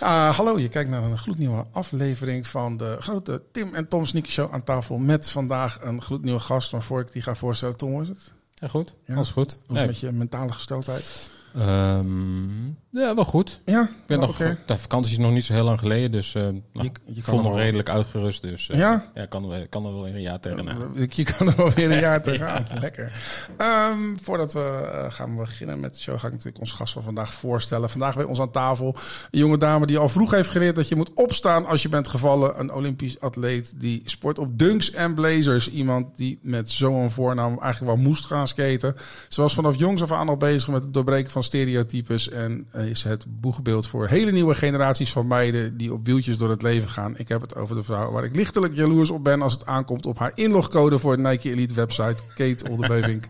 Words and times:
Ah, 0.00 0.36
hallo, 0.36 0.58
je 0.58 0.68
kijkt 0.68 0.90
naar 0.90 1.02
een 1.02 1.18
gloednieuwe 1.18 1.66
aflevering 1.72 2.46
van 2.46 2.76
de 2.76 2.96
grote 3.00 3.42
Tim 3.52 3.74
en 3.74 3.88
Tom 3.88 4.06
Sneaker 4.06 4.32
Show 4.32 4.52
aan 4.52 4.62
tafel. 4.64 4.98
Met 4.98 5.30
vandaag 5.30 5.78
een 5.82 6.02
gloednieuwe 6.02 6.40
gast. 6.40 6.72
Maar 6.72 6.82
voor 6.82 7.00
ik 7.00 7.12
die 7.12 7.22
ga 7.22 7.34
voorstellen, 7.34 7.76
Tom, 7.76 7.90
hoe 7.90 8.02
is 8.02 8.08
het? 8.08 8.32
Ja, 8.54 8.68
goed. 8.68 8.94
Ja. 9.04 9.14
Alles 9.14 9.30
goed. 9.30 9.58
Hoe 9.66 9.86
met 9.86 10.00
je 10.00 10.12
mentale 10.12 10.52
gesteldheid? 10.52 11.30
Ehm, 11.58 12.66
ja, 12.90 13.14
wel 13.14 13.24
goed. 13.24 13.60
Ja, 13.64 13.82
Ik 13.82 14.06
ben 14.06 14.18
nog. 14.20 14.36
De 14.66 14.78
vakantie 14.78 15.12
is 15.12 15.18
nog 15.18 15.30
niet 15.32 15.44
zo 15.44 15.52
heel 15.52 15.64
lang 15.64 15.78
geleden, 15.78 16.12
dus 16.12 16.34
eh 16.34 16.42
nou, 16.42 16.90
Je- 17.04 17.22
voel 17.22 17.42
me 17.42 17.54
redelijk 17.56 17.88
uitgerust. 17.88 18.42
Dus 18.42 18.68
eh, 18.70 18.78
Ja? 18.78 19.10
ja, 19.14 19.26
kan, 19.26 19.52
er- 19.52 19.68
kan 19.68 19.84
er 19.86 19.92
wel 19.92 20.02
weer 20.02 20.14
een 20.14 20.20
jaar 20.20 20.40
tegenaan. 20.40 20.96
Ik- 20.96 21.12
Je 21.12 21.24
kan 21.24 21.46
er 21.46 21.56
wel 21.56 21.70
weer 21.70 21.90
een 21.90 22.00
jaar 22.00 22.22
tegenaan. 22.28 22.64
Lekker. 22.80 23.12
Ehm, 23.56 23.98
voordat 24.22 24.52
we 24.52 24.88
eh, 24.92 25.12
gaan 25.12 25.36
beginnen 25.36 25.80
met 25.80 25.94
de 25.94 26.00
show, 26.00 26.18
ga 26.18 26.26
ik 26.26 26.32
natuurlijk 26.32 26.60
ons 26.60 26.72
gast 26.72 26.92
van 26.92 27.02
vandaag 27.02 27.34
voorstellen. 27.34 27.90
Vandaag 27.90 28.14
bij 28.14 28.24
ons 28.24 28.40
aan 28.40 28.50
tafel 28.50 28.94
een 29.30 29.38
jonge 29.38 29.58
dame 29.58 29.86
die 29.86 29.98
al 29.98 30.08
vroeg 30.08 30.30
heeft 30.30 30.50
geleerd 30.50 30.76
dat 30.76 30.88
je 30.88 30.96
moet 30.96 31.12
opstaan 31.14 31.66
als 31.66 31.82
je 31.82 31.88
bent 31.88 32.08
gevallen. 32.08 32.60
Een 32.60 32.72
Olympisch 32.72 33.20
atleet 33.20 33.72
die 33.80 34.02
sport 34.04 34.38
op 34.38 34.58
dunks 34.58 34.90
en 34.92 35.14
blazers. 35.14 35.70
Iemand 35.70 36.16
die 36.16 36.38
met 36.42 36.70
zo'n 36.70 37.10
voornaam 37.10 37.58
eigenlijk 37.60 37.94
wel 37.94 38.04
moest 38.04 38.26
gaan 38.26 38.48
skaten. 38.48 38.94
Ze 39.28 39.40
was 39.40 39.54
vanaf 39.54 39.76
jongs 39.78 40.02
af 40.02 40.12
aan 40.12 40.28
al 40.28 40.36
bezig 40.36 40.68
met 40.68 40.84
het 40.84 40.94
doorbreken 40.94 41.30
van 41.30 41.42
stereotypes. 41.48 42.30
En 42.30 42.66
is 42.86 43.02
het 43.02 43.24
boegbeeld 43.28 43.86
voor 43.86 44.06
hele 44.08 44.30
nieuwe 44.32 44.54
generaties 44.54 45.12
van 45.12 45.26
meiden 45.26 45.76
die 45.76 45.92
op 45.92 46.06
wieltjes 46.06 46.36
door 46.38 46.50
het 46.50 46.62
leven 46.62 46.88
gaan. 46.88 47.14
Ik 47.18 47.28
heb 47.28 47.40
het 47.40 47.54
over 47.56 47.76
de 47.76 47.84
vrouw 47.84 48.10
waar 48.12 48.24
ik 48.24 48.36
lichtelijk 48.36 48.74
jaloers 48.76 49.10
op 49.10 49.24
ben 49.24 49.42
als 49.42 49.52
het 49.52 49.66
aankomt 49.66 50.06
op 50.06 50.18
haar 50.18 50.32
inlogcode 50.34 50.98
voor 50.98 51.12
het 51.12 51.20
Nike 51.20 51.50
Elite 51.50 51.74
website. 51.74 52.22
Kate 52.34 52.68
Oldebeuvink. 52.70 53.24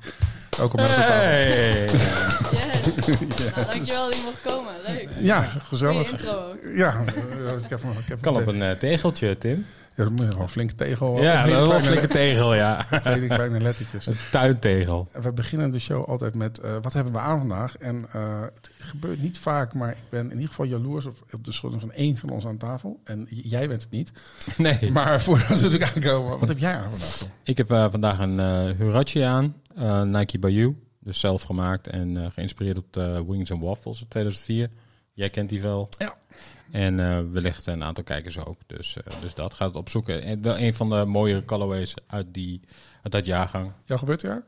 Welkom 0.57 0.81
aan. 0.81 0.87
Hey. 0.91 1.83
Yes. 1.83 1.93
Nou, 3.55 3.67
dankjewel 3.67 4.05
dat 4.05 4.15
je 4.17 4.23
mocht 4.25 4.43
komen. 4.43 4.73
Leuk. 4.87 5.09
Ja, 5.21 5.43
Goeie 5.43 5.61
gezellig. 5.65 6.11
intro 6.11 6.31
ook. 6.33 6.57
Ja, 6.75 7.05
eh, 7.07 7.53
ik 7.63 7.69
heb, 7.69 7.81
ik 7.81 8.09
heb 8.09 8.21
Kan 8.21 8.37
op 8.37 8.47
een 8.47 8.63
eh, 8.63 8.71
tegeltje, 8.71 9.39
Tim. 9.39 9.67
Ja, 9.99 10.11
moet 10.11 10.21
je 10.21 10.27
gewoon 10.27 10.43
een 10.43 10.49
flinke 10.49 10.75
tegel. 10.75 11.23
ja, 11.23 11.47
een 11.47 11.65
kleine, 11.65 11.83
flinke 11.83 12.07
tegel, 12.07 12.55
ja. 12.55 12.87
hele 13.03 13.27
kleine 13.27 13.61
lettertjes. 13.61 14.07
Een 14.07 14.17
tuintegel. 14.31 15.09
We 15.21 15.33
beginnen 15.33 15.71
de 15.71 15.79
show 15.79 16.05
altijd 16.05 16.35
met 16.35 16.59
eh, 16.59 16.77
wat 16.83 16.93
hebben 16.93 17.13
we 17.13 17.19
aan 17.19 17.39
vandaag? 17.39 17.79
En 17.79 18.07
eh, 18.13 18.41
het 18.41 18.71
gebeurt 18.79 19.23
niet 19.23 19.39
vaak, 19.39 19.75
maar 19.75 19.91
ik 19.91 20.09
ben 20.09 20.25
in 20.25 20.33
ieder 20.33 20.49
geval 20.49 20.65
jaloers 20.65 21.07
op, 21.07 21.17
op 21.33 21.45
de 21.45 21.53
schulden 21.53 21.81
van 21.81 21.93
één 21.93 22.17
van 22.17 22.31
ons 22.31 22.47
aan 22.47 22.57
tafel. 22.57 23.01
En 23.05 23.27
jij 23.31 23.69
bent 23.69 23.83
het 23.83 23.91
niet. 23.91 24.13
Nee. 24.57 24.91
Maar 24.91 25.21
voordat 25.23 25.49
we 25.49 25.55
natuurlijk 25.55 25.97
aankomen, 25.97 26.39
wat 26.39 26.49
heb 26.49 26.59
jij 26.59 26.75
aan 26.75 26.91
vandaag? 26.91 27.27
Ik 27.43 27.57
heb 27.57 27.71
eh, 27.71 27.87
vandaag 27.91 28.19
een 28.19 28.39
Hurachi 28.77 29.21
aan, 29.21 29.55
Nike 30.11 30.39
Bayou. 30.39 30.77
Dus 31.01 31.21
zelf 31.21 31.43
gemaakt 31.43 31.87
en 31.87 32.33
geïnspireerd 32.33 32.79
op 32.79 32.93
de 32.93 33.25
Wings 33.27 33.51
and 33.51 33.63
Waffles 33.63 34.01
uit 34.01 34.11
2004. 34.11 34.71
Jij 35.13 35.31
kent 35.31 35.49
die 35.49 35.61
wel. 35.61 35.89
Ja. 35.99 36.15
En 36.71 37.01
eh, 37.01 37.21
wellicht 37.33 37.67
een 37.67 37.85
aantal 37.85 38.05
kijkers 38.05 38.39
ook. 38.39 38.59
Dus, 38.67 38.97
eh, 38.97 39.21
dus 39.21 39.35
dat 39.35 39.55
gaat 39.55 39.77
opzoeken. 39.77 40.23
En 40.23 40.43
wel 40.43 40.59
een 40.59 40.75
van 40.75 40.91
de 40.91 41.05
mooiere 41.05 41.45
colorways 41.45 41.95
uit, 42.07 42.27
die, 42.35 42.61
uit 43.03 43.13
dat 43.13 43.27
jaargang. 43.27 43.73
Jouw 43.85 43.99
gebeurtejaar? 43.99 44.43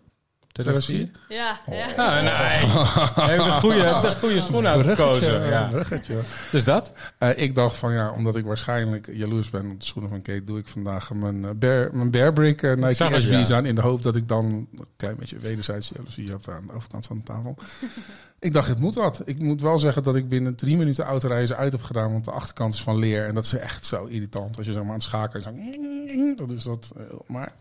2004? 0.52 1.10
Ja, 1.28 1.60
ja. 1.70 1.86
Ah, 1.96 2.22
nee. 2.22 2.70
Hij 3.26 3.36
heeft 3.36 3.46
een 3.46 3.52
goede, 3.52 3.98
de 4.02 4.14
goede 4.18 4.40
schoen 4.40 4.66
uitgekozen. 4.66 5.46
Ja. 5.46 5.68
bruggetje. 5.70 6.14
Dus 6.50 6.64
dat? 6.64 6.92
Eh, 7.18 7.38
ik 7.38 7.54
dacht 7.54 7.76
van 7.76 7.92
ja, 7.92 8.12
omdat 8.12 8.36
ik 8.36 8.44
waarschijnlijk 8.44 9.08
jaloers 9.12 9.50
ben 9.50 9.70
op 9.70 9.80
de 9.80 9.86
schoenen 9.86 10.10
van 10.10 10.20
Kate, 10.22 10.44
doe 10.44 10.58
ik 10.58 10.66
vandaag 10.66 11.12
mijn, 11.12 11.44
eh, 11.44 11.50
bear, 11.56 11.96
mijn 11.96 12.10
Bearbrick 12.10 12.62
uh, 12.62 12.74
Nike 12.74 12.94
zag 12.94 13.10
het, 13.10 13.22
SB's 13.22 13.48
ja. 13.48 13.56
aan. 13.56 13.66
In 13.66 13.74
de 13.74 13.80
hoop 13.80 14.02
dat 14.02 14.16
ik 14.16 14.28
dan 14.28 14.44
een 14.44 14.86
klein 14.96 15.16
beetje 15.16 15.36
wederzijdse 15.36 15.94
jaloezie 15.96 16.30
heb 16.30 16.48
aan 16.48 16.66
de 16.66 16.72
overkant 16.72 17.06
van 17.06 17.16
de 17.16 17.22
tafel. 17.22 17.56
ik 18.38 18.52
dacht, 18.52 18.68
het 18.68 18.78
moet 18.78 18.94
wat. 18.94 19.22
Ik 19.24 19.38
moet 19.38 19.60
wel 19.60 19.78
zeggen 19.78 20.02
dat 20.02 20.16
ik 20.16 20.28
binnen 20.28 20.54
drie 20.54 20.76
minuten 20.76 21.04
autorijden 21.04 21.56
uit 21.56 21.72
heb 21.72 21.82
gedaan, 21.82 22.12
want 22.12 22.24
de 22.24 22.30
achterkant 22.30 22.74
is 22.74 22.82
van 22.82 22.98
leer. 22.98 23.26
En 23.26 23.34
dat 23.34 23.44
is 23.44 23.52
echt 23.52 23.86
zo 23.86 24.04
irritant 24.04 24.56
als 24.56 24.66
je 24.66 24.72
zeg 24.72 24.82
maar 24.82 24.90
aan 24.90 24.96
het 24.98 25.06
schakelen 25.06 25.58
is. 25.58 26.38
Zo, 26.38 26.46
dus 26.46 26.62
dat, 26.62 26.92
eh, 26.96 27.02
maar 27.26 27.52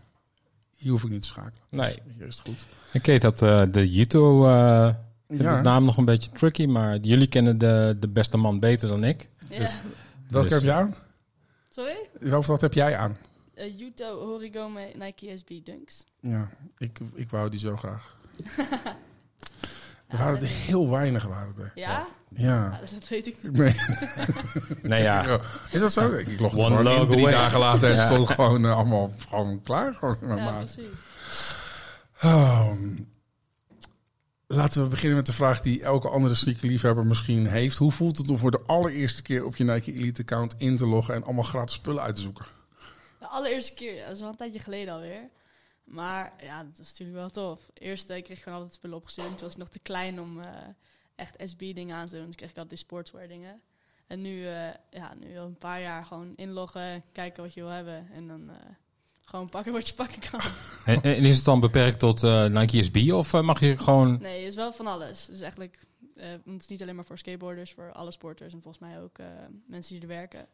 hier 0.80 0.90
hoef 0.90 1.04
ik 1.04 1.10
niet 1.10 1.22
te 1.22 1.28
schakelen. 1.28 1.62
Nee. 1.68 1.98
Hier 2.16 2.26
is 2.26 2.36
het 2.38 2.46
goed. 2.48 2.66
Ik 2.92 3.06
weet 3.06 3.22
dat 3.22 3.42
eh, 3.42 3.62
de 3.70 3.90
Juto... 3.90 4.46
eh 4.48 4.88
ik 5.28 5.36
vind 5.36 5.48
Ja. 5.48 5.56
de 5.56 5.62
naam 5.62 5.84
nog 5.84 5.96
een 5.96 6.04
beetje 6.04 6.30
tricky, 6.30 6.66
maar 6.66 6.96
jullie 6.96 7.26
kennen 7.26 7.58
de, 7.58 7.96
de 8.00 8.08
beste 8.08 8.36
man 8.36 8.60
beter 8.60 8.88
dan 8.88 9.04
ik. 9.04 9.28
ja. 9.48 9.58
Welke 10.28 10.48
Dus- 10.48 10.56
heb 10.58 10.62
je 10.62 10.72
aan? 10.72 10.94
Sorry? 11.70 11.96
Welke 12.20 12.46
wat 12.46 12.60
heb 12.60 12.74
jij 12.74 12.96
aan? 12.96 13.16
Uh, 13.54 13.78
Yuto 13.78 14.26
Horigome 14.26 14.90
Nike 14.98 15.36
SB 15.36 15.48
Dunks. 15.64 16.04
Ja, 16.20 16.48
ik, 16.78 16.98
ik 17.14 17.30
wou 17.30 17.50
die 17.50 17.60
zo 17.60 17.76
graag. 17.76 18.16
Er 20.10 20.18
waren 20.18 20.40
er 20.40 20.46
heel 20.46 20.90
weinig, 20.90 21.24
waren 21.24 21.54
er. 21.58 21.72
Ja? 21.74 22.06
Ja. 22.28 22.46
Ja, 22.72 22.80
dat 22.98 23.08
weet 23.08 23.26
ik 23.26 23.36
niet. 23.42 23.52
Nee. 23.56 23.74
Nee, 24.90 25.02
ja. 25.02 25.22
Ja. 25.22 25.40
Is 25.70 25.80
dat 25.80 25.92
zo? 25.92 26.12
Ik 26.12 26.40
log 26.40 26.52
gewoon 26.52 26.88
in. 26.88 27.08
Drie 27.08 27.20
away. 27.26 27.32
dagen 27.32 27.58
later 27.58 27.90
is 27.90 27.98
het 27.98 28.08
Ja. 28.08 28.16
toch 28.16 28.34
gewoon 28.34 28.64
eh, 28.64 28.76
allemaal 28.76 29.12
gewoon 29.28 29.62
klaar. 29.62 29.94
Gewoon 29.94 30.36
Ja, 30.36 30.58
precies. 30.58 30.86
Oh. 32.22 32.70
Laten 34.46 34.82
we 34.82 34.88
beginnen 34.88 35.16
met 35.16 35.26
de 35.26 35.32
vraag 35.32 35.60
die 35.60 35.82
elke 35.82 36.08
andere 36.08 36.34
sneakerliefhebber 36.34 37.06
misschien 37.06 37.46
heeft. 37.46 37.76
Hoe 37.76 37.92
voelt 37.92 38.18
het 38.18 38.30
om 38.30 38.38
voor 38.38 38.50
de 38.50 38.60
allereerste 38.66 39.22
keer 39.22 39.44
op 39.44 39.56
je 39.56 39.64
Nike 39.64 39.92
Elite 39.92 40.20
account 40.20 40.54
in 40.58 40.76
te 40.76 40.86
loggen 40.86 41.14
en 41.14 41.24
allemaal 41.24 41.44
gratis 41.44 41.74
spullen 41.74 42.02
uit 42.02 42.16
te 42.16 42.22
zoeken? 42.22 42.44
De 43.18 43.26
allereerste 43.26 43.74
keer, 43.74 44.04
dat 44.04 44.14
is 44.14 44.20
wel 44.20 44.28
een 44.28 44.36
tijdje 44.36 44.58
geleden 44.60 44.94
alweer. 44.94 45.28
Maar 45.90 46.32
ja, 46.42 46.64
dat 46.64 46.78
is 46.78 46.88
natuurlijk 46.88 47.18
wel 47.18 47.30
tof. 47.30 47.70
Eerst 47.74 48.10
eh, 48.10 48.22
kreeg 48.22 48.36
ik 48.36 48.42
gewoon 48.42 48.58
altijd 48.58 48.76
spullen 48.76 48.96
opgestuurd. 48.96 49.28
Toen 49.28 49.40
was 49.40 49.52
ik 49.52 49.58
nog 49.58 49.68
te 49.68 49.78
klein 49.78 50.20
om 50.20 50.40
eh, 50.40 50.50
echt 51.14 51.36
SB-dingen 51.38 51.96
aan 51.96 52.06
te 52.06 52.16
doen. 52.16 52.26
Dus 52.26 52.34
kreeg 52.34 52.50
ik 52.50 52.56
altijd 52.56 52.76
die 52.76 52.86
sportswear 52.86 53.26
dingen. 53.26 53.60
En 54.06 54.20
nu, 54.20 54.46
eh, 54.46 54.68
ja, 54.90 55.14
nu 55.14 55.38
al 55.38 55.46
een 55.46 55.58
paar 55.58 55.80
jaar 55.80 56.04
gewoon 56.04 56.32
inloggen, 56.36 57.04
kijken 57.12 57.42
wat 57.42 57.54
je 57.54 57.60
wil 57.60 57.70
hebben. 57.70 58.08
En 58.12 58.28
dan 58.28 58.50
gewoon 59.20 59.48
pakken 59.48 59.72
wat 59.72 59.88
je 59.88 59.94
pakken 59.94 60.30
kan. 60.30 60.40
En, 60.84 61.02
en 61.02 61.24
is 61.24 61.36
het 61.36 61.44
dan 61.44 61.60
beperkt 61.60 61.98
tot 61.98 62.22
Nike 62.48 62.82
SB 62.82 63.12
of 63.12 63.32
mag 63.32 63.60
je 63.60 63.78
gewoon... 63.78 64.18
Nee, 64.20 64.38
het 64.38 64.48
is 64.48 64.54
wel 64.54 64.72
van 64.72 64.86
alles. 64.86 65.26
Dus 65.26 65.40
eigenlijk, 65.40 65.86
het 66.14 66.60
is 66.60 66.66
niet 66.66 66.82
alleen 66.82 66.94
maar 66.94 67.04
voor 67.04 67.18
skateboarders, 67.18 67.72
voor 67.72 67.92
alle 67.92 68.10
sporters 68.10 68.52
en 68.52 68.62
volgens 68.62 68.84
mij 68.84 69.00
ook 69.00 69.18
mensen 69.66 69.94
die 69.94 70.02
er 70.02 70.08
werken. 70.08 70.46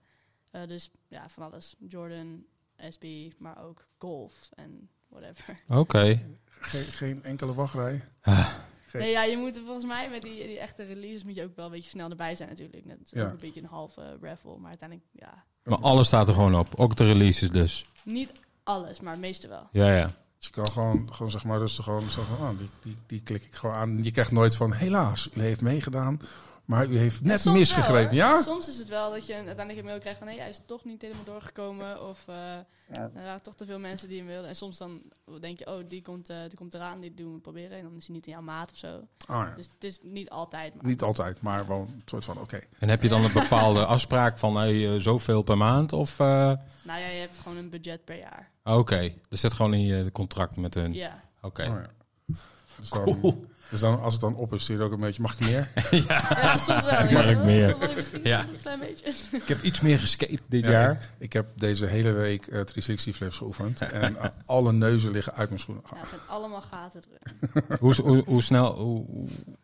Dus 0.66 0.90
ja, 1.08 1.28
van 1.28 1.42
alles. 1.42 1.74
Jordan, 1.88 2.44
SB, 2.90 3.04
maar 3.38 3.64
ook 3.64 3.88
golf 3.98 4.48
en 4.54 4.90
whatever. 5.08 5.60
Oké. 5.68 6.22
Geen, 6.60 6.82
geen 6.84 7.24
enkele 7.24 7.54
wachtrij. 7.54 8.04
Ah. 8.22 8.48
Nee, 8.92 9.10
ja, 9.10 9.22
je 9.24 9.36
moet 9.36 9.56
er 9.56 9.62
volgens 9.62 9.84
mij 9.84 10.10
met 10.10 10.22
die, 10.22 10.46
die 10.46 10.58
echte 10.58 10.82
releases 10.84 11.24
moet 11.24 11.34
je 11.34 11.42
ook 11.44 11.56
wel 11.56 11.64
een 11.64 11.70
beetje 11.70 11.88
snel 11.88 12.10
erbij 12.10 12.34
zijn 12.34 12.48
natuurlijk. 12.48 12.84
Net 12.84 12.98
is 13.04 13.10
Ja. 13.10 13.24
ook 13.24 13.30
een 13.30 13.38
beetje 13.38 13.60
een 13.60 13.66
halve 13.68 14.18
raffle, 14.20 14.56
maar 14.58 14.68
uiteindelijk, 14.68 15.08
ja, 15.12 15.44
Maar 15.64 15.78
alles 15.78 16.06
staat 16.06 16.28
er 16.28 16.34
gewoon 16.34 16.54
op. 16.58 16.74
Ook 16.74 16.96
de 16.96 17.04
releases 17.06 17.50
dus. 17.50 17.84
niet 18.04 18.32
alles, 18.62 19.00
maar 19.00 19.12
het 19.12 19.20
meeste 19.20 19.48
wel. 19.48 19.68
Ja, 19.72 19.96
ja. 19.96 20.04
Dus 20.38 20.46
je 20.46 20.50
kan 20.50 20.70
gewoon, 20.72 21.14
gewoon 21.14 21.30
zeg 21.30 21.44
maar 21.44 21.58
rustig 21.58 21.84
gewoon 21.84 22.10
zo 22.10 22.22
van, 22.22 22.36
oh, 22.48 22.58
die, 22.58 22.70
die, 22.82 22.96
die 23.06 23.22
klik 23.22 23.44
ik 23.44 23.54
gewoon 23.54 23.74
aan. 23.76 24.04
Je 24.04 24.10
krijgt 24.10 24.30
nooit 24.30 24.56
van, 24.56 24.72
helaas, 24.72 25.30
u 25.34 25.40
heeft 25.40 25.60
meegedaan, 25.60 26.20
maar 26.66 26.86
u 26.86 26.98
heeft 26.98 27.22
net 27.22 27.40
Soms 27.40 27.58
misgegrepen. 27.58 28.16
wel, 28.16 28.26
ja? 28.26 28.42
Soms 28.42 28.68
is 28.68 28.78
het 28.78 28.88
wel 28.88 29.10
dat 29.10 29.26
je 29.26 29.32
een- 29.32 29.46
uiteindelijk 29.46 29.78
een 29.78 29.84
mail 29.84 29.98
krijgt 29.98 30.18
van... 30.18 30.26
nee, 30.28 30.38
hij 30.38 30.48
is 30.48 30.60
toch 30.66 30.84
niet 30.84 31.02
helemaal 31.02 31.24
doorgekomen. 31.24 32.08
Of 32.08 32.18
eh, 32.26 32.52
er 32.88 33.10
waren 33.14 33.42
toch 33.42 33.54
te 33.54 33.66
veel 33.66 33.78
mensen 33.78 34.08
die 34.08 34.18
hem 34.18 34.26
wilden. 34.26 34.48
En 34.48 34.56
soms 34.56 34.78
dan 34.78 35.02
denk 35.40 35.58
je, 35.58 35.66
oh, 35.66 35.88
die 35.88 36.02
komt, 36.02 36.28
eh, 36.28 36.36
die 36.48 36.56
komt 36.58 36.74
eraan, 36.74 37.00
die 37.00 37.14
doen 37.14 37.32
we 37.34 37.38
proberen. 37.40 37.76
En 37.78 37.82
dan 37.82 37.96
is 37.96 38.06
hij 38.06 38.14
niet 38.16 38.26
in 38.26 38.32
jouw 38.32 38.40
maat 38.42 38.70
of 38.70 38.76
zo. 38.76 38.96
Oh, 38.96 39.02
ja. 39.26 39.52
Dus 39.56 39.68
het 39.74 39.84
is 39.84 39.98
niet 40.02 40.30
altijd. 40.30 40.74
Maar 40.74 40.84
Niet 40.84 41.02
altijd, 41.02 41.40
maar 41.42 41.66
wel 41.66 41.80
een 41.80 42.00
soort 42.04 42.24
van, 42.24 42.40
oké. 42.40 42.60
En 42.78 42.88
heb 42.88 43.02
je 43.02 43.08
dan 43.08 43.24
een 43.24 43.32
bepaalde 43.32 43.84
afspraak 43.96 44.38
van 44.38 44.56
hey, 44.56 44.92
eh, 44.94 45.00
zoveel 45.00 45.42
per 45.42 45.56
maand? 45.56 45.92
Of... 45.92 46.20
eh, 46.20 46.26
nou 46.26 47.00
ja, 47.00 47.06
je 47.08 47.20
hebt 47.20 47.38
gewoon 47.42 47.58
een 47.58 47.70
budget 47.70 48.04
per 48.04 48.18
jaar. 48.18 48.50
Oké, 48.64 48.96
er 49.30 49.36
zit 49.38 49.52
gewoon 49.52 49.74
in 49.74 49.82
je 49.84 50.12
contract 50.12 50.56
met 50.56 50.74
hun. 50.74 50.92
Ja. 50.92 51.20
Oké. 51.40 51.62
Oh, 51.62 51.68
ja. 51.68 52.34
Dus 52.78 52.88
dan, 52.90 53.46
dus 53.70 53.80
dan, 53.80 54.00
als 54.00 54.12
het 54.12 54.22
dan 54.22 54.34
op 54.36 54.52
is, 54.52 54.62
stuur 54.62 54.76
je 54.76 54.82
ook 54.82 54.92
een 54.92 55.00
beetje, 55.00 55.22
mag 55.22 55.32
ik 55.32 55.40
meer? 55.40 55.70
ja, 56.08 56.58
soms 56.58 56.84
wel. 56.84 57.10
Mag 57.10 57.24
ik 57.30 57.36
Ja, 57.36 57.44
meer? 57.44 57.76
mag 57.78 57.90
ik 57.90 57.96
misschien 57.96 58.20
Ja. 58.24 58.40
een 58.40 58.60
klein 58.60 58.78
beetje. 58.78 59.12
Ik 59.32 59.42
heb 59.48 59.62
iets 59.62 59.80
meer 59.80 59.98
geskate 59.98 60.38
dit 60.48 60.64
Ja, 60.64 60.70
jaar. 60.70 60.90
Ik, 60.92 61.00
ik 61.18 61.32
heb 61.32 61.48
deze 61.54 61.86
hele 61.86 62.12
week 62.12 62.42
eh 62.46 62.60
360 62.60 63.16
flips 63.16 63.36
geoefend 63.36 63.80
en 63.80 64.16
eh, 64.16 64.28
alle 64.46 64.72
neuzen 64.72 65.10
liggen 65.10 65.34
uit 65.34 65.48
mijn 65.48 65.60
schoenen. 65.60 65.84
Ja, 65.92 65.98
het 66.00 66.08
zijn 66.08 66.20
allemaal 66.26 66.62
gaten 66.62 67.02
erin. 67.08 67.62
Hoe, 67.80 67.94
hoe, 68.02 68.22
hoe 68.26 68.42
snel, 68.42 68.74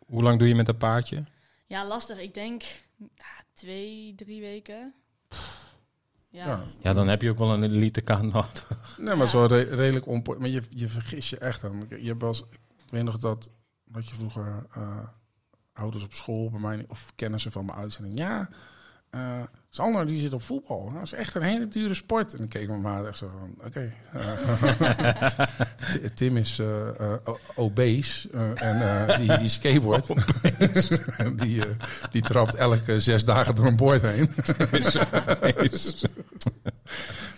hoe, 0.07 0.23
lang 0.23 0.39
doe 0.39 0.47
je 0.47 0.55
met 0.55 0.67
een 0.67 0.77
paardje? 0.77 1.23
Ja, 1.67 1.87
lastig. 1.87 2.19
Ik 2.19 2.33
denk 2.33 2.61
ja, 2.97 3.43
twee, 3.53 4.13
drie 4.15 4.41
weken. 4.41 4.93
Ja. 6.29 6.45
Ja. 6.45 6.63
Ja, 6.79 6.93
dan 6.93 7.07
heb 7.07 7.21
je 7.21 7.29
ook 7.29 7.37
wel 7.37 7.53
een 7.53 7.63
elite 7.63 8.01
kaart 8.01 8.21
nodig. 8.33 8.95
Nee, 8.99 9.15
maar 9.15 9.27
zo 9.27 9.45
re- 9.45 9.75
redelijk 9.75 10.07
on. 10.07 10.23
Maar 10.39 10.49
je, 10.49 10.61
je 10.69 10.87
vergis 10.87 11.29
je 11.29 11.37
echt 11.37 11.63
aan. 11.63 11.83
Je 11.89 12.07
hebt 12.07 12.21
wel 12.21 12.29
eens, 12.29 12.43
ik 12.51 12.59
weet 12.89 13.03
nog 13.03 13.19
dat, 13.19 13.49
dat 13.93 14.09
je 14.09 14.15
vroeger 14.15 14.65
eh, 14.73 14.97
ouders 15.73 16.03
op 16.03 16.13
school 16.13 16.49
bij 16.49 16.59
mij, 16.59 16.85
of 16.87 17.11
kennissen 17.15 17.51
van 17.51 17.65
mijn 17.65 17.77
ouders, 17.77 17.99
ja, 18.09 18.49
eh, 19.09 19.39
Sander 19.69 20.05
die 20.05 20.19
zit 20.19 20.33
op 20.33 20.41
voetbal. 20.41 20.91
Dat 20.93 21.01
is 21.03 21.13
echt 21.13 21.35
een 21.35 21.41
hele 21.41 21.67
dure 21.67 21.93
sport. 21.93 22.31
En 22.31 22.37
dan 22.37 22.47
keek 22.47 22.67
mijn 22.67 22.81
maat 22.81 23.05
echt 23.05 23.17
zo 23.17 23.31
van, 23.39 23.55
oké. 23.65 23.93
eh, 24.11 25.39
Tim 26.15 26.37
is 26.37 26.59
o- 26.59 27.37
obese 27.55 28.29
en 28.55 29.17
die, 29.19 29.37
die 29.37 29.47
skateboard. 29.47 30.07
Die, 31.35 31.61
die 32.11 32.21
trapt 32.21 32.55
elke 32.55 32.99
zes 32.99 33.25
dagen 33.25 33.55
door 33.55 33.65
een 33.65 33.75
boord 33.75 34.01
heen. 34.01 34.29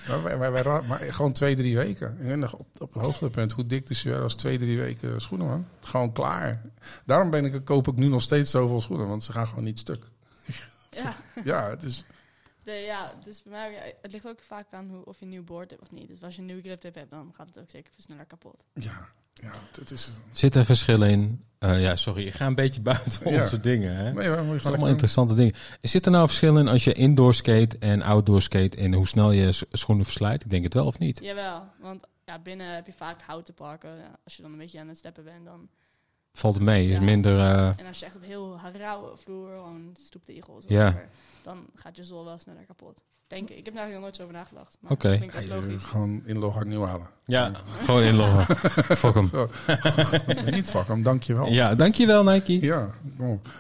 Maar, 0.07 0.23
wij, 0.23 0.37
wij, 0.37 0.51
wij 0.51 0.61
ra- 0.61 0.81
maar 0.81 0.99
gewoon 0.99 1.33
twee, 1.33 1.55
drie 1.55 1.75
weken. 1.75 2.39
Nog 2.39 2.53
op, 2.53 2.67
op 2.81 2.93
het 2.93 3.03
hoogtepunt 3.03 3.51
hoe 3.51 3.65
dik 3.65 3.87
de 3.87 3.93
Sueur 3.93 4.21
was. 4.21 4.35
Twee, 4.35 4.57
drie 4.57 4.77
weken 4.77 5.21
schoenen, 5.21 5.47
man. 5.47 5.67
Gewoon 5.79 6.11
klaar. 6.11 6.61
Daarom 7.05 7.29
ben 7.29 7.45
ik, 7.45 7.65
koop 7.65 7.87
ik 7.87 7.95
nu 7.95 8.07
nog 8.07 8.21
steeds 8.21 8.51
zoveel 8.51 8.81
schoenen. 8.81 9.07
Want 9.07 9.23
ze 9.23 9.31
gaan 9.31 9.47
gewoon 9.47 9.63
niet 9.63 9.79
stuk. 9.79 10.05
Ja. 10.91 11.15
Ja, 11.43 11.69
het 11.69 11.83
is... 11.83 12.03
Nee, 12.65 12.83
ja, 12.85 13.13
dus 13.23 13.43
bij 13.43 13.51
mij, 13.51 13.71
ja, 13.71 13.93
het 14.01 14.11
ligt 14.11 14.27
ook 14.27 14.39
vaak 14.47 14.65
aan 14.73 14.89
hoe, 14.89 15.05
of 15.05 15.17
je 15.19 15.23
een 15.25 15.31
nieuw 15.31 15.43
board 15.43 15.69
hebt 15.69 15.81
of 15.81 15.91
niet. 15.91 16.07
Dus 16.07 16.23
als 16.23 16.33
je 16.35 16.39
een 16.41 16.47
nieuwe 16.47 16.61
grip 16.61 16.83
hebt, 16.83 17.09
dan 17.09 17.33
gaat 17.37 17.47
het 17.47 17.59
ook 17.59 17.69
zeker 17.69 17.91
veel 17.93 18.03
sneller 18.03 18.25
kapot. 18.25 18.63
Ja, 18.73 19.07
ja 19.43 19.51
het 19.79 19.91
is... 19.91 20.11
Zit 20.31 20.55
er 20.55 20.65
verschillen 20.65 21.09
in? 21.09 21.43
Eh, 21.59 21.81
ja, 21.81 21.95
sorry, 21.95 22.25
ik 22.27 22.33
ga 22.33 22.45
een 22.45 22.55
beetje 22.55 22.81
buiten 22.91 23.31
Ja. 23.31 23.41
onze 23.41 23.59
dingen. 23.59 23.95
Hè? 23.95 24.03
Nee, 24.13 24.29
maar 24.29 24.37
Het 24.37 24.47
zijn 24.61 24.73
allemaal 24.73 24.87
interessante 24.89 25.33
dingen. 25.33 25.53
Zit 25.81 26.05
er 26.05 26.11
nou 26.11 26.27
verschil 26.27 26.57
in 26.57 26.67
als 26.67 26.83
je 26.83 26.93
indoor 26.93 27.33
skate 27.33 27.77
en 27.79 28.01
outdoor 28.01 28.41
skate 28.41 28.77
en 28.77 28.93
hoe 28.93 29.07
snel 29.07 29.31
je 29.31 29.51
schoenen 29.71 30.05
verslijt? 30.05 30.43
Ik 30.43 30.49
denk 30.49 30.63
het 30.63 30.73
wel 30.73 30.85
of 30.85 30.99
niet. 30.99 31.19
Jawel, 31.23 31.63
want 31.79 32.03
ja, 32.25 32.39
binnen 32.39 32.75
heb 32.75 32.85
je 32.85 32.93
vaak 32.93 33.21
houten 33.21 33.53
parken. 33.53 33.97
Ja, 33.97 34.19
als 34.23 34.35
je 34.35 34.41
dan 34.41 34.51
een 34.51 34.57
beetje 34.57 34.79
aan 34.79 34.87
het 34.87 34.97
steppen 34.97 35.23
bent, 35.23 35.45
dan... 35.45 35.69
Valt 36.33 36.53
het 36.55 36.63
mee? 36.63 36.89
Is 36.89 36.97
Ja. 36.97 37.03
minder. 37.03 37.39
eh, 37.39 37.79
En 37.79 37.85
als 37.87 37.99
je 37.99 38.05
echt 38.05 38.15
op 38.15 38.23
heel 38.23 38.59
rauwe 38.73 39.17
vloer, 39.17 39.49
gewoon 39.49 39.95
stoeptegels, 39.99 40.63
of 40.65 40.69
Ja. 40.71 40.77
whatever, 40.77 41.09
dan 41.43 41.65
gaat 41.75 41.95
je 41.95 42.03
zool 42.03 42.25
wel 42.25 42.37
sneller 42.37 42.65
kapot. 42.65 43.03
Denk 43.27 43.49
ik. 43.49 43.57
Ik 43.57 43.65
heb 43.65 43.73
daar 43.75 43.89
nog 43.91 43.99
nooit 44.01 44.15
zo 44.15 44.21
over 44.21 44.33
nagedacht. 44.33 44.77
Maar 44.79 44.91
Oké. 44.91 45.11
ik 45.11 45.33
dat 45.33 45.45
logisch. 45.45 45.83
gewoon 45.83 46.21
inloggen 46.25 46.67
nieuw 46.67 46.85
halen. 46.85 47.07
ja, 47.25 47.51
gewoon 47.83 48.03
inloggen. 48.03 48.55
Fuck 48.97 49.13
hem. 49.13 49.29
niet 50.53 50.69
fuck 50.69 50.87
hem, 50.87 51.03
dankjewel. 51.03 51.47
Ja, 51.47 51.75
dankjewel 51.75 52.23
Nike. 52.23 52.61
Ja. 52.65 52.87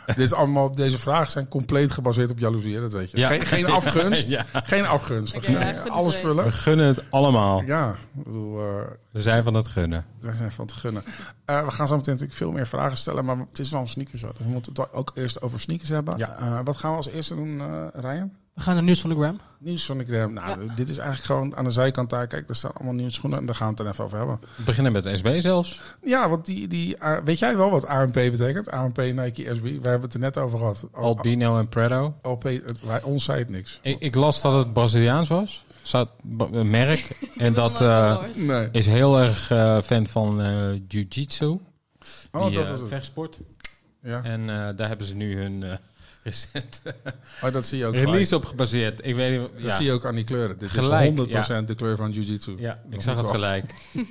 Dit 0.05 0.17
is 0.17 0.33
allemaal, 0.33 0.75
deze 0.75 0.97
vragen 0.97 1.31
zijn 1.31 1.47
compleet 1.47 1.91
gebaseerd 1.91 2.31
op 2.31 2.39
jaloezie, 2.39 2.75
hè, 2.75 2.81
dat 2.81 2.91
weet 2.93 3.11
je. 3.11 3.17
Ja. 3.17 3.27
Geen, 3.27 3.45
geen 3.45 3.65
afgunst. 3.65 4.29
Ja. 4.35 4.45
Geen 4.53 4.85
afgunst. 4.85 5.35
Oké, 5.35 5.51
ja, 5.51 5.57
Geen- 5.59 5.69
ik 5.69 5.75
vind 5.81 5.89
Alle 5.89 6.05
het, 6.05 6.15
eh, 6.15 6.21
We 6.21 6.29
spullen. 6.33 6.51
gunnen 6.51 6.85
het 6.85 7.03
allemaal. 7.09 7.61
Ja, 7.61 7.89
ik 8.17 8.23
bedoel, 8.23 8.59
eh, 8.61 8.87
We 9.11 9.21
zijn 9.21 9.43
van 9.43 9.53
het 9.53 9.67
gunnen. 9.67 10.05
wij 10.19 10.35
zijn 10.35 10.51
van 10.51 10.65
het 10.65 10.73
gunnen. 10.75 11.03
Eh, 11.45 11.65
we 11.65 11.71
gaan 11.71 11.87
zo 11.87 11.95
meteen 11.95 12.13
natuurlijk 12.13 12.39
veel 12.39 12.51
meer 12.51 12.67
vragen 12.67 12.97
stellen, 12.97 13.25
maar 13.25 13.37
het 13.37 13.59
is 13.59 13.71
wel 13.71 13.81
een 13.81 13.87
sneakers. 13.87 14.21
zo. 14.21 14.27
Dus 14.27 14.37
we 14.37 14.51
moeten 14.51 14.73
het 14.73 14.93
ook 14.93 15.11
eerst 15.15 15.41
over 15.41 15.59
sneakers 15.59 15.89
hebben. 15.89 16.17
Ja. 16.17 16.37
Eh, 16.37 16.59
wat 16.63 16.77
gaan 16.77 16.91
we 16.91 16.97
als 16.97 17.07
eerste 17.09 17.35
doen, 17.35 17.59
eh 17.61 17.85
Ryan? 17.93 18.31
We 18.55 18.61
gaan 18.61 18.75
naar 18.75 18.83
nieuws 18.83 19.01
van 19.01 19.09
de 19.09 19.15
gram. 19.15 19.39
Nieuws 19.59 19.85
van 19.85 19.97
de 19.97 20.05
Gram. 20.05 20.33
Nou, 20.33 20.69
dit 20.75 20.89
is 20.89 20.97
eigenlijk 20.97 21.25
gewoon 21.25 21.55
aan 21.55 21.63
de 21.63 21.69
zijkant 21.69 22.09
daar. 22.09 22.27
Kijk, 22.27 22.49
er 22.49 22.55
staan 22.55 22.71
allemaal 22.73 22.93
nieuwe 22.93 23.11
schoenen 23.11 23.39
en 23.39 23.45
daar 23.45 23.55
gaan 23.55 23.67
we 23.67 23.73
het 23.73 23.83
dan 23.83 23.91
even 23.91 24.03
over 24.03 24.17
hebben. 24.17 24.39
We 24.55 24.63
beginnen 24.63 24.91
met 24.91 25.03
de 25.03 25.17
SB 25.17 25.35
zelfs. 25.39 25.81
Ja, 26.03 26.29
want 26.29 26.45
die, 26.45 26.67
die, 26.67 26.97
eh, 26.97 27.17
weet 27.23 27.39
jij 27.39 27.57
wel 27.57 27.69
wat 27.69 27.85
AMP 27.85 28.13
betekent? 28.13 28.69
AMP, 28.71 28.97
Nike, 28.97 29.55
SB. 29.55 29.61
We 29.63 29.69
hebben 29.69 30.01
het 30.01 30.13
er 30.13 30.19
net 30.19 30.37
over 30.37 30.59
gehad. 30.59 30.87
Albino 30.91 31.57
en 31.57 31.69
Predo. 31.69 32.15
LP, 32.21 32.43
het, 32.43 32.81
wij, 32.83 33.03
ons 33.03 33.23
zei 33.23 33.39
het 33.39 33.49
niks. 33.49 33.79
Ik, 33.81 33.99
ik 33.99 34.15
las 34.15 34.41
dat 34.41 34.53
het 34.53 34.73
Braziliaans 34.73 35.29
was. 35.29 35.65
Een 36.51 36.69
merk. 36.69 37.17
En 37.37 37.53
dat 37.53 37.81
eh. 37.81 38.23
Nee. 38.35 38.69
is 38.71 38.85
heel 38.85 39.19
erg 39.19 39.51
eh, 39.51 39.81
fan 39.81 40.07
van 40.07 40.41
eh 40.41 40.81
jiu-jitsu. 40.87 41.59
Oh, 42.31 42.45
die 42.45 42.55
dat 42.55 42.69
was 42.69 42.79
het. 42.79 42.89
vechtsport. 42.89 43.39
Ja. 44.01 44.23
En 44.23 44.41
eh, 44.41 44.75
daar 44.75 44.87
hebben 44.87 45.07
ze 45.07 45.15
nu 45.15 45.41
hun 45.41 45.79
eh, 46.25 46.31
recente 46.31 46.95
Oh, 47.43 47.51
dat 47.51 47.65
zie 47.65 47.77
je 47.77 47.85
ook 47.85 47.93
gelijk. 47.93 48.09
release 48.11 48.35
op 48.35 48.45
gebaseerd. 48.45 49.05
Ik 49.05 49.15
weet 49.15 49.39
niet. 49.39 49.49
Dat 49.53 49.61
Ja, 49.61 49.75
zie 49.75 49.85
je 49.85 49.91
ook 49.91 50.05
aan 50.05 50.15
die 50.15 50.23
kleuren. 50.23 50.57
Dit 50.57 50.69
Gelijk, 50.69 51.17
is 51.19 51.49
100% 51.51 51.63
de 51.65 51.75
kleur 51.75 51.95
van 51.95 52.11
Jiu-Jitsu. 52.11 52.55
ja 52.57 52.79
ik 52.89 53.01
zag 53.01 53.17
het 53.17 53.27
gelijk. 53.27 53.73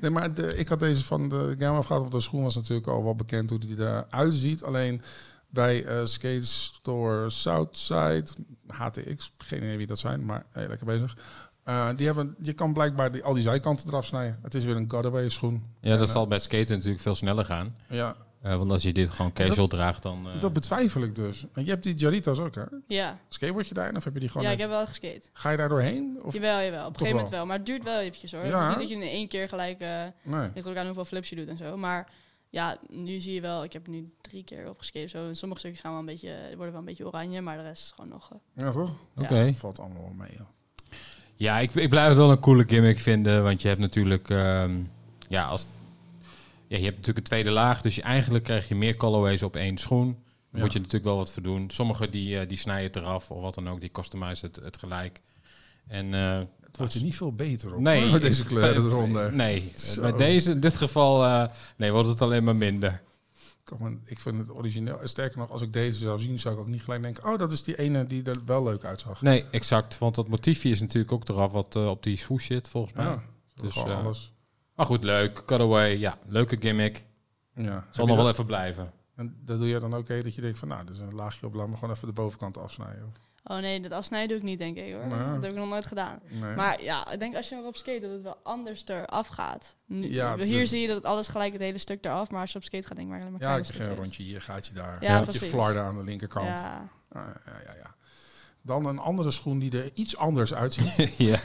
Nee, 0.00 0.10
maar 0.10 0.34
de, 0.34 0.56
ik 0.56 0.68
had 0.68 0.80
deze 0.80 1.04
van 1.04 1.28
de 1.28 1.54
Gamma 1.58 1.82
gehad. 1.82 2.00
Want 2.00 2.12
de 2.12 2.20
schoen 2.20 2.42
was 2.42 2.54
natuurlijk 2.54 2.86
al 2.86 3.04
wel 3.04 3.14
bekend 3.14 3.50
hoe 3.50 3.58
die 3.58 3.78
eruit 3.78 4.34
ziet. 4.34 4.62
Alleen 4.62 5.02
bij 5.50 5.84
eh 5.84 6.04
Skate 6.04 6.46
Store 6.46 7.30
Southside, 7.30 8.24
HTX, 8.66 9.32
geen 9.38 9.62
idee 9.62 9.76
wie 9.76 9.86
dat 9.86 9.98
zijn, 9.98 10.24
maar 10.24 10.44
hey, 10.52 10.68
lekker 10.68 10.86
bezig. 10.86 11.16
Eh, 11.64 11.88
die 11.96 12.06
hebben, 12.06 12.34
je 12.40 12.52
kan 12.52 12.72
blijkbaar 12.72 13.12
die, 13.12 13.22
al 13.22 13.34
die 13.34 13.42
zijkanten 13.42 13.88
eraf 13.88 14.04
snijden. 14.04 14.38
Het 14.42 14.54
is 14.54 14.64
weer 14.64 14.76
een 14.76 14.90
Godaway 14.90 15.28
schoen. 15.28 15.64
Ja, 15.80 15.92
En, 15.92 15.98
dat 15.98 16.08
eh, 16.08 16.14
zal 16.14 16.26
bij 16.26 16.36
het 16.36 16.46
skaten 16.46 16.74
natuurlijk 16.74 17.02
veel 17.02 17.14
sneller 17.14 17.44
gaan. 17.44 17.76
Ja, 17.88 18.16
Eh, 18.40 18.56
want 18.56 18.70
als 18.70 18.82
je 18.82 18.92
dit 18.92 19.10
gewoon 19.10 19.32
casual 19.32 19.66
draagt, 19.66 20.02
dan... 20.02 20.28
eh, 20.34 20.40
dat 20.40 20.52
betwijfel 20.52 21.02
ik 21.02 21.14
dus. 21.14 21.44
En 21.52 21.64
je 21.64 21.70
hebt 21.70 21.82
die 21.82 21.94
Jaritas 21.94 22.38
ook, 22.38 22.54
hè? 22.54 22.62
Ja, 22.86 23.18
Skateboard 23.28 23.68
je 23.68 23.74
daarin 23.74 23.96
of 23.96 24.04
heb 24.04 24.14
je 24.14 24.20
die 24.20 24.28
gewoon... 24.28 24.46
ja 24.46 24.52
ik 24.52 24.58
heb 24.60 24.68
wel 24.68 24.86
geskate. 24.86 25.22
Ga 25.32 25.50
je 25.50 25.56
daar 25.56 25.68
doorheen? 25.68 26.18
Of... 26.22 26.32
Jawel, 26.34 26.60
jawel. 26.60 26.80
Op 26.86 26.92
een 26.92 26.98
gegeven 26.98 27.06
moment 27.10 27.28
wel? 27.28 27.38
wel. 27.38 27.46
Maar 27.48 27.56
het 27.56 27.66
duurt 27.66 27.84
wel 27.84 27.98
eventjes 28.00 28.32
hoor. 28.32 28.44
Ja, 28.44 28.48
het 28.50 28.58
is 28.60 28.64
hè? 28.64 28.68
niet 28.70 28.78
dat 28.78 28.88
je 28.88 28.94
in 29.04 29.10
één 29.18 29.28
keer 29.28 29.48
gelijk... 29.48 29.80
eh 29.80 30.02
Nee. 30.22 30.50
ligt 30.54 30.66
ook 30.66 30.76
aan 30.76 30.84
hoeveel 30.86 31.04
flips 31.04 31.28
je 31.28 31.36
doet 31.36 31.48
en 31.48 31.56
zo. 31.56 31.76
Maar 31.76 32.12
ja, 32.50 32.76
nu 32.88 33.20
zie 33.20 33.34
je 33.34 33.40
wel... 33.40 33.64
Ik 33.64 33.72
heb 33.72 33.86
nu 33.86 34.12
drie 34.20 34.44
keer 34.44 34.68
opgeskate 34.68 35.08
zo. 35.08 35.26
En 35.28 35.36
sommige 35.36 35.60
stukjes 35.60 35.82
gaan 35.82 35.90
wel 35.90 36.00
een 36.00 36.06
beetje, 36.06 36.36
worden 36.46 36.70
wel 36.70 36.78
een 36.80 36.84
beetje 36.84 37.06
oranje. 37.06 37.40
Maar 37.40 37.56
de 37.56 37.62
rest 37.62 37.82
is 37.82 37.92
gewoon 37.94 38.10
nog... 38.10 38.30
eh, 38.32 38.64
Ja, 38.64 38.70
toch? 38.70 38.90
Oké. 39.16 39.44
Dat 39.44 39.56
valt 39.56 39.80
allemaal 39.80 40.02
wel 40.02 40.12
mee, 40.12 40.30
joh. 40.36 40.46
Ja, 41.34 41.58
ik, 41.58 41.74
ik 41.74 41.88
blijf 41.90 42.08
het 42.08 42.16
wel 42.16 42.30
een 42.30 42.40
coole 42.40 42.64
gimmick 42.64 42.98
vinden. 42.98 43.42
Want 43.42 43.62
je 43.62 43.68
hebt 43.68 43.80
natuurlijk... 43.80 44.30
ehm, 44.30 44.80
ja, 45.28 45.44
als, 45.44 45.66
ja, 46.68 46.76
je 46.76 46.84
hebt 46.84 46.96
natuurlijk 46.96 47.18
een 47.18 47.22
tweede 47.22 47.50
laag. 47.50 47.80
Dus 47.80 47.94
je, 47.94 48.02
eigenlijk 48.02 48.44
krijg 48.44 48.68
je 48.68 48.74
meer 48.74 48.96
colorways 48.96 49.42
op 49.42 49.56
één 49.56 49.78
schoen. 49.78 50.06
Daar 50.12 50.24
Ja. 50.52 50.60
moet 50.62 50.72
je 50.72 50.78
natuurlijk 50.78 51.04
wel 51.04 51.16
wat 51.16 51.32
voor 51.32 51.42
doen. 51.42 51.70
Sommige 51.70 52.08
die, 52.08 52.38
eh, 52.38 52.48
die 52.48 52.56
snijden 52.58 52.86
het 52.86 52.96
eraf 52.96 53.30
of 53.30 53.40
wat 53.40 53.54
dan 53.54 53.68
ook. 53.68 53.80
Die 53.80 53.90
customizen 53.90 54.48
het, 54.48 54.64
het 54.64 54.76
gelijk. 54.78 55.20
En, 55.86 56.14
eh, 56.14 56.38
Het 56.60 56.76
wordt 56.76 56.94
er 56.94 57.02
niet 57.02 57.16
veel 57.16 57.32
beter 57.32 57.74
op. 57.74 57.80
nee, 57.80 58.02
hoor, 58.02 58.10
met 58.12 58.22
deze 58.22 58.44
kleuren 58.52 58.84
eronder. 58.84 59.32
Nee, 59.34 59.72
Zo. 59.76 60.00
bij 60.00 60.12
deze, 60.12 60.50
in 60.50 60.60
dit 60.60 60.76
geval... 60.76 61.24
eh, 61.24 61.48
nee, 61.76 61.92
wordt 61.92 62.08
het 62.08 62.22
alleen 62.22 62.44
maar 62.44 62.56
minder. 62.56 63.02
Ik 64.04 64.18
vind 64.20 64.38
het 64.38 64.54
origineel. 64.56 64.98
Sterker 65.02 65.38
nog, 65.38 65.50
als 65.50 65.62
ik 65.62 65.72
deze 65.72 65.98
zou 65.98 66.18
zien, 66.18 66.38
zou 66.38 66.54
ik 66.54 66.60
ook 66.60 66.66
niet 66.66 66.82
gelijk 66.82 67.02
denken... 67.02 67.24
oh, 67.24 67.38
dat 67.38 67.52
is 67.52 67.62
die 67.62 67.78
ene 67.78 68.06
die 68.06 68.22
er 68.22 68.36
wel 68.46 68.62
leuk 68.62 68.84
uitzag. 68.84 69.22
Nee, 69.22 69.44
exact. 69.50 69.98
Want 69.98 70.14
dat 70.14 70.28
motiefje 70.28 70.68
is 70.70 70.80
natuurlijk 70.80 71.12
ook 71.12 71.28
eraf 71.28 71.52
wat 71.52 71.76
eh, 71.76 71.88
op 71.88 72.02
die 72.02 72.16
swoosh 72.16 72.46
zit, 72.46 72.68
volgens 72.68 72.92
mij. 72.92 73.04
Ja, 73.04 73.22
Dus, 73.54 73.76
eh, 73.76 74.04
alles. 74.04 74.32
Maar 74.76 74.86
goed, 74.86 75.04
leuk. 75.04 75.42
Cutaway, 75.46 75.96
ja, 75.98 76.18
leuke 76.26 76.56
gimmick. 76.60 77.04
Ja. 77.54 77.86
Zal 77.90 78.06
nog 78.06 78.16
je 78.16 78.22
wel 78.22 78.32
even 78.32 78.46
blijven. 78.46 78.92
En 79.16 79.36
dat 79.44 79.58
doe 79.58 79.68
je 79.68 79.78
dan 79.78 79.94
ook, 79.94 80.08
hè, 80.08 80.22
dat 80.22 80.34
je 80.34 80.40
denkt 80.40 80.58
van... 80.58 80.68
nou, 80.68 80.84
er 80.86 80.92
is 80.92 80.98
een 81.00 81.14
laagje 81.14 81.46
op, 81.46 81.54
laat 81.54 81.68
me 81.68 81.74
gewoon 81.76 81.94
even 81.94 82.06
de 82.06 82.12
bovenkant 82.14 82.58
afsnijden. 82.58 83.04
Of- 83.06 83.24
Oh 83.48 83.56
nee, 83.58 83.80
dat 83.80 83.92
afsnijden 83.92 84.28
doe 84.28 84.36
ik 84.36 84.42
niet, 84.42 84.58
denk 84.58 84.76
ik 84.76 84.92
hoor. 84.94 85.06
Nee. 85.06 85.18
Dat 85.18 85.42
heb 85.42 85.50
ik 85.50 85.56
nog 85.56 85.68
nooit 85.68 85.86
gedaan. 85.86 86.18
Nee. 86.28 86.54
Maar 86.54 86.82
ja, 86.82 87.10
ik 87.12 87.18
denk 87.18 87.36
als 87.36 87.48
je 87.48 87.56
erop 87.56 87.76
skate 87.76 88.00
dat 88.00 88.10
het 88.10 88.22
wel 88.22 88.36
anders 88.42 88.86
eraf 88.86 89.26
gaat. 89.28 89.76
Nu, 89.86 90.10
Ja, 90.10 90.36
hier 90.36 90.66
zie 90.66 90.80
je 90.80 90.86
dat 90.86 90.96
het 90.96 91.04
alles 91.04 91.28
gelijk 91.28 91.52
het 91.52 91.62
hele 91.62 91.78
stuk 91.78 92.04
eraf, 92.04 92.30
maar 92.30 92.40
als 92.40 92.52
je 92.52 92.58
op 92.58 92.64
skate 92.64 92.86
gaat 92.86 92.96
denk 92.96 93.08
ik 93.08 93.14
maar 93.14 93.20
alleen 93.22 93.32
maar 93.32 93.40
ja, 93.40 93.56
ik 93.56 93.62
krijg 93.62 93.90
een 93.90 93.96
rondje 93.96 94.22
hier, 94.22 94.42
gaatje 94.42 94.74
daar. 94.74 94.96
Ja, 95.00 95.24
je 95.30 95.38
flarden 95.38 95.82
aan 95.82 95.96
de 95.96 96.04
linkerkant. 96.04 96.46
Ja. 96.58 96.88
Ah, 97.08 97.22
ja, 97.46 97.52
ja, 97.66 97.74
ja. 97.82 97.94
Dan 98.62 98.86
een 98.86 98.98
andere 98.98 99.30
schoen 99.30 99.58
die 99.58 99.82
er 99.82 99.90
iets 99.94 100.16
anders 100.16 100.54
uitziet. 100.54 101.14
ja. 101.30 101.38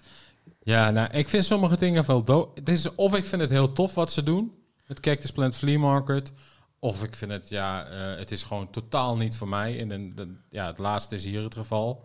ja, 0.63 0.89
nou, 0.91 1.10
ik 1.12 1.29
vind 1.29 1.46
sommige 1.46 1.77
dingen 1.77 2.05
wel 2.05 2.24
dood. 2.24 2.58
Het 2.58 2.70
is 2.70 2.96
of 2.96 3.15
ik 3.15 3.25
vind 3.25 3.41
het 3.41 3.50
heel 3.51 3.74
tof 3.74 3.96
wat 3.96 4.12
ze 4.12 4.24
doen 4.24 4.51
met 4.88 5.00
Cactus 5.00 5.32
Plant 5.32 5.55
Flea 5.55 5.79
Market, 5.79 6.34
of 6.79 7.03
ik 7.03 7.15
vind 7.15 7.32
het 7.32 7.50
ja, 7.50 7.86
eh, 7.86 8.17
het 8.20 8.32
is 8.32 8.43
gewoon 8.43 8.70
totaal 8.70 9.17
niet 9.17 9.36
voor 9.38 9.48
mij. 9.50 9.79
En 9.79 9.88
dan- 9.89 10.12
dan- 10.15 10.38
ja, 10.50 10.67
het 10.67 10.77
laatste 10.77 11.15
is 11.15 11.24
hier 11.24 11.43
het 11.43 11.55
geval. 11.55 12.03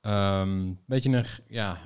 Ehm 0.00 0.72
beetje 0.86 1.10
een, 1.16 1.24
ja, 1.48 1.78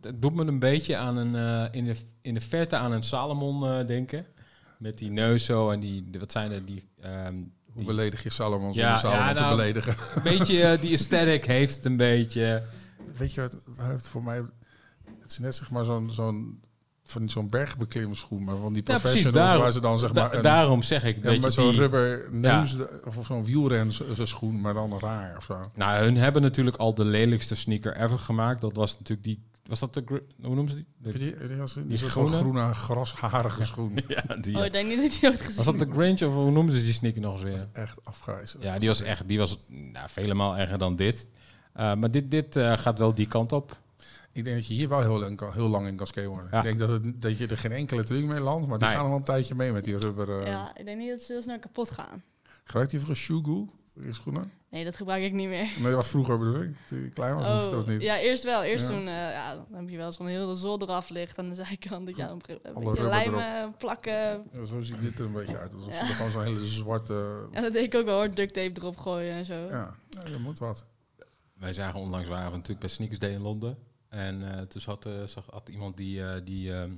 het 0.00 0.22
doet 0.22 0.34
me 0.34 0.44
een 0.44 0.58
beetje 0.58 0.96
aan 0.96 1.16
een 1.16 1.34
eh, 1.34 1.64
in 1.78 1.84
de 1.84 1.96
in 2.20 2.34
de 2.34 2.40
verte 2.40 2.76
aan 2.76 2.92
een 2.92 3.02
Salomon 3.02 3.64
eh, 3.66 3.86
denken, 3.86 4.26
met 4.78 4.98
die 4.98 5.10
neus 5.10 5.44
zo 5.44 5.70
en 5.70 5.80
die 5.80 6.04
wat 6.18 6.32
zijn 6.32 6.52
er 6.52 6.64
die 6.64 6.88
ehm, 7.00 7.34
Hoe 7.34 7.46
die- 7.74 7.84
beledig 7.84 8.22
je 8.22 8.30
Salomon 8.30 8.72
Ja, 8.72 8.74
zonder 8.74 8.98
Salomon 8.98 9.24
ja, 9.26 9.34
te 9.34 9.42
nou- 9.42 9.56
beledigen? 9.56 9.94
een 10.14 10.22
beetje 10.22 10.78
die 10.80 10.92
aesthetic 10.92 11.44
heeft 11.44 11.76
het 11.76 11.84
een 11.84 11.96
beetje. 11.96 12.62
Weet 13.16 13.34
je 13.34 13.40
wat, 13.40 13.54
waar 13.76 13.90
het 13.90 14.08
voor 14.08 14.22
mij... 14.22 14.42
Het 15.28 15.36
is 15.38 15.38
net 15.44 15.54
zeg 15.54 15.70
maar 15.70 15.84
zo'n... 15.84 16.10
zo'n 16.10 16.60
van 17.04 17.28
zo'n 17.28 17.48
bergbeklimmerschoen, 17.48 18.44
maar 18.44 18.56
van 18.56 18.72
die 18.72 18.82
Ja, 18.86 18.98
precies, 18.98 19.00
professionals 19.02 19.34
daarom- 19.46 19.62
waar 19.62 19.72
ze 19.72 19.80
dan 19.80 19.98
zeg 19.98 20.12
maar 20.14 20.34
een, 20.34 20.42
daarom 20.42 20.82
zeg 20.82 21.04
ik, 21.04 21.24
ja, 21.24 21.30
je, 21.30 21.40
met 21.40 21.52
zo'n 21.52 21.72
rubber 21.74 22.28
neus 22.32 22.76
of 23.04 23.26
zo'n 23.26 23.44
wielren 23.44 23.92
schoen, 24.12 24.60
maar 24.60 24.74
dan 24.74 24.98
raar 24.98 25.36
of 25.36 25.44
zo. 25.44 25.60
nou, 25.74 26.04
hun 26.04 26.16
hebben 26.16 26.42
natuurlijk 26.42 26.76
al 26.76 26.94
de 26.94 27.04
lelijkste 27.04 27.54
sneaker 27.54 27.96
ever 27.96 28.18
gemaakt. 28.18 28.60
Dat 28.60 28.76
was 28.76 28.92
natuurlijk 28.92 29.22
die, 29.22 29.42
was 29.66 29.78
dat 29.78 29.94
de, 29.94 30.02
hoe 30.42 30.54
noemen 30.54 30.68
ze 30.68 30.74
die? 30.74 30.86
Je 31.02 31.12
De, 31.12 31.18
die, 31.18 31.48
die, 31.48 31.56
was- 31.56 31.74
die, 31.74 31.86
die 31.86 31.98
soort 31.98 32.10
groene? 32.10 32.36
groene 32.36 32.74
grasharige 32.74 33.64
schoen. 33.64 33.98
ja, 34.08 34.36
die. 34.40 34.56
Oh, 34.56 34.64
ik 34.64 34.72
denk 34.72 34.88
niet 34.88 34.98
dat 35.02 35.20
die 35.20 35.28
ooit 35.30 35.40
gezien 35.40 35.56
Was 35.56 35.64
dat 35.64 35.78
de 35.78 35.94
Grinch 35.94 36.22
of 36.22 36.34
hoe 36.34 36.50
noemen 36.50 36.72
ze 36.72 36.84
die 36.84 36.92
sneaker 36.92 37.20
nog 37.20 37.32
eens 37.32 37.42
weer? 37.42 37.68
Echt 37.72 37.96
afgrijzelijk. 38.04 38.64
Ja, 38.66 38.78
die 38.78 38.88
was 38.88 39.00
echt, 39.00 39.28
die 39.28 39.38
was 39.38 39.58
nou, 39.66 40.08
vele 40.10 40.34
maal 40.34 40.56
erger 40.56 40.78
dan 40.78 40.96
dit. 40.96 41.28
Uh, 41.76 41.94
maar 41.94 42.10
dit, 42.10 42.30
dit 42.30 42.56
uh, 42.56 42.76
gaat 42.78 42.98
wel 42.98 43.14
die 43.14 43.26
kant 43.26 43.52
op. 43.52 43.80
Ik 44.32 44.44
denk 44.44 44.56
dat 44.56 44.66
je 44.66 44.74
hier 44.74 44.88
wel 44.88 45.00
heel 45.00 45.18
lang, 45.18 45.52
heel 45.52 45.68
lang 45.68 45.86
in 45.86 45.96
kan 45.96 46.06
skateboarden. 46.06 46.48
Ja. 46.50 46.56
Ik 46.58 46.64
denk 46.64 46.78
dat, 46.78 46.88
het, 46.88 47.22
dat 47.22 47.38
je 47.38 47.46
er 47.46 47.58
geen 47.58 47.72
enkele 47.72 48.02
truc 48.02 48.24
mee 48.24 48.40
landt, 48.40 48.68
maar 48.68 48.78
die 48.78 48.88
Nee. 48.88 48.96
gaan 48.96 49.06
al 49.06 49.16
een 49.16 49.22
tijdje 49.24 49.54
mee 49.54 49.72
met 49.72 49.84
die 49.84 49.98
rubber. 49.98 50.40
eh, 50.40 50.46
Ja, 50.46 50.76
ik 50.76 50.84
denk 50.84 50.98
niet 50.98 51.10
dat 51.10 51.22
ze 51.22 51.32
heel 51.32 51.42
snel 51.42 51.58
kapot 51.58 51.90
gaan. 51.90 52.22
Gebruikt 52.64 52.90
hij 52.90 53.00
voor 53.00 53.10
een 53.10 53.16
je 54.06 54.12
schoenen? 54.12 54.52
Nee, 54.70 54.84
dat 54.84 54.96
gebruik 54.96 55.22
ik 55.22 55.32
niet 55.32 55.48
meer. 55.48 55.68
Nee, 55.80 55.94
wat 55.94 56.06
vroeger 56.06 56.38
bedoel 56.38 56.62
ik. 56.62 56.74
Toen 56.86 56.98
je 57.02 57.08
klein 57.10 57.34
was, 57.34 57.44
oh, 57.44 57.58
hoefde 57.60 57.76
dat 57.76 57.86
niet. 57.86 58.02
Ja, 58.02 58.18
eerst 58.18 58.44
wel. 58.44 58.62
Eerst 58.62 58.88
Ja. 58.88 58.94
toen, 58.94 59.06
eh, 59.06 59.14
ja, 59.14 59.54
dan 59.54 59.80
heb 59.80 59.88
je 59.88 59.96
wel 59.96 60.06
eens 60.06 60.16
gewoon 60.16 60.30
heel 60.30 60.48
de 60.48 60.54
zolder 60.54 60.88
eraf 60.88 61.08
ligt 61.08 61.38
aan 61.38 61.48
de 61.48 61.54
zijkant. 61.54 62.06
Dat 62.06 62.16
je 62.16 62.22
dan 62.26 62.40
een 62.62 63.08
lijmen, 63.08 63.74
plakken. 63.78 64.12
Ja, 64.52 64.64
zo 64.66 64.80
ziet 64.82 65.00
dit 65.02 65.18
er 65.18 65.24
een 65.24 65.32
beetje 65.32 65.58
uit. 65.58 65.74
Alsof 65.74 65.92
Ja. 65.92 65.98
ze 65.98 66.04
er 66.10 66.14
gewoon 66.14 66.30
zo'n 66.30 66.42
hele 66.44 66.66
zwarte... 66.66 67.48
En 67.52 67.62
dat 67.62 67.72
deed 67.72 67.84
ik 67.84 67.94
ook 67.94 68.04
wel 68.04 68.16
hoor, 68.16 68.34
duct 68.34 68.54
tape 68.54 68.80
erop 68.80 68.96
gooien 68.96 69.32
en 69.34 69.44
zo. 69.44 69.54
Ja, 69.54 69.94
ja 70.10 70.22
je 70.30 70.38
moet 70.38 70.58
wat. 70.58 70.86
Wij 71.54 71.72
zagen 71.72 72.00
onlangs 72.00 72.28
waren 72.28 72.44
we 72.50 72.52
natuurlijk 72.56 72.80
bij 72.80 72.88
Sneakers 72.88 73.18
Day 73.18 73.30
in 73.32 73.40
Londen. 73.40 73.78
En 74.08 74.58
eh 74.58 74.62
toen 74.62 74.82
had, 74.84 75.06
eh, 75.06 75.12
zag, 75.24 75.44
had 75.50 75.68
iemand 75.68 75.96
die, 75.96 76.24
eh, 76.24 76.40
die, 76.44 76.72
ehm, 76.72 76.90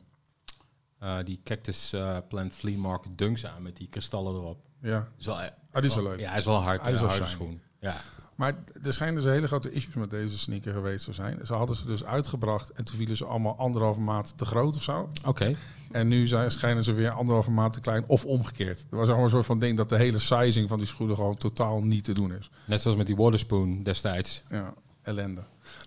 eh, 0.98 1.16
die 1.24 1.40
Cactus 1.44 1.94
Plant 2.28 2.54
Flea 2.54 2.78
Market 2.78 3.18
dunks 3.18 3.46
aan 3.46 3.62
met 3.62 3.76
die 3.76 3.88
kristallen 3.88 4.34
erop. 4.34 4.58
Ja, 4.82 5.08
Is 5.18 5.26
wel, 5.26 5.34
ah, 5.36 5.42
die 5.72 5.82
is 5.82 5.94
wel 5.94 6.04
leuk. 6.04 6.20
Ja, 6.20 6.28
hij 6.28 6.38
is 6.38 6.44
wel 6.44 6.62
hard. 6.62 6.82
Hij 6.82 6.92
is 6.92 6.98
Hij 6.98 7.08
wel 7.08 7.16
harde 7.16 7.32
schoen. 7.32 7.60
Ja. 7.80 7.96
Maar 8.34 8.54
er 8.82 8.92
schijnen 8.92 9.22
dus 9.22 9.32
hele 9.32 9.46
grote 9.46 9.72
issues 9.72 9.94
met 9.94 10.10
deze 10.10 10.38
sneaker 10.38 10.72
geweest 10.72 11.04
te 11.04 11.12
zijn. 11.12 11.46
Ze 11.46 11.54
hadden 11.54 11.76
ze 11.76 11.86
dus 11.86 12.04
uitgebracht 12.04 12.70
en 12.72 12.84
toen 12.84 12.96
vielen 12.96 13.16
ze 13.16 13.24
allemaal 13.24 13.56
anderhalve 13.56 14.00
maat 14.00 14.38
te 14.38 14.44
groot 14.44 14.76
of 14.76 14.82
zo. 14.82 15.10
Oké. 15.26 15.54
En 15.90 16.08
nu 16.08 16.26
zijn, 16.26 16.50
schijnen 16.50 16.84
ze 16.84 16.92
weer 16.92 17.10
anderhalve 17.10 17.50
maat 17.50 17.72
te 17.72 17.80
klein 17.80 18.04
of 18.06 18.24
omgekeerd. 18.24 18.86
Er 18.90 18.96
was 18.96 19.08
gewoon 19.08 19.24
een 19.24 19.30
soort 19.30 19.46
van 19.46 19.58
ding 19.58 19.76
dat 19.76 19.88
de 19.88 19.96
hele 19.96 20.18
sizing 20.18 20.68
van 20.68 20.78
die 20.78 20.86
schoenen 20.86 21.16
gewoon 21.16 21.36
totaal 21.36 21.82
niet 21.82 22.04
te 22.04 22.12
doen 22.12 22.32
is. 22.34 22.50
Net 22.64 22.80
zoals 22.80 22.96
met 22.96 23.06
die 23.06 23.16
Waterspoon 23.16 23.82
destijds. 23.82 24.42
Ja, 24.50 24.74
ellende. 25.02 25.42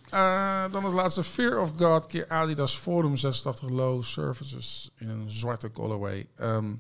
Eh, 0.10 0.64
dan 0.72 0.84
als 0.84 0.94
laatste 0.94 1.24
Fear 1.24 1.62
of 1.62 1.72
God, 1.78 2.06
keer 2.06 2.28
Adidas 2.28 2.78
Forum 2.78 3.18
86 3.18 3.70
Low 3.70 4.04
Surfaces 4.04 4.92
in 4.96 5.10
een 5.10 5.30
zwarte 5.30 5.72
colorway. 5.72 6.28
Ehm, 6.36 6.74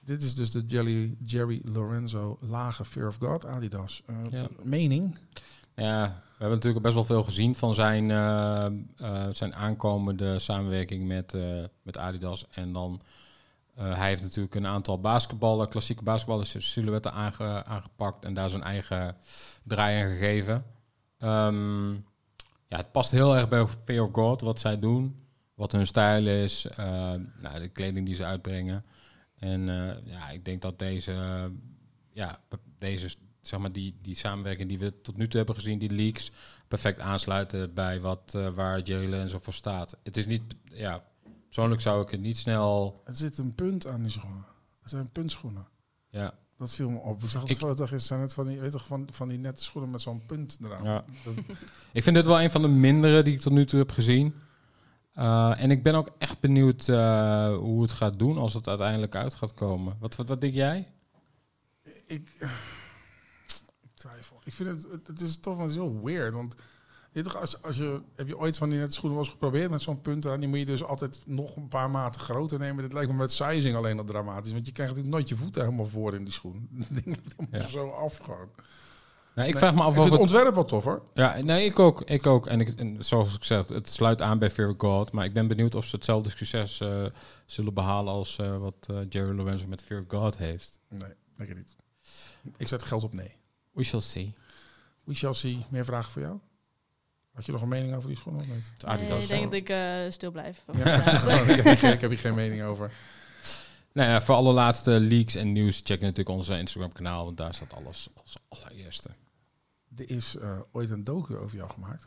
dit 0.00 0.22
is 0.22 0.34
dus 0.34 0.50
de 0.50 0.64
Jelly, 0.66 1.16
Jerry 1.24 1.60
Lorenzo 1.64 2.38
lage 2.40 2.84
Fear 2.84 3.08
of 3.08 3.16
God 3.20 3.46
Adidas. 3.46 4.02
Ja. 4.30 4.46
Mening? 4.62 5.18
Ja, 5.74 6.06
we 6.06 6.44
hebben 6.44 6.56
natuurlijk 6.56 6.82
best 6.82 6.94
wel 6.94 7.04
veel 7.04 7.24
gezien 7.24 7.54
van 7.54 7.74
zijn, 7.74 8.10
eh, 8.10 9.26
zijn 9.32 9.54
aankomende 9.54 10.38
samenwerking 10.38 11.06
met, 11.06 11.36
met 11.82 11.98
Adidas. 11.98 12.46
En 12.50 12.72
dan, 12.72 13.00
hij 13.74 14.08
heeft 14.08 14.22
natuurlijk 14.22 14.54
een 14.54 14.66
aantal 14.66 15.00
basketballen, 15.00 15.68
klassieke 15.68 16.02
basketballen, 16.02 16.46
silhouetten 16.46 17.12
aange, 17.12 17.64
aangepakt 17.64 18.24
en 18.24 18.34
daar 18.34 18.50
zijn 18.50 18.62
eigen 18.62 19.16
draai 19.62 20.02
aan 20.02 20.10
gegeven. 20.10 20.64
Ehm, 21.18 21.92
ja, 22.66 22.76
het 22.76 22.92
past 22.92 23.10
heel 23.10 23.36
erg 23.36 23.48
bij 23.48 23.66
Fear 23.84 24.04
of 24.04 24.12
God, 24.12 24.40
wat 24.40 24.60
zij 24.60 24.78
doen, 24.78 25.26
wat 25.54 25.72
hun 25.72 25.86
stijl 25.86 26.26
is, 26.26 26.66
eh, 26.66 27.14
nou, 27.40 27.60
de 27.60 27.68
kleding 27.68 28.06
die 28.06 28.14
ze 28.14 28.24
uitbrengen. 28.24 28.84
En 29.38 29.68
eh, 29.68 30.06
ja, 30.06 30.28
ik 30.28 30.44
denk 30.44 30.62
dat 30.62 30.78
deze, 30.78 31.50
ja, 32.12 32.40
deze 32.78 33.08
zeg 33.40 33.60
maar, 33.60 33.72
die, 33.72 33.94
die 34.02 34.14
samenwerking 34.14 34.68
die 34.68 34.78
we 34.78 35.00
tot 35.00 35.16
nu 35.16 35.28
toe 35.28 35.36
hebben 35.36 35.54
gezien, 35.54 35.78
die 35.78 35.90
leaks, 35.90 36.30
perfect 36.68 37.00
aansluiten 37.00 37.74
bij 37.74 38.00
wat, 38.00 38.34
eh, 38.34 38.48
waar 38.48 38.80
Jerry 38.80 39.08
Lenzo 39.08 39.38
voor 39.38 39.52
staat. 39.52 39.96
Het 40.02 40.16
is 40.16 40.26
niet, 40.26 40.42
ja, 40.64 41.04
persoonlijk 41.44 41.80
zou 41.80 42.02
ik 42.02 42.10
het 42.10 42.20
niet 42.20 42.36
snel, 42.36 43.00
Het 43.04 43.18
zit 43.18 43.38
een 43.38 43.54
punt 43.54 43.86
aan 43.86 44.02
die 44.02 44.10
schoenen. 44.10 44.44
Het 44.80 44.90
zijn 44.90 45.10
puntschoenen. 45.10 45.66
ja, 46.08 46.38
Dat 46.58 46.74
viel 46.74 46.88
me 46.88 46.98
op. 46.98 47.22
Ik 47.22 47.28
zag 47.30 47.42
Ik- 47.42 47.48
de 47.48 47.56
foto 47.56 47.86
gisteren. 47.86 48.22
het 48.22 48.32
van 48.34 48.46
die, 48.46 48.60
weet 48.60 48.72
je, 48.72 48.78
van, 48.78 49.08
van 49.12 49.28
die 49.28 49.38
nette 49.38 49.62
schoenen 49.64 49.90
met 49.90 50.02
zo'n 50.02 50.22
punt 50.26 50.58
eraan. 50.64 50.84
Ja. 50.84 51.04
Dat, 51.24 51.34
Ik 51.92 52.02
vind 52.02 52.16
dit 52.16 52.26
wel 52.26 52.40
een 52.40 52.50
van 52.50 52.62
de 52.62 52.68
mindere 52.68 53.22
die 53.22 53.34
ik 53.34 53.40
tot 53.40 53.52
nu 53.52 53.66
toe 53.66 53.78
heb 53.78 53.90
gezien. 53.90 54.34
Uh, 55.14 55.62
en 55.62 55.70
ik 55.70 55.82
ben 55.82 55.94
ook 55.94 56.10
echt 56.18 56.40
benieuwd 56.40 56.88
uh, 56.88 57.56
hoe 57.56 57.82
het 57.82 57.92
gaat 57.92 58.18
doen 58.18 58.38
als 58.38 58.54
het 58.54 58.68
uiteindelijk 58.68 59.14
uit 59.14 59.34
gaat 59.34 59.54
komen. 59.54 59.96
Wat, 59.98 60.16
wat, 60.16 60.28
wat 60.28 60.40
denk 60.40 60.54
jij? 60.54 60.92
ik, 62.06 62.30
ik 63.86 63.94
twijfel. 63.94 64.40
Ik 64.44 64.52
vind 64.52 64.68
het, 64.68 64.92
het, 64.92 65.06
het 65.06 65.20
is 65.20 65.36
toch 65.40 65.56
wel 65.56 65.68
heel 65.68 66.00
weird. 66.02 66.34
Want 66.34 66.54
je 67.18 67.30
toch, 67.30 67.40
als, 67.40 67.62
als 67.62 67.76
je, 67.76 68.00
heb 68.14 68.26
je 68.26 68.38
ooit 68.38 68.56
van 68.56 68.68
die 68.68 68.78
nette 68.78 68.92
schoenen 68.92 69.16
wel 69.16 69.24
eens 69.26 69.34
geprobeerd 69.34 69.70
met 69.70 69.82
zo'n 69.82 70.00
punt 70.00 70.24
eraan? 70.24 70.40
Die 70.40 70.48
moet 70.48 70.58
je 70.58 70.66
dus 70.66 70.84
altijd 70.84 71.22
nog 71.26 71.56
een 71.56 71.68
paar 71.68 71.90
maten 71.90 72.20
groter 72.20 72.58
nemen. 72.58 72.82
Dit 72.82 72.92
lijkt 72.92 73.10
me 73.10 73.16
met 73.16 73.32
sizing 73.32 73.76
alleen 73.76 73.98
al 73.98 74.04
dramatisch. 74.04 74.52
Want 74.52 74.66
je 74.66 74.72
krijgt 74.72 74.92
natuurlijk 74.94 75.18
nooit 75.18 75.28
je 75.28 75.44
voeten 75.44 75.62
helemaal 75.62 75.86
voor 75.86 76.14
in 76.14 76.24
die 76.24 76.32
schoen. 76.32 76.68
Dat 76.70 77.04
ding 77.04 77.18
Ja. 77.50 77.68
zo 77.68 77.88
af 77.88 78.18
gewoon. 78.18 78.48
Nou, 79.34 79.50
ik 79.50 79.58
vraag 79.58 79.74
me 79.74 79.82
af 79.82 79.94
Ik 79.94 80.00
of 80.00 80.10
het 80.10 80.20
ontwerp 80.20 80.54
wel 80.54 80.64
tof 80.64 80.84
hoor. 80.84 81.02
Ja, 81.14 81.42
nee, 81.42 81.64
ik 81.64 81.78
ook. 81.78 82.02
Ik 82.02 82.26
ook. 82.26 82.46
En, 82.46 82.60
ik, 82.60 82.68
en 82.68 83.04
zoals 83.04 83.34
ik 83.34 83.44
zeg, 83.44 83.68
het 83.68 83.88
sluit 83.88 84.22
aan 84.22 84.38
bij 84.38 84.50
Fear 84.50 84.68
of 84.68 84.74
God. 84.78 85.12
Maar 85.12 85.24
ik 85.24 85.32
ben 85.32 85.48
benieuwd 85.48 85.74
of 85.74 85.84
ze 85.84 85.96
hetzelfde 85.96 86.30
succes 86.30 86.80
uh, 86.80 87.06
zullen 87.46 87.74
behalen 87.74 88.12
als 88.12 88.38
uh, 88.38 88.56
wat 88.56 88.88
uh, 88.90 88.98
Jerry 89.08 89.36
Lorenzo 89.36 89.66
met 89.66 89.82
Fear 89.82 90.00
of 90.00 90.06
God 90.08 90.36
heeft. 90.36 90.78
Nee, 90.88 91.48
ik 91.48 91.56
niet. 91.56 91.76
Ik 92.56 92.68
zet 92.68 92.82
geld 92.82 93.04
op 93.04 93.14
nee. 93.14 93.36
We 93.72 93.84
shall 93.84 94.00
see. 94.00 94.34
We 95.04 95.14
shall 95.14 95.34
see. 95.34 95.66
Meer 95.68 95.84
vragen 95.84 96.12
voor 96.12 96.22
jou? 96.22 96.38
Had 97.38 97.46
je 97.46 97.52
nog 97.52 97.62
een 97.62 97.68
mening 97.68 97.94
over 97.94 98.08
die 98.08 98.16
schoenen 98.16 98.40
of 98.40 98.46
niet? 98.48 98.72
Nee, 98.86 99.20
ik 99.20 99.28
denk 99.28 99.42
dat 99.42 99.52
ik 99.52 99.70
uh, 99.70 100.10
stil 100.10 100.30
blijf. 100.30 100.64
Ja. 100.76 100.94
ik, 100.94 101.62
heb 101.62 101.78
geen, 101.78 101.92
ik 101.92 102.00
heb 102.00 102.10
hier 102.10 102.18
geen 102.18 102.34
mening 102.34 102.62
over. 102.62 102.92
Nou 103.92 104.10
ja, 104.10 104.22
voor 104.22 104.34
alle 104.34 104.52
laatste 104.52 104.90
leaks 104.90 105.34
en 105.34 105.52
nieuws 105.52 105.80
check 105.84 106.00
natuurlijk 106.00 106.28
onze 106.28 106.58
Instagram 106.58 106.92
kanaal, 106.92 107.24
want 107.24 107.36
daar 107.36 107.54
staat 107.54 107.72
alles 107.72 108.08
als 108.22 108.36
allereerste. 108.48 109.08
Er 109.96 110.10
is 110.10 110.34
uh, 110.34 110.58
ooit 110.72 110.90
een 110.90 111.04
docu 111.04 111.36
over 111.36 111.56
jou 111.56 111.70
gemaakt. 111.70 112.04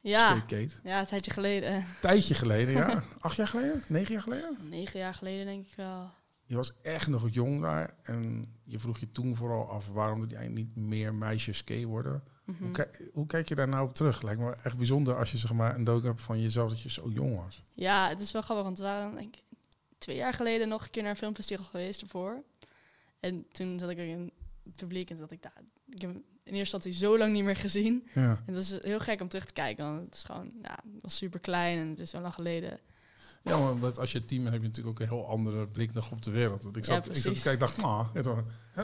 Ja, 0.00 0.40
Kate. 0.40 0.74
ja, 0.82 1.00
een 1.00 1.06
tijdje 1.06 1.30
geleden. 1.30 1.84
Tijdje 2.00 2.34
geleden, 2.34 2.74
ja. 2.74 3.02
Acht 3.18 3.36
jaar 3.36 3.48
geleden? 3.48 3.82
Negen 3.86 4.12
jaar 4.12 4.22
geleden? 4.22 4.56
Negen 4.68 4.98
jaar 4.98 5.14
geleden 5.14 5.46
denk 5.46 5.66
ik 5.66 5.74
wel. 5.76 6.10
Je 6.44 6.56
was 6.56 6.72
echt 6.82 7.08
nog 7.08 7.28
jong 7.30 7.60
daar 7.62 7.94
en 8.02 8.54
je 8.64 8.78
vroeg 8.78 8.98
je 8.98 9.12
toen 9.12 9.36
vooral 9.36 9.70
af 9.70 9.88
waarom 9.88 10.22
er 10.22 10.36
eigenlijk 10.36 10.56
niet 10.56 10.76
meer 10.76 11.14
meisjes 11.14 11.56
skateboarden. 11.56 12.12
Mhm. 12.12 12.34
Mm. 12.46 12.56
Hoe, 12.58 12.70
kijk, 12.70 13.10
hoe, 13.12 13.26
kijk 13.26 13.48
je 13.48 13.54
daar 13.54 13.68
nou 13.68 13.88
op 13.88 13.94
terug? 13.94 14.22
Lijkt 14.22 14.40
me 14.40 14.56
echt 14.62 14.76
bijzonder 14.76 15.16
als 15.16 15.30
je 15.30 15.38
zeg 15.38 15.52
maar 15.52 15.74
een 15.74 15.84
docu 15.84 16.06
hebt 16.06 16.20
van 16.20 16.40
jezelf 16.40 16.70
dat 16.70 16.80
je 16.80 16.90
zo 16.90 17.08
jong 17.08 17.36
was. 17.36 17.62
Ja, 17.74 18.08
het 18.08 18.20
is 18.20 18.32
wel 18.32 18.42
grappig, 18.42 18.64
want 18.64 18.78
we 18.78 18.84
waren 18.84 19.14
denk 19.14 19.36
ik, 19.36 19.42
twee 19.98 20.16
jaar 20.16 20.32
geleden 20.32 20.68
nog 20.68 20.84
een 20.84 20.90
keer 20.90 21.02
naar 21.02 21.10
een 21.10 21.16
filmfestival 21.16 21.64
geweest 21.64 22.02
ervoor. 22.02 22.42
En 23.20 23.46
toen 23.52 23.78
zat 23.78 23.90
ik 23.90 23.98
ook 23.98 24.04
in 24.04 24.32
het 24.64 24.76
publiek 24.76 25.10
en 25.10 25.16
zat 25.16 25.30
ik 25.30 25.42
daar. 25.42 25.62
Ik 25.88 26.00
heb 26.00 26.10
in 26.10 26.22
eerste 26.54 26.58
instantie 26.58 26.92
zo 26.92 27.18
lang 27.18 27.32
niet 27.32 27.44
meer 27.44 27.56
gezien. 27.56 28.08
Ja. 28.14 28.42
En 28.46 28.54
het 28.54 28.54
was 28.54 28.78
heel 28.80 29.00
gek 29.00 29.20
om 29.20 29.28
terug 29.28 29.44
te 29.44 29.52
kijken, 29.52 29.84
want 29.84 30.04
het 30.04 30.14
is 30.14 30.24
gewoon, 30.24 30.52
ja, 30.62 30.78
het 30.92 31.02
was 31.02 31.16
super 31.16 31.40
klein 31.40 31.78
en 31.78 31.88
het 31.88 32.00
is 32.00 32.10
zo 32.10 32.20
lang 32.20 32.34
geleden. 32.34 32.80
Ja, 33.46 33.58
maar 33.58 33.70
omdat 33.70 33.98
als 33.98 34.12
je 34.12 34.24
team 34.24 34.42
bent, 34.42 34.52
heb 34.54 34.62
je 34.62 34.68
natuurlijk 34.68 35.00
ook 35.00 35.08
een 35.08 35.14
heel 35.16 35.28
andere 35.28 35.68
blik 35.68 35.94
nog 35.94 36.10
op 36.10 36.22
de 36.22 36.30
wereld. 36.30 36.62
Want 36.62 36.76
ik 36.76 36.84
Ja, 36.84 36.94
zat, 36.94 37.06
ik 37.06 37.16
zat 37.16 37.32
kijken, 37.42 37.58
dacht, 37.58 37.76
nou, 37.76 38.06
het 38.12 38.24
was- 38.24 38.38
hè, 38.72 38.82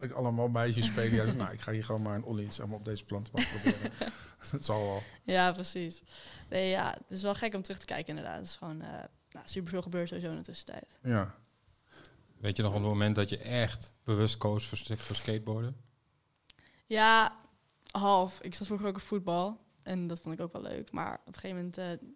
ik 0.06 0.12
allemaal 0.12 0.48
meisjes 0.48 0.86
spelen. 0.86 1.26
Ja, 1.26 1.32
nou, 1.32 1.52
ik 1.52 1.60
ga 1.60 1.72
hier 1.72 1.84
gewoon 1.84 2.02
maar 2.02 2.14
een 2.14 2.24
ollie 2.24 2.52
zeg 2.52 2.66
maar, 2.66 2.76
op 2.78 2.84
deze 2.84 3.04
plant 3.04 3.32
maar 3.32 3.46
proberen. 3.52 3.92
Het 4.50 4.64
zal 4.64 4.84
wel. 4.84 5.02
Ja, 5.22 5.52
precies. 5.52 6.02
Nee, 6.50 6.68
ja, 6.68 6.90
het 7.02 7.10
is 7.10 7.22
wel 7.22 7.34
gek 7.34 7.54
om 7.54 7.62
terug 7.62 7.78
te 7.78 7.86
kijken 7.86 8.08
inderdaad. 8.08 8.36
Het 8.36 8.44
is 8.46 8.56
gewoon 8.56 8.82
uh, 8.82 8.88
nou, 9.30 9.44
super 9.44 9.70
veel 9.70 9.82
gebeurd 9.82 10.08
sowieso 10.08 10.30
in 10.30 10.36
de 10.36 10.42
tussentijd. 10.42 10.98
Ja. 11.02 11.34
Weet 12.40 12.56
je 12.56 12.62
nog 12.62 12.72
op 12.74 12.78
het 12.80 12.88
moment 12.88 13.14
dat 13.16 13.28
je 13.28 13.38
echt 13.38 13.92
bewust 14.04 14.36
koos 14.36 14.66
voor, 14.66 14.78
voor 14.96 15.16
skateboarden? 15.16 15.76
Ja, 16.86 17.36
half. 17.90 18.40
Ik 18.40 18.54
zat 18.54 18.66
vroeger 18.66 18.88
ook 18.88 18.94
op 18.96 19.00
voetbal 19.02 19.60
en 19.82 20.06
dat 20.06 20.20
vond 20.20 20.34
ik 20.34 20.40
ook 20.40 20.52
wel 20.52 20.62
leuk. 20.62 20.92
Maar 20.92 21.20
op 21.26 21.26
een 21.34 21.40
gegeven 21.40 21.56
moment 21.56 21.78
uh, 21.78 22.08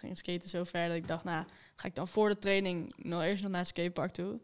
ging 0.00 0.16
skaten 0.16 0.48
zo 0.48 0.64
ver 0.64 0.88
dat 0.88 0.96
ik 0.96 1.08
dacht, 1.08 1.24
nou, 1.24 1.46
ga 1.74 1.88
ik 1.88 1.94
dan 1.94 2.08
voor 2.08 2.28
de 2.28 2.38
training 2.38 2.92
nog 2.96 3.22
eerst 3.22 3.42
nog 3.42 3.50
naar 3.50 3.60
het 3.60 3.68
skatepark 3.68 4.12
toe. 4.12 4.40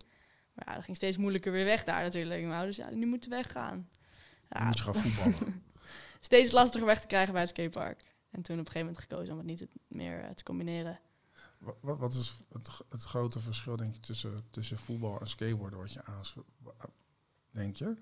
Maar 0.53 0.65
ja, 0.69 0.75
dat 0.75 0.85
ging 0.85 0.97
steeds 0.97 1.17
moeilijker 1.17 1.53
weer 1.53 1.65
weg 1.65 1.85
daar 1.85 2.03
natuurlijk. 2.03 2.41
Mijn 2.41 2.55
ouders, 2.55 2.77
ja, 2.77 2.91
nu 2.91 3.07
moeten 3.07 3.31
we 3.31 3.37
weggaan. 3.37 3.89
Ja, 4.49 4.65
moet 4.65 4.79
je 4.79 4.85
gaan 4.85 4.95
voetballen. 4.95 5.63
steeds 6.21 6.53
lastiger 6.53 6.87
weg 6.87 7.01
te 7.01 7.07
krijgen 7.07 7.33
bij 7.33 7.43
het 7.43 7.51
skatepark. 7.51 8.03
En 8.31 8.43
toen 8.43 8.59
op 8.59 8.67
een 8.67 8.73
gegeven 8.73 8.87
moment 8.87 8.99
gekozen 8.99 9.33
om 9.33 9.39
het 9.39 9.47
niet 9.47 9.67
meer 9.89 10.25
uh, 10.25 10.31
te 10.31 10.43
combineren. 10.43 11.01
Wat, 11.59 11.77
wat, 11.81 11.99
wat 11.99 12.15
is 12.15 12.45
het, 12.49 12.83
het, 12.89 13.03
grote 13.03 13.41
verschil, 13.41 13.77
denk 13.77 13.95
je, 13.95 14.01
tussen, 14.01 14.45
tussen 14.51 14.79
voetbal 14.79 15.21
en 15.21 15.27
skateboarden 15.27 15.79
wat 15.79 15.93
je 15.93 16.05
aan 16.05 16.25
denk 17.51 17.77
je? 17.77 17.97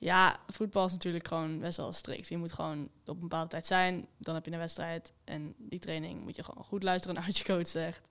Ja, 0.00 0.36
voetbal 0.46 0.86
is 0.86 0.92
natuurlijk 0.92 1.28
gewoon 1.28 1.58
best 1.58 1.76
wel 1.76 1.92
strikt. 1.92 2.28
Je 2.28 2.36
moet 2.36 2.52
gewoon 2.52 2.88
op 3.04 3.14
een 3.14 3.20
bepaalde 3.20 3.48
tijd 3.48 3.66
zijn, 3.66 4.06
dan 4.18 4.34
heb 4.34 4.44
je 4.44 4.52
een 4.52 4.58
wedstrijd. 4.58 5.12
En 5.24 5.54
die 5.58 5.78
training 5.78 6.22
moet 6.22 6.36
je 6.36 6.42
gewoon 6.42 6.64
goed 6.64 6.82
luisteren 6.82 7.16
naar 7.16 7.26
wat 7.26 7.38
je 7.38 7.44
coach 7.44 7.66
zegt. 7.66 8.08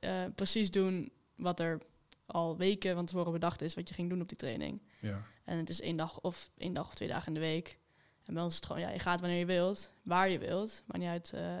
Uh, 0.00 0.24
precies 0.34 0.70
doen 0.70 1.12
wat 1.36 1.60
er 1.60 1.80
al 2.26 2.56
weken 2.56 2.94
van 2.94 3.06
tevoren 3.06 3.32
bedacht 3.32 3.62
is, 3.62 3.74
wat 3.74 3.88
je 3.88 3.94
ging 3.94 4.08
doen 4.08 4.20
op 4.20 4.28
die 4.28 4.36
training. 4.36 4.82
Ja. 5.00 5.22
En 5.44 5.58
het 5.58 5.68
is 5.68 5.80
één 5.80 5.96
dag 5.96 6.20
of 6.20 6.50
één 6.56 6.72
dag 6.72 6.86
of 6.86 6.94
twee 6.94 7.08
dagen 7.08 7.26
in 7.26 7.34
de 7.34 7.40
week. 7.40 7.78
En 8.24 8.34
bij 8.34 8.42
ons 8.42 8.52
is 8.52 8.58
het 8.58 8.66
gewoon, 8.66 8.82
ja, 8.82 8.90
je 8.90 8.98
gaat 8.98 9.20
wanneer 9.20 9.38
je 9.38 9.46
wilt, 9.46 9.92
waar 10.02 10.28
je 10.28 10.38
wilt. 10.38 10.82
Maakt 10.86 11.00
niet 11.00 11.08
uit 11.08 11.32
uh, 11.34 11.56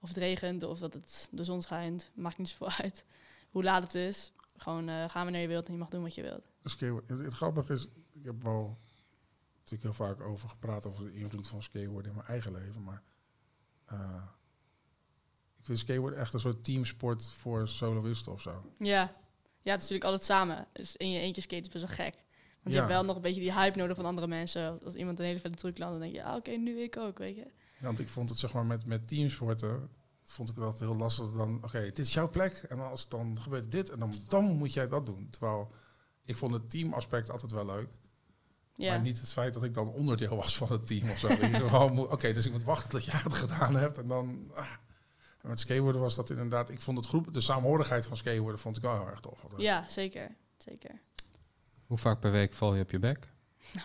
of 0.00 0.08
het 0.08 0.18
regent 0.18 0.62
of 0.62 0.78
dat 0.78 0.94
het 0.94 1.28
de 1.30 1.44
zon 1.44 1.62
schijnt. 1.62 2.10
Maakt 2.14 2.38
niet 2.38 2.48
zoveel 2.48 2.70
uit 2.84 3.04
hoe 3.50 3.62
laat 3.62 3.82
het 3.82 3.94
is. 3.94 4.32
Gewoon 4.56 4.88
uh, 4.88 5.08
gaan 5.08 5.22
wanneer 5.22 5.40
je 5.42 5.48
wilt 5.48 5.66
en 5.66 5.72
je 5.72 5.78
mag 5.78 5.88
doen 5.88 6.02
wat 6.02 6.14
je 6.14 6.22
wilt. 6.22 6.50
Skateboard. 6.64 7.08
Het, 7.08 7.24
het 7.24 7.32
grappige 7.32 7.72
is, 7.72 7.86
heb 8.26 8.42
wel 8.42 8.78
natuurlijk 9.58 9.82
heel 9.82 10.06
vaak 10.06 10.20
over 10.20 10.48
gepraat 10.48 10.86
over 10.86 11.04
de 11.04 11.14
invloed 11.14 11.48
van 11.48 11.62
skateboarden 11.62 12.10
in 12.10 12.16
mijn 12.16 12.28
eigen 12.28 12.52
leven. 12.52 12.82
Maar 12.84 13.02
uh, 13.92 14.22
ik 15.58 15.64
vind 15.64 15.78
skateboard 15.78 16.14
echt 16.14 16.32
een 16.32 16.40
soort 16.40 16.64
teamsport 16.64 17.28
voor 17.30 17.68
soloisten 17.68 18.32
of 18.32 18.40
zo. 18.40 18.72
Ja. 18.78 19.00
ja, 19.62 19.72
het 19.72 19.82
is 19.82 19.88
natuurlijk 19.90 20.04
altijd 20.04 20.24
samen. 20.24 20.66
Dus 20.72 20.96
in 20.96 21.10
je 21.10 21.20
eentje 21.20 21.42
skaten 21.42 21.66
is 21.66 21.68
best 21.68 21.96
wel 21.96 22.06
gek. 22.06 22.14
je 22.62 22.70
Ja. 22.70 22.76
hebt 22.76 22.88
wel 22.88 23.04
nog 23.04 23.16
een 23.16 23.22
beetje 23.22 23.40
die 23.40 23.52
hype 23.52 23.78
nodig 23.78 23.96
van 23.96 24.04
andere 24.04 24.26
mensen. 24.26 24.80
Als 24.84 24.94
iemand 24.94 25.18
een 25.18 25.24
hele 25.24 25.40
vette 25.40 25.58
truc 25.58 25.78
landt, 25.78 25.92
dan 25.92 26.02
denk 26.02 26.14
je, 26.14 26.24
ah, 26.24 26.36
oké, 26.36 26.50
nu 26.50 26.80
ik 26.82 26.96
ook, 26.96 27.18
weet 27.18 27.36
je. 27.36 27.50
Want 27.80 27.98
ik 27.98 28.08
vond 28.08 28.28
het 28.28 28.38
zeg 28.38 28.52
maar 28.52 28.66
met, 28.66 28.86
met 28.86 29.08
teamsporten, 29.08 29.88
vond 30.24 30.48
ik 30.48 30.56
altijd 30.58 30.90
heel 30.90 30.98
lastig. 30.98 31.32
Dan, 31.32 31.64
oké, 31.64 31.80
dit 31.80 31.98
is 31.98 32.12
jouw 32.14 32.28
plek. 32.30 32.52
En 32.52 32.80
als 32.80 33.08
dan 33.08 33.40
gebeurt 33.40 33.70
dit, 33.70 33.90
en 33.90 33.98
dan, 33.98 34.12
dan 34.28 34.44
moet 34.44 34.72
jij 34.72 34.88
dat 34.88 35.06
doen. 35.06 35.28
Terwijl 35.30 35.72
ik 36.24 36.36
vond 36.36 36.52
het 36.54 36.70
teamaspect 36.70 37.30
altijd 37.30 37.52
wel 37.52 37.66
leuk. 37.66 37.88
Ja, 38.76 38.90
Maar 38.90 39.00
niet 39.00 39.20
het 39.20 39.32
feit 39.32 39.54
dat 39.54 39.64
ik 39.64 39.74
dan 39.74 39.88
onderdeel 39.88 40.36
was 40.36 40.56
van 40.56 40.72
het 40.72 40.86
team 40.86 41.10
of 41.10 41.18
zo. 41.18 41.28
Oké, 42.14 42.32
dus 42.32 42.46
ik 42.46 42.52
moet 42.52 42.64
wachten 42.64 42.90
tot 42.90 43.04
jij 43.04 43.20
het 43.22 43.34
gedaan 43.34 43.76
hebt. 43.76 43.98
En 43.98 44.08
dan... 44.08 44.50
ah. 44.54 44.66
En 45.42 45.48
met 45.48 45.60
skateboarden 45.60 46.00
was 46.00 46.14
dat 46.14 46.30
inderdaad... 46.30 46.70
Ik 46.70 46.80
vond 46.80 46.98
het 46.98 47.06
groep, 47.06 47.34
de 47.34 47.40
saamhorigheid 47.40 48.06
van 48.06 48.16
skateboarden 48.16 48.60
vond 48.60 48.76
ik 48.76 48.82
wel 48.82 48.98
heel 48.98 49.08
erg 49.08 49.20
tof. 49.20 49.42
altijd. 49.42 49.62
ja 49.62 49.84
zeker. 49.88 50.34
zeker. 50.56 51.00
Hoe 51.86 51.98
vaak 51.98 52.20
per 52.20 52.30
week 52.30 52.52
val 52.52 52.74
je 52.74 52.82
op 52.82 52.90
je 52.90 52.98
bek? 52.98 53.28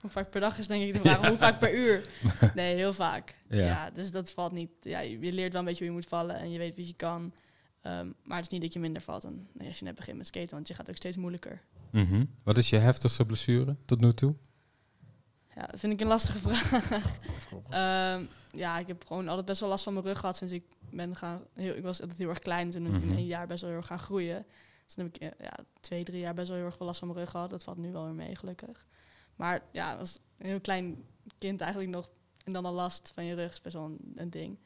Hoe 0.00 0.10
vaak 0.10 0.30
per 0.30 0.40
dag 0.40 0.58
is 0.58 0.66
denk 0.66 0.82
ik 0.82 0.92
de 0.92 1.00
vraag, 1.08 1.28
hoe 1.28 1.36
vaak 1.36 1.58
per 1.58 1.74
uur? 1.74 2.06
Nee, 2.54 2.74
heel 2.74 2.92
vaak. 2.92 3.34
Ja. 3.48 3.56
Ja. 3.56 3.90
dus 3.90 4.10
dat 4.10 4.30
valt 4.30 4.52
niet. 4.52 4.70
Ja, 4.80 5.00
je 5.00 5.32
leert 5.32 5.52
wel 5.52 5.60
een 5.60 5.66
beetje 5.66 5.84
hoe 5.84 5.92
je 5.94 6.00
moet 6.00 6.08
vallen 6.08 6.36
en 6.36 6.50
je 6.50 6.58
weet 6.58 6.76
wat 6.76 6.88
je 6.88 6.94
kan. 6.94 7.32
Ehm, 7.80 8.10
maar 8.22 8.36
het 8.36 8.46
is 8.46 8.52
niet 8.52 8.60
dat 8.62 8.72
je 8.72 8.78
minder 8.78 9.02
valt 9.02 9.22
dan 9.22 9.46
als 9.66 9.78
je 9.78 9.84
net 9.84 9.94
begint 9.94 10.16
met 10.16 10.26
skaten, 10.26 10.50
want 10.50 10.68
je 10.68 10.74
gaat 10.74 10.88
ook 10.88 10.96
steeds 10.96 11.16
moeilijker. 11.16 11.62
Mhm. 11.90 12.24
Wat 12.42 12.56
is 12.58 12.70
je 12.70 12.76
heftigste 12.76 13.24
blessure 13.26 13.76
tot 13.84 14.00
nu 14.00 14.12
toe? 14.12 14.34
Ja, 15.54 15.66
dat 15.66 15.80
vind 15.80 15.92
ik 15.92 16.00
een 16.00 16.06
lastige 16.06 16.38
vraag. 16.38 17.18
Ehm, 17.70 18.26
ja, 18.50 18.78
ik 18.78 18.86
heb 18.88 19.04
gewoon 19.06 19.28
altijd 19.28 19.46
best 19.46 19.60
wel 19.60 19.68
last 19.68 19.84
van 19.84 19.92
mijn 19.92 20.04
rug 20.04 20.18
gehad 20.18 20.36
sinds 20.36 20.52
ik 20.52 20.64
ben 20.90 21.16
gaan. 21.16 21.40
Heel, 21.54 21.74
ik 21.74 21.82
was 21.82 22.00
altijd 22.00 22.18
heel 22.18 22.28
erg 22.28 22.38
klein 22.38 22.70
toen 22.70 22.82
Mhm. 22.82 22.94
in 22.94 23.10
een 23.10 23.26
jaar 23.26 23.46
best 23.46 23.60
wel 23.60 23.70
heel 23.70 23.78
erg 23.78 23.88
gaan 23.88 23.98
groeien. 23.98 24.46
Dus 24.84 24.94
toen 24.94 25.04
heb 25.04 25.14
ik 25.14 25.20
eh, 25.22 25.46
ja, 25.46 25.52
twee, 25.80 26.04
drie 26.04 26.20
jaar 26.20 26.34
best 26.34 26.48
wel 26.48 26.56
heel 26.56 26.66
erg 26.66 26.76
veel 26.76 26.86
last 26.86 26.98
van 26.98 27.08
mijn 27.08 27.20
rug 27.20 27.30
gehad. 27.30 27.50
Dat 27.50 27.64
valt 27.64 27.76
nu 27.76 27.92
wel 27.92 28.04
weer 28.04 28.14
mee, 28.14 28.34
gelukkig. 28.36 28.86
Maar 29.36 29.62
ja, 29.72 29.94
als 29.94 30.18
een 30.38 30.46
heel 30.46 30.60
klein 30.60 31.04
kind 31.38 31.60
eigenlijk 31.60 31.90
nog. 31.92 32.08
En 32.44 32.52
dan 32.52 32.64
al 32.64 32.72
last 32.72 33.10
van 33.14 33.24
je 33.24 33.34
rug 33.34 33.52
is 33.52 33.60
best 33.60 33.74
wel 33.74 33.84
een, 33.84 34.12
een 34.14 34.30
ding. 34.30 34.58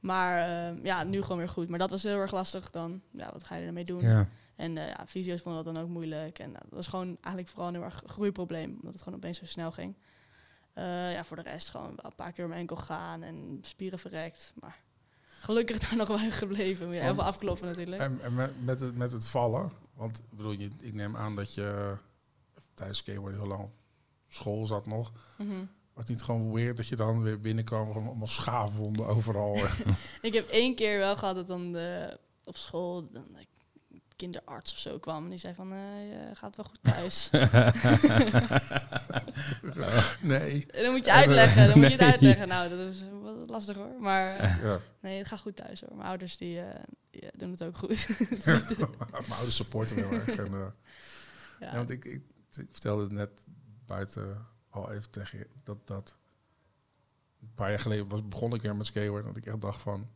Maar 0.00 0.48
ehm, 0.68 0.84
ja, 0.86 1.04
nu 1.04 1.22
gewoon 1.22 1.38
weer 1.38 1.48
goed. 1.48 1.68
Maar 1.68 1.78
dat 1.78 1.90
was 1.90 2.02
heel 2.02 2.18
erg 2.18 2.32
lastig 2.32 2.70
dan. 2.70 3.00
Ja, 3.10 3.30
wat 3.32 3.44
ga 3.44 3.54
je 3.56 3.66
ermee 3.66 3.84
doen? 3.84 4.00
Ja. 4.00 4.28
En 4.56 4.76
eh 4.76 4.88
ja, 4.88 5.06
fysio's 5.06 5.40
vonden 5.40 5.64
dat 5.64 5.74
dan 5.74 5.82
ook 5.82 5.88
moeilijk. 5.88 6.38
En 6.38 6.50
nou, 6.50 6.64
dat 6.64 6.72
was 6.72 6.86
gewoon 6.86 7.06
eigenlijk 7.20 7.48
vooral 7.48 7.68
een 7.68 7.74
heel 7.74 7.84
erg 7.84 8.02
groeiprobleem. 8.06 8.70
Omdat 8.70 8.92
het 8.92 9.02
gewoon 9.02 9.18
opeens 9.18 9.38
zo 9.38 9.46
snel 9.46 9.70
ging. 9.70 9.96
Eh, 10.72 11.12
ja, 11.12 11.24
voor 11.24 11.36
de 11.36 11.42
rest 11.42 11.70
gewoon 11.70 11.92
wel 11.96 12.04
een 12.04 12.14
paar 12.14 12.32
keer 12.32 12.48
mijn 12.48 12.60
enkel 12.60 12.76
gaan 12.76 13.22
en 13.22 13.58
spieren 13.62 13.98
verrekt. 13.98 14.52
Maar 14.60 14.82
gelukkig 15.26 15.78
daar 15.88 15.96
nog 15.96 16.08
wel 16.08 16.30
gebleven. 16.30 16.86
Moet 16.86 16.94
je 16.94 17.02
heel 17.02 17.14
veel 17.14 17.24
afkloppen 17.24 17.66
natuurlijk. 17.66 18.02
En, 18.02 18.20
en 18.20 18.34
met, 18.34 18.64
met, 18.64 18.80
het, 18.80 18.96
met 18.96 19.12
het 19.12 19.26
vallen, 19.26 19.72
want 19.94 20.18
ik 20.18 20.36
bedoel, 20.36 20.52
je, 20.52 20.70
ik 20.80 20.94
neem 20.94 21.16
aan 21.16 21.36
dat 21.36 21.54
je 21.54 21.96
tijdens 22.74 22.98
skateboarden 22.98 23.40
heel 23.40 23.48
lang 23.48 23.62
op 23.62 23.72
school 24.28 24.66
zat 24.66 24.86
nog. 24.86 25.12
Mhm. 25.38 25.64
Was 25.92 26.02
het 26.02 26.08
niet 26.08 26.22
gewoon 26.22 26.52
weird 26.52 26.76
dat 26.76 26.88
je 26.88 26.96
dan 26.96 27.22
weer 27.22 27.40
binnenkwam, 27.40 27.92
gewoon 27.92 28.06
allemaal 28.06 28.26
schaafwonden 28.26 29.06
overal. 29.06 29.56
Ik 30.22 30.32
heb 30.32 30.48
één 30.48 30.74
keer 30.74 30.98
wel 30.98 31.16
gehad 31.16 31.34
dat 31.34 31.46
dan 31.46 31.72
de, 31.72 32.18
op 32.44 32.56
school 32.56 33.10
dan 33.12 33.26
kinderarts 34.16 34.72
of 34.72 34.78
zo 34.78 34.98
kwam. 34.98 35.24
En 35.24 35.30
die 35.30 35.38
zei 35.38 35.54
van, 35.54 35.72
eh, 35.72 36.08
je 36.10 36.30
gaat 36.34 36.56
wel 36.56 36.64
goed 36.64 36.78
thuis. 36.82 37.30
nee. 40.20 40.66
En 40.66 40.82
dan 40.82 40.92
moet 40.92 41.04
je 41.04 41.12
uitleggen, 41.12 41.68
dan 41.68 41.78
moet 41.78 41.90
je 41.90 41.96
het 41.96 42.10
uitleggen. 42.10 42.48
Nou, 42.48 42.68
dat 42.68 42.78
is 42.78 43.00
wel 43.00 43.46
lastig 43.46 43.76
hoor. 43.76 44.00
Maar 44.00 44.36
eh, 44.36 44.62
Ja. 44.62 44.80
nee, 45.00 45.18
het 45.18 45.28
gaat 45.28 45.40
goed 45.40 45.56
thuis 45.56 45.80
hoor. 45.80 45.96
Mijn 45.96 46.08
ouders 46.08 46.36
die, 46.36 46.60
eh, 46.60 46.80
die, 47.10 47.30
doen 47.36 47.50
het 47.50 47.62
ook 47.62 47.78
goed. 47.78 48.08
Mijn 49.10 49.30
ouders 49.30 49.56
supporten 49.56 49.96
me 49.96 50.02
heel 50.02 50.12
erg. 50.12 50.36
En, 50.36 50.44
eh, 50.44 50.58
ja. 51.60 51.66
ja. 51.66 51.74
want 51.74 51.90
ik, 51.90 52.04
ik, 52.04 52.22
ik 52.52 52.68
vertelde 52.70 53.02
het 53.02 53.12
net 53.12 53.30
buiten 53.86 54.46
al 54.70 54.92
even 54.92 55.10
tegen 55.10 55.38
je, 55.38 55.46
dat, 55.62 55.86
dat 55.86 56.16
een 57.40 57.54
paar 57.54 57.70
jaar 57.70 57.80
geleden 57.80 58.08
was, 58.08 58.28
begon 58.28 58.54
ik 58.54 58.62
weer 58.62 58.76
met 58.76 58.86
skateboarden. 58.86 59.34
Dat 59.34 59.36
ik 59.36 59.46
echt 59.46 59.60
dacht 59.60 59.82
van, 59.82 60.08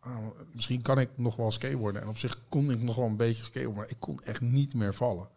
ah, 0.00 0.16
misschien 0.52 0.82
kan 0.82 0.98
ik 1.00 1.10
nog 1.14 1.36
wel 1.36 1.50
skateboarden. 1.50 2.02
En 2.02 2.08
op 2.08 2.18
zich 2.18 2.42
kon 2.48 2.70
ik 2.70 2.82
nog 2.82 2.96
wel 2.96 3.06
een 3.06 3.16
beetje 3.16 3.44
skateboarden, 3.44 3.82
maar 3.82 3.90
ik 3.90 4.00
kon 4.00 4.20
echt 4.24 4.40
niet 4.40 4.74
meer 4.74 4.94
vallen. 4.94 5.28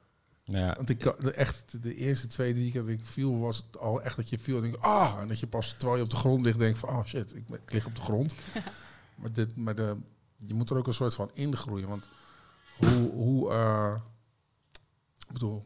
Ja. 0.43 0.73
Want 0.75 0.89
ik 0.89 1.05
echt 1.05 1.83
de 1.83 1.95
eerste 1.95 2.27
twee, 2.27 2.53
drie 2.53 2.71
keer 2.71 2.81
dat 2.81 2.89
ik 2.89 3.05
viel, 3.05 3.39
was 3.39 3.57
het 3.57 3.77
al 3.77 4.01
echt 4.01 4.15
dat 4.15 4.29
je 4.29 4.39
viel 4.39 4.55
en 4.55 4.61
denk 4.61 4.75
ah, 4.75 5.17
en 5.19 5.27
dat 5.27 5.39
je 5.39 5.47
pas 5.47 5.71
terwijl 5.77 5.95
je 5.97 6.03
op 6.03 6.09
de 6.09 6.15
grond 6.15 6.45
ligt 6.45 6.57
denkt 6.59 6.79
van, 6.79 6.89
oh 6.89 7.05
shit, 7.05 7.35
ik, 7.35 7.49
ik 7.49 7.71
lig 7.71 7.85
op 7.85 7.95
de 7.95 8.01
grond. 8.01 8.33
maar 9.19 9.31
dit, 9.31 9.55
maar 9.55 9.75
de, 9.75 9.97
je 10.35 10.53
moet 10.53 10.69
er 10.69 10.77
ook 10.77 10.87
een 10.87 10.93
soort 10.93 11.13
van 11.13 11.29
ingroeien, 11.33 11.87
want 11.87 12.09
hoe, 12.77 13.11
hoe, 13.11 13.51
eh, 13.51 13.95
ik 15.27 15.33
bedoel, 15.33 15.65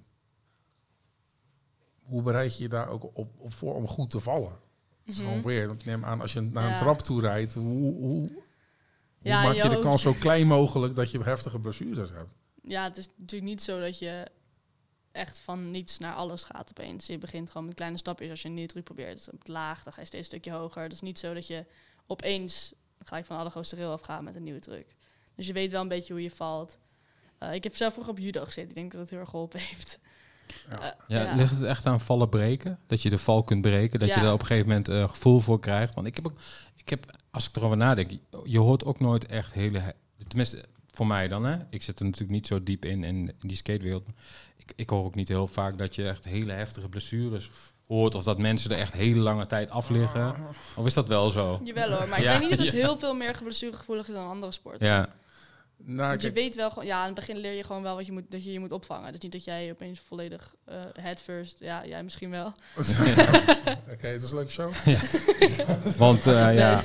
hoe 2.03 2.21
bereid 2.21 2.58
je 2.58 2.63
je 2.63 2.69
daar 2.69 2.88
ook 2.88 3.03
op, 3.17 3.31
op 3.38 3.53
voor 3.53 3.75
om 3.75 3.88
goed 3.88 4.10
te 4.10 4.19
vallen? 4.19 4.51
Het 4.51 5.13
is 5.13 5.15
Mhm. 5.19 5.27
gewoon 5.27 5.41
weird. 5.43 5.67
Want 5.67 5.79
ik 5.79 5.86
neem 5.86 6.05
aan, 6.05 6.21
als 6.21 6.34
je 6.34 6.41
naar 6.41 6.63
een 6.63 6.69
Ja. 6.69 6.77
trap 6.77 6.99
toe 6.99 7.21
rijdt, 7.21 7.53
hoe, 7.53 7.93
hoe 7.95 8.29
Ja, 9.29 9.43
maak 9.43 9.55
je 9.55 9.63
je 9.63 9.69
de 9.69 9.79
kans 9.79 10.01
zo 10.01 10.13
klein 10.13 10.47
mogelijk 10.47 10.95
dat 10.95 11.11
je 11.11 11.23
heftige 11.23 11.59
blessures 11.59 12.09
hebt? 12.09 12.35
ja, 12.67 12.83
het 12.83 12.97
is 12.97 13.07
natuurlijk 13.17 13.51
niet 13.51 13.61
zo 13.61 13.79
dat 13.79 13.99
je 13.99 14.27
echt 15.11 15.39
van 15.39 15.71
niets 15.71 15.97
naar 15.99 16.13
alles 16.15 16.43
gaat 16.43 16.69
opeens. 16.69 17.07
Je 17.07 17.17
begint 17.17 17.51
gewoon 17.51 17.65
met 17.65 17.75
kleine 17.75 17.97
stapjes. 17.97 18.29
Als 18.29 18.41
je 18.41 18.47
een 18.47 18.53
nieuwe 18.53 18.69
truc 18.69 18.83
probeert, 18.83 19.15
dus 19.17 19.29
op 19.29 19.39
het 19.39 19.47
laag, 19.47 19.83
dan 19.83 19.93
ga 19.93 20.01
je 20.01 20.07
steeds 20.07 20.31
een 20.31 20.39
stukje 20.39 20.59
hoger. 20.59 20.83
Het 20.83 20.93
is 20.93 21.01
niet 21.01 21.19
zo 21.19 21.33
dat 21.33 21.47
je 21.47 21.65
opeens 22.07 22.73
gelijk 23.03 23.25
van 23.25 23.38
alle 23.38 23.49
grootste 23.49 23.75
rail 23.75 23.91
afgaat 23.91 24.21
met 24.21 24.35
een 24.35 24.43
nieuwe 24.43 24.59
truc. 24.59 24.95
Dus 25.35 25.47
je 25.47 25.53
weet 25.53 25.71
wel 25.71 25.81
een 25.81 25.88
beetje 25.88 26.13
hoe 26.13 26.21
je 26.21 26.31
valt. 26.31 26.77
Eh, 27.38 27.53
ik 27.53 27.63
heb 27.63 27.75
zelf 27.75 27.93
vroeger 27.93 28.13
op 28.13 28.19
judo 28.19 28.45
gezeten. 28.45 28.69
Ik 28.69 28.75
denk 28.75 28.91
dat 28.91 29.01
het 29.01 29.09
heel 29.09 29.19
erg 29.19 29.29
geholpen 29.29 29.59
heeft. 29.69 29.99
Ja. 30.69 30.81
Eh, 30.81 30.91
Ja, 31.07 31.35
ligt 31.35 31.51
het 31.51 31.63
echt 31.63 31.85
aan 31.85 32.01
vallen 32.01 32.29
breken? 32.29 32.79
Dat 32.88 33.01
je 33.01 33.09
de 33.09 33.17
val 33.17 33.43
kunt 33.43 33.61
breken? 33.61 33.99
Dat 33.99 34.09
je 34.13 34.15
er 34.19 34.33
op 34.33 34.39
een 34.39 34.45
gegeven 34.45 34.67
moment 34.67 34.89
eh, 34.89 35.09
gevoel 35.09 35.39
voor 35.39 35.59
krijgt? 35.59 35.95
Want 35.95 36.07
ik 36.07 36.15
heb 36.15 36.25
ook, 36.25 36.38
ik 36.86 36.89
heb, 36.89 37.15
als 37.32 37.50
ik 37.50 37.56
erover 37.56 37.78
nadenk, 37.78 38.12
je 38.43 38.60
hoort 38.60 38.86
ook 38.86 39.00
nooit 39.00 39.26
echt 39.26 39.54
hele, 39.54 39.80
he- 39.80 39.91
tenminste 40.28 40.63
voor 40.91 41.08
mij 41.08 41.28
dan, 41.28 41.45
hè? 41.45 41.58
Ik 41.69 41.82
zit 41.84 42.00
er 42.00 42.06
natuurlijk 42.06 42.32
niet 42.32 42.48
zo 42.48 42.63
diep 42.63 42.86
in, 42.86 43.04
in, 43.04 43.15
in 43.41 43.48
die 43.48 43.56
skatewereld. 43.58 44.04
Ik, 44.58 44.74
ik 44.76 44.89
hoor 44.89 45.04
ook 45.06 45.15
niet 45.15 45.28
heel 45.28 45.48
vaak 45.48 45.78
dat 45.78 45.95
je 45.95 46.08
echt 46.08 46.26
hele 46.26 46.52
heftige 46.52 46.89
blessures 46.89 47.50
hoort 47.88 48.15
of 48.15 48.24
dat 48.24 48.38
mensen 48.38 48.71
er 48.71 48.78
echt 48.78 48.93
hele 48.93 49.19
lange 49.19 49.45
tijd 49.45 49.69
af 49.69 49.89
liggen. 49.89 50.36
Of 50.76 50.86
is 50.86 50.93
dat 50.93 51.08
wel 51.08 51.30
zo? 51.30 51.60
Jawel 51.63 51.91
hoor, 51.91 52.08
maar 52.08 52.17
ik 52.17 52.24
Ja, 52.24 52.30
denk 52.38 52.41
niet 52.41 52.58
dat 52.58 52.67
het 52.67 52.76
ja. 52.76 52.82
heel 52.86 52.98
veel 52.98 53.13
meer 53.13 53.39
blessuregevoelig 53.43 54.08
is 54.08 54.13
dan 54.13 54.28
andere 54.28 54.52
sporten. 54.52 54.88
Ja, 54.88 55.10
Nou, 55.77 56.09
Want 56.09 56.21
je 56.21 56.31
kijk, 56.31 56.39
weet 56.45 56.55
wel 56.55 56.69
gewoon, 56.69 56.85
ja, 56.85 56.99
aan 56.99 57.05
het 57.05 57.15
begin 57.15 57.38
leer 57.38 57.51
je 57.53 57.63
gewoon 57.63 57.81
wel 57.81 57.95
wat 57.95 58.05
je 58.05 58.11
moet, 58.11 58.31
dat 58.31 58.43
je 58.43 58.51
je 58.51 58.59
moet 58.59 58.71
opvangen. 58.71 59.11
Dus 59.11 59.21
niet 59.21 59.31
dat 59.31 59.43
jij 59.43 59.71
opeens 59.71 59.99
volledig 59.99 60.55
eh 60.65 60.81
head 60.93 61.21
first, 61.21 61.59
ja, 61.59 61.85
jij 61.85 62.03
misschien 62.03 62.29
wel. 62.29 62.45
Oké, 63.91 64.07
het 64.15 64.21
was 64.21 64.31
een 64.31 64.38
leuke 64.38 64.51
show. 64.51 64.73
want 65.97 66.27
eh, 66.27 66.33
ja, 66.33 66.83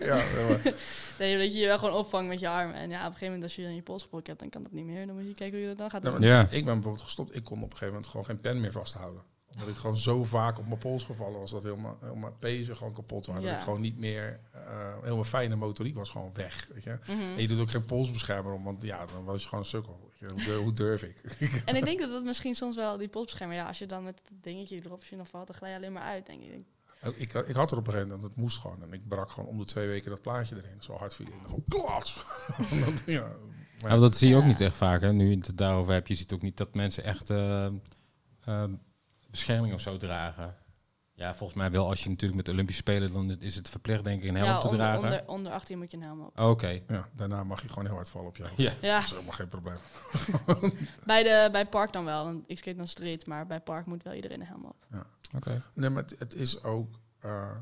ja, 0.00 0.14
maar- 0.16 0.72
Nee, 1.18 1.38
dat 1.38 1.52
je 1.52 1.58
je 1.58 1.66
wel 1.66 1.78
gewoon 1.78 1.94
opvangt 1.94 2.28
met 2.28 2.40
je 2.40 2.48
armen. 2.48 2.74
En 2.76 2.90
ja, 2.90 2.98
op 2.98 3.04
een 3.04 3.12
gegeven 3.12 3.26
moment 3.26 3.42
als 3.42 3.54
je 3.56 3.62
dan 3.62 3.74
je 3.74 3.82
pols 3.82 4.02
gebroken 4.02 4.26
hebt, 4.28 4.40
dan 4.40 4.48
kan 4.50 4.62
dat 4.62 4.72
niet 4.72 4.84
meer. 4.84 5.06
Dan 5.06 5.14
moet 5.16 5.26
je 5.26 5.34
kijken 5.34 5.58
hoe 5.58 5.60
je 5.60 5.66
dat 5.74 5.78
dan 5.78 5.90
gaat 5.90 6.02
doen. 6.12 6.20
Ja. 6.20 6.40
Ik 6.42 6.48
ben 6.64 6.64
bijvoorbeeld 6.74 7.02
gestopt. 7.02 7.36
Ik 7.36 7.44
kon 7.44 7.56
op 7.56 7.62
een 7.62 7.70
gegeven 7.70 7.86
moment 7.88 8.06
gewoon 8.06 8.26
geen 8.26 8.40
pen 8.40 8.60
meer 8.60 8.72
vasthouden. 8.72 9.22
Omdat 9.52 9.68
ik 9.68 9.74
gewoon 9.74 9.96
zo 9.96 10.24
vaak 10.24 10.58
op 10.58 10.66
mijn 10.66 10.78
pols 10.78 11.04
gevallen 11.04 11.40
was 11.40 11.50
dat 11.50 11.62
helemaal, 11.62 11.98
helemaal 12.00 12.36
pezen 12.38 12.76
gewoon 12.76 12.92
kapot 12.92 13.26
waren. 13.26 13.42
Dat 13.42 13.52
ik 13.52 13.58
gewoon 13.60 13.80
niet 13.80 13.98
meer, 13.98 14.40
eh 14.52 14.60
heel 15.02 15.14
mijn 15.14 15.24
fijne 15.24 15.56
motoriek 15.56 15.94
was 15.96 16.10
gewoon 16.10 16.30
weg. 16.32 16.68
Weet 16.74 16.82
je? 16.84 16.98
Mhm. 17.06 17.20
En 17.20 17.40
je 17.40 17.46
doet 17.48 17.60
ook 17.60 17.70
geen 17.70 17.84
polsbeschermer 17.84 18.52
om, 18.52 18.64
want 18.64 18.82
ja, 18.82 19.06
dan 19.06 19.24
was 19.24 19.42
je 19.42 19.48
gewoon 19.48 19.64
een 19.64 19.70
sukkel. 19.70 20.00
Weet 20.10 20.18
je? 20.18 20.26
Hoe, 20.34 20.44
durf, 20.44 20.58
hoe 20.62 20.72
durf 20.72 21.02
ik? 21.02 21.20
En 21.64 21.76
ik 21.76 21.84
denk 21.84 21.98
dat 21.98 22.10
dat 22.10 22.24
misschien 22.24 22.54
soms 22.54 22.76
wel 22.76 22.96
die 22.98 23.08
polsbeschermer, 23.08 23.56
ja, 23.56 23.66
als 23.66 23.78
je 23.78 23.86
dan 23.86 24.04
met 24.04 24.20
het 24.28 24.42
dingetje 24.42 24.76
erop, 24.84 25.00
als 25.00 25.08
je 25.08 25.16
dan 25.16 25.26
valt, 25.26 25.46
dan 25.46 25.56
glij 25.56 25.70
je 25.70 25.76
alleen 25.76 25.92
maar 25.92 26.02
uit, 26.02 26.26
denk 26.26 26.42
ik. 26.42 26.60
Ook 27.04 27.14
ik, 27.16 27.32
ik 27.32 27.54
had 27.54 27.70
er 27.70 27.76
op 27.78 27.86
een 27.86 27.92
gegeven 27.92 28.14
moment, 28.14 28.34
dat 28.34 28.42
moest 28.42 28.58
gewoon. 28.58 28.82
En 28.82 28.92
ik 28.92 29.08
brak 29.08 29.30
gewoon 29.30 29.48
om 29.48 29.58
de 29.58 29.64
twee 29.64 29.86
weken 29.88 30.10
dat 30.10 30.22
plaatje 30.22 30.56
erin. 30.56 30.76
Zo 30.82 30.92
hard 30.96 31.14
viel 31.14 31.26
ik. 31.26 31.32
En 31.32 31.44
Gewoon 31.44 31.64
klats. 31.68 32.24
Dat- 32.84 33.02
ja, 33.06 33.28
maar 33.82 33.98
dat 33.98 34.16
zie 34.16 34.28
je 34.28 34.36
ook 34.36 34.44
niet 34.44 34.60
echt 34.60 34.76
vaak. 34.76 35.00
Hè? 35.00 35.12
Nu 35.12 35.30
je 35.30 35.36
het 35.36 35.58
daarover 35.58 35.92
hebt, 35.92 36.08
je 36.08 36.14
ziet 36.14 36.32
ook 36.32 36.42
niet 36.42 36.56
dat 36.56 36.74
mensen 36.74 37.04
echt 37.04 37.30
eh, 37.30 37.66
eh, 38.44 38.64
bescherming 39.32 39.74
of 39.74 39.80
zo 39.80 39.96
dragen. 39.96 40.56
Ja, 41.14 41.34
volgens 41.34 41.58
mij 41.58 41.70
wel. 41.70 41.88
Als 41.88 42.02
je 42.02 42.08
natuurlijk 42.08 42.36
met 42.36 42.46
de 42.46 42.52
Olympische 42.52 42.80
Spelen, 42.80 43.12
dan 43.12 43.40
is 43.40 43.54
het 43.54 43.68
verplicht 43.68 44.04
denk 44.04 44.22
ik 44.22 44.28
een 44.28 44.36
helm 44.36 44.48
ja, 44.48 44.58
te 44.58 44.66
onder, 44.66 44.80
dragen. 44.80 45.02
onder, 45.02 45.28
onder 45.28 45.52
18 45.52 45.78
moet 45.78 45.90
je 45.90 45.96
een 45.96 46.02
helm 46.02 46.20
op. 46.20 46.40
Oké. 46.40 46.80
ja, 46.88 47.08
daarna 47.14 47.44
mag 47.44 47.62
je 47.62 47.68
gewoon 47.68 47.86
heel 47.86 47.94
hard 47.94 48.10
vallen 48.10 48.28
op 48.28 48.38
hoofd. 48.38 48.56
Ja. 48.56 48.72
Ja, 48.80 48.94
Dat 48.94 49.04
is 49.04 49.10
helemaal 49.10 49.32
geen 49.32 49.48
probleem. 49.48 49.76
bij, 51.04 51.22
de, 51.22 51.48
bij 51.52 51.66
Park 51.66 51.92
dan 51.92 52.04
wel, 52.04 52.24
want 52.24 52.44
ik 52.46 52.58
skate 52.58 52.76
dan 52.76 52.86
street, 52.88 53.26
maar 53.26 53.46
bij 53.46 53.60
Park 53.60 53.86
moet 53.86 54.02
wel 54.02 54.14
iedereen 54.14 54.40
een 54.40 54.46
helm 54.46 54.64
op. 54.64 54.86
Oké. 55.36 55.62
Nee, 55.74 55.90
maar 55.90 56.02
het, 56.02 56.14
het 56.18 56.34
is 56.34 56.62
ook 56.62 56.98
eh, 57.20 57.56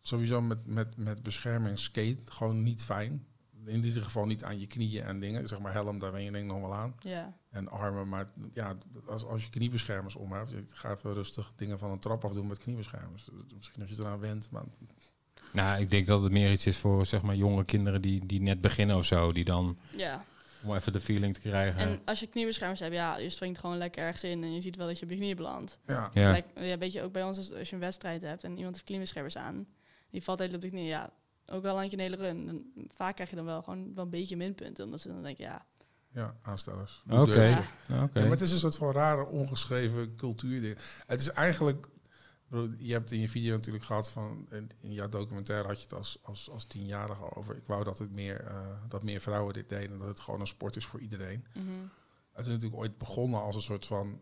sowieso 0.00 0.40
met, 0.40 0.66
met, 0.66 0.96
met 0.96 1.22
bescherming 1.22 1.78
skate 1.78 2.18
gewoon 2.24 2.62
niet 2.62 2.84
fijn. 2.84 3.26
In 3.68 3.84
ieder 3.84 4.02
geval 4.02 4.26
niet 4.26 4.44
aan 4.44 4.60
je 4.60 4.66
knieën 4.66 5.02
en 5.04 5.20
dingen. 5.20 5.48
Zeg 5.48 5.58
maar 5.58 5.72
helm, 5.72 5.98
daar 5.98 6.10
ben 6.12 6.22
je 6.22 6.30
denk 6.30 6.44
ik 6.44 6.50
nog 6.50 6.60
wel 6.60 6.74
aan. 6.74 6.94
Ja, 7.00 7.36
En 7.50 7.68
armen, 7.68 8.08
maar 8.08 8.26
ja, 8.52 8.76
als, 9.06 9.24
als 9.24 9.44
je 9.44 9.50
kniebeschermers 9.50 10.14
om 10.14 10.32
hebt, 10.32 10.50
je- 10.50 10.64
ga 10.68 10.90
even 10.90 11.14
rustig 11.14 11.52
dingen 11.56 11.78
van 11.78 11.90
een 11.90 11.98
trap 11.98 12.24
af 12.24 12.32
doen 12.32 12.46
met 12.46 12.58
kniebeschermers. 12.58 13.28
Misschien 13.56 13.82
als 13.82 13.90
je 13.90 13.96
eraan 13.98 14.18
went, 14.20 14.50
maar 14.50 14.62
Nou, 15.52 15.80
ik 15.80 15.90
denk 15.90 16.06
dat 16.06 16.22
het 16.22 16.32
meer 16.32 16.52
iets 16.52 16.66
is 16.66 16.76
voor 16.76 17.06
zeg 17.06 17.22
maar 17.22 17.36
jonge 17.36 17.64
kinderen 17.64 18.02
die, 18.02 18.26
die 18.26 18.40
net 18.40 18.60
beginnen 18.60 18.96
of 18.96 19.04
zo. 19.04 19.32
Die 19.32 19.44
dan. 19.44 19.78
ja. 19.96 20.24
Om 20.64 20.74
even 20.74 20.92
de 20.92 21.00
feeling 21.00 21.34
te 21.34 21.40
krijgen. 21.40 21.80
En 21.80 22.00
als 22.04 22.20
je 22.20 22.26
kniebeschermers 22.26 22.80
hebt, 22.80 22.94
ja, 22.94 23.16
je 23.18 23.28
springt 23.30 23.58
gewoon 23.58 23.76
lekker 23.78 24.02
ergens 24.02 24.24
in 24.24 24.42
en 24.42 24.54
je 24.54 24.60
ziet 24.60 24.76
wel 24.76 24.86
dat 24.86 24.98
je 24.98 25.04
op 25.04 25.10
je 25.10 25.16
knieën 25.16 25.36
belandt. 25.36 25.78
Ja. 25.86 26.10
ja. 26.14 26.32
Lek- 26.32 26.44
ja, 26.54 26.78
weet 26.78 26.92
je, 26.92 27.02
ook 27.02 27.12
bij 27.12 27.24
ons 27.24 27.36
als, 27.36 27.52
als 27.52 27.68
je 27.68 27.74
een 27.74 27.80
wedstrijd 27.80 28.22
hebt 28.22 28.44
en 28.44 28.56
iemand 28.56 28.74
heeft 28.74 28.86
kniebeschermers 28.86 29.36
aan, 29.36 29.66
die 30.10 30.22
valt 30.22 30.38
helemaal 30.38 30.60
op 30.60 30.64
de 30.64 30.70
knieën, 30.76 30.88
ja, 30.88 31.10
ook 31.52 31.64
al 31.64 31.82
een 31.82 32.00
hele 32.00 32.16
run. 32.16 32.46
Dan, 32.46 32.62
vaak 32.94 33.14
krijg 33.14 33.30
je 33.30 33.36
dan 33.36 33.44
wel 33.44 33.62
gewoon 33.62 33.94
wel 33.94 34.04
een 34.04 34.10
beetje 34.10 34.36
minpunten, 34.36 34.84
omdat 34.84 35.00
ze 35.00 35.08
dan 35.08 35.22
denken, 35.22 35.44
ja, 35.44 35.66
Ja, 36.12 36.36
aanstellers. 36.42 37.02
Oké. 37.10 37.46
Ja. 37.86 38.10
Maar 38.12 38.30
het 38.30 38.40
is 38.40 38.52
een 38.52 38.58
soort 38.58 38.76
van 38.76 38.92
rare, 38.92 39.26
ongeschreven 39.26 40.16
cultuurding. 40.16 40.76
Het 41.06 41.20
is 41.20 41.30
eigenlijk... 41.30 41.88
Je 42.78 42.92
hebt 42.92 43.12
in 43.12 43.20
je 43.20 43.28
video 43.28 43.54
natuurlijk 43.54 43.84
gehad 43.84 44.10
van... 44.10 44.46
In 44.50 44.70
in 44.80 44.92
jouw 44.92 45.08
documentaire 45.08 45.66
had 45.66 45.76
je 45.76 45.82
het 45.82 45.94
als, 45.94 46.18
als, 46.22 46.50
als 46.50 46.64
tienjarige 46.64 47.36
over. 47.36 47.56
Ik 47.56 47.66
wou 47.66 47.84
dat, 47.84 47.98
het 47.98 48.12
meer, 48.12 48.40
eh, 48.40 48.66
dat 48.88 49.02
meer 49.02 49.20
vrouwen 49.20 49.54
dit 49.54 49.68
deden. 49.68 49.92
En 49.92 49.98
dat 49.98 50.08
het 50.08 50.20
gewoon 50.20 50.40
een 50.40 50.46
sport 50.46 50.76
is 50.76 50.84
voor 50.84 51.00
iedereen. 51.00 51.46
mhm. 51.54 51.66
Het 52.32 52.46
is 52.46 52.52
natuurlijk 52.52 52.80
ooit 52.80 52.98
begonnen 52.98 53.40
als 53.40 53.54
een 53.54 53.62
soort 53.62 53.86
van 53.86 54.20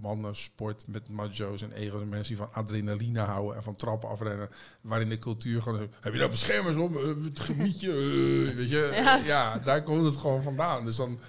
mannensport 0.00 0.86
met 0.86 1.08
macho's 1.08 1.62
en 1.62 1.72
ego's 1.72 2.00
en 2.02 2.08
mensen 2.08 2.28
die 2.36 2.44
van 2.44 2.52
adrenaline 2.54 3.20
houden 3.20 3.56
en 3.56 3.62
van 3.62 3.76
trappen 3.76 4.08
afrennen. 4.08 4.48
Waarin 4.80 5.08
de 5.08 5.18
cultuur 5.18 5.62
gewoon... 5.62 5.88
Heb 6.00 6.12
je 6.12 6.18
daar 6.18 6.28
beschermers 6.28 6.76
om? 6.76 6.96
Eh, 6.96 7.24
Het 7.24 7.40
gemietje? 7.40 7.88
eh, 8.48 8.56
weet 8.56 8.68
je? 8.68 8.90
Ja. 8.94 9.16
Ja. 9.16 9.58
daar 9.58 9.82
komt 9.82 10.04
het 10.04 10.16
gewoon 10.16 10.42
vandaan. 10.42 10.84
Dus 10.84 10.96
dan, 10.96 11.20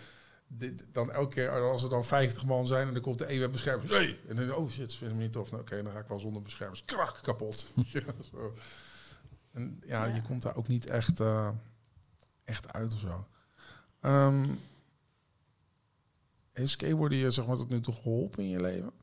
dit, 0.47 0.85
dan 0.91 1.11
elke 1.11 1.33
keer 1.33 1.49
als 1.49 1.83
er 1.83 1.89
dan 1.89 2.05
50 2.05 2.45
man 2.45 2.67
zijn 2.67 2.87
en 2.87 2.93
dan 2.93 3.01
komt 3.01 3.17
de 3.19 3.33
een 3.33 3.39
met 3.39 3.51
beschermers. 3.51 3.91
Nee! 3.91 4.19
En 4.27 4.35
dan, 4.35 4.53
oh 4.53 4.69
shit, 4.69 4.91
ze 4.91 4.97
vinden 4.97 5.17
me 5.17 5.23
niet 5.23 5.31
tof. 5.31 5.51
Nou, 5.51 5.61
Oké, 5.63 5.83
dan 5.83 5.91
ga 5.93 5.99
ik 5.99 6.07
wel 6.07 6.19
zonder 6.19 6.41
beschermers. 6.41 6.85
Krak, 6.85 7.19
kapot. 7.21 7.71
ja, 7.85 8.01
zo. 8.31 8.53
En 9.51 9.81
ja, 9.85 10.05
Ja. 10.05 10.15
je 10.15 10.21
komt 10.21 10.41
daar 10.41 10.55
ook 10.55 10.67
niet 10.67 10.85
echt, 10.85 11.19
eh, 11.19 11.49
echt 12.43 12.73
uit 12.73 12.93
of 12.93 12.99
zo. 12.99 13.27
Ehm, 14.01 14.45
heeft 16.53 16.69
skateboarden 16.69 17.17
je 17.17 17.31
zeg 17.31 17.47
maar, 17.47 17.55
tot 17.55 17.69
nu 17.69 17.79
toe 17.79 17.93
geholpen 17.93 18.43
in 18.43 18.49
je 18.49 18.61
leven? 18.61 18.93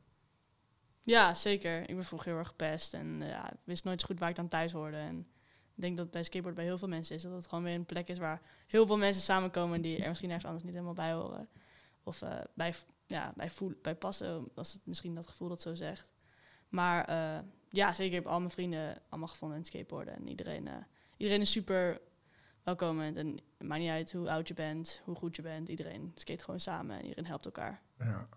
ja, 1.03 1.35
zeker. 1.35 1.81
Ik 1.89 1.95
ben 1.95 2.05
vroeger 2.05 2.29
heel 2.29 2.39
erg 2.39 2.49
gepest 2.49 2.95
en 2.95 3.23
eh, 3.23 3.29
ja, 3.29 3.53
wist 3.65 3.85
nooit 3.85 4.01
zo 4.01 4.07
goed 4.07 4.19
waar 4.19 4.29
ik 4.29 4.37
dan 4.37 4.49
thuis 4.49 4.73
hoorde. 4.73 4.97
En 4.97 5.19
ik 5.75 5.83
denk 5.83 5.97
dat 5.97 6.11
bij 6.11 6.23
skateboard 6.23 6.55
bij 6.55 6.65
heel 6.65 6.79
veel 6.79 6.89
mensen 6.89 7.17
is 7.17 7.23
dat 7.23 7.33
het 7.33 7.47
gewoon 7.47 7.65
weer 7.65 7.75
een 7.75 7.87
plek 7.87 8.09
is 8.09 8.19
waar 8.19 8.43
heel 8.67 8.87
veel 8.87 8.97
mensen 8.97 9.23
samenkomen 9.23 9.83
die 9.83 10.03
er 10.03 10.09
misschien 10.09 10.29
ergens 10.29 10.47
anders 10.47 10.65
niet 10.65 10.75
helemaal 10.75 10.95
bij 10.95 11.13
horen. 11.13 11.49
Of 12.03 12.23
eh, 12.23 12.39
bij, 12.55 12.75
ja, 13.07 13.33
bij, 13.37 13.51
voel, 13.51 13.73
bij 13.83 13.95
passen, 13.95 14.49
als 14.55 14.73
het 14.73 14.87
misschien 14.87 15.15
dat 15.15 15.27
gevoel 15.27 15.49
dat 15.49 15.61
zo 15.61 15.75
zegt. 15.75 16.13
Maar 16.69 17.05
eh, 17.05 17.45
ja, 17.69 17.93
zeker. 17.93 18.05
Ik 18.05 18.25
heb 18.25 18.33
al 18.33 18.39
mijn 18.39 18.51
vrienden 18.51 19.03
allemaal 19.09 19.29
gevonden 19.29 19.59
in 19.59 19.65
skateboarden. 19.65 20.15
En 20.15 20.29
iedereen, 20.29 20.69
iedereen 21.17 21.41
is 21.41 21.51
super 21.51 22.01
welkomend. 22.77 23.17
En 23.17 23.41
het 23.59 23.69
maakt 23.69 23.81
niet 23.81 23.91
uit 23.91 24.13
hoe 24.13 24.31
oud 24.31 24.49
je 24.49 24.55
bent, 24.55 25.01
hoe 25.05 25.17
goed 25.17 25.37
je 25.37 25.43
bent. 25.43 25.69
Iedereen 25.69 26.13
skate 26.15 26.45
gewoon 26.45 26.61
samen 26.61 26.97
en 26.97 27.03
iedereen 27.03 27.27
helpt 27.27 27.45
elkaar. 27.45 27.83
Ja, 27.99 28.29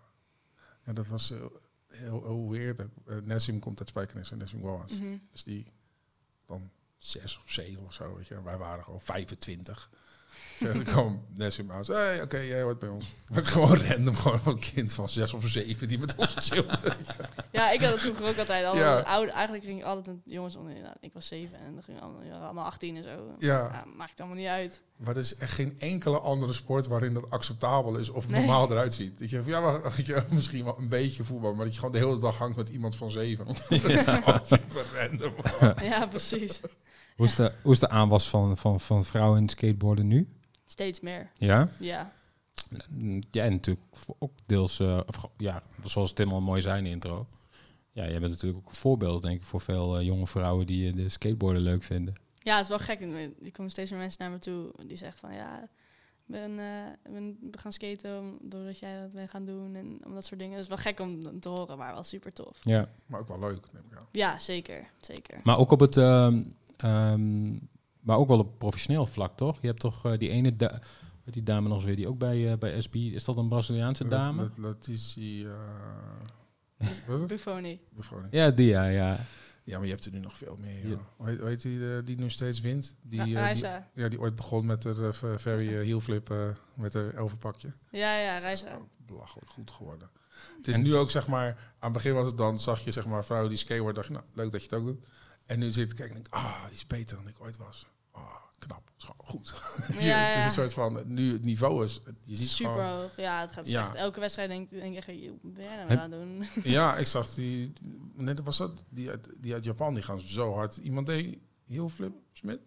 ja 0.84 0.92
dat 0.92 1.06
was 1.06 1.28
heel, 1.28 1.60
heel, 1.88 2.22
heel 2.22 2.50
weird. 2.50 2.80
Uh, 2.80 3.16
Nessim 3.22 3.58
komt 3.58 3.78
uit 3.78 3.88
Spijkenis 3.88 4.30
en 4.30 4.38
Nessim 4.38 4.62
Goas. 4.62 4.92
Mhm. 4.92 5.16
Dus 5.32 5.44
die 5.44 5.66
dan 6.46 6.70
zes 6.96 7.38
of 7.38 7.50
zeven 7.50 7.84
of 7.84 7.92
zo, 7.92 8.16
weet 8.16 8.26
je. 8.26 8.42
Wij 8.42 8.58
waren 8.58 8.84
gewoon 8.84 9.00
25. 9.00 9.90
En 10.60 10.72
dan 10.72 10.82
kwam 10.82 11.24
Nessim 11.36 11.70
aan. 11.72 11.84
zei, 11.84 11.98
Hey, 11.98 12.22
oké, 12.22 12.38
jij 12.38 12.62
hoort 12.62 12.78
bij 12.78 12.88
ons. 12.88 13.06
Gewoon 13.32 13.80
random, 13.82 14.14
gewoon 14.16 14.40
een 14.44 14.58
kind 14.58 14.92
van 14.92 15.08
zes 15.08 15.32
of 15.32 15.46
zeven 15.48 15.88
die 15.88 15.98
met 15.98 16.14
ons 16.16 16.34
chillen. 16.50 16.78
Ja, 17.52 17.70
ik 17.70 17.80
had 17.80 17.90
het 17.92 18.00
vroeger 18.00 18.26
ook 18.28 18.38
altijd. 18.38 18.66
Al 18.66 18.76
Ja. 18.76 18.98
oude, 19.00 19.30
eigenlijk 19.32 19.64
ging 19.64 19.78
ik 19.78 19.84
altijd 19.84 20.06
met 20.06 20.16
jongens 20.24 20.56
onder. 20.56 20.74
Nou, 20.74 20.94
ik 21.00 21.12
was 21.12 21.26
zeven 21.26 21.58
en 21.58 21.74
dan 21.74 21.82
gingen 21.82 22.00
allemaal, 22.00 22.22
ja, 22.22 22.38
allemaal 22.38 22.64
18 22.64 22.96
en 22.96 23.02
zo. 23.02 23.34
Ja. 23.38 23.84
maakt 23.96 24.18
allemaal 24.20 24.38
niet 24.38 24.46
uit. 24.46 24.82
Maar 24.96 25.14
er 25.14 25.20
is 25.22 25.36
echt 25.36 25.52
geen 25.52 25.76
enkele 25.78 26.18
andere 26.18 26.52
sport 26.52 26.86
waarin 26.86 27.14
dat 27.14 27.30
acceptabel 27.30 27.96
is 27.96 28.08
of 28.08 28.28
Nee. 28.28 28.38
normaal 28.40 28.70
eruit 28.70 28.94
ziet. 28.94 29.18
Dat 29.18 29.30
je, 29.30 29.42
ja, 29.44 29.60
maar, 29.60 29.80
misschien 30.30 30.64
wel 30.64 30.78
een 30.78 30.88
beetje 30.88 31.24
voetbal, 31.24 31.54
maar 31.54 31.64
dat 31.64 31.74
je 31.74 31.80
gewoon 31.80 31.94
de 32.00 32.06
hele 32.06 32.18
dag 32.18 32.38
hangt 32.38 32.56
met 32.56 32.68
iemand 32.68 32.96
van 32.96 33.10
zeven. 33.10 33.46
Dat 33.46 33.56
is 33.70 34.04
random. 34.94 35.34
ja, 35.82 36.06
precies. 36.06 36.60
Hoe, 37.14 37.26
is 37.26 37.34
de, 37.34 37.52
hoe 37.62 37.72
is 37.72 37.78
de 37.78 37.88
aanwas 37.88 38.28
van, 38.28 38.56
van, 38.56 38.80
van 38.80 39.04
vrouwen 39.04 39.36
in 39.36 39.42
het 39.42 39.52
skateboarden 39.52 40.06
nu? 40.06 40.28
Steeds 40.64 41.00
meer. 41.00 41.30
Ja? 41.38 41.68
Ja. 41.78 42.12
Mm, 42.90 43.22
Jij 43.30 43.48
natuurlijk 43.48 43.86
ook 44.18 44.32
deels, 44.46 44.80
eh, 44.80 45.00
ja, 45.36 45.62
zoals 45.84 46.12
Tim 46.12 46.32
al 46.32 46.40
mooi 46.40 46.60
zei 46.60 46.78
in 46.78 46.84
de 46.84 46.90
intro. 46.90 47.26
Ja, 47.92 48.02
jij 48.08 48.18
bent 48.20 48.32
natuurlijk 48.32 48.64
ook 48.64 48.68
een 48.70 48.76
voorbeeld, 48.76 49.22
denk 49.22 49.36
ik, 49.40 49.46
voor 49.46 49.60
veel 49.60 49.98
eh, 49.98 50.06
jonge 50.06 50.26
vrouwen 50.26 50.66
die 50.66 50.88
eh, 50.90 50.96
de 50.96 51.08
skateboarden 51.08 51.62
leuk 51.62 51.82
vinden. 51.82 52.14
ja, 52.38 52.52
het 52.54 52.62
is 52.62 52.68
wel 52.68 52.78
gek. 52.78 53.00
Er 53.00 53.50
komen 53.52 53.70
steeds 53.70 53.90
meer 53.90 53.98
mensen 54.00 54.22
naar 54.22 54.30
me 54.30 54.38
toe 54.38 54.72
die 54.86 54.96
zeggen 54.96 55.18
van 55.18 55.34
ja, 55.34 55.62
ik 55.62 55.68
ben, 56.26 56.58
eh, 56.58 57.12
ben 57.12 57.38
gaan 57.50 57.72
skaten 57.72 58.18
om- 58.20 58.38
doordat 58.42 58.78
jij 58.78 59.00
dat 59.00 59.12
bent 59.12 59.30
gaan 59.30 59.44
doen 59.44 59.74
en 59.74 59.98
om 60.06 60.14
dat 60.14 60.24
soort 60.24 60.40
dingen. 60.40 60.54
Het 60.54 60.62
is 60.62 60.68
wel 60.68 60.78
gek 60.78 61.00
om 61.00 61.40
te 61.40 61.48
horen, 61.48 61.78
maar 61.78 61.92
wel 61.94 62.02
super 62.02 62.32
tof. 62.32 62.58
Ja. 62.62 62.88
Maar 63.06 63.20
ook 63.20 63.28
wel 63.28 63.38
leuk, 63.38 63.66
neem 63.72 63.82
ik 63.90 63.98
aan. 63.98 64.06
Ja, 64.12 64.38
zeker. 64.38 64.86
Zeker. 65.00 65.40
Maar 65.42 65.58
ook 65.58 65.70
op 65.70 65.80
het, 65.80 65.96
ehm, 66.76 67.52
maar 68.00 68.16
ook 68.16 68.28
wel 68.28 68.38
op 68.38 68.58
professioneel 68.58 69.06
vlak, 69.06 69.36
toch? 69.36 69.58
Je 69.60 69.66
hebt 69.66 69.80
toch 69.80 70.04
eh, 70.06 70.18
die 70.18 70.28
ene, 70.30 70.56
da 70.56 70.80
die 71.24 71.42
dame 71.42 71.68
nog 71.68 71.76
eens 71.76 71.84
weer, 71.86 71.96
die 71.96 72.08
ook 72.08 72.18
bij, 72.18 72.48
eh, 72.50 72.58
bij 72.58 72.80
SB, 72.80 72.94
is 72.94 73.24
dat 73.24 73.36
een 73.36 73.48
Braziliaanse 73.48 74.08
dame? 74.08 74.42
La- 74.42 74.50
La- 74.56 74.68
Letitie... 74.68 75.46
eh? 75.48 75.54
Buffoni. 77.26 77.80
Buffoni. 77.90 78.26
Ja, 78.30 78.50
die, 78.50 78.66
ja, 78.68 78.84
ja. 78.86 79.18
Ja, 79.64 79.76
maar 79.76 79.86
je 79.86 79.92
hebt 79.92 80.04
er 80.04 80.12
nu 80.12 80.18
nog 80.18 80.36
veel 80.36 80.56
meer. 80.60 80.88
Ja. 80.88 80.96
Hoe 81.16 81.28
heet, 81.28 81.38
hoe 81.38 81.48
heet 81.48 81.62
die, 81.62 81.94
eh, 81.96 81.98
die 82.04 82.16
nu 82.16 82.30
steeds 82.30 82.60
wint? 82.60 82.96
Die, 83.02 83.18
eh, 83.20 83.24
die, 83.26 83.34
Reisa. 83.34 83.88
ja, 83.94 84.08
die 84.08 84.20
ooit 84.20 84.34
begon 84.34 84.66
met 84.66 84.82
de 84.82 85.10
uh, 85.24 85.36
Ferry 85.36 85.66
heel 85.84 86.00
flip 86.00 86.30
eh, 86.30 86.48
met 86.74 86.94
haar 86.94 87.16
overpakje. 87.16 87.72
Ja, 87.90 88.16
ja, 88.18 88.26
Dat 88.28 88.36
is 88.36 88.42
Reisa. 88.44 88.68
gewoon 88.70 88.88
belachelijk 88.96 89.50
goed 89.50 89.70
geworden. 89.70 90.10
Het 90.56 90.68
is 90.68 90.76
nu 90.76 90.94
ook, 90.96 91.10
zeg 91.10 91.26
maar, 91.28 91.46
aan 91.46 91.56
het 91.78 91.92
begin 91.92 92.14
was 92.14 92.26
het 92.26 92.36
dan, 92.36 92.60
zag 92.60 92.80
je 92.84 92.90
zeg 92.92 93.06
maar 93.06 93.24
vrouwen 93.24 93.48
die 93.50 93.58
skateboard, 93.58 93.94
dacht 93.94 94.06
je, 94.06 94.12
nou, 94.12 94.24
leuk 94.34 94.50
dat 94.52 94.62
je 94.62 94.68
het 94.70 94.78
ook 94.78 94.84
doet. 94.86 95.06
En 95.46 95.58
nu 95.58 95.70
zit 95.70 95.90
ik 95.90 95.96
kijken 95.96 96.16
en 96.16 96.22
denk, 96.22 96.34
ah, 96.34 96.64
die 96.66 96.74
is 96.74 96.86
beter 96.86 97.16
dan 97.16 97.28
ik 97.28 97.40
ooit 97.40 97.56
was. 97.56 97.86
Ah, 98.10 98.34
knap, 98.58 98.90
is 98.98 99.04
gewoon 99.04 99.26
goed. 99.26 99.54
Ja, 99.98 100.16
het 100.26 100.38
is 100.38 100.44
een 100.44 100.50
soort 100.50 100.72
van, 100.72 101.02
nu 101.14 101.32
het 101.32 101.44
niveau 101.44 101.84
is, 101.84 102.00
je 102.22 102.36
ziet 102.36 102.48
Super 102.48 102.72
gewoon... 102.72 102.96
hoog. 103.00 103.16
Ja, 103.16 103.40
het 103.40 103.52
gaat 103.52 103.68
Ja. 103.68 103.86
echt. 103.86 103.94
Elke 103.94 104.20
wedstrijd 104.20 104.48
denk, 104.48 104.70
denk 104.70 104.96
ik 104.96 105.06
echt, 105.06 105.18
"Joh, 105.20 105.38
wat 105.42 105.54
ben 105.54 105.64
jij 105.64 105.84
nou 105.84 105.98
aan 105.98 106.10
doen? 106.10 106.44
Ja, 106.62 106.96
ik 106.96 107.06
zag 107.06 107.34
die, 107.34 107.72
net 108.14 108.42
was 108.42 108.56
dat, 108.56 108.82
die 108.88 109.10
uit, 109.10 109.28
die 109.38 109.52
uit 109.52 109.64
Japan, 109.64 109.94
die 109.94 110.02
gaan 110.02 110.20
zo 110.20 110.54
hard. 110.54 110.76
Iemand 110.76 111.06
deed 111.06 111.38
heel 111.66 111.88
flip 111.88 112.12
Smit 112.32 112.60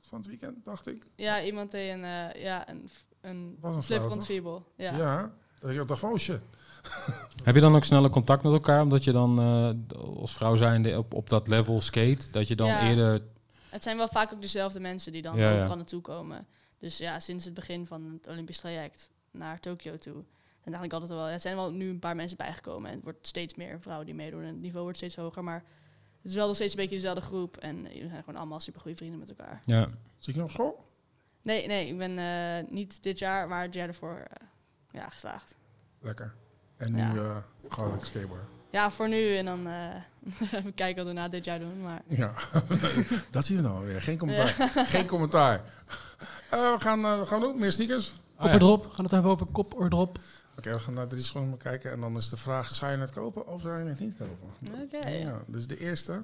van 0.00 0.18
het 0.18 0.26
weekend, 0.26 0.64
dacht 0.64 0.86
ik. 0.86 1.06
Ja, 1.16 1.42
iemand 1.42 1.70
deed 1.70 1.90
een, 1.92 2.04
eh, 2.04 2.42
ja, 2.42 2.68
een, 2.68 2.88
een 3.20 3.56
Was 3.60 3.76
een 3.76 3.82
flip 3.82 4.22
vierbal. 4.22 4.72
Ja. 4.76 4.96
Ja. 4.96 5.34
dat 5.60 5.70
ik 5.70 5.86
dacht 5.88 6.00
van, 6.00 6.10
oh 6.12 6.18
shit. 6.18 6.40
Heb 7.44 7.54
je 7.54 7.60
dan 7.60 7.74
ook 7.76 7.84
sneller 7.84 8.10
contact 8.10 8.42
met 8.42 8.52
elkaar, 8.52 8.82
omdat 8.82 9.04
je 9.04 9.12
dan 9.12 9.38
eh, 9.38 9.96
als 10.16 10.32
vrouw 10.32 10.56
zijnde 10.56 10.98
op, 10.98 11.14
op 11.14 11.28
dat 11.28 11.48
level 11.48 11.80
skate, 11.80 12.30
dat 12.30 12.48
je 12.48 12.56
dan 12.56 12.66
Ja. 12.66 12.88
eerder... 12.88 13.22
Het 13.68 13.82
zijn 13.82 13.96
wel 13.96 14.08
vaak 14.08 14.32
ook 14.32 14.40
dezelfde 14.40 14.80
mensen 14.80 15.12
die 15.12 15.22
dan 15.22 15.36
Ja, 15.36 15.50
ja. 15.50 15.56
overal 15.56 15.76
naartoe 15.76 16.00
komen. 16.00 16.46
Dus 16.78 16.98
ja, 16.98 17.20
sinds 17.20 17.44
het 17.44 17.54
begin 17.54 17.86
van 17.86 18.04
het 18.12 18.28
Olympisch 18.28 18.58
traject 18.58 19.10
naar 19.30 19.60
Tokio 19.60 19.98
toe. 19.98 20.14
En 20.64 20.72
eigenlijk 20.72 20.92
altijd 20.92 21.10
wel, 21.12 21.26
ja, 21.26 21.32
er 21.32 21.40
zijn 21.40 21.56
wel 21.56 21.70
nu 21.72 21.88
een 21.88 21.98
paar 21.98 22.16
mensen 22.16 22.36
bijgekomen. 22.36 22.88
En 22.90 22.94
het 22.94 23.04
wordt 23.04 23.26
steeds 23.26 23.54
meer 23.54 23.80
vrouwen 23.80 24.06
die 24.06 24.14
meedoen. 24.14 24.40
En 24.40 24.46
het 24.46 24.60
niveau 24.60 24.82
wordt 24.82 24.96
steeds 24.98 25.16
hoger. 25.16 25.44
Maar 25.44 25.64
het 26.22 26.30
is 26.30 26.34
wel 26.34 26.46
nog 26.46 26.54
steeds 26.54 26.72
een 26.72 26.78
beetje 26.80 26.94
dezelfde 26.94 27.20
groep. 27.20 27.56
En 27.56 27.82
we 27.82 28.08
zijn 28.08 28.22
gewoon 28.24 28.36
allemaal 28.40 28.60
super 28.60 28.80
goede 28.80 28.96
vrienden 28.96 29.18
met 29.18 29.28
elkaar. 29.28 29.62
Ja. 29.64 29.88
Zit 30.18 30.34
je 30.34 30.40
nog 30.40 30.48
op 30.48 30.54
school? 30.54 30.84
Nee, 31.42 31.66
nee, 31.66 31.88
ik 31.88 31.98
ben 31.98 32.18
eh, 32.18 32.70
niet 32.70 33.02
dit 33.02 33.18
jaar, 33.18 33.48
maar 33.48 33.62
het 33.62 33.74
jaar 33.74 33.88
ervoor 33.88 34.26
eh, 34.30 34.46
ja, 34.90 35.08
geslaagd. 35.08 35.56
Lekker. 36.00 36.34
En 36.82 36.92
nu 36.92 36.98
Ja. 37.00 37.14
eh 37.14 37.36
gewoon 37.68 37.90
lekker 37.90 38.06
skateboarden. 38.08 38.46
Ja, 38.70 38.90
voor 38.90 39.08
nu. 39.08 39.36
En 39.36 39.44
dan 39.44 39.66
eh, 39.66 40.52
even 40.58 40.74
kijken 40.74 41.04
wat 41.04 41.14
we 41.14 41.20
na 41.20 41.28
dit 41.28 41.44
jaar 41.44 41.58
doen. 41.58 41.80
Maar 41.82 42.02
Ja, 42.06 42.32
dat 43.30 43.44
zien 43.44 43.56
we 43.56 43.62
nou 43.62 43.86
weer. 43.86 44.02
Geen 44.02 44.18
commentaar. 44.18 44.70
Geen 44.94 45.06
commentaar. 45.06 45.60
Eh, 46.50 46.58
we 46.72 46.76
gaan, 46.78 47.04
eh, 47.04 47.20
gaan 47.26 47.40
doen. 47.40 47.58
Meer 47.58 47.72
sneakers. 47.72 48.08
Oh, 48.10 48.14
ja. 48.36 48.40
Kopperdrop, 48.42 48.80
gaan 48.86 48.96
we 48.96 49.02
het 49.02 49.10
hebben 49.10 49.30
over 49.30 49.46
kopperdrop. 49.46 50.18
Oké, 50.58 50.72
we 50.72 50.78
gaan 50.78 50.94
naar 50.94 51.08
drie 51.08 51.22
schoenen 51.22 51.56
kijken. 51.58 51.92
En 51.92 52.00
dan 52.00 52.16
is 52.16 52.28
de 52.28 52.36
vraag, 52.36 52.74
zou 52.74 52.92
je 52.92 52.98
het 52.98 53.10
kopen 53.12 53.46
of 53.46 53.60
zou 53.60 53.82
je 53.82 53.88
het 53.88 54.00
niet 54.00 54.16
kopen? 54.18 54.82
oké. 54.82 55.08
Ja, 55.08 55.42
dus 55.46 55.66
de 55.66 55.78
eerste. 55.80 56.22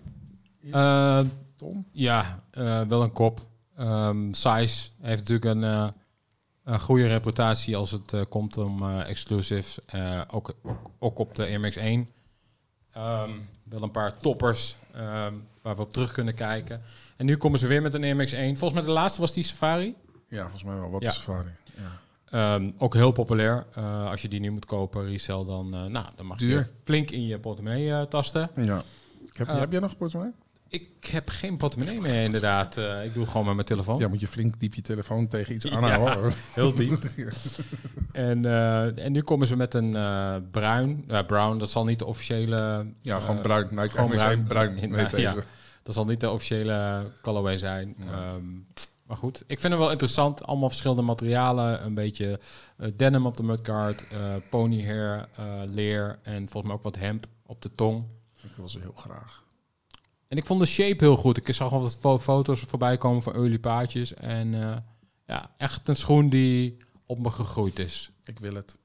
Eh, 0.70 1.20
Tom. 1.56 1.86
ja, 1.92 2.42
eh, 2.50 2.80
wel 2.82 3.02
een 3.02 3.12
kop. 3.12 3.40
Ehm 3.76 4.32
Size 4.32 4.88
heeft 5.00 5.28
natuurlijk 5.28 5.44
een, 5.44 5.64
eh, 5.64 5.88
een 6.68 6.80
goede 6.80 7.06
reputatie 7.06 7.76
als 7.76 7.90
het 7.90 8.12
eh, 8.12 8.20
komt 8.28 8.56
om 8.56 8.82
eh 8.82 9.08
exclusives. 9.08 9.78
Eh, 9.86 10.20
ook, 10.30 10.54
ook, 10.62 10.90
ook 10.98 11.18
op 11.18 11.34
de 11.34 11.42
Air 11.42 11.60
Max 11.60 11.76
1. 11.76 12.08
Ehm, 12.92 13.30
wel 13.64 13.82
een 13.82 13.90
paar 13.90 14.16
toppers 14.18 14.76
ehm, 14.94 15.34
waar 15.62 15.76
we 15.76 15.82
op 15.82 15.92
terug 15.92 16.12
kunnen 16.12 16.34
kijken. 16.34 16.82
En 17.16 17.26
nu 17.26 17.36
komen 17.36 17.58
ze 17.58 17.66
weer 17.66 17.82
met 17.82 17.94
een 17.94 18.02
Air 18.04 18.16
Max 18.16 18.32
1. 18.32 18.56
Volgens 18.56 18.80
mij 18.80 18.88
de 18.88 18.94
laatste 18.94 19.20
was 19.20 19.32
die 19.32 19.44
Safari. 19.44 19.94
Ja, 20.28 20.40
volgens 20.42 20.62
mij 20.64 20.74
wel. 20.74 20.90
Wat 20.90 21.02
Ja. 21.02 21.08
is 21.08 21.14
Safari? 21.14 21.50
Ja. 21.76 22.00
Ehm, 22.54 22.70
ook 22.78 22.94
heel 22.94 23.12
populair. 23.12 23.66
Als 24.10 24.22
je 24.22 24.28
die 24.28 24.40
nu 24.40 24.50
moet 24.50 24.66
kopen, 24.66 25.04
resell, 25.08 25.44
dan, 25.44 25.70
nou, 25.70 26.06
dan 26.16 26.26
mag 26.26 26.38
Duur. 26.38 26.58
je 26.58 26.66
flink 26.84 27.10
in 27.10 27.26
je 27.26 27.38
portemonnee 27.38 28.08
tasten. 28.08 28.50
ja. 28.56 28.82
Heb, 29.32 29.46
heb 29.46 29.70
jij 29.72 29.80
nog 29.80 29.90
een 29.90 29.96
portemonnee? 29.96 30.34
Ik 30.68 31.06
heb 31.10 31.28
geen 31.28 31.56
portemonnee 31.56 32.00
meer, 32.00 32.22
inderdaad. 32.22 32.76
Eh, 32.76 33.04
ik 33.04 33.14
doe 33.14 33.26
gewoon 33.26 33.46
met 33.46 33.54
mijn 33.54 33.66
telefoon. 33.66 33.98
Ja, 33.98 34.08
moet 34.08 34.20
je 34.20 34.28
flink 34.28 34.60
diep 34.60 34.74
je 34.74 34.82
telefoon 34.82 35.28
tegen 35.28 35.54
iets 35.54 35.70
aanhouden. 35.70 36.32
Heel 36.54 36.74
diep. 36.74 37.02
en, 38.12 38.44
eh, 38.44 39.04
en 39.04 39.12
nu 39.12 39.22
komen 39.22 39.46
ze 39.46 39.56
met 39.56 39.74
een 39.74 39.96
eh, 39.96 40.36
bruin. 40.50 41.04
Brown, 41.26 41.58
dat 41.58 41.70
zal 41.70 41.84
niet 41.84 41.98
de 41.98 42.06
officiële... 42.06 42.86
Ja, 43.02 43.20
gewoon 43.20 43.40
bruin. 43.40 43.78
Ik 43.78 43.90
gewoon 43.90 44.10
bruin, 44.10 44.44
bruin. 44.44 44.92
ja. 45.16 45.34
Dat 45.82 45.94
zal 45.94 46.04
niet 46.04 46.20
de 46.20 46.30
officiële 46.30 47.02
colorway 47.22 47.58
zijn. 47.58 47.94
Ja. 47.98 48.04
Ehm, 48.04 48.44
maar 49.08 49.16
goed, 49.16 49.42
ik 49.46 49.60
vind 49.60 49.72
het 49.72 49.82
wel 49.82 49.90
interessant. 49.90 50.44
Allemaal 50.44 50.68
verschillende 50.68 51.02
materialen. 51.02 51.84
Een 51.84 51.94
beetje 51.94 52.40
denim 52.96 53.26
op 53.26 53.36
de 53.36 53.42
mudguard, 53.42 54.04
pony 54.50 54.84
hair, 54.84 55.28
eh, 55.36 55.44
leer 55.64 56.18
en 56.22 56.48
volgens 56.48 56.62
mij 56.62 56.72
ook 56.72 56.82
wat 56.82 56.96
hemp 56.96 57.26
op 57.46 57.62
de 57.62 57.74
tong. 57.74 58.04
Ik 58.42 58.50
wil 58.56 58.68
ze 58.68 58.78
heel 58.78 58.94
graag. 58.96 59.42
En 60.28 60.36
ik 60.36 60.46
vond 60.46 60.60
de 60.60 60.66
shape 60.66 61.04
heel 61.04 61.16
goed. 61.16 61.36
Ik 61.48 61.54
zag 61.54 61.72
al 61.72 61.80
wat 61.80 61.96
fo- 62.00 62.18
foto's 62.18 62.60
voorbij 62.60 62.98
komen 62.98 63.22
van 63.22 63.34
early 63.34 63.58
paardjes. 63.58 64.14
En 64.14 64.54
eh, 64.62 64.76
ja, 65.26 65.50
echt 65.56 65.88
een 65.88 65.96
schoen 65.96 66.28
die 66.28 66.76
op 67.06 67.18
me 67.18 67.30
gegroeid 67.30 67.78
is. 67.78 68.10
Ik 68.24 68.38
wil 68.38 68.54
het. 68.54 68.78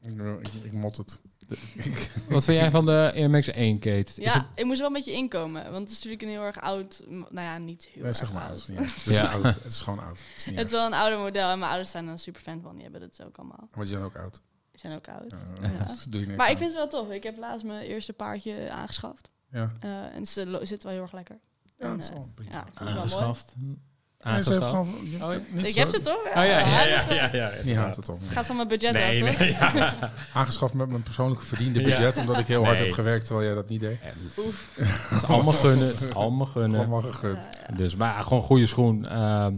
Ik, 0.00 0.10
ik, 0.40 0.48
ik 0.64 0.72
mot 0.72 0.96
het. 0.96 1.20
Wat 2.28 2.44
vind 2.44 2.58
jij 2.58 2.70
van 2.70 2.84
de 2.86 3.12
Air 3.14 3.30
Max 3.30 3.48
1, 3.48 3.78
Kate? 3.78 4.12
Ja, 4.22 4.32
het- 4.32 4.46
ik 4.54 4.64
moest 4.64 4.78
wel 4.78 4.86
een 4.86 4.92
beetje 4.92 5.12
inkomen. 5.12 5.62
Want 5.62 5.76
het 5.78 5.88
is 5.88 5.94
natuurlijk 5.94 6.22
een 6.22 6.28
heel 6.28 6.42
erg 6.42 6.60
oud... 6.60 7.04
Nou 7.08 7.28
ja, 7.40 7.58
niet 7.58 7.84
heel 7.84 7.92
Nee, 8.02 8.04
erg 8.08 8.16
zeg 8.16 8.32
maar. 8.32 8.42
Het 8.42 8.50
oud. 8.50 8.58
is, 8.60 8.68
niet, 8.68 8.78
het 8.78 9.06
is 9.06 9.14
Ja. 9.14 9.24
oud. 9.32 9.44
Het 9.44 9.64
is 9.64 9.80
gewoon 9.80 9.98
oud. 9.98 10.18
Het 10.18 10.36
is 10.36 10.44
niet 10.46 10.56
Het 10.58 10.66
is 10.66 10.72
erg. 10.72 10.80
wel 10.80 10.86
een 10.86 10.98
ouder 10.98 11.18
model. 11.18 11.50
En 11.50 11.58
mijn 11.58 11.70
ouders 11.70 11.90
zijn 11.90 12.04
er 12.06 12.10
een 12.12 12.18
super 12.18 12.40
fan 12.40 12.60
van. 12.60 12.72
Die 12.74 12.82
hebben 12.82 13.00
dat 13.00 13.22
ook 13.26 13.38
allemaal. 13.38 13.68
Maar 13.74 13.84
die 13.84 13.94
zijn 13.94 14.02
ook 14.02 14.16
oud. 14.16 14.42
Die 14.70 14.80
zijn 14.80 14.94
ook 14.96 15.08
oud. 15.08 15.44
Ja, 15.60 15.68
Ja. 15.70 15.84
dus 15.84 16.04
doe 16.10 16.20
je 16.20 16.26
niks 16.26 16.38
Maar 16.38 16.50
ik 16.50 16.58
vind 16.58 16.70
ze 16.70 16.76
wel 16.76 16.88
tof. 16.88 17.10
Ik 17.10 17.22
heb 17.22 17.36
laatst 17.38 17.64
mijn 17.66 17.86
eerste 17.86 18.12
paardje 18.12 18.70
aangeschaft. 18.70 19.30
Ja, 19.52 19.72
Eh, 19.80 20.14
en 20.14 20.26
ze 20.26 20.58
zitten 20.62 20.82
wel 20.88 20.92
heel 20.92 21.02
erg 21.02 21.12
lekker. 21.12 21.38
ja 21.78 21.84
En, 21.84 21.90
dat 21.90 22.00
is 22.00 22.10
wel 22.10 22.28
prima. 22.34 22.50
ja, 22.52 22.64
aangeschaft? 22.74 23.54
Nee, 23.56 24.42
ze 24.42 24.50
heeft 24.50 24.64
Aangeschaft? 24.64 24.88
gewoon... 24.88 25.10
je- 25.10 25.24
Oh, 25.24 25.32
ja. 25.32 25.40
niet 25.56 25.64
Ik 25.64 25.72
zo- 25.72 25.78
heb 25.78 25.88
ze 25.90 26.00
toch? 26.00 26.18
Oh 26.26 26.34
ja, 26.34 26.42
ja, 26.44 26.84
ja, 26.84 27.14
ja, 27.14 27.28
ja. 27.32 27.50
Niet 27.64 27.76
haat 27.76 27.96
het 27.96 28.08
om. 28.08 28.18
Gaat 28.28 28.46
van 28.46 28.56
mijn 28.56 28.68
budget 28.68 28.92
Nee, 28.92 29.24
af, 29.28 29.38
nee, 29.38 29.50
ja. 29.50 29.94
Aangeschaft 30.34 30.74
met 30.74 30.88
mijn 30.88 31.02
persoonlijke 31.02 31.44
verdiende 31.44 31.78
Ja. 31.80 31.84
budget. 31.84 32.16
Omdat 32.16 32.38
ik 32.38 32.46
heel 32.46 32.64
hard 32.64 32.78
heb 32.78 32.92
gewerkt 32.92 33.26
terwijl 33.26 33.46
jij 33.46 33.54
dat 33.56 33.68
niet 33.68 33.80
deed. 33.80 33.98
Het 34.00 35.10
is 35.10 35.24
allemaal 35.24 35.52
gunnen, 35.52 35.86
het 35.86 36.00
is 36.00 36.14
allemaal 36.14 36.46
gunnen. 36.46 36.78
Allemaal 36.78 37.02
gegund. 37.02 37.48
Ja, 37.52 37.60
ja. 37.68 37.76
Dus, 37.76 37.96
maar 37.96 38.08
ja, 38.14 38.20
gewoon 38.22 38.42
goede 38.42 38.66
schoen. 38.66 39.06
ehm 39.06 39.54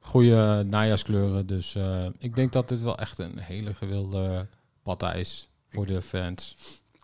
goede 0.00 0.62
najaarskleuren. 0.66 1.46
Dus 1.46 1.74
eh, 1.74 2.06
ik 2.18 2.34
denk 2.34 2.52
dat 2.52 2.68
dit 2.68 2.80
wel 2.82 2.98
echt 2.98 3.18
een 3.18 3.38
hele 3.38 3.74
gewilde 3.74 4.46
patta 4.82 5.12
is 5.12 5.48
voor 5.68 5.86
de 5.86 6.02
fans. 6.02 6.56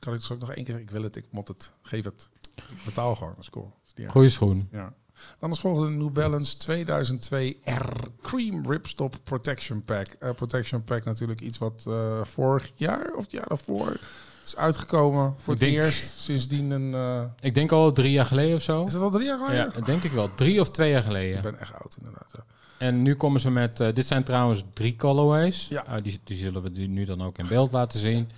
Kan 0.05 0.15
ik 0.15 0.23
zo 0.23 0.37
nog 0.37 0.53
één 0.53 0.65
keer... 0.65 0.79
Ik 0.81 0.91
wil 0.91 1.03
het, 1.03 1.17
ik 1.17 1.25
mot 1.31 1.49
het. 1.49 1.71
Geef 1.83 2.05
het. 2.05 2.29
Ik 2.55 2.85
betaal 2.85 3.15
gewoon. 3.17 3.35
Is 3.41 3.47
is 3.49 3.53
niet 3.95 4.05
erg. 4.05 4.11
Goede 4.13 4.29
schoen. 4.29 4.69
Ja. 4.73 4.93
Dan 5.39 5.51
als 5.51 5.61
volgende 5.61 5.91
New 5.97 6.11
Balance 6.13 6.57
2002 6.57 7.59
R 7.65 8.09
Cream 8.23 8.71
Ripstop 8.71 9.15
Protection 9.25 9.83
Pack. 9.85 10.07
Eh, 10.07 10.31
protection 10.31 10.83
Pack 10.85 11.05
natuurlijk 11.05 11.41
iets 11.41 11.59
wat 11.59 11.85
eh, 11.89 12.21
vorig 12.25 12.71
jaar 12.75 13.13
of 13.17 13.23
het 13.23 13.31
jaar 13.33 13.49
daarvoor 13.49 13.97
is 14.45 14.57
uitgekomen. 14.57 15.35
Voor 15.39 15.55
Ik 15.55 15.61
het 15.61 15.69
denk- 15.71 15.83
eerst 15.85 16.19
sindsdien 16.19 16.71
een... 16.71 16.95
eh, 16.95 17.23
Ik 17.41 17.55
denk 17.55 17.73
al 17.73 17.93
drie 17.93 18.13
jaar 18.13 18.25
geleden 18.27 18.57
of 18.57 18.63
zo. 18.63 18.83
is 18.87 18.93
dat 18.93 19.03
al 19.03 19.11
drie 19.11 19.27
jaar 19.27 19.39
geleden? 19.39 19.73
Ja, 19.77 19.81
denk 19.85 20.03
ik 20.03 20.13
wel. 20.13 20.31
Drie 20.31 20.61
of 20.61 20.69
twee 20.69 20.91
jaar 20.91 20.99
Ik 21.01 21.07
geleden. 21.07 21.43
ben 21.43 21.59
echt 21.59 21.73
oud 21.75 21.97
inderdaad. 21.99 22.31
ja. 22.37 22.45
En 22.79 23.03
nu 23.03 23.15
komen 23.17 23.41
ze 23.41 23.51
met... 23.51 23.77
dit 23.77 24.07
zijn 24.07 24.25
trouwens 24.25 24.65
drie 24.73 24.97
colorways. 24.97 25.69
Ja. 25.69 25.87
Eh, 25.87 26.03
die, 26.03 26.21
die 26.25 26.37
zullen 26.37 26.63
we 26.63 26.73
die 26.73 26.89
nu 26.89 27.05
dan 27.05 27.23
ook 27.23 27.39
in 27.39 27.47
beeld 27.49 27.73
laten 27.73 28.01
zien. 28.01 28.29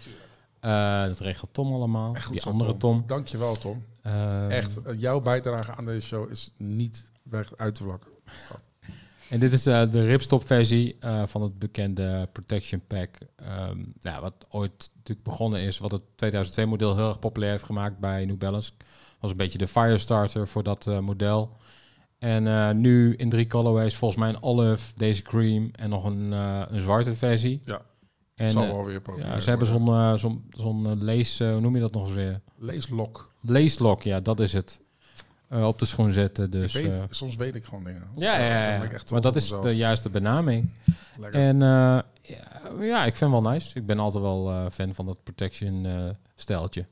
Dat 1.08 1.18
regelt 1.18 1.54
Tom 1.54 1.72
allemaal. 1.72 2.14
Echt 2.14 2.24
goed 2.24 2.32
die 2.32 2.42
zo, 2.42 2.50
andere 2.50 2.76
Tom. 2.76 3.04
Dankjewel 3.06 3.58
Tom. 3.58 3.84
Ehm, 4.02 4.50
Echt, 4.50 4.82
eh, 4.82 5.00
jouw 5.00 5.20
bijdrage 5.20 5.74
aan 5.74 5.84
deze 5.84 6.06
show 6.06 6.30
is 6.30 6.54
niet 6.56 7.10
weg 7.22 7.56
uit 7.56 7.74
te 7.74 7.82
vlakken. 7.82 8.10
En 9.30 9.40
dit 9.40 9.52
is 9.52 9.66
eh, 9.66 9.90
de 9.90 10.04
ripstop 10.04 10.46
versie 10.46 10.96
eh, 11.00 11.22
van 11.26 11.42
het 11.42 11.58
bekende 11.58 12.28
Protection 12.32 12.82
Pack. 12.86 13.18
Ehm, 13.36 13.78
ja, 14.00 14.20
wat 14.20 14.46
ooit 14.48 14.90
natuurlijk 14.96 15.26
begonnen 15.26 15.60
is, 15.60 15.78
wat 15.78 15.90
het 15.90 16.02
2002 16.14 16.66
model 16.66 16.96
heel 16.96 17.08
erg 17.08 17.18
populair 17.18 17.50
heeft 17.50 17.64
gemaakt 17.64 17.98
bij 17.98 18.24
New 18.24 18.38
Balance. 18.38 18.72
Was 19.20 19.30
een 19.30 19.36
beetje 19.36 19.58
de 19.58 19.68
firestarter 19.68 20.48
voor 20.48 20.62
dat 20.62 20.86
eh, 20.86 20.98
model. 20.98 21.56
En 22.18 22.46
eh, 22.46 22.70
nu 22.70 23.14
in 23.14 23.30
drie 23.30 23.46
colorways, 23.46 23.96
volgens 23.96 24.20
mij 24.20 24.28
een 24.28 24.42
olive, 24.42 24.92
deze 24.96 25.22
cream 25.22 25.68
en 25.72 25.90
nog 25.90 26.04
een, 26.04 26.32
eh, 26.32 26.62
een 26.68 26.80
zwarte 26.80 27.14
versie. 27.14 27.60
Ja, 27.64 27.80
En 28.36 28.50
zal 28.50 28.62
eh, 28.62 28.70
wel 28.70 28.84
weer 28.84 29.00
proberen. 29.00 29.30
ja, 29.30 29.40
ze 29.40 29.48
hebben 29.48 29.68
zo'n 29.68 29.88
eh, 29.88 30.14
zo'n 30.14 30.44
zo'n 30.50 30.86
eh, 30.86 30.92
lees, 30.96 31.38
hoe 31.38 31.60
noem 31.60 31.74
je 31.74 31.80
dat 31.80 31.92
nog 31.92 32.06
eens 32.06 32.14
weer? 32.14 32.40
Leeslok. 32.58 33.32
Leeslock, 33.40 34.02
ja, 34.02 34.20
dat 34.20 34.40
is 34.40 34.52
het. 34.52 34.80
Eh, 35.48 35.66
op 35.66 35.78
de 35.78 35.84
schoen 35.84 36.12
zetten. 36.12 36.50
Dus, 36.50 36.74
ik 36.74 36.84
weet, 36.84 36.92
eh, 36.92 37.02
soms 37.10 37.36
weet 37.36 37.54
ik 37.54 37.64
gewoon 37.64 37.84
dingen. 37.84 38.02
ja, 38.16 38.38
ja, 38.38 38.72
ja, 38.74 38.82
echt 38.90 39.10
maar 39.10 39.20
dat 39.20 39.36
is 39.36 39.42
mezelf. 39.42 39.64
de 39.64 39.76
juiste 39.76 40.10
benaming. 40.10 40.70
Lekker. 41.18 41.40
En 41.40 41.62
eh, 41.62 41.68
ja, 42.22 42.70
ja, 42.80 43.04
ik 43.04 43.16
vind 43.16 43.32
het 43.32 43.42
wel 43.42 43.52
nice. 43.52 43.78
Ik 43.78 43.86
ben 43.86 43.98
altijd 43.98 44.22
wel 44.22 44.50
eh, 44.50 44.66
fan 44.70 44.94
van 44.94 45.06
dat 45.06 45.22
protection 45.22 45.86
eh 45.86 46.08
steltje. 46.34 46.86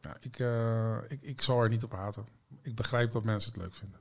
Ja, 0.00 0.16
ik, 0.20 0.38
eh, 0.38 0.96
ik, 1.08 1.18
ik 1.22 1.42
zal 1.42 1.62
er 1.62 1.68
niet 1.68 1.84
op 1.84 1.92
haten. 1.92 2.24
Ik 2.62 2.74
begrijp 2.74 3.10
dat 3.10 3.24
mensen 3.24 3.52
het 3.52 3.60
leuk 3.62 3.74
vinden. 3.74 3.98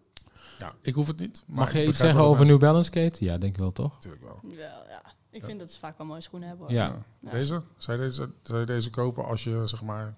Ja, 0.60 0.74
ik 0.82 0.94
hoef 0.94 1.08
het 1.08 1.20
niet. 1.20 1.44
Maar 1.46 1.58
Mag 1.58 1.74
je 1.74 1.88
iets 1.88 2.00
zeggen 2.00 2.22
over 2.22 2.46
New 2.46 2.60
Balance, 2.60 2.90
Kate? 2.90 3.26
Ja, 3.26 3.38
denk 3.38 3.54
ik 3.54 3.60
wel, 3.60 3.72
toch? 3.72 3.94
Natuurlijk 3.94 4.24
wel. 4.24 4.40
Wel, 4.44 4.58
ja. 4.90 5.02
Ik 5.34 5.44
vind 5.44 5.60
dat 5.60 5.72
ze 5.72 5.80
vaak 5.80 5.98
wel 5.98 6.08
mooie 6.08 6.22
schoenen 6.22 6.48
hebben. 6.50 6.68
hoor. 6.68 6.76
Ja. 6.76 6.96
Ja. 7.20 7.30
Deze? 7.32 7.62
Zou 7.78 8.02
je 8.02 8.08
deze, 8.08 8.30
zou 8.42 8.60
je 8.60 8.66
deze 8.66 8.90
kopen 8.90 9.26
als 9.26 9.44
je 9.44 9.62
zeg 9.66 9.82
maar 9.84 10.16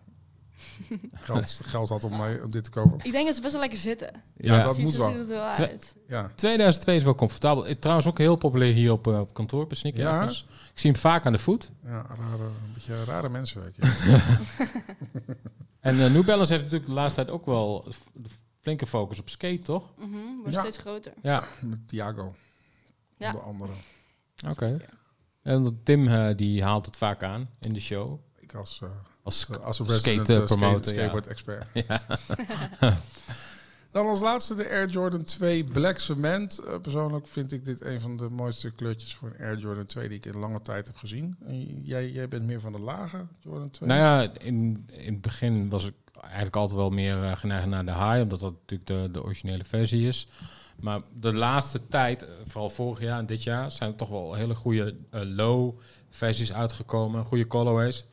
geld, 1.13 1.59
geld 1.63 1.89
had 1.89 2.03
om, 2.03 2.17
mij, 2.17 2.41
om 2.41 2.51
dit 2.51 2.63
te 2.63 2.69
kopen? 2.69 2.99
Ik 3.03 3.11
denk 3.11 3.25
dat 3.25 3.35
ze 3.35 3.41
best 3.41 3.51
wel 3.53 3.61
lekker 3.61 3.79
zitten. 3.79 4.23
Ja, 4.37 4.63
dat 4.63 4.77
moet 4.77 4.95
wel. 4.95 5.13
het 5.13 5.29
er 5.29 5.39
uit. 5.41 5.95
Ja, 6.07 6.31
2002 6.35 6.95
is 6.95 7.03
wel 7.03 7.15
comfortabel. 7.15 7.75
Trouwens 7.75 8.07
ook 8.07 8.17
heel 8.17 8.35
populair 8.35 8.73
hier 8.73 8.91
op, 8.91 9.07
eh, 9.07 9.19
op 9.19 9.33
kantoor 9.33 9.67
bij 9.67 9.77
Sneaker 9.77 10.01
Ja? 10.01 10.23
Ik 10.23 10.79
zie 10.79 10.91
hem 10.91 10.99
vaak 10.99 11.25
aan 11.25 11.31
de 11.31 11.37
voet. 11.37 11.71
ja 11.83 12.05
rare, 12.09 12.43
een 12.43 12.73
beetje 12.73 13.03
rare 13.03 13.29
mensenwerk. 13.29 13.75
En 15.79 15.99
eh, 16.05 16.11
New 16.11 16.25
Balance 16.25 16.51
heeft 16.51 16.63
natuurlijk 16.63 16.89
de 16.91 16.95
laatste 16.95 17.15
tijd 17.23 17.35
ook 17.35 17.45
wel 17.45 17.85
flinke 18.61 18.85
focus 18.85 19.19
op 19.19 19.29
skate, 19.29 19.63
toch? 19.63 19.83
Mhm, 19.97 20.09
wordt 20.41 20.53
Ja. 20.53 20.59
steeds 20.59 20.77
groter. 20.77 21.13
Ja, 21.21 21.43
Met 21.61 21.87
Thiago. 21.87 22.35
Ja. 23.17 23.27
Onder 23.27 23.41
andere. 23.43 23.71
oké. 24.49 24.77
En 25.45 25.79
Tim 25.83 26.07
eh, 26.07 26.35
die 26.35 26.63
haalt 26.63 26.85
het 26.85 26.97
vaak 26.97 27.23
aan 27.23 27.49
in 27.59 27.73
de 27.73 27.79
show. 27.79 28.19
Ik 28.39 28.53
als, 28.53 28.81
eh, 28.83 28.89
Als 29.23 29.47
als 29.61 29.79
resident 29.79 30.29
eh, 30.29 30.35
skate, 30.35 30.55
promoter, 30.55 30.93
ja. 30.93 30.97
skateboard 30.97 31.27
expert. 31.27 31.67
Dan 33.91 34.07
als 34.07 34.19
laatste 34.19 34.55
de 34.55 34.69
Air 34.69 34.89
Jordan 34.89 35.23
2 35.23 35.63
Black 35.63 35.99
Cement. 35.99 36.61
Persoonlijk 36.81 37.27
vind 37.27 37.51
ik 37.51 37.65
dit 37.65 37.81
een 37.81 38.01
van 38.01 38.17
de 38.17 38.29
mooiste 38.29 38.71
kleurtjes 38.71 39.15
voor 39.15 39.27
een 39.27 39.45
Air 39.45 39.57
Jordan 39.57 39.85
2 39.85 40.07
die 40.07 40.17
ik 40.17 40.25
in 40.25 40.39
lange 40.39 40.61
tijd 40.61 40.87
heb 40.87 40.95
gezien. 40.95 41.35
En 41.45 41.81
jij, 41.83 42.11
jij 42.11 42.27
bent 42.27 42.43
meer 42.43 42.59
van 42.59 42.71
de 42.71 42.79
lage 42.79 43.25
Jordan 43.39 43.69
2. 43.69 43.89
Nou 43.89 44.01
ja, 44.01 44.31
in, 44.39 44.87
in 44.91 45.13
het 45.13 45.21
begin 45.21 45.69
was 45.69 45.85
ik 45.85 45.93
eigenlijk 46.21 46.55
altijd 46.55 46.79
wel 46.79 46.89
meer 46.89 47.37
geneigd 47.37 47.67
naar 47.67 47.85
de 47.85 47.93
high, 47.93 48.21
omdat 48.21 48.39
dat 48.39 48.53
natuurlijk 48.59 48.89
de, 48.89 49.09
de 49.11 49.23
originele 49.23 49.63
versie 49.63 50.07
is. 50.07 50.27
Maar 50.75 51.01
de 51.13 51.33
laatste 51.33 51.87
tijd, 51.87 52.23
eh, 52.23 52.29
vooral 52.45 52.69
vorig 52.69 52.99
jaar 53.01 53.19
en 53.19 53.25
dit 53.25 53.43
jaar, 53.43 53.71
zijn 53.71 53.89
er 53.91 53.95
toch 53.97 54.09
wel 54.09 54.33
hele 54.33 54.55
goede 54.55 54.95
eh, 55.11 55.21
low 55.23 55.79
versies 56.09 56.53
uitgekomen, 56.53 57.23
goede 57.25 57.47
colorways. 57.47 58.05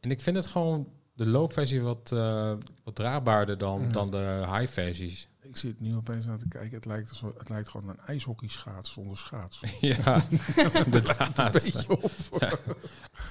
En 0.00 0.10
ik 0.10 0.20
vind 0.20 0.36
het 0.36 0.46
gewoon 0.46 0.88
de 1.14 1.26
low 1.26 1.52
versie 1.52 1.80
wat, 1.82 2.12
eh, 2.12 2.52
wat 2.84 2.94
draagbaarder 2.94 3.58
dan, 3.58 3.80
Ja. 3.80 3.88
dan 3.88 4.10
de 4.10 4.44
high 4.50 4.72
versies. 4.72 5.28
Ik 5.40 5.56
zit 5.56 5.80
nu 5.80 5.96
opeens 5.96 6.24
naar 6.26 6.38
te 6.38 6.48
kijken. 6.48 6.74
Het 6.74 6.84
lijkt, 6.84 7.08
alsof- 7.10 7.38
het 7.38 7.48
lijkt 7.48 7.68
gewoon 7.68 7.88
een 7.88 8.00
ijshockeyschaats 8.06 8.92
zonder 8.92 9.16
schaats. 9.16 9.60
ja, 9.80 10.16
een 10.56 10.84
inderdaad. 10.84 11.52
beetje 11.52 11.88
op. 11.90 12.10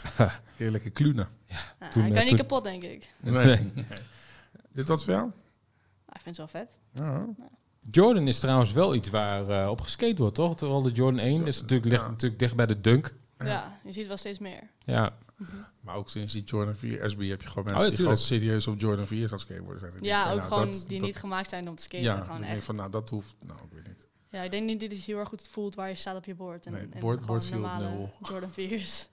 Heerlijke 0.55 0.89
klunen. 0.89 1.27
Nou, 1.79 1.91
Toen, 1.91 2.01
hij 2.01 2.11
kan 2.11 2.19
niet 2.19 2.27
toen- 2.29 2.37
kapot, 2.37 2.63
denk 2.63 2.83
ik. 2.83 3.09
Nee. 3.19 3.71
Dit 4.71 4.87
wat 4.87 5.03
voor 5.03 5.13
jou? 5.13 5.25
Nou, 5.25 6.13
ik 6.13 6.21
vind 6.21 6.37
het 6.37 6.51
wel 6.51 6.61
vet. 6.63 6.77
Ja. 6.91 7.25
Jordan 7.91 8.27
is 8.27 8.39
trouwens 8.39 8.71
wel 8.71 8.95
iets 8.95 9.09
waar 9.09 9.49
eh, 9.49 9.69
op 9.69 9.81
geskate 9.81 10.15
wordt, 10.21 10.35
toch? 10.35 10.55
Terwijl 10.57 10.81
de 10.81 10.91
Jordan 10.91 11.19
1 11.19 11.45
is 11.47 11.61
natuurlijk, 11.61 11.89
ligt 11.89 12.01
Ja. 12.03 12.09
natuurlijk 12.09 12.39
dicht 12.39 12.55
bij 12.55 12.65
de 12.65 12.81
dunk. 12.81 13.15
Ja, 13.39 13.79
je 13.83 13.91
ziet 13.91 14.07
wel 14.07 14.17
steeds 14.17 14.39
meer. 14.39 14.69
Ja, 14.85 15.17
Maar 15.81 15.95
ook 15.95 16.09
sinds 16.09 16.33
die 16.33 16.43
Jordan 16.43 16.75
4 16.75 17.09
SB 17.09 17.29
heb 17.29 17.41
je 17.41 17.47
gewoon 17.47 17.63
Oh, 17.63 17.69
mensen 17.71 17.83
ja, 17.83 17.87
die 17.89 17.97
gewoon 17.97 18.17
serieus 18.17 18.67
op 18.67 18.79
Jordan 18.79 19.07
4 19.07 19.27
gaan 19.29 19.39
skateboarden 19.39 19.79
zijn. 19.79 19.93
Ja, 20.03 20.23
van, 20.23 20.31
ook 20.31 20.37
nou, 20.37 20.53
gewoon 20.53 20.71
dat- 20.71 20.85
die 20.87 20.97
dat- 20.99 21.07
niet 21.07 21.17
gemaakt 21.17 21.49
zijn 21.49 21.69
om 21.69 21.75
te 21.75 21.83
skaten. 21.83 22.05
Ja, 22.07 22.23
gewoon 22.23 22.43
echt. 22.43 22.63
van 22.63 22.75
nou 22.75 22.91
dat 22.91 23.09
hoeft. 23.09 23.35
Nou, 23.45 23.59
ik 23.63 23.71
weet 23.73 23.87
niet. 23.87 24.07
Ja, 24.29 24.41
ik 24.41 24.51
denk 24.51 24.65
niet 24.65 24.79
dat 24.79 24.91
het 24.91 24.99
heel 24.99 25.17
erg 25.17 25.29
goed 25.29 25.47
voelt 25.51 25.75
waar 25.75 25.89
je 25.89 25.95
staat 25.95 26.15
op 26.17 26.25
je 26.25 26.35
bord. 26.35 26.65
En, 26.65 26.71
Nee, 26.71 26.87
en 26.91 26.99
board- 26.99 27.25
board 27.25 27.45
feel 27.45 27.59
normale 27.59 27.89
nul. 27.89 28.11
Jordan 28.29 28.49
4's. 28.49 28.55
Het 28.57 28.69
is 28.77 29.07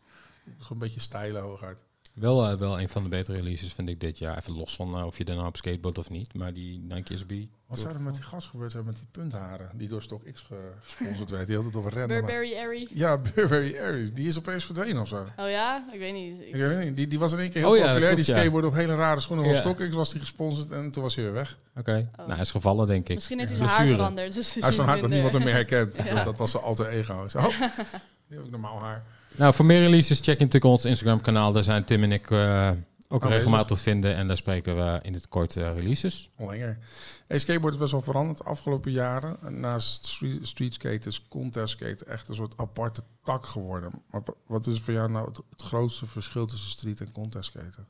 gewoon 0.66 0.68
een 0.68 0.78
beetje 0.78 1.00
stijlen 1.00 1.42
hooguit. 1.42 1.78
Wel, 2.14 2.48
eh, 2.50 2.56
wel 2.58 2.80
een 2.80 2.88
van 2.88 3.02
de 3.02 3.08
betere 3.08 3.36
releases 3.36 3.72
vind 3.72 3.88
ik 3.88 4.00
dit 4.00 4.18
jaar. 4.18 4.36
Even 4.38 4.56
los 4.56 4.76
van 4.76 4.94
eh, 4.96 5.06
of 5.06 5.18
je 5.18 5.24
er 5.24 5.34
nou 5.34 5.46
op 5.46 5.56
skateboard 5.56 5.98
of 5.98 6.10
niet. 6.10 6.34
Maar 6.34 6.52
die 6.52 6.78
Nike 6.78 7.16
SB. 7.16 7.32
Wat 7.66 7.78
zou 7.78 7.94
er 7.94 8.00
met 8.00 8.14
die 8.14 8.22
gast 8.22 8.46
gebeurd 8.48 8.70
zijn 8.72 8.84
met 8.84 8.96
die 8.96 9.06
puntharen 9.10 9.70
die 9.74 9.88
door 9.88 10.02
Stock 10.02 10.22
X 10.32 10.46
gesponsord 10.82 11.30
werd? 11.30 11.46
Die 11.46 11.56
had 11.56 11.64
het 11.64 11.76
over 11.76 11.92
rennen. 11.92 12.16
Burberry 12.16 12.54
Airy. 12.56 12.88
Ja, 12.92 13.18
Burberry 13.34 13.78
Aries. 13.78 14.12
Die 14.12 14.28
is 14.28 14.38
opeens 14.38 14.64
verdwenen 14.64 15.00
of 15.00 15.08
zo. 15.08 15.26
Oh 15.36 15.48
ja? 15.50 15.84
Ik 15.92 15.98
weet 15.98 16.12
niet. 16.12 16.40
Ik- 16.40 16.46
Ik 16.46 16.54
weet 16.54 16.84
niet. 16.84 16.96
Die, 16.96 17.06
die 17.06 17.18
was 17.18 17.32
in 17.32 17.38
één 17.38 17.50
keer 17.50 17.60
heel 17.62 17.70
Oh 17.70 17.76
ja, 17.76 17.82
populair. 17.82 18.08
klopt, 18.10 18.24
die 18.24 18.34
ja. 18.34 18.40
skateboard 18.40 18.64
op 18.66 18.74
hele 18.74 18.94
rare 18.94 19.20
schoenen 19.20 19.44
van 19.44 19.54
Ja. 19.54 19.60
StockX 19.60 19.94
was 19.94 20.10
die 20.10 20.20
gesponsord 20.20 20.70
en 20.70 20.90
toen 20.90 21.02
was 21.02 21.14
hij 21.14 21.24
weer 21.24 21.32
weg. 21.32 21.58
Oké. 21.76 22.08
Oh. 22.12 22.16
Nou, 22.18 22.30
hij 22.30 22.40
is 22.40 22.50
gevallen, 22.50 22.86
denk 22.86 23.08
ik. 23.08 23.14
Misschien 23.14 23.38
heeft 23.38 23.50
hij 23.50 23.60
Ja. 23.60 23.66
zijn 23.66 23.78
haar 23.86 23.94
veranderd. 23.96 24.34
Dus 24.34 24.54
Hij 24.54 24.68
is 24.68 24.74
van 24.76 24.84
harte 24.84 25.00
dat 25.00 25.10
niemand 25.10 25.32
hem 25.32 25.44
meer 25.44 25.52
herkent. 25.54 25.94
Ja. 26.04 26.14
Dat, 26.14 26.24
dat 26.24 26.38
was 26.38 26.50
zijn 26.50 26.62
alter 26.62 26.86
ego. 26.86 27.28
Zo, 27.28 27.38
oh, 27.38 27.48
die 28.28 28.36
heb 28.36 28.44
ik 28.44 28.50
normaal 28.50 28.80
haar. 28.80 29.04
Nou, 29.36 29.54
voor 29.54 29.64
meer 29.64 29.80
releases 29.80 30.16
check 30.18 30.38
je 30.38 30.44
natuurlijk 30.44 30.64
ons 30.64 30.84
Instagram 30.84 31.20
kanaal. 31.20 31.52
Daar 31.52 31.62
zijn 31.62 31.84
Tim 31.84 32.02
en 32.02 32.12
ik 32.12 32.30
eh, 32.30 32.70
ook 33.08 33.24
regelmatig 33.24 33.76
te 33.76 33.82
vinden. 33.82 34.14
En 34.14 34.26
daar 34.28 34.36
spreken 34.36 34.76
we 34.76 34.98
in 35.02 35.14
het 35.14 35.28
kort 35.28 35.56
eh, 35.56 35.74
releases. 35.74 36.30
Langer. 36.38 36.78
Hey, 37.26 37.38
skateboard 37.38 37.74
is 37.74 37.80
best 37.80 37.92
wel 37.92 38.00
veranderd 38.00 38.38
de 38.38 38.44
afgelopen 38.44 38.92
jaren. 38.92 39.36
En 39.42 39.60
Naast 39.60 40.06
street, 40.06 40.46
street 40.48 40.74
skate 40.74 41.08
is 41.08 41.26
contest 41.28 41.68
skate 41.76 42.04
echt 42.04 42.28
een 42.28 42.34
soort 42.34 42.56
aparte 42.56 43.02
tak 43.22 43.46
geworden. 43.46 43.90
Maar 44.10 44.20
wa- 44.24 44.34
wat 44.46 44.66
is 44.66 44.80
voor 44.80 44.94
jou 44.94 45.10
nou 45.10 45.28
het, 45.28 45.40
het 45.50 45.62
grootste 45.62 46.06
verschil 46.06 46.46
tussen 46.46 46.70
street 46.70 47.00
en 47.00 47.12
contest 47.12 47.44
skaten? 47.50 47.86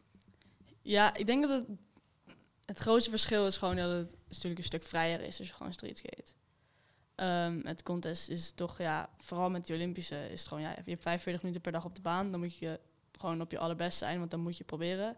Ja, 0.83 1.15
ik 1.17 1.27
denk 1.27 1.43
dat 1.43 1.51
het, 1.51 1.79
het 2.65 2.79
grootste 2.79 3.11
verschil 3.11 3.47
is 3.47 3.57
gewoon 3.57 3.77
dat 3.77 3.91
het 3.91 4.15
natuurlijk 4.29 4.59
een 4.59 4.65
stuk 4.67 4.85
vrijer 4.85 5.21
is 5.21 5.39
als 5.39 5.49
je 5.49 5.55
gewoon 5.55 5.73
street 5.73 5.99
skate. 5.99 6.33
Ehm, 7.15 7.61
het 7.67 7.83
contest 7.83 8.29
is 8.29 8.53
toch, 8.53 8.79
ja, 8.79 9.09
vooral 9.19 9.51
met 9.51 9.67
die 9.67 9.77
Olympische, 9.77 10.31
is 10.31 10.41
het 10.41 10.49
gewoon, 10.49 10.63
ja, 10.63 10.71
je 10.71 10.91
hebt 10.91 11.03
45 11.03 11.43
minuten 11.43 11.63
per 11.63 11.73
dag 11.73 11.85
op 11.85 11.95
de 11.95 12.01
baan. 12.01 12.31
Dan 12.31 12.41
moet 12.41 12.59
je 12.59 12.81
gewoon 13.19 13.41
op 13.41 13.51
je 13.51 13.59
allerbest 13.59 13.99
zijn, 13.99 14.19
want 14.19 14.31
dan 14.31 14.41
moet 14.41 14.57
je 14.57 14.65
proberen. 14.65 15.17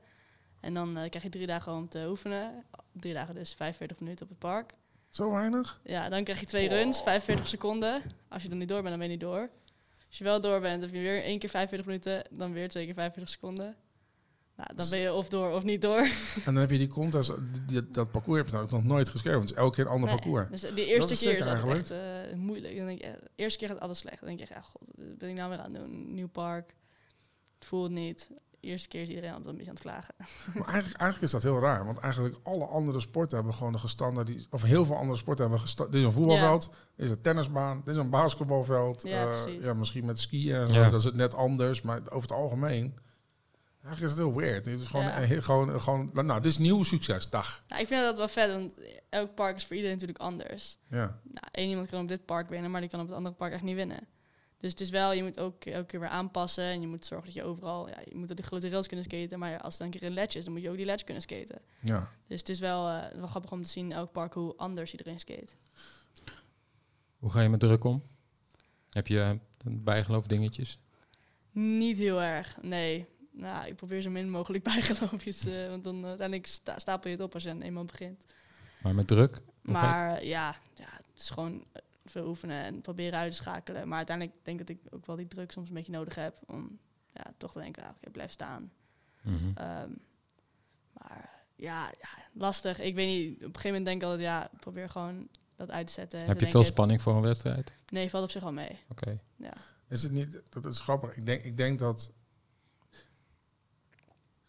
En 0.61 0.75
dan 0.75 0.97
eh, 0.97 1.09
krijg 1.09 1.25
je 1.25 1.31
drie 1.31 1.47
dagen 1.47 1.73
om 1.73 1.89
te 1.89 2.07
oefenen. 2.09 2.65
Drie 2.93 3.15
dagen 3.15 3.35
dus 3.35 3.55
45 3.55 4.01
minuten 4.01 4.25
op 4.25 4.31
het 4.31 4.39
park. 4.39 4.73
Zo 5.09 5.31
weinig? 5.31 5.81
Ja, 5.85 6.09
dan 6.09 6.25
krijg 6.25 6.41
je 6.41 6.47
twee 6.47 6.69
runs, 6.69 7.03
45 7.03 7.49
seconden. 7.49 8.03
Als 8.29 8.43
je 8.43 8.49
dan 8.49 8.59
niet 8.59 8.69
door 8.69 8.83
bent, 8.83 8.91
dan 8.91 8.99
ben 8.99 9.09
je 9.09 9.17
niet 9.17 9.25
door. 9.25 9.51
Als 10.07 10.19
je 10.19 10.25
wel 10.25 10.41
door 10.41 10.61
bent, 10.61 10.83
heb 10.83 10.93
je 10.93 11.01
weer 11.01 11.23
één 11.23 11.39
keer 11.39 11.49
45 11.49 11.87
minuten, 11.87 12.39
dan 12.39 12.53
weer 12.53 12.69
twee 12.69 12.85
keer 12.85 12.95
45 12.95 13.35
seconden. 13.35 13.77
Nou, 14.57 14.71
dan 14.75 14.89
ben 14.91 14.99
je 14.99 15.13
of 15.13 15.29
door 15.29 15.51
of 15.53 15.63
niet 15.65 15.83
door. 15.83 15.99
En 15.99 16.11
dan 16.45 16.55
heb 16.57 16.71
je 16.71 16.79
die 16.79 16.89
contest, 16.89 17.33
die- 17.67 17.91
dat 17.91 18.11
parcours 18.11 18.37
heb 18.39 18.47
je 18.47 18.53
nou 18.53 18.65
ook 18.65 18.71
nog 18.71 18.85
nooit 18.85 19.09
geschreven. 19.09 19.39
Want 19.39 19.49
het 19.49 19.59
is 19.59 19.65
elke 19.65 19.77
keer 19.77 19.85
een 19.85 19.91
ander 19.91 20.09
Nee, 20.09 20.19
parcours. 20.19 20.49
Dus 20.51 20.75
de 20.75 20.87
eerste 20.87 21.13
is 21.13 21.21
keer 21.21 21.39
is 21.39 21.47
eigenlijk. 21.47 21.81
echt 21.81 21.91
eh, 21.91 21.99
moeilijk. 22.37 22.77
Dan 22.77 22.87
denk 22.87 23.01
je, 23.01 23.07
eh, 23.07 23.13
de 23.23 23.31
eerste 23.37 23.59
keer 23.59 23.69
gaat 23.69 23.81
alles 23.81 23.99
slecht. 23.99 24.19
Dan 24.21 24.29
denk 24.29 24.39
je, 24.39 24.45
echt, 24.45 24.55
ja, 24.55 24.61
god, 24.61 24.83
wat 24.97 25.19
ben 25.19 25.29
ik 25.29 25.37
nou 25.37 25.51
weer 25.51 25.59
aan 25.59 25.75
het 25.75 25.83
doen? 25.83 26.15
Nieuw 26.15 26.29
park. 26.29 26.75
Het 27.59 27.69
voelt 27.69 27.91
niet. 27.91 28.31
De 28.61 28.73
eerste 28.73 28.89
keer 28.89 29.01
is 29.03 29.09
iedereen 29.09 29.31
altijd 29.31 29.49
een 29.49 29.57
beetje 29.57 29.71
aan 29.71 29.77
het 29.77 29.85
klagen. 29.85 30.15
Maar 30.55 30.69
eigenlijk, 30.73 31.01
eigenlijk 31.01 31.23
is 31.23 31.31
dat 31.31 31.43
heel 31.43 31.61
raar. 31.61 31.85
Want 31.85 31.99
eigenlijk 31.99 32.37
alle 32.43 32.65
andere 32.67 33.01
sporten 33.01 33.37
hebben 33.37 33.55
gewoon 33.55 33.73
de 33.73 33.79
gestandaard... 33.79 34.47
Of 34.51 34.63
heel 34.63 34.85
veel 34.85 34.97
andere 34.97 35.19
sporten 35.19 35.45
hebben 35.45 35.61
gesta- 35.63 35.85
Dit 35.85 35.95
is 35.95 36.03
een 36.03 36.13
voetbalveld, 36.13 36.71
dit 36.97 37.07
is 37.07 37.11
een 37.13 37.21
tennisbaan, 37.21 37.81
dit 37.85 37.95
is 37.95 38.01
een 38.01 38.11
basketbalveld. 38.11 39.03
Ja, 39.03 39.33
eh, 39.33 39.61
ja, 39.63 39.75
misschien 39.75 40.05
met 40.05 40.21
skiën 40.21 40.55
en 40.55 40.67
zo, 40.67 40.75
Ja. 40.75 40.91
dat 40.91 40.99
is 41.01 41.05
het 41.07 41.15
net 41.17 41.35
anders. 41.35 41.83
Maar 41.83 42.01
over 42.09 42.29
het 42.29 42.33
algemeen... 42.39 42.99
Eigenlijk 43.87 44.15
is 44.15 44.19
het 44.21 44.29
heel 44.29 44.41
weird. 44.41 44.65
Het 44.65 44.81
is 44.81 44.87
gewoon, 44.89 45.05
Ja. 45.07 45.19
een 45.19 45.25
heel- 45.29 45.43
gewoon, 45.43 45.81
gewoon... 45.81 46.11
Nou, 46.13 46.41
dit 46.41 46.45
is 46.45 46.59
nieuw 46.59 46.83
succes. 46.83 47.31
Dag. 47.31 47.63
Nou, 47.69 47.81
ik 47.83 47.87
vind 47.89 48.03
dat 48.03 48.17
wel 48.17 48.29
vet, 48.29 48.51
want 48.51 48.73
elk 49.09 49.35
park 49.35 49.57
is 49.57 49.65
voor 49.67 49.77
iedereen 49.77 49.97
natuurlijk 49.97 50.25
anders. 50.25 50.79
Ja. 50.91 51.21
Nou, 51.23 51.47
één 51.51 51.69
iemand 51.69 51.89
kan 51.89 52.01
op 52.03 52.09
dit 52.09 52.25
park 52.25 52.49
winnen, 52.49 52.71
maar 52.71 52.81
die 52.81 52.91
kan 52.91 53.01
op 53.01 53.07
het 53.07 53.17
andere 53.17 53.35
park 53.35 53.53
echt 53.53 53.63
niet 53.63 53.75
winnen. 53.75 54.07
Dus 54.61 54.71
het 54.71 54.81
is 54.81 54.91
wel, 54.91 55.13
je 55.13 55.23
moet 55.23 55.41
ook 55.41 55.65
elke 55.65 55.87
keer 55.87 56.01
weer 56.01 56.09
aanpassen. 56.09 56.65
En 56.65 56.81
je 56.81 56.87
moet 56.87 57.05
zorgen 57.05 57.27
dat 57.27 57.35
je 57.35 57.43
overal, 57.43 57.89
ja, 57.89 57.99
je 58.09 58.17
moet 58.17 58.31
op 58.31 58.37
die 58.37 58.45
grote 58.47 58.69
rails 58.69 58.87
kunnen 58.87 59.05
skaten. 59.05 59.39
Maar 59.39 59.61
als 59.61 59.73
het 59.73 59.79
dan 59.83 59.87
een 59.93 59.99
keer 59.99 60.09
een 60.09 60.15
ledge 60.15 60.39
is, 60.39 60.45
dan 60.45 60.53
moet 60.53 60.63
je 60.63 60.71
ook 60.71 60.77
die 60.77 60.85
ledge 60.87 61.05
kunnen 61.05 61.23
skaten. 61.23 61.61
ja. 61.81 62.11
Dus 62.27 62.39
het 62.41 62.49
is 62.49 62.59
wel, 62.59 62.89
eh, 62.89 63.19
wel 63.19 63.27
grappig 63.27 63.51
om 63.53 63.63
te 63.63 63.69
zien 63.69 63.85
in 63.91 63.97
elk 63.97 64.13
park 64.13 64.33
hoe 64.35 64.55
anders 64.57 64.91
iedereen 64.93 65.21
skate. 65.21 65.53
Hoe 67.19 67.31
ga 67.31 67.41
je 67.41 67.49
met 67.49 67.61
druk 67.61 67.85
om? 67.85 68.03
Heb 68.91 69.07
je 69.07 69.39
een 69.65 69.83
bijgeloof 69.85 70.27
dingetjes? 70.27 70.79
Niet 71.53 71.99
heel 71.99 72.23
erg, 72.23 72.57
nee. 72.63 73.07
Nou, 73.39 73.67
ik 73.67 73.77
probeer 73.77 74.01
zo 74.03 74.11
min 74.11 74.31
mogelijk 74.31 74.65
bijgeloofjes, 74.65 75.47
eh, 75.47 75.69
want 75.69 75.85
dan 75.85 76.03
eh, 76.03 76.09
uiteindelijk 76.09 76.47
sta- 76.49 76.79
stapel 76.79 77.11
je 77.11 77.17
het 77.17 77.25
op 77.25 77.35
als 77.35 77.43
je 77.43 77.49
dan 77.49 77.63
eenmaal 77.63 77.85
begint. 77.85 78.25
Maar 78.83 78.95
met 78.95 79.07
druk? 79.07 79.41
Maar 79.63 80.17
eh, 80.17 80.29
ja, 80.29 80.57
ja, 80.75 80.89
het 80.97 81.05
is 81.17 81.31
gewoon 81.31 81.65
eh, 81.73 81.83
veel 82.07 82.27
oefenen 82.27 82.65
en 82.65 82.81
proberen 82.81 83.19
uit 83.19 83.31
te 83.31 83.37
schakelen. 83.37 83.89
Maar 83.89 83.97
uiteindelijk 83.97 84.37
denk 84.43 84.61
ik 84.61 84.67
dat 84.67 84.77
ik 84.77 84.95
ook 84.95 85.07
wel 85.07 85.17
die 85.17 85.29
druk 85.29 85.53
soms 85.53 85.69
een 85.69 85.75
beetje 85.75 85.93
nodig 85.93 86.15
heb 86.15 86.39
om 86.47 86.79
ja, 87.13 87.33
toch 87.37 87.53
te 87.53 87.59
denken, 87.59 87.83
ah, 87.83 87.89
oké, 87.97 88.11
blijf 88.11 88.31
staan. 88.31 88.73
Mhm. 89.23 89.35
Ehm, 89.55 89.91
maar 90.93 91.31
ja, 91.57 91.87
ja, 92.01 92.09
lastig. 92.33 92.81
Ik 92.81 92.95
weet 92.95 93.07
niet, 93.09 93.35
op 93.35 93.41
een 93.41 93.47
gegeven 93.47 93.69
moment 93.69 93.87
denk 93.87 93.97
ik 94.03 94.09
altijd, 94.09 94.23
ja, 94.23 94.51
probeer 94.61 94.89
gewoon 94.89 95.29
dat 95.55 95.71
uit 95.71 95.87
te 95.87 95.93
zetten. 95.93 96.21
en 96.21 96.27
Heb 96.27 96.35
je 96.35 96.45
veel 96.45 96.53
denken, 96.53 96.73
spanning 96.73 97.03
voor 97.03 97.15
een 97.15 97.23
wedstrijd? 97.23 97.75
Nee, 97.89 98.11
valt 98.11 98.25
op 98.25 98.31
zich 98.31 98.43
wel 98.43 98.53
mee. 98.53 98.79
Oké. 98.89 99.19
Ja. 99.37 99.53
Is 99.89 100.03
het 100.03 100.13
niet... 100.13 100.41
Dat 100.51 100.65
is 100.65 100.81
grappig. 100.81 101.17
Ik 101.17 101.27
denk, 101.27 101.45
ik 101.45 101.57
denk 101.57 101.79
dat... 101.79 102.13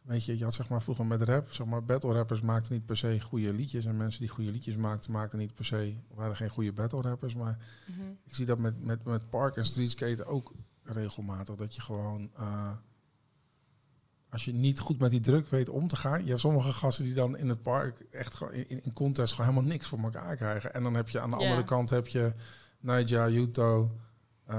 Weet 0.08 0.26
je, 0.26 0.38
je 0.38 0.44
had 0.44 0.54
zeg 0.54 0.70
maar 0.70 0.82
vroeger 0.82 1.06
met 1.06 1.22
rap, 1.22 1.52
zeg 1.52 1.68
maar, 1.68 1.84
battle 1.84 2.14
rappers 2.14 2.42
maakten 2.42 2.74
niet 2.74 2.86
per 2.86 2.98
se 2.98 3.22
goede 3.22 3.54
liedjes. 3.54 3.86
En 3.86 3.98
mensen 3.98 4.20
die 4.22 4.30
goede 4.30 4.52
liedjes 4.52 4.76
maakten, 4.76 5.12
maakten 5.12 5.40
niet 5.40 5.54
per 5.56 5.66
se, 5.66 5.96
waren 6.14 6.36
geen 6.36 6.50
goede 6.50 6.74
battle 6.74 7.02
rappers. 7.02 7.36
Maar 7.36 7.58
Mhm. 7.88 8.02
ik 8.24 8.36
zie 8.36 8.46
dat 8.46 8.58
met, 8.58 8.84
met, 8.84 9.04
met 9.04 9.30
park 9.30 9.56
en 9.58 9.66
street 9.66 9.92
skaten 9.92 10.26
ook 10.28 10.54
regelmatig. 10.84 11.56
Dat 11.56 11.76
je 11.76 11.82
gewoon, 11.82 12.30
eh, 12.36 12.72
als 14.30 14.46
je 14.46 14.54
niet 14.54 14.80
goed 14.80 15.00
met 15.00 15.12
die 15.12 15.20
druk 15.20 15.48
weet 15.48 15.70
om 15.70 15.88
te 15.88 15.96
gaan. 15.96 16.22
Je 16.24 16.30
hebt 16.30 16.40
sommige 16.40 16.72
gasten 16.72 17.06
die 17.06 17.14
dan 17.14 17.38
in 17.38 17.50
het 17.50 17.62
park 17.62 18.00
echt 18.00 18.42
in, 18.52 18.84
in 18.84 18.94
contest 18.94 19.34
gewoon 19.34 19.50
helemaal 19.50 19.70
niks 19.72 19.88
voor 19.88 20.00
elkaar 20.00 20.36
krijgen. 20.36 20.74
En 20.74 20.84
dan 20.84 20.94
heb 20.96 21.10
je 21.10 21.20
aan 21.20 21.30
de 21.30 21.36
andere 21.36 21.64
kant 21.64 21.90
heb 21.90 22.08
je 22.08 22.34
Naija, 22.80 23.30
Yuto, 23.30 23.92
uh, 24.50 24.56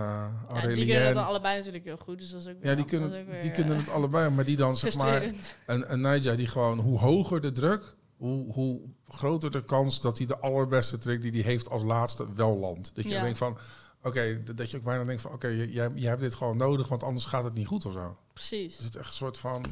Ja, 0.54 0.66
die 0.66 0.86
kunnen 0.86 1.14
dan 1.14 1.26
allebei 1.26 1.56
natuurlijk 1.56 1.84
heel 1.84 1.96
goed. 1.96 2.18
Dus 2.18 2.30
dat 2.30 2.40
is 2.40 2.46
ook 2.46 2.54
Ja, 2.54 2.60
wel- 2.60 2.74
die 2.76 2.84
dat 2.84 2.92
is 2.92 2.98
kunnen, 3.00 3.18
ook 3.20 3.26
weer, 3.26 3.40
die 3.40 3.50
eh, 3.50 3.56
kunnen 3.56 3.76
het 3.76 3.88
allebei, 3.88 4.30
maar 4.30 4.44
die 4.44 4.56
dan 4.56 4.76
zeg 4.76 4.96
maar... 4.96 5.22
Een, 5.66 5.92
een 5.92 6.00
Naija 6.00 6.34
die 6.34 6.46
gewoon, 6.46 6.78
hoe 6.78 6.98
hoger 6.98 7.40
de 7.40 7.50
druk, 7.50 7.94
hoe, 8.16 8.52
hoe 8.52 8.80
groter 9.08 9.50
de 9.50 9.64
kans 9.64 10.00
dat 10.00 10.18
hij 10.18 10.26
de 10.26 10.38
allerbeste 10.38 10.98
trick 10.98 11.22
die 11.22 11.32
hij 11.32 11.40
heeft 11.42 11.68
als 11.70 11.82
laatste 11.82 12.34
wel 12.34 12.56
landt. 12.56 12.92
Dat 12.94 13.04
je 13.04 13.10
Ja. 13.10 13.22
denkt 13.22 13.38
van, 13.38 13.58
oké, 14.02 14.42
dat 14.54 14.70
je 14.70 14.76
ook 14.76 14.82
bijna 14.84 15.04
denkt 15.04 15.22
van, 15.22 15.32
oké, 15.32 15.46
jij, 15.48 15.90
jij 15.94 16.08
hebt 16.08 16.20
dit 16.20 16.34
gewoon 16.34 16.56
nodig, 16.56 16.88
want 16.88 17.02
anders 17.02 17.26
gaat 17.26 17.44
het 17.44 17.54
niet 17.54 17.66
goed 17.66 17.86
of 17.86 17.92
zo. 17.92 18.16
Precies, 18.32 18.78
Is 18.78 18.84
het 18.84 18.96
echt 18.96 19.06
een 19.06 19.12
soort 19.12 19.38
van, 19.38 19.64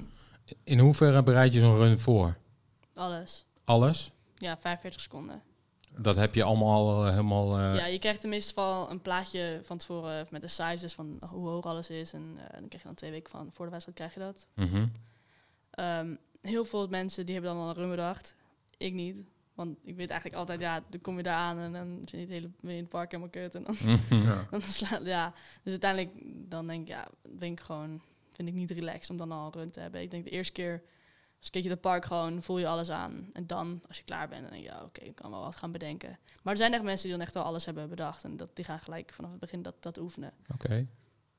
In 0.64 0.79
hoeverre 0.79 1.22
bereid 1.22 1.52
je 1.52 1.61
zo'n 1.61 1.76
run 1.76 1.98
voor? 1.98 2.37
alles. 2.94 3.46
Alles? 3.64 4.12
Ja, 4.37 4.57
45 4.61 5.00
seconden. 5.00 5.42
Dat 5.98 6.16
heb 6.16 6.35
je 6.35 6.42
allemaal 6.42 6.72
al, 6.94 7.04
eh, 7.04 7.11
helemaal... 7.11 7.59
eh, 7.59 7.74
Ja, 7.76 7.87
je 7.87 7.98
krijgt 7.98 8.20
tenminste 8.20 8.54
wel 8.54 8.90
een 8.90 9.00
plaatje 9.02 9.61
van 9.62 9.78
tevoren 9.78 10.26
met 10.30 10.40
de 10.40 10.48
sizes 10.48 10.92
van 10.94 11.18
hoe 11.30 11.48
hoog 11.48 11.64
alles 11.64 11.90
is. 11.90 12.12
En 12.12 12.35
eh, 12.37 12.42
dan 12.59 12.68
krijg 12.68 12.82
je 12.82 12.88
dan 12.88 12.94
twee 12.94 13.11
weken 13.11 13.30
van 13.30 13.48
voor 13.52 13.64
de 13.64 13.70
wedstrijd 13.70 13.98
krijg 13.98 14.14
je 14.14 14.20
dat. 14.20 14.48
mhm. 14.54 14.87
Ehm, 15.70 16.14
heel 16.42 16.64
veel 16.64 16.88
mensen 16.88 17.24
die 17.26 17.35
hebben 17.35 17.52
dan 17.54 17.62
al 17.62 17.68
een 17.68 17.74
run 17.74 17.90
bedacht. 17.90 18.37
Ik 18.76 18.92
niet. 18.92 19.22
Want 19.54 19.76
ik 19.85 19.96
weet 19.96 20.11
eigenlijk 20.11 20.38
altijd, 20.40 20.61
ja, 20.61 20.82
dan 20.90 21.00
kom 21.00 21.16
je 21.16 21.22
daar 21.22 21.37
aan 21.37 21.59
en 21.59 21.72
dan 21.72 21.87
vind 21.87 22.11
je 22.11 22.16
het 22.18 22.28
hele 22.28 22.50
in 22.62 22.68
het 22.80 22.88
park 22.88 23.11
helemaal 23.11 23.30
kut. 23.32 23.54
En 23.54 23.64
dan, 23.64 23.74
Mhm. 23.82 24.22
ja. 24.28 24.46
dan 24.50 24.62
slaat, 24.62 25.04
ja. 25.04 25.32
Dus 25.62 25.72
uiteindelijk 25.72 26.12
dan 26.50 26.66
denk 26.66 26.80
ik, 26.82 26.88
ja, 26.88 27.09
ben 27.28 27.50
ik 27.52 27.61
gewoon, 27.61 28.00
vind 28.30 28.48
ik 28.48 28.54
niet 28.54 28.70
relaxed 28.70 29.11
om 29.11 29.16
dan 29.16 29.32
al 29.32 29.46
een 29.46 29.52
run 29.52 29.70
te 29.70 29.80
hebben. 29.80 30.00
Ik 30.00 30.11
denk 30.11 30.24
de 30.24 30.30
eerste 30.30 30.52
keer, 30.52 30.82
als 31.38 31.51
keer 31.51 31.62
je 31.62 31.70
het 31.70 31.81
park 31.81 32.05
gewoon, 32.05 32.42
voel 32.42 32.59
je 32.59 32.66
alles 32.66 32.90
aan. 32.90 33.31
En 33.33 33.46
dan, 33.46 33.83
als 33.88 33.96
je 33.96 34.05
klaar 34.05 34.29
bent, 34.29 34.42
dan 34.42 34.51
denk 34.51 34.62
je, 34.62 34.68
ja, 34.68 34.83
oké, 34.83 35.01
ik 35.01 35.14
kan 35.14 35.31
wel 35.31 35.40
wat 35.40 35.57
gaan 35.57 35.72
bedenken. 35.72 36.18
Maar 36.42 36.53
er 36.53 36.59
zijn 36.59 36.72
echt 36.72 36.83
mensen 36.83 37.09
die 37.09 37.16
dan 37.16 37.27
echt 37.27 37.37
al 37.37 37.42
alles 37.42 37.64
hebben 37.64 37.88
bedacht. 37.88 38.25
En 38.25 38.37
dat, 38.37 38.57
die 38.57 38.64
gaan 38.64 38.81
gelijk 38.81 39.12
vanaf 39.12 39.31
het 39.31 39.40
begin 39.40 39.62
dat, 39.62 39.75
dat 39.81 39.99
oefenen. 39.99 40.33
Oké. 40.53 40.87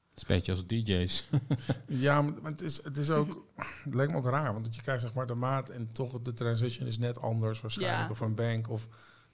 Het 0.10 0.30
is 0.30 0.30
een 0.30 0.36
beetje 0.36 0.52
als 0.52 0.66
DJ's. 0.66 1.30
ja, 2.06 2.22
maar 2.22 2.52
het 2.52 2.62
is, 2.62 2.84
het 2.84 2.98
is 2.98 3.10
ook, 3.10 3.46
het 3.84 3.94
lijkt 3.94 4.12
me 4.12 4.18
ook 4.18 4.26
raar, 4.26 4.54
want 4.54 4.76
je 4.76 4.82
krijgt 4.82 5.02
zeg 5.02 5.14
maar 5.14 5.28
de 5.28 5.36
maat 5.36 5.70
en 5.70 5.92
toch 5.92 6.22
de 6.22 6.34
transition 6.34 6.88
is 6.88 6.98
net 6.98 7.22
anders 7.22 7.62
waarschijnlijk. 7.62 8.04
Ja. 8.04 8.10
Of 8.10 8.20
een 8.20 8.36
bank, 8.36 8.70
of 8.70 8.84
ik 8.84 8.90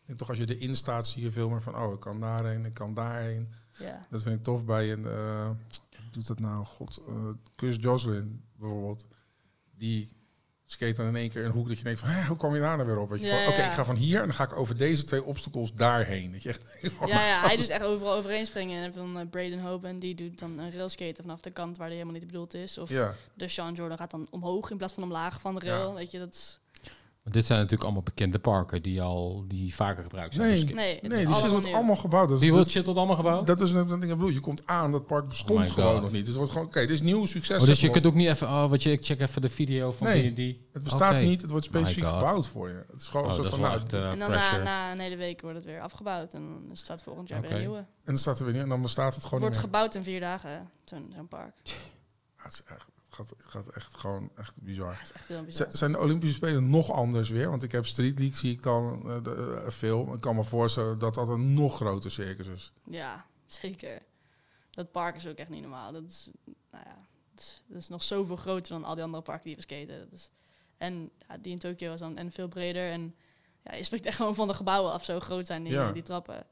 denk 0.06 0.19
toch 0.19 0.30
als 0.30 0.38
je 0.38 0.58
erin 0.58 0.76
staat 0.76 1.08
zie 1.08 1.23
je 1.23 1.32
veel 1.32 1.49
meer 1.49 1.62
van, 1.62 1.76
oh, 1.78 1.93
ik 1.93 1.99
kan 1.99 2.19
daarheen, 2.19 2.65
ik 2.65 2.73
kan 2.73 2.93
daarheen. 2.93 3.54
Ja. 3.78 4.06
Dat 4.10 4.23
vind 4.23 4.38
ik 4.38 4.43
tof 4.43 4.65
bij 4.65 4.91
een. 4.91 5.06
eh, 5.06 5.49
hoe 5.89 6.12
doet 6.12 6.28
dat 6.28 6.39
nou? 6.39 6.65
God, 6.65 7.04
eh 7.08 7.30
Chris 7.56 7.76
Jocelyn 7.80 8.43
bijvoorbeeld. 8.56 9.08
Die 9.78 10.12
skate 10.65 10.93
dan 10.93 11.08
in 11.08 11.15
één 11.15 11.30
keer 11.30 11.45
een 11.45 11.52
hoek 11.52 11.67
dat 11.67 11.78
je 11.78 11.84
denkt 11.84 11.99
van, 11.99 12.10
hoe 12.28 12.38
kwam 12.38 12.54
je 12.54 12.60
daar 12.60 12.78
nou 12.78 12.89
weer 12.89 12.99
op? 12.99 13.15
Ja, 13.15 13.43
van, 13.43 13.54
Oké, 13.54 13.62
ja. 13.62 13.67
ik 13.67 13.71
ga 13.71 13.86
van 13.86 13.95
hier 13.95 14.19
en 14.19 14.26
dan 14.26 14.34
ga 14.34 14.43
ik 14.43 14.56
over 14.56 14.78
deze 14.78 15.06
twee 15.06 15.23
obstacles 15.23 15.73
daarheen. 15.73 16.32
Dat 16.32 16.43
je 16.43 16.49
echt 16.49 16.63
van, 16.97 17.08
Ja, 17.08 17.28
ja, 17.28 17.41
hij 17.41 17.58
doet 17.58 17.69
echt 17.69 17.84
overal 17.84 18.13
overheen 18.13 18.45
springen. 18.45 18.84
En 18.84 18.91
dan 18.91 19.19
eh, 19.19 19.26
Braden 19.30 19.60
Hope 19.60 19.88
en 19.88 19.99
die 19.99 20.15
doet 20.15 20.39
dan 20.39 20.60
een 20.60 20.71
railskaten 20.71 21.23
vanaf 21.23 21.41
de 21.41 21.52
kant 21.52 21.78
waar 21.78 21.88
die 21.88 21.97
helemaal 21.97 22.19
niet 22.19 22.28
bedoeld 22.32 22.54
is. 22.54 22.78
Of 22.78 22.89
Ja, 22.89 23.15
de 23.34 23.47
Sean 23.47 23.73
Jordan 23.73 23.97
gaat 23.97 24.12
dan 24.12 24.28
omhoog 24.30 24.71
in 24.71 24.78
plaats 24.78 24.93
van 24.93 25.04
omlaag 25.04 25.41
van 25.41 25.56
de 25.60 25.65
rail. 25.65 25.93
Weet 25.93 26.12
je, 26.12 26.19
dat 26.19 26.34
is... 26.34 26.60
Want 27.23 27.36
dit 27.36 27.45
zijn 27.45 27.57
natuurlijk 27.57 27.83
allemaal 27.83 28.03
bekende 28.03 28.39
parken 28.39 28.82
die 28.82 29.01
al 29.01 29.45
die 29.47 29.76
vaker 29.76 30.03
gebruikt 30.03 30.34
zijn. 30.34 30.47
Nee. 30.47 30.65
Dus- 30.65 30.74
Nee, 30.74 30.99
het 31.01 31.11
Nee, 31.11 31.26
die 31.26 31.36
shit 31.36 31.49
wordt 31.49 31.65
nieuw. 31.65 31.76
allemaal 31.76 31.95
gebouwd. 31.95 32.30
Dat, 32.30 32.39
Wie 32.39 32.47
dat, 32.47 32.57
wordt 32.57 32.71
shit 32.71 32.86
tot 32.86 32.97
allemaal 32.97 33.15
gebouwd? 33.15 33.47
dat 33.47 33.61
is 33.61 33.71
net 33.71 33.89
wat 33.89 34.01
ik 34.03 34.09
bedoel. 34.09 34.30
Je 34.30 34.39
komt 34.39 34.61
aan, 34.67 34.91
dat 34.91 35.05
park 35.07 35.28
bestond 35.28 35.67
Oh 35.67 35.74
gewoon 35.74 35.93
God. 35.93 36.01
nog 36.01 36.11
niet. 36.11 36.19
Dus 36.19 36.28
het 36.30 36.38
wordt 36.38 36.51
gewoon, 36.51 36.67
oké, 36.67 36.80
dit 36.80 36.89
is 36.89 37.01
nieuw 37.01 37.26
succes. 37.26 37.59
Oh, 37.61 37.65
dus 37.65 37.82
je 37.82 37.89
kunt 37.89 38.03
maar. 38.03 38.13
ook 38.13 38.17
niet 38.17 38.28
even, 38.28 38.47
oh, 38.47 38.69
wat 38.69 38.84
je, 38.84 38.91
ik 38.91 39.05
check 39.05 39.19
even 39.19 39.41
de 39.41 39.49
video 39.49 39.91
van 39.91 40.07
Nee, 40.07 40.21
die 40.21 40.34
die. 40.34 40.67
Het 40.74 40.84
bestaat 40.84 41.13
Oké. 41.13 41.21
niet, 41.21 41.41
het 41.41 41.49
wordt 41.49 41.65
specifiek 41.65 42.03
gebouwd 42.05 42.47
voor 42.47 42.69
je. 42.69 42.76
Het 42.91 43.01
is 43.01 43.07
gewoon 43.07 43.26
Oh, 43.32 43.38
een 43.38 43.43
is 43.43 43.49
van, 43.49 43.59
nou, 43.59 43.76
echt 43.76 43.93
eh, 43.93 44.11
En 44.11 44.19
dan 44.19 44.32
na, 44.32 44.57
na 44.63 44.91
een 44.91 44.99
hele 44.99 45.15
week 45.15 45.41
wordt 45.41 45.57
het 45.57 45.65
weer 45.65 45.82
afgebouwd. 45.82 46.34
En 46.34 46.41
dan 46.67 46.78
staat 46.78 47.03
volgend 47.03 47.30
jaar 47.30 47.39
Oké. 47.39 47.47
weer 47.47 47.57
een 47.57 47.63
nieuwe. 47.63 47.78
en 47.80 47.88
dan 48.03 48.17
staat 48.17 48.39
er 48.39 48.45
weer 48.45 48.53
niet, 48.53 48.63
en 48.63 48.69
dan 48.69 48.82
bestaat 48.82 49.05
het 49.05 49.15
Het 49.15 49.24
gewoon 49.24 49.39
wordt 49.39 49.55
niet 49.55 49.65
meer. 49.65 49.74
gebouwd 49.74 49.95
in 49.95 50.03
vier 50.03 50.19
dagen, 50.19 50.69
zo'n 50.86 51.28
park. 51.30 51.53
Ja, 51.63 51.74
het, 52.38 52.53
is 52.53 52.63
echt, 52.67 52.69
het, 52.86 52.93
gaat, 53.14 53.30
het 53.30 53.45
gaat 53.47 53.68
echt 53.68 53.97
gewoon 53.97 54.30
echt 54.36 54.53
bizar. 54.61 54.91
Dat 54.93 55.01
is 55.01 55.11
echt 55.11 55.28
heel 55.28 55.41
Z- 55.41 55.45
bizar. 55.45 55.68
Zijn 55.72 55.91
de 55.91 55.99
Olympische 55.99 56.36
Spelen 56.36 56.70
nog 56.70 56.91
anders 56.91 57.30
weer? 57.30 57.49
Want 57.49 57.64
ik 57.64 57.72
heb 57.72 57.86
Street 57.86 58.20
League, 58.20 58.38
zie 58.38 58.51
ik 58.51 58.64
dan 58.64 59.09
eh, 59.09 59.24
de, 59.24 59.61
eh, 59.66 59.70
veel. 59.72 60.14
Ik 60.14 60.22
kan 60.22 60.36
me 60.36 60.43
voorstellen 60.43 60.99
dat 60.99 61.14
dat 61.14 61.28
een 61.28 61.53
nog 61.53 61.76
groter 61.76 62.11
circus 62.11 62.47
is. 62.47 62.72
Ja, 62.86 63.26
zeker. 63.45 64.01
Dat 64.72 64.91
park 64.91 65.16
is 65.16 65.28
ook 65.28 65.38
echt 65.38 65.49
niet 65.49 65.61
normaal. 65.61 65.91
Dat 65.91 66.03
is, 66.03 66.30
nou 66.72 66.84
ja, 66.88 66.97
dat 67.34 67.43
is, 67.43 67.64
dat 67.68 67.78
is 67.78 67.88
nog 67.88 68.03
zoveel 68.03 68.36
groter 68.36 68.74
dan 68.74 68.84
al 68.84 68.95
die 68.95 69.03
andere 69.03 69.24
parken 69.24 69.45
die 69.45 69.55
we 69.55 69.61
skaten. 69.61 69.99
Dat 69.99 70.11
is, 70.11 70.30
en 70.78 71.09
ja, 71.28 71.38
die 71.38 71.51
in 71.51 71.59
Tokio 71.59 71.89
was 71.89 71.99
dan 71.99 72.18
en 72.18 72.32
veel 72.32 72.47
breder. 72.47 72.91
En 72.91 73.16
ja, 73.64 73.76
je 73.76 73.84
spreekt 73.84 74.05
echt 74.05 74.18
gewoon 74.18 74.36
van 74.36 74.47
de 74.47 74.53
gebouwen 74.53 74.91
af, 74.91 75.03
zo 75.03 75.20
groot 75.20 75.45
zijn 75.47 75.64
die, 75.64 75.74
Ja. 75.74 75.91
die 75.91 76.03
trappen. 76.03 76.45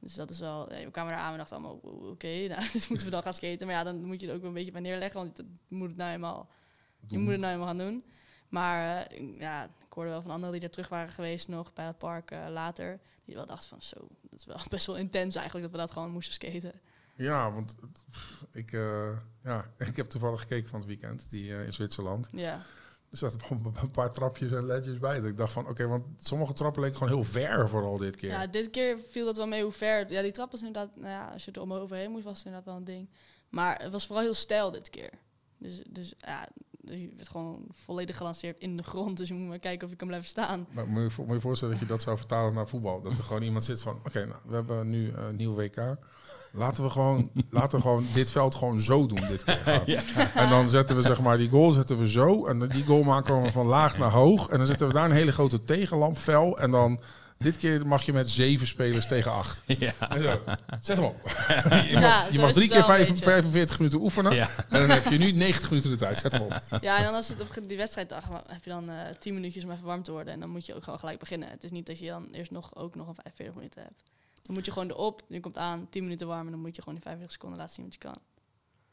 Dus 0.00 0.14
dat 0.14 0.30
is 0.30 0.40
wel, 0.40 0.68
we 0.68 0.90
kwamen 0.90 1.12
daar 1.12 1.22
aan 1.22 1.32
en 1.32 1.38
dachten 1.38 1.56
allemaal, 1.56 1.76
oké, 2.10 2.26
nou, 2.48 2.68
dus 2.72 2.88
moeten 2.88 3.06
we 3.06 3.12
dan 3.12 3.22
gaan 3.22 3.34
skaten. 3.34 3.66
Maar 3.66 3.76
ja, 3.76 3.84
dan 3.84 4.04
moet 4.04 4.20
je 4.20 4.26
het 4.26 4.34
ook 4.34 4.40
wel 4.40 4.50
een 4.50 4.56
beetje 4.56 4.72
bij 4.72 4.80
neerleggen, 4.80 5.20
want 5.20 5.36
dat 5.36 5.46
moet 5.68 5.88
het 5.88 5.96
nou 5.96 6.12
eenmaal, 6.12 6.48
je 7.06 7.18
moet 7.18 7.30
het 7.30 7.40
nou 7.40 7.52
eenmaal 7.52 7.66
gaan 7.66 7.78
doen. 7.78 8.04
Maar 8.50 9.06
eh, 9.06 9.38
ja, 9.38 9.64
ik 9.64 9.92
hoorde 9.92 10.10
wel 10.10 10.22
van 10.22 10.30
anderen 10.30 10.54
die 10.54 10.62
er 10.62 10.70
terug 10.70 10.88
waren 10.88 11.12
geweest 11.12 11.48
nog 11.48 11.72
bij 11.72 11.86
het 11.86 11.98
park 11.98 12.30
eh, 12.30 12.46
later. 12.48 13.00
Die 13.24 13.34
wel 13.34 13.46
dachten 13.46 13.68
van, 13.68 13.82
zo, 13.82 14.08
dat 14.30 14.38
is 14.38 14.46
wel 14.46 14.60
best 14.68 14.86
wel 14.86 14.96
intens 14.96 15.34
eigenlijk 15.34 15.66
dat 15.66 15.74
we 15.74 15.86
dat 15.86 15.90
gewoon 15.90 16.10
moesten 16.10 16.34
skaten. 16.34 16.80
Ja, 17.14 17.52
want 17.52 17.76
pff, 18.10 18.46
ik, 18.52 18.72
eh, 18.72 19.16
ja, 19.42 19.72
ik 19.88 19.96
heb 19.96 20.06
toevallig 20.06 20.40
gekeken 20.40 20.68
van 20.68 20.78
het 20.78 20.88
weekend, 20.88 21.30
die 21.30 21.64
in 21.64 21.72
Zwitserland. 21.72 22.28
Ja, 22.32 22.62
Er 23.10 23.16
zaten 23.16 23.40
een 23.82 23.90
paar 23.90 24.12
trapjes 24.12 24.52
en 24.52 24.66
ledges 24.66 24.98
bij. 24.98 25.20
Dat 25.20 25.28
ik 25.28 25.36
dacht 25.36 25.52
van, 25.52 25.68
oké, 25.68 25.86
want 25.86 26.04
sommige 26.18 26.52
trappen 26.52 26.82
leken 26.82 26.96
gewoon 26.96 27.12
heel 27.12 27.24
ver 27.24 27.68
vooral 27.68 27.98
dit 27.98 28.16
keer. 28.16 28.30
ja, 28.30 28.46
dit 28.46 28.70
keer 28.70 28.98
viel 29.08 29.24
dat 29.24 29.36
wel 29.36 29.46
mee 29.46 29.62
hoe 29.62 29.72
ver. 29.72 30.12
Ja, 30.12 30.22
die 30.22 30.32
trap 30.32 30.50
was 30.50 30.62
inderdaad, 30.62 30.96
nou 30.96 31.08
ja, 31.08 31.28
als 31.32 31.44
je 31.44 31.52
er 31.52 31.60
om 31.60 31.72
overheen 31.72 32.10
moest, 32.10 32.24
was 32.24 32.36
het 32.36 32.46
inderdaad 32.46 32.68
wel 32.68 32.76
een 32.76 32.84
ding. 32.84 33.08
Maar 33.48 33.82
het 33.82 33.92
was 33.92 34.06
vooral 34.06 34.24
heel 34.24 34.34
stijl 34.34 34.70
dit 34.70 34.90
keer. 34.90 35.10
Dus, 35.58 35.82
dus 35.88 36.14
ja, 36.18 36.48
je 36.84 37.12
werd 37.16 37.28
gewoon 37.28 37.66
volledig 37.70 38.16
gelanceerd 38.16 38.58
in 38.58 38.76
de 38.76 38.82
grond. 38.82 39.16
Dus 39.16 39.28
je 39.28 39.34
moet 39.34 39.48
maar 39.48 39.58
kijken 39.58 39.84
of 39.84 39.90
je 39.90 39.96
kan 39.98 40.08
blijven 40.08 40.28
staan. 40.28 40.66
Maar 40.70 40.88
moet 40.88 41.14
je, 41.14 41.22
moet 41.22 41.34
je 41.34 41.40
voorstellen 41.40 41.74
dat 41.74 41.82
je 41.82 41.88
dat 41.88 42.02
zou 42.02 42.18
vertalen 42.18 42.54
naar 42.54 42.68
voetbal? 42.68 43.02
Dat 43.02 43.12
er 43.12 43.24
gewoon 43.24 43.42
iemand 43.42 43.64
zit 43.64 43.82
van, 43.82 44.00
oké, 44.04 44.26
nou, 44.26 44.40
we 44.44 44.54
hebben 44.54 44.88
nu 44.88 45.12
een 45.12 45.36
nieuw 45.36 45.54
WK. 45.54 45.96
Laten 46.52 46.84
we 46.84 46.90
gewoon, 46.90 47.30
laten 47.50 47.78
we 47.78 47.82
gewoon 47.84 48.06
dit 48.14 48.30
veld 48.30 48.54
gewoon 48.54 48.80
zo 48.80 49.06
doen 49.06 49.20
dit 49.28 49.44
keer. 49.44 49.60
Gaan. 49.64 50.26
En 50.34 50.48
dan 50.48 50.68
zetten 50.68 50.96
we 50.96 51.02
zeg 51.02 51.20
maar 51.20 51.38
die 51.38 51.48
goal 51.48 51.70
zetten 51.70 51.98
we 51.98 52.08
zo. 52.08 52.46
En 52.46 52.68
die 52.68 52.84
goal 52.84 53.02
maken 53.02 53.42
we 53.42 53.50
van 53.50 53.66
laag 53.66 53.98
naar 53.98 54.10
hoog. 54.10 54.48
En 54.48 54.58
dan 54.58 54.66
zetten 54.66 54.86
we 54.86 54.92
daar 54.92 55.04
een 55.04 55.10
hele 55.10 55.32
grote 55.32 55.60
tegenlampvel. 55.60 56.58
En 56.58 56.70
dan 56.70 57.00
dit 57.38 57.56
keer 57.56 57.86
mag 57.86 58.02
je 58.02 58.12
met 58.12 58.30
zeven 58.30 58.66
spelers 58.66 59.06
tegen 59.06 59.32
acht. 59.32 59.62
Ja. 59.78 59.92
En 60.08 60.22
zo. 60.22 60.40
Zet 60.80 60.96
hem 60.96 61.06
op. 61.06 61.16
je 61.24 61.90
mag, 61.92 62.02
Ja, 62.02 62.26
je 62.30 62.38
mag 62.38 62.52
drie 62.52 62.68
keer 62.68 62.76
wel 62.78 62.88
een 62.88 62.94
vijf- 62.94 63.08
beetje. 63.08 63.22
45 63.24 63.78
minuten 63.78 64.00
oefenen. 64.00 64.34
Ja. 64.34 64.48
En 64.68 64.80
dan 64.80 64.90
heb 64.90 65.04
je 65.04 65.18
nu 65.18 65.32
90 65.32 65.70
minuten 65.70 65.90
de 65.90 65.96
tijd. 65.96 66.18
Zet 66.20 66.32
hem 66.32 66.42
op. 66.42 66.60
Ja, 66.80 66.96
en 66.98 67.04
dan 67.04 67.14
als 67.14 67.28
het 67.28 67.40
op 67.40 67.68
die 67.68 67.76
wedstrijddag 67.76 68.24
heb 68.46 68.64
je 68.64 68.70
dan 68.70 68.90
eh 68.90 68.96
10 69.18 69.34
minuutjes 69.34 69.64
om 69.64 69.70
even 69.70 69.84
warm 69.84 70.02
te 70.02 70.12
worden. 70.12 70.32
En 70.32 70.40
dan 70.40 70.48
moet 70.50 70.66
je 70.66 70.74
ook 70.74 70.84
gewoon 70.84 70.98
gelijk 70.98 71.18
beginnen. 71.18 71.48
Het 71.50 71.64
is 71.64 71.70
niet 71.70 71.86
dat 71.86 71.98
je 71.98 72.06
dan 72.06 72.28
eerst 72.32 72.50
nog, 72.50 72.76
ook 72.76 72.94
nog 72.94 73.08
een 73.08 73.14
45 73.14 73.54
minuten 73.54 73.82
hebt. 73.82 74.02
Dan 74.42 74.54
moet 74.54 74.64
je 74.64 74.72
gewoon 74.72 74.90
erop, 74.90 75.22
je 75.28 75.40
komt 75.40 75.56
aan, 75.56 75.88
10 75.90 76.02
minuten 76.02 76.26
warm. 76.26 76.44
En 76.44 76.52
dan 76.52 76.60
moet 76.60 76.76
je 76.76 76.82
gewoon 76.82 76.94
die 76.94 77.02
45 77.02 77.32
seconden 77.32 77.58
laten 77.58 77.74
zien 77.74 77.84
wat 77.84 77.94
je 77.94 78.00
kan. 78.00 78.16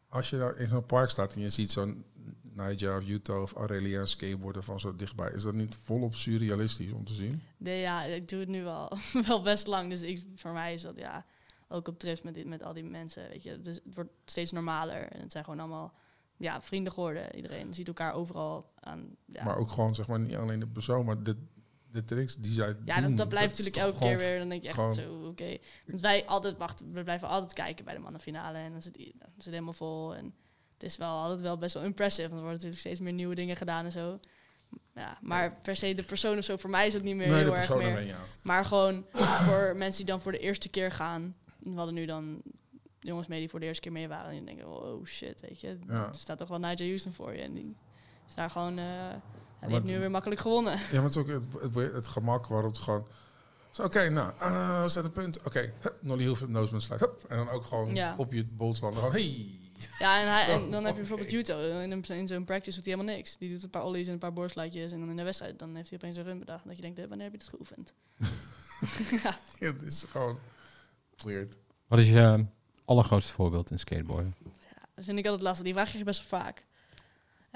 Als 0.10 0.30
je 0.30 0.38
nou 0.38 0.58
in 0.58 0.68
zo'n 0.68 0.86
park 0.86 1.10
staat 1.10 1.34
en 1.34 1.41
je 1.41 1.50
ziet 1.50 1.72
zo'n 1.72 2.06
Niger 2.41 2.98
of 2.98 3.08
Utah 3.08 3.41
of 3.41 3.54
Aurelia 3.54 4.06
skateboarden 4.06 4.64
van 4.64 4.80
zo 4.80 4.95
dichtbij, 4.95 5.32
is 5.32 5.43
dat 5.43 5.54
niet 5.54 5.76
volop 5.76 6.16
surrealistisch 6.16 6.91
om 6.91 7.06
te 7.06 7.14
zien? 7.14 7.41
Nee, 7.58 7.80
ja, 7.80 8.04
ik 8.04 8.28
doe 8.28 8.39
het 8.39 8.50
nu 8.50 8.64
wel, 8.64 8.98
wel 9.28 9.41
best 9.41 9.68
lang. 9.68 9.89
Dus 9.89 10.02
ik, 10.02 10.26
voor 10.36 10.52
mij 10.52 10.74
is 10.74 10.82
dat 10.82 10.98
ja, 10.98 11.26
ook 11.68 11.88
op 11.88 12.00
trips 12.00 12.22
met, 12.22 12.34
dit, 12.34 12.45
met 12.45 12.64
al 12.64 12.74
die 12.74 12.84
mensen. 12.84 13.30
Weet 13.30 13.43
je. 13.43 13.62
Dus 13.62 13.76
het 13.84 13.95
wordt 13.95 14.12
steeds 14.26 14.52
normaler. 14.52 15.12
En 15.12 15.22
het 15.22 15.32
zijn 15.32 15.43
gewoon 15.43 15.60
allemaal 15.60 15.93
ja, 16.38 16.62
vrienden 16.62 16.93
geworden. 16.93 17.36
Iedereen 17.36 17.74
ziet 17.74 17.88
elkaar 17.88 18.14
overal 18.14 18.72
aan. 18.80 19.16
Ja, 19.26 19.43
Maar 19.43 19.58
ook 19.58 19.70
gewoon, 19.70 19.95
zeg 19.95 20.08
maar, 20.08 20.20
niet 20.20 20.36
alleen 20.36 20.60
de 20.60 20.68
persoon, 20.68 21.06
maar 21.06 21.24
de, 21.24 21.38
de 21.92 22.04
tricks 22.04 22.36
die 22.36 22.52
zij 22.52 22.76
ja 22.86 22.96
doen. 23.00 23.08
dat, 23.08 23.18
dat 23.18 23.30
blijft 23.30 23.50
natuurlijk 23.58 23.76
elke 23.78 23.98
keer 24.00 24.18
weer. 24.18 24.40
Dan 24.40 24.50
denk 24.50 24.62
je 24.62 24.68
echt 24.68 24.96
zo, 24.96 25.26
oké. 25.28 25.58
Want 25.86 26.02
wij 26.02 26.26
altijd 26.26 26.58
wachten, 26.58 26.92
we 26.94 27.04
blijven 27.04 27.28
altijd 27.28 27.54
kijken 27.54 27.86
bij 27.86 27.94
de 27.94 28.00
mannenfinale. 28.00 28.58
En 28.58 28.72
dan 28.72 28.82
zit, 28.82 28.96
dan 28.96 29.30
zit 29.38 29.54
helemaal 29.54 29.74
vol. 29.74 30.16
En 30.16 30.34
het 30.74 30.84
is 30.84 30.98
wel 30.98 31.10
altijd 31.10 31.42
wel 31.42 31.58
best 31.58 31.74
wel 31.74 31.84
impressive. 31.84 32.30
Want 32.30 32.42
er 32.42 32.48
worden 32.48 32.54
natuurlijk 32.56 32.80
steeds 32.82 33.00
meer 33.00 33.14
nieuwe 33.14 33.36
dingen 33.36 33.56
gedaan 33.56 33.86
en 33.86 33.92
zo. 33.92 34.20
Ja, 34.94 35.18
maar 35.22 35.58
per 35.64 35.76
se 35.76 35.94
de 35.94 36.04
persoon 36.04 36.38
of 36.38 36.44
zo, 36.44 36.58
voor 36.58 36.70
mij 36.70 36.88
is 36.88 36.94
het 36.94 37.04
niet 37.04 37.16
meer 37.16 37.28
Nee, 37.28 37.44
heel 37.44 37.56
erg 37.56 37.76
meer. 37.76 38.06
ja. 38.06 38.20
Maar 38.44 38.66
gewoon 38.66 39.06
voor 39.12 39.76
mensen 39.76 40.06
die 40.06 40.12
dan 40.14 40.22
voor 40.22 40.32
de 40.32 40.40
eerste 40.40 40.70
keer 40.70 40.92
gaan. 40.92 41.36
We 41.60 41.76
hadden 41.76 41.94
nu 41.94 42.06
dan 42.06 42.42
jongens 43.00 43.28
mee 43.28 43.40
die 43.40 43.50
voor 43.50 43.60
de 43.60 43.66
eerste 43.66 43.82
keer 43.82 43.92
mee 43.92 44.08
waren. 44.08 44.30
En 44.30 44.36
die 44.36 44.46
denken, 44.46 44.68
oh 44.68 45.06
shit, 45.06 45.42
weet 45.42 45.62
je. 45.62 45.80
Er 45.88 46.10
staat 46.12 46.38
toch 46.38 46.48
wel 46.48 46.60
Nigel 46.60 46.86
Houston 46.86 47.14
voor 47.14 47.34
je. 47.34 47.42
En 47.42 47.54
die 47.54 47.76
is 48.28 48.36
daar 48.36 48.50
gewoon... 48.50 48.78
eh 48.78 49.14
hij 49.60 49.70
heeft 49.70 49.82
het- 49.82 49.91
nu 49.91 49.99
weer 49.99 50.12
makkelijk 50.12 50.41
gewonnen. 50.41 50.74
Ja, 50.74 50.82
maar 50.93 51.03
het 51.03 51.16
is 51.16 51.18
ook 51.18 51.28
het, 51.28 51.62
het, 51.76 51.93
het 51.93 52.08
gemak 52.08 52.47
waarop 52.47 52.72
het 52.72 52.80
gewoon... 52.80 53.08
zo, 53.72 53.84
Oké, 53.84 54.10
nou, 54.10 54.34
uh, 54.41 54.86
zet 54.86 55.03
een 55.03 55.12
punt. 55.12 55.43
Oké, 55.45 55.74
hup, 55.80 55.97
Nolly 56.01 56.22
Hilfe, 56.24 56.47
Noseman 56.49 56.82
slide. 56.82 57.05
Hup, 57.05 57.24
en 57.30 57.38
dan 57.38 57.49
ook 57.49 57.64
gewoon 57.64 57.95
Ja. 57.95 58.14
op 58.18 58.34
je 58.34 58.45
bolslanden 58.45 58.99
gewoon, 58.99 59.14
hey. 59.16 59.51
Ja, 59.99 60.22
en, 60.22 60.28
hij, 60.34 60.45
Zo, 60.45 60.51
en 60.64 60.72
dan 60.72 60.84
heb 60.84 60.93
je 60.93 60.99
bijvoorbeeld 60.99 61.32
Juto. 61.32 61.60
In, 61.80 61.91
een- 61.91 62.03
in 62.03 62.28
zo'n 62.28 62.43
practice 62.45 62.76
doet 62.76 62.86
hij 62.86 62.93
helemaal 62.93 63.16
niks. 63.16 63.38
Die 63.38 63.49
doet 63.51 63.64
een 63.64 63.70
paar 63.70 63.84
ollies 63.84 64.08
en 64.08 64.14
een 64.14 64.20
paar 64.20 64.34
borstluitjes. 64.34 64.91
En 64.91 64.99
dan 64.99 65.10
in 65.10 65.16
de 65.18 65.24
wedstrijd 65.24 65.60
dan 65.60 65.76
heeft 65.76 65.89
hij 65.89 65.97
opeens 66.01 66.18
een 66.18 66.24
run 66.24 66.39
bedacht. 66.39 66.62
En 66.62 66.68
dat 66.68 66.76
je 66.76 66.82
denkt, 66.84 66.99
eh, 66.99 67.05
wanneer 67.08 67.32
heb 67.32 67.34
je 67.34 67.39
dit 67.39 67.49
geoefend? 67.49 67.93
ja. 69.24 69.38
Ja, 69.60 69.68
het 69.74 69.82
is 69.82 70.05
gewoon 70.10 70.39
weird. 71.24 71.58
Wat 71.88 71.99
is 71.99 72.08
je 72.10 72.20
eh, 72.22 72.39
allergrootste 72.86 73.34
voorbeeld 73.34 73.72
in 73.72 73.80
skateboarden? 73.80 74.36
Dat 74.93 75.05
vind 75.05 75.18
ik 75.20 75.26
altijd 75.26 75.43
lastig. 75.43 75.64
Die 75.66 75.74
vraag 75.74 75.86
krijg 75.88 75.99
je 75.99 76.05
best 76.05 76.30
wel 76.30 76.39
vaak. 76.41 76.66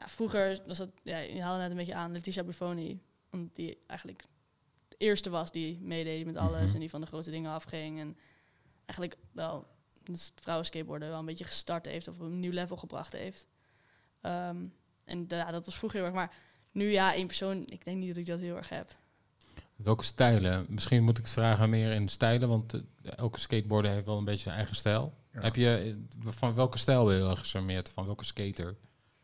Ja, 0.01 0.07
vroeger 0.07 0.59
was 0.67 0.77
dat, 0.77 0.89
ja, 1.03 1.17
je 1.17 1.41
haalde 1.41 1.61
net 1.61 1.71
een 1.71 1.77
beetje 1.77 1.95
aan, 1.95 2.11
Letitia 2.11 2.43
Buffoni. 2.43 3.01
Omdat 3.31 3.55
die 3.55 3.77
eigenlijk 3.87 4.23
de 4.87 4.95
eerste 4.97 5.29
was 5.29 5.51
die 5.51 5.79
meedeed 5.81 6.25
met 6.25 6.37
alles 6.37 6.65
Mhm. 6.65 6.73
en 6.73 6.79
die 6.79 6.89
van 6.89 7.01
de 7.01 7.07
grote 7.07 7.31
dingen 7.31 7.51
afging. 7.51 7.99
En 7.99 8.17
eigenlijk 8.85 9.19
wel 9.31 9.67
het 10.03 10.31
vrouwenskateboarden 10.35 11.09
wel 11.09 11.19
een 11.19 11.25
beetje 11.25 11.43
gestart 11.45 11.85
heeft 11.85 12.07
of 12.07 12.15
op 12.15 12.21
een 12.21 12.39
nieuw 12.39 12.51
level 12.51 12.77
gebracht 12.77 13.13
heeft. 13.13 13.45
Ehm, 14.21 14.57
en 15.03 15.25
ja, 15.27 15.51
dat 15.51 15.65
was 15.65 15.75
vroeger 15.77 15.99
heel 15.99 16.07
erg. 16.07 16.17
Maar 16.17 16.33
nu 16.71 16.91
ja, 16.91 17.13
één 17.13 17.27
persoon, 17.27 17.63
ik 17.65 17.85
denk 17.85 17.97
niet 17.97 18.07
dat 18.07 18.17
ik 18.17 18.25
dat 18.25 18.39
heel 18.39 18.55
erg 18.55 18.69
heb. 18.69 18.95
Welke 19.75 20.03
stijlen? 20.03 20.65
Misschien 20.69 21.03
moet 21.03 21.17
ik 21.17 21.23
het 21.23 21.33
vragen 21.33 21.69
meer 21.69 21.91
in 21.91 22.07
stijlen, 22.07 22.49
want 22.49 22.73
eh, 22.73 22.81
elke 23.15 23.39
skateboarder 23.39 23.91
heeft 23.91 24.05
wel 24.05 24.17
een 24.17 24.25
beetje 24.25 24.43
zijn 24.43 24.55
eigen 24.55 24.75
stijl. 24.75 25.13
Ja. 25.33 25.41
Heb 25.41 25.55
je 25.55 25.97
eh, 26.23 26.31
van 26.31 26.55
welke 26.55 26.77
stijl 26.77 27.05
ben 27.05 27.13
je 27.13 27.19
heel 27.19 27.29
erg 27.29 27.39
gecharmeerd? 27.39 27.89
Van 27.89 28.05
welke 28.05 28.25
skater? 28.25 28.75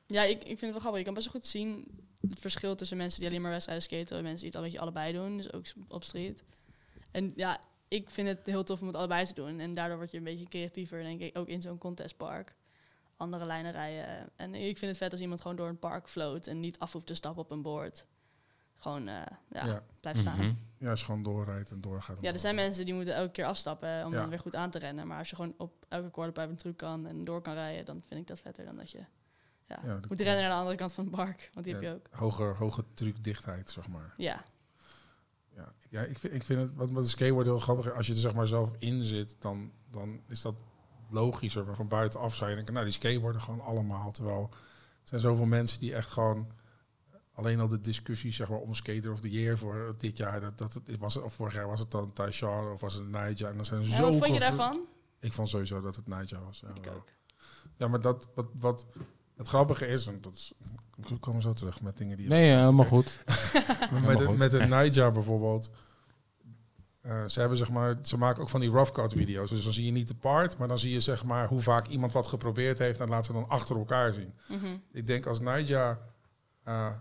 Ja, 0.08 0.24
ik, 0.24 0.38
ik 0.38 0.46
vind 0.46 0.62
het 0.62 0.72
wel 0.72 0.80
grappig. 0.80 1.00
Je 1.00 1.06
kan 1.06 1.14
best 1.14 1.26
wel 1.26 1.36
goed 1.36 1.48
zien 1.50 1.86
het 2.30 2.40
verschil 2.40 2.76
tussen 2.76 2.98
mensen 2.98 3.20
die 3.20 3.30
alleen 3.30 3.42
maar 3.42 3.52
wedstrijden 3.52 3.84
skaten 3.86 4.18
en 4.18 4.24
mensen 4.24 4.40
die 4.42 4.48
het 4.48 4.56
al 4.56 4.64
een 4.64 4.68
beetje 4.68 4.82
allebei 4.84 5.14
doen. 5.14 5.38
Dus 5.38 5.54
ook 5.54 5.66
op 5.88 6.04
street. 6.04 6.44
En 7.12 7.34
ja, 7.36 7.60
ik 7.88 8.10
vind 8.10 8.28
het 8.28 8.46
heel 8.46 8.64
tof 8.64 8.82
om 8.82 8.88
het 8.88 8.96
allebei 8.96 9.26
te 9.26 9.34
doen. 9.34 9.60
En 9.60 9.74
daardoor 9.74 9.98
word 9.98 10.12
je 10.12 10.18
een 10.18 10.24
beetje 10.24 10.46
creatiever, 10.48 11.04
denk 11.04 11.22
ik, 11.22 11.38
ook 11.38 11.48
in 11.48 11.62
zo'n 11.62 11.78
contestpark. 11.78 12.56
Andere 13.18 13.46
lijnen 13.46 13.72
rijden. 13.72 14.30
En 14.36 14.56
ik 14.56 14.78
vind 14.78 14.92
het 14.92 14.98
vet 14.98 15.12
als 15.12 15.22
iemand 15.22 15.42
gewoon 15.42 15.58
door 15.58 15.68
een 15.68 15.80
park 15.80 16.10
float 16.10 16.48
en 16.48 16.60
niet 16.60 16.80
af 16.80 16.94
hoeft 16.94 17.06
te 17.06 17.14
stappen 17.14 17.44
op 17.44 17.52
een 17.52 17.62
board. 17.62 18.06
Gewoon, 18.74 19.08
eh, 19.08 19.22
ja, 19.52 19.66
Ja. 19.66 19.84
blijft 20.00 20.20
staan. 20.20 20.38
Mhm. 20.38 20.54
Ja, 20.80 20.90
als 20.90 21.00
je 21.00 21.06
gewoon 21.06 21.24
doorrijdt 21.24 21.72
en 21.72 21.82
doorgaat. 21.82 22.18
Ja, 22.22 22.34
er 22.34 22.40
zijn 22.40 22.56
mensen 22.56 22.86
die 22.86 22.94
moeten 22.94 23.14
elke 23.16 23.32
keer 23.32 23.46
afstappen 23.46 24.06
om 24.06 24.12
Ja. 24.12 24.20
dan 24.20 24.30
weer 24.30 24.40
goed 24.40 24.56
aan 24.56 24.70
te 24.70 24.80
rennen. 24.80 25.08
Maar 25.08 25.18
als 25.18 25.30
je 25.30 25.36
gewoon 25.36 25.54
op 25.58 25.86
elke 25.88 26.12
quarterpipe 26.12 26.50
een 26.50 26.58
truc 26.58 26.78
kan 26.78 27.08
en 27.08 27.24
door 27.24 27.42
kan 27.42 27.54
rijden, 27.54 27.86
dan 27.86 28.02
vind 28.06 28.20
ik 28.22 28.28
dat 28.28 28.40
vetter 28.40 28.66
dan 28.66 28.76
dat 28.76 28.92
je 28.92 29.00
ja, 29.68 29.80
Ja, 29.86 30.00
moet 30.10 30.22
rennen 30.22 30.42
naar 30.42 30.52
de 30.52 30.58
andere 30.58 30.76
kant 30.76 30.94
van 30.94 31.06
het 31.06 31.16
park. 31.16 31.50
Want 31.54 31.66
die 31.66 31.74
heb 31.76 31.84
je 31.84 31.94
ook. 31.94 32.08
Hoge, 32.12 32.44
hoge 32.44 32.84
trucdichtheid, 32.94 33.72
zeg 33.72 33.88
maar. 33.88 34.14
Ja, 34.18 34.44
Ja, 35.56 35.74
ja 35.90 36.02
ik, 36.02 36.20
vind, 36.20 36.34
ik 36.34 36.44
vind 36.44 36.62
het, 36.62 36.74
wat 36.76 36.90
met 36.90 37.04
de 37.04 37.10
skateboard 37.10 37.46
heel 37.46 37.60
grappig 37.60 37.92
als 37.94 38.08
je 38.08 38.14
er 38.14 38.20
zeg 38.20 38.34
maar 38.34 38.48
zelf 38.48 38.72
in 38.80 39.04
zit, 39.04 39.36
dan, 39.40 39.72
dan 39.92 40.22
is 40.28 40.42
dat 40.42 40.64
logischer. 41.10 41.66
Maar 41.66 41.76
van 41.76 41.88
buitenaf 41.88 42.36
zou 42.36 42.50
je 42.50 42.56
denken, 42.56 42.74
nou 42.74 42.86
die 42.86 42.94
skateboarden 42.94 43.42
gewoon 43.42 43.62
allemaal. 43.62 44.12
Terwijl 44.12 44.50
er 44.52 44.58
zijn 45.04 45.22
zoveel 45.22 45.46
mensen 45.46 45.80
die 45.80 45.94
echt 45.96 46.10
gewoon, 46.12 46.52
alleen 47.34 47.60
al 47.60 47.68
de 47.68 47.80
discussies 47.80 48.36
zeg 48.36 48.50
maar 48.50 48.60
om 48.60 48.74
skater 48.74 49.12
of 49.12 49.20
the 49.20 49.30
year 49.30 49.58
voor 49.58 49.96
dit 49.98 50.18
jaar, 50.18 50.42
dat, 50.42 50.58
dat 50.58 50.74
het, 50.74 50.98
was, 50.98 51.14
het- 51.14 51.24
of 51.24 51.34
vorig 51.34 51.54
jaar 51.54 51.68
was 51.68 51.80
het 51.80 51.92
dan 51.92 52.14
Tyshawn 52.14 52.72
of 52.72 52.82
was 52.82 52.94
het 52.94 53.08
Nigel. 53.08 53.48
En 53.48 53.58
er 53.58 53.66
zijn 53.66 53.80
En 53.82 53.86
zo 53.86 54.02
wat 54.02 54.16
vond 54.18 54.34
je 54.34 54.40
daarvan? 54.40 54.80
Ik 55.20 55.34
vond 55.34 55.50
sowieso 55.50 55.82
dat 55.82 55.96
het 55.96 56.08
Nigel 56.08 56.44
was. 56.44 56.60
Ja, 56.60 56.74
Ik 56.74 56.88
ook. 56.96 57.08
Ja, 57.78 57.88
maar 57.88 58.02
dat, 58.02 58.28
wat, 58.36 58.48
wat 58.60 58.86
het 59.38 59.48
grappige 59.48 59.88
is, 59.88 60.06
want 60.06 60.24
dat 60.24 60.34
is 60.34 60.54
Ik 61.10 61.22
kom 61.22 61.42
zo 61.42 61.54
terug 61.54 61.82
met 61.82 61.98
dingen 61.98 62.18
die... 62.18 62.28
Nee, 62.28 62.56
helemaal 62.56 62.86
goed. 62.96 63.24
Met, 64.06 64.18
de, 64.18 64.26
goed. 64.26 64.38
met 64.38 64.52
de 64.52 64.60
Nightjar 64.66 65.12
bijvoorbeeld. 65.12 65.72
eh, 67.02 67.26
ze 67.26 67.40
hebben 67.40 67.58
zeg 67.58 67.70
maar, 67.70 67.98
ze 68.04 68.18
maken 68.18 68.42
ook 68.42 68.50
van 68.50 68.60
die 68.60 68.70
rough 68.70 68.92
cut 68.92 69.14
video's. 69.14 69.50
Dus 69.50 69.64
dan 69.64 69.74
zie 69.74 69.86
je 69.86 69.92
niet 69.92 70.08
de 70.08 70.16
part, 70.16 70.58
maar 70.58 70.68
dan 70.68 70.80
zie 70.80 70.92
je 70.92 71.02
zeg 71.02 71.24
maar 71.26 71.48
hoe 71.48 71.62
vaak 71.62 71.88
iemand 71.88 72.14
wat 72.14 72.28
geprobeerd 72.28 72.80
heeft 72.80 73.00
en 73.00 73.10
laten 73.10 73.26
ze 73.26 73.34
dan 73.34 73.50
achter 73.50 73.78
elkaar 73.78 74.14
zien. 74.14 74.34
Mhm. 74.48 74.76
Ik 74.92 75.08
denk 75.08 75.26
als 75.26 75.40
Nightjar, 75.40 76.00
eh, 76.64 76.94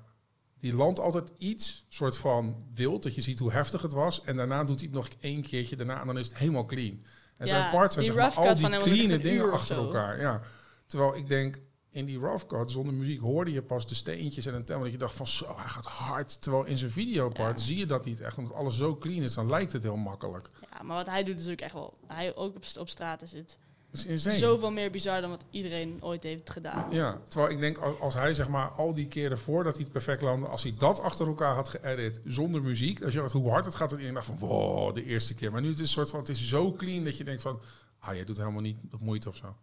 die 0.59 0.75
landt 0.77 0.99
altijd 1.01 1.33
iets 1.39 1.87
soort 1.89 2.17
van 2.19 2.65
wild, 2.75 3.03
dat 3.03 3.15
je 3.15 3.21
ziet 3.21 3.39
hoe 3.39 3.53
heftig 3.53 3.83
het 3.83 3.93
was. 3.93 4.23
En 4.25 4.37
daarna 4.37 4.65
doet 4.65 4.79
hij 4.81 4.87
het 4.89 4.97
nog 4.97 5.09
één 5.21 5.43
keertje 5.43 5.77
daarna 5.77 6.01
en 6.01 6.07
dan 6.07 6.19
is 6.19 6.27
het 6.29 6.37
helemaal 6.37 6.67
clean. 6.67 7.05
En 7.37 7.47
Ja, 7.47 7.53
zijn 7.59 7.71
parts 7.71 7.95
zijn 7.95 8.05
die 8.07 8.15
zeg 8.15 8.37
maar 8.37 8.47
al 8.49 8.55
die 8.55 8.69
clean 8.79 9.21
dingen 9.21 9.53
achter 9.53 9.77
elkaar. 9.77 10.21
Ja. 10.21 10.41
Terwijl 10.87 11.17
ik 11.17 11.29
denk, 11.29 11.61
in 11.97 12.05
die 12.05 12.19
rough 12.19 12.47
cut 12.47 12.71
zonder 12.71 12.95
muziek 12.95 13.21
hoorde 13.21 13.53
je 13.53 13.63
pas 13.63 13.87
de 13.87 13.95
steentjes 13.95 14.47
en 14.47 14.55
een 14.55 14.65
tempo. 14.65 14.83
Dat 14.83 14.93
je 14.93 14.99
dacht 14.99 15.15
van 15.15 15.27
zo, 15.27 15.57
hij 15.57 15.65
gaat 15.69 15.85
hard. 15.85 16.43
Terwijl 16.43 16.65
in 16.65 16.77
zijn 16.77 16.91
videopart 16.91 17.59
Ja. 17.59 17.65
zie 17.65 17.77
je 17.79 17.87
dat 17.87 18.05
niet 18.05 18.21
echt. 18.21 18.39
Omdat 18.39 18.55
alles 18.55 18.77
zo 18.77 18.97
clean 18.97 19.23
is, 19.23 19.35
dan 19.35 19.49
lijkt 19.49 19.73
het 19.73 19.83
heel 19.83 19.97
makkelijk. 19.97 20.51
Ja, 20.73 20.83
maar 20.83 20.97
wat 20.97 21.07
hij 21.07 21.25
doet 21.25 21.41
is 21.41 21.49
ook 21.49 21.61
echt 21.61 21.73
wel... 21.73 21.95
Hij 22.07 22.37
ook 22.37 22.57
op, 22.57 22.65
op 22.79 22.89
straat 22.89 23.23
is 23.23 23.33
het 23.33 23.59
is 24.07 24.23
zoveel 24.23 24.71
meer 24.71 24.91
bizar 24.91 25.21
dan 25.21 25.31
wat 25.31 25.45
iedereen 25.51 25.99
ooit 26.01 26.23
heeft 26.23 26.51
gedaan. 26.51 26.87
Ja, 26.91 27.21
terwijl 27.29 27.53
ik 27.53 27.61
denk 27.61 27.79
als, 27.79 28.01
als 28.01 28.15
hij 28.15 28.35
zeg 28.35 28.49
maar 28.49 28.69
al 28.69 28.95
die 28.95 29.09
keren 29.09 29.39
voordat 29.39 29.75
hij 29.75 29.83
het 29.83 29.93
perfect 29.93 30.23
landde, 30.23 30.49
als 30.49 30.63
hij 30.63 30.75
dat 30.79 31.01
achter 31.01 31.27
elkaar 31.27 31.55
had 31.55 31.69
geëdit 31.69 32.21
zonder 32.25 32.63
muziek, 32.63 33.03
als 33.05 33.13
je 33.13 33.19
hoort 33.21 33.33
hoe 33.33 33.51
hard 33.51 33.65
het 33.65 33.75
gaat, 33.75 33.91
dat 33.91 34.01
je 34.01 34.13
dacht 34.13 34.27
van 34.27 34.39
wow, 34.39 34.95
de 34.95 35.05
eerste 35.05 35.35
keer. 35.35 35.53
Maar 35.53 35.61
nu 35.61 35.71
is 35.71 35.79
het 35.79 35.89
soort 35.89 36.11
van, 36.11 36.21
het 36.21 36.29
is 36.29 36.49
zo 36.49 36.73
clean 36.73 37.05
dat 37.05 37.17
je 37.17 37.25
denkt 37.25 37.43
van, 37.43 37.61
ah, 37.99 38.15
jij 38.15 38.25
doet 38.25 38.37
helemaal 38.37 38.61
niet 38.61 38.79
moeite 39.01 39.29
of 39.29 39.37
zo. 39.37 39.57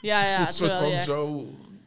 Ja, 0.00 0.20
het 0.20 0.28
ja, 0.28 0.48
een 0.48 0.54
soort 0.54 0.74
van 0.74 0.90
echt 0.90 1.04
zo, 1.04 1.46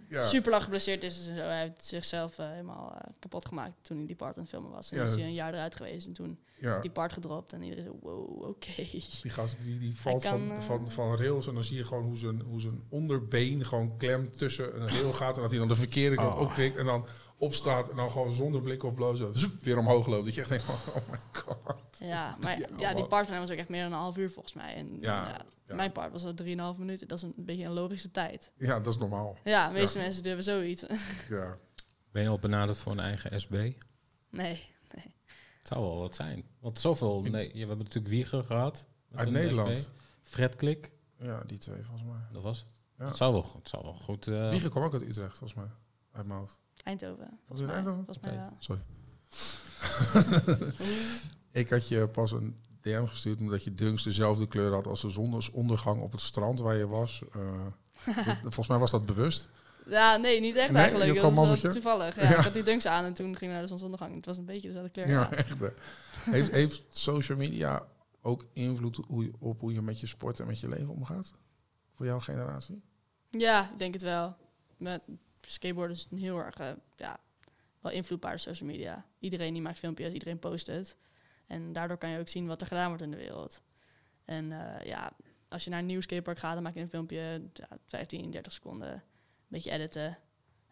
ja. 0.09 0.25
super 0.25 0.51
lang 0.51 0.63
geblesseerd 0.63 1.03
is. 1.03 1.17
En 1.17 1.23
zo. 1.35 1.41
Hij 1.41 1.61
heeft 1.61 1.85
zichzelf 1.85 2.39
eh, 2.39 2.49
helemaal 2.49 2.93
eh, 2.95 3.09
kapot 3.19 3.45
gemaakt 3.45 3.73
toen 3.81 3.97
hij 3.97 4.05
die 4.05 4.15
part 4.15 4.35
aan 4.35 4.41
het 4.41 4.51
filmen 4.51 4.71
was. 4.71 4.91
En 4.91 4.97
Ja. 4.97 5.03
is 5.03 5.15
hij 5.15 5.23
een 5.23 5.33
jaar 5.33 5.53
eruit 5.53 5.75
geweest 5.75 6.07
en 6.07 6.13
toen 6.13 6.39
ja. 6.59 6.75
is 6.75 6.81
die 6.81 6.91
part 6.91 7.13
gedropt 7.13 7.53
en 7.53 7.61
iedereen 7.61 7.85
zo, 7.85 7.97
wow, 8.01 8.41
oké. 8.43 8.73
Die 9.21 9.29
gast 9.31 9.55
die, 9.63 9.79
die 9.79 9.95
valt 9.95 10.21
kan, 10.23 10.39
van, 10.47 10.55
eh, 10.57 10.61
van, 10.61 10.89
van 10.89 11.15
rails 11.17 11.47
en 11.47 11.53
dan 11.53 11.63
zie 11.63 11.77
je 11.77 11.83
gewoon 11.85 12.03
hoe 12.03 12.17
zijn, 12.17 12.41
hoe 12.41 12.61
zijn 12.61 12.83
onderbeen 12.89 13.65
gewoon 13.65 13.97
klem 13.97 14.31
tussen 14.37 14.81
een 14.81 14.89
rail 14.89 15.13
gaat 15.13 15.35
en 15.35 15.41
dat 15.41 15.49
hij 15.51 15.59
dan 15.59 15.67
de 15.67 15.75
verkeerde 15.75 16.15
kant 16.15 16.33
Oh. 16.33 16.41
opkrikt 16.41 16.77
en 16.77 16.85
dan 16.85 17.05
opstaat 17.37 17.89
en 17.89 17.95
dan 17.95 18.09
gewoon 18.11 18.31
zonder 18.33 18.61
blik 18.61 18.83
of 18.83 18.93
bloos 18.93 19.21
zoep, 19.33 19.51
weer 19.63 19.77
omhoog 19.77 20.07
loopt. 20.07 20.25
Dat 20.25 20.33
je 20.35 20.41
echt 20.41 20.49
denkt 20.49 20.69
oh 20.69 20.95
my 21.11 21.17
god. 21.31 21.81
Ja, 21.99 22.37
maar 22.41 22.59
Ja, 22.59 22.67
ja, 22.77 22.93
die 22.93 23.05
part 23.05 23.25
van 23.25 23.33
hem 23.35 23.43
was 23.43 23.51
ook 23.51 23.57
echt 23.59 23.69
meer 23.69 23.83
dan 23.83 23.91
een 23.91 23.97
half 23.99 24.17
uur 24.17 24.31
volgens 24.31 24.53
mij. 24.53 24.73
En 24.73 24.97
Ja, 25.01 25.45
ja, 25.67 25.73
ja. 25.73 25.75
mijn 25.75 25.91
part 25.91 26.11
was 26.11 26.23
al 26.25 26.33
3,5 26.73 26.79
minuten. 26.79 27.07
Dat 27.07 27.17
is 27.17 27.23
een 27.23 27.33
beetje 27.35 27.63
een 27.65 27.71
logische 27.71 28.11
tijd. 28.11 28.51
Ja, 28.57 28.79
dat 28.79 28.93
is 28.93 28.99
normaal. 28.99 29.37
Ja, 29.43 29.67
de 29.67 29.73
meeste 29.73 29.97
mensen 29.99 30.23
durven 30.23 30.43
zoiets. 30.43 30.85
Ja. 31.29 31.57
Ben 32.11 32.23
je 32.23 32.29
al 32.29 32.39
benaderd 32.39 32.77
voor 32.77 32.91
een 32.91 32.99
eigen 32.99 33.41
SB? 33.41 33.71
nee. 34.29 34.75
Het 35.57 35.75
zou 35.75 35.81
wel 35.87 35.99
wat 35.99 36.15
zijn. 36.15 36.43
Want 36.59 36.79
zoveel... 36.79 37.21
Nee, 37.21 37.45
ja, 37.47 37.51
we 37.53 37.57
hebben 37.59 37.77
natuurlijk 37.77 38.07
Wieger 38.13 38.43
gehad. 38.43 38.87
met 39.07 39.19
Uit 39.19 39.29
Nederland. 39.31 39.77
SB. 39.77 39.89
Fred 40.23 40.55
Klik, 40.55 40.91
Ja, 41.19 41.43
die 41.45 41.57
twee 41.57 41.83
volgens 41.83 42.07
mij. 42.09 42.19
dat 42.31 42.41
was 42.43 42.57
het. 42.59 42.67
Ja. 42.97 43.05
Het 43.07 43.17
zou 43.17 43.31
wel, 43.33 43.43
goed- 43.43 43.59
het 43.59 43.69
zou 43.69 43.83
wel 43.83 43.93
goed... 43.93 44.27
eh, 44.27 44.49
Wieger 44.49 44.69
kwam 44.69 44.83
ook 44.83 44.93
uit 44.93 45.01
Utrecht, 45.01 45.37
volgens 45.37 45.53
mij. 45.59 45.67
Uit 46.11 46.25
mijn 46.27 46.39
hoofd. 46.39 46.59
Eindhoven. 46.83 47.39
Was 47.47 47.57
het 47.59 47.67
mij. 47.67 47.75
Eindhoven? 47.75 48.05
Volgens 48.05 48.25
mij. 48.25 48.49
Sorry. 48.59 48.81
Ik 51.51 51.69
had 51.69 51.87
je 51.87 52.07
pas 52.07 52.31
een 52.31 52.61
DM 52.87 53.05
gestuurd 53.05 53.39
omdat 53.39 53.63
je 53.63 53.73
dunks 53.73 54.03
dezelfde 54.03 54.47
kleur 54.47 54.73
had 54.73 54.87
als 54.87 55.01
de 55.01 55.09
zonsondergang 55.09 56.01
op 56.01 56.11
het 56.11 56.21
strand 56.21 56.59
waar 56.59 56.75
je 56.75 56.87
was. 56.87 57.21
Eh, 57.33 57.65
volgens 58.41 58.67
mij 58.67 58.77
was 58.77 58.91
dat 58.91 59.05
bewust. 59.05 59.49
Ja, 59.89 60.15
nee, 60.15 60.39
niet 60.39 60.55
echt 60.55 60.71
Nee, 60.71 60.81
eigenlijk. 60.81 61.21
Dat 61.21 61.33
was 61.33 61.61
toevallig. 61.61 62.15
Ja, 62.15 62.23
Ja. 62.23 62.29
Ik 62.29 62.43
had 62.43 62.53
die 62.53 62.63
dunks 62.63 62.85
aan 62.85 63.05
en 63.05 63.13
toen 63.13 63.25
gingen 63.25 63.39
we 63.39 63.51
naar 63.51 63.61
de 63.61 63.67
zonsondergang. 63.67 64.15
Het 64.15 64.25
was 64.25 64.37
een 64.37 64.45
beetje 64.45 64.67
dezelfde 64.67 64.89
kleur. 64.91 65.09
Ja, 65.09 65.31
echt. 65.33 65.55
Heeft, 66.23 66.51
heeft 66.51 66.83
social 66.89 67.37
media 67.37 67.87
ook 68.21 68.45
invloed 68.53 68.99
hoe 69.07 69.23
je, 69.23 69.31
op 69.39 69.59
hoe 69.59 69.73
je 69.73 69.81
met 69.81 69.99
je 69.99 70.07
sport 70.07 70.39
en 70.39 70.47
met 70.47 70.59
je 70.59 70.69
leven 70.69 70.89
omgaat? 70.89 71.33
Voor 71.93 72.05
jouw 72.05 72.19
generatie? 72.19 72.81
Ja, 73.29 73.69
ik 73.71 73.79
denk 73.79 73.93
het 73.93 74.03
wel. 74.03 74.35
Met 74.77 75.01
skateboarden 75.41 75.95
is 75.95 76.07
het 76.09 76.19
heel 76.19 76.39
erg 76.39 76.55
eh, 76.55 76.71
ja, 76.95 77.19
wel 77.79 77.91
invloedbaar 77.91 78.39
social 78.39 78.69
media. 78.69 79.05
Iedereen 79.19 79.53
die 79.53 79.61
maakt 79.61 79.79
filmpjes, 79.79 80.13
iedereen 80.13 80.39
post 80.39 80.67
het. 80.67 80.97
En 81.47 81.73
daardoor 81.73 81.97
kan 81.97 82.09
je 82.09 82.19
ook 82.19 82.29
zien 82.29 82.47
wat 82.47 82.61
er 82.61 82.67
gedaan 82.67 82.87
wordt 82.87 83.03
in 83.03 83.11
de 83.11 83.17
wereld. 83.17 83.61
En 84.25 84.51
eh, 84.51 84.85
ja, 84.85 85.11
als 85.47 85.63
je 85.63 85.69
naar 85.69 85.79
een 85.79 85.85
nieuw 85.85 86.01
skatepark 86.01 86.37
gaat, 86.37 86.53
dan 86.53 86.63
maak 86.63 86.73
je 86.73 86.79
een 86.79 86.89
filmpje, 86.89 87.49
ja, 87.53 87.67
15, 87.85 88.31
30 88.31 88.51
seconden, 88.51 88.91
een 88.91 89.01
beetje 89.47 89.71
editen. 89.71 90.17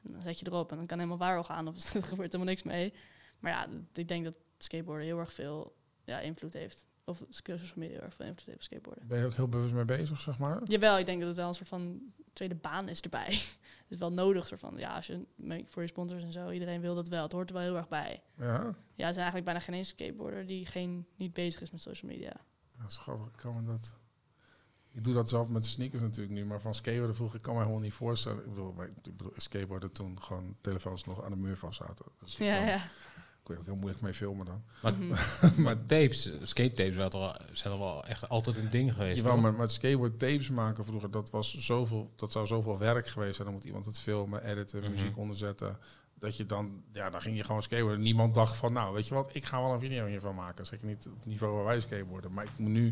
En 0.03 0.11
dan 0.11 0.21
zet 0.21 0.39
je 0.39 0.45
erop 0.45 0.71
en 0.71 0.77
dan 0.77 0.85
kan 0.85 0.99
helemaal 0.99 1.27
viral 1.27 1.43
gaan 1.43 1.67
of 1.67 1.75
er 1.93 2.03
gebeurt 2.03 2.31
helemaal 2.31 2.53
niks 2.53 2.63
mee. 2.63 2.93
Maar 3.39 3.51
ja, 3.51 3.67
ik 3.93 4.07
denk 4.07 4.23
dat 4.23 4.35
skateboarden 4.57 5.05
heel 5.05 5.19
erg 5.19 5.33
veel 5.33 5.75
ja, 6.03 6.19
invloed 6.19 6.53
heeft. 6.53 6.85
Of 7.03 7.23
social 7.29 7.57
media 7.75 7.95
heel 7.95 8.05
erg 8.05 8.15
veel 8.15 8.25
invloed 8.25 8.45
heeft 8.45 8.57
op 8.57 8.63
skateboarden. 8.63 9.07
Ben 9.07 9.17
je 9.17 9.23
er 9.23 9.29
ook 9.29 9.35
heel 9.35 9.49
bewust 9.49 9.73
mee 9.73 9.85
bezig, 9.85 10.21
zeg 10.21 10.37
maar? 10.37 10.61
Jawel, 10.63 10.97
ik 10.97 11.05
denk 11.05 11.19
dat 11.19 11.27
het 11.27 11.37
wel 11.37 11.47
een 11.47 11.53
soort 11.53 11.69
van 11.69 12.13
tweede 12.35 12.55
baan 12.55 12.89
is 12.89 13.01
erbij. 13.01 13.31
het 13.83 13.89
is 13.89 13.97
wel 13.97 14.11
nodig, 14.11 14.47
soort 14.47 14.59
van, 14.59 14.77
ja, 14.77 14.95
als 14.95 15.07
je 15.07 15.25
voor 15.67 15.81
je 15.81 15.87
sponsors 15.87 16.23
en 16.23 16.31
zo, 16.31 16.49
iedereen 16.49 16.81
wil 16.81 16.95
dat 16.95 17.07
wel. 17.07 17.23
Het 17.23 17.31
hoort 17.31 17.49
er 17.49 17.55
wel 17.55 17.63
heel 17.63 17.75
erg 17.75 17.87
bij. 17.87 18.23
Ja, 18.37 18.75
Ja, 18.93 19.03
er 19.03 19.09
is 19.09 19.15
eigenlijk 19.15 19.45
bijna 19.45 19.59
geen 19.59 19.75
één 19.75 19.85
skateboarder 19.85 20.45
die 20.45 20.65
geen, 20.65 21.07
niet 21.15 21.33
bezig 21.33 21.61
is 21.61 21.71
met 21.71 21.81
social 21.81 22.11
media. 22.11 22.33
dat 22.77 22.89
is 22.89 22.97
grappig. 22.97 23.27
Ik 23.27 23.37
kan 23.37 23.55
me 23.55 23.71
dat... 23.71 23.95
Ik 24.91 25.03
doe 25.03 25.13
dat 25.13 25.29
zelf 25.29 25.49
met 25.49 25.63
de 25.63 25.69
sneakers 25.69 26.01
natuurlijk 26.01 26.33
nu, 26.33 26.45
maar 26.45 26.61
van 26.61 26.75
skateboarden 26.75 27.15
vroeger, 27.15 27.37
ik 27.37 27.43
kan 27.43 27.53
me 27.53 27.59
helemaal 27.59 27.81
niet 27.81 27.93
voorstellen. 27.93 28.39
Ik 28.39 28.49
bedoel, 28.49 28.75
ik 28.83 29.03
bedoel 29.03 29.31
skateboarden 29.35 29.91
toen 29.91 30.21
gewoon 30.21 30.55
telefoons 30.61 31.05
nog 31.05 31.23
aan 31.23 31.31
de 31.31 31.37
muur 31.37 31.57
vast 31.57 31.77
zaten. 31.77 32.05
Dus 32.19 32.33
ik 32.33 32.39
Ja, 32.39 32.65
ja. 32.65 32.81
Kon 33.45 33.55
je 33.55 33.59
ook 33.61 33.65
heel 33.67 33.75
moeilijk 33.75 34.01
mee 34.01 34.13
filmen 34.13 34.45
dan. 34.45 34.63
Maar, 34.81 34.93
Mhm. 34.93 35.13
maar 35.63 35.85
tapes, 35.85 36.31
skate 36.43 36.73
tapes 36.73 37.09
toch- 37.09 37.37
zijn 37.53 37.73
er 37.73 37.79
wel 37.79 38.05
echt 38.05 38.29
altijd 38.29 38.57
een 38.57 38.69
ding 38.69 38.93
geweest. 38.93 39.17
Jawel, 39.17 39.33
toch? 39.33 39.41
maar 39.41 39.53
met 39.53 39.71
skateboard 39.71 40.19
tapes 40.19 40.49
maken 40.49 40.85
vroeger, 40.85 41.11
dat, 41.11 41.29
was 41.29 41.53
zoveel, 41.57 42.11
dat 42.15 42.31
zou 42.31 42.45
zoveel 42.45 42.77
werk 42.77 43.07
geweest 43.07 43.35
zijn. 43.35 43.47
Dan 43.47 43.55
moet 43.55 43.65
iemand 43.65 43.85
het 43.85 43.99
filmen, 43.99 44.43
editen, 44.43 44.79
Mhm. 44.81 44.91
muziek 44.91 45.17
onderzetten. 45.17 45.77
Dat 46.19 46.37
je 46.37 46.45
dan, 46.45 46.83
ja, 46.91 47.09
dan 47.09 47.21
ging 47.21 47.37
je 47.37 47.43
gewoon 47.43 47.61
skateboarden. 47.61 48.01
Niemand 48.01 48.33
dacht 48.33 48.55
van, 48.57 48.73
nou, 48.73 48.93
weet 48.93 49.07
je 49.07 49.13
wat, 49.13 49.29
ik 49.33 49.45
ga 49.45 49.61
wel 49.61 49.73
een 49.73 49.79
video 49.79 50.05
hiervan 50.05 50.35
maken. 50.35 50.65
Zeker 50.65 50.85
niet 50.87 51.07
op 51.07 51.15
het 51.15 51.25
niveau 51.25 51.55
waar 51.55 51.65
wij 51.65 51.79
skateboarden. 51.79 52.33
Maar 52.33 52.43
ik 52.43 52.57
moet 52.57 52.71
nu, 52.71 52.87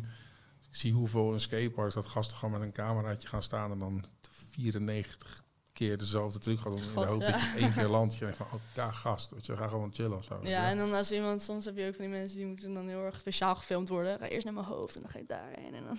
ik 0.69 0.75
zie 0.75 0.93
hoeveel 0.93 1.33
een 1.33 1.39
skatepark 1.39 1.93
dat 1.93 2.05
gasten 2.05 2.37
gewoon 2.37 2.53
met 2.59 2.67
een 2.67 2.71
cameraatje 2.73 3.27
gaan 3.27 3.43
staan 3.43 3.71
en 3.71 3.79
dan 3.79 4.05
94 4.49 5.42
keer 5.73 5.97
dezelfde 5.97 6.39
truc 6.39 6.63
doen. 6.63 6.77
in 6.77 6.83
de 6.93 7.05
hoop 7.05 7.21
ja. 7.21 7.31
dat 7.31 7.39
je 7.41 7.53
één 7.59 7.73
keer 7.73 7.87
landt. 7.97 8.13
Je 8.13 8.19
denkt 8.19 8.37
van, 8.37 8.45
oh, 8.53 8.59
ja, 8.75 8.91
gast, 8.91 9.31
weet 9.31 9.45
je, 9.45 9.57
ga 9.57 9.67
gewoon 9.67 9.93
chillen 9.93 10.17
of 10.17 10.23
zo. 10.23 10.39
Ja, 10.43 10.69
en 10.69 10.77
dan 10.77 10.93
als 10.93 11.11
iemand, 11.11 11.41
soms 11.41 11.65
heb 11.65 11.77
je 11.77 11.87
ook 11.87 11.95
van 11.95 12.05
die 12.05 12.13
mensen 12.13 12.37
die 12.37 12.45
moeten 12.47 12.73
dan 12.73 12.87
heel 12.87 13.03
erg 13.05 13.19
speciaal 13.19 13.55
gefilmd 13.55 13.89
worden. 13.89 14.19
Ga 14.19 14.27
eerst 14.27 14.45
naar 14.45 14.53
mijn 14.53 14.65
hoofd 14.65 14.95
en 14.95 15.01
dan 15.01 15.09
ga 15.09 15.17
je 15.19 15.25
daarheen. 15.27 15.73
En 15.75 15.83
dan 15.83 15.97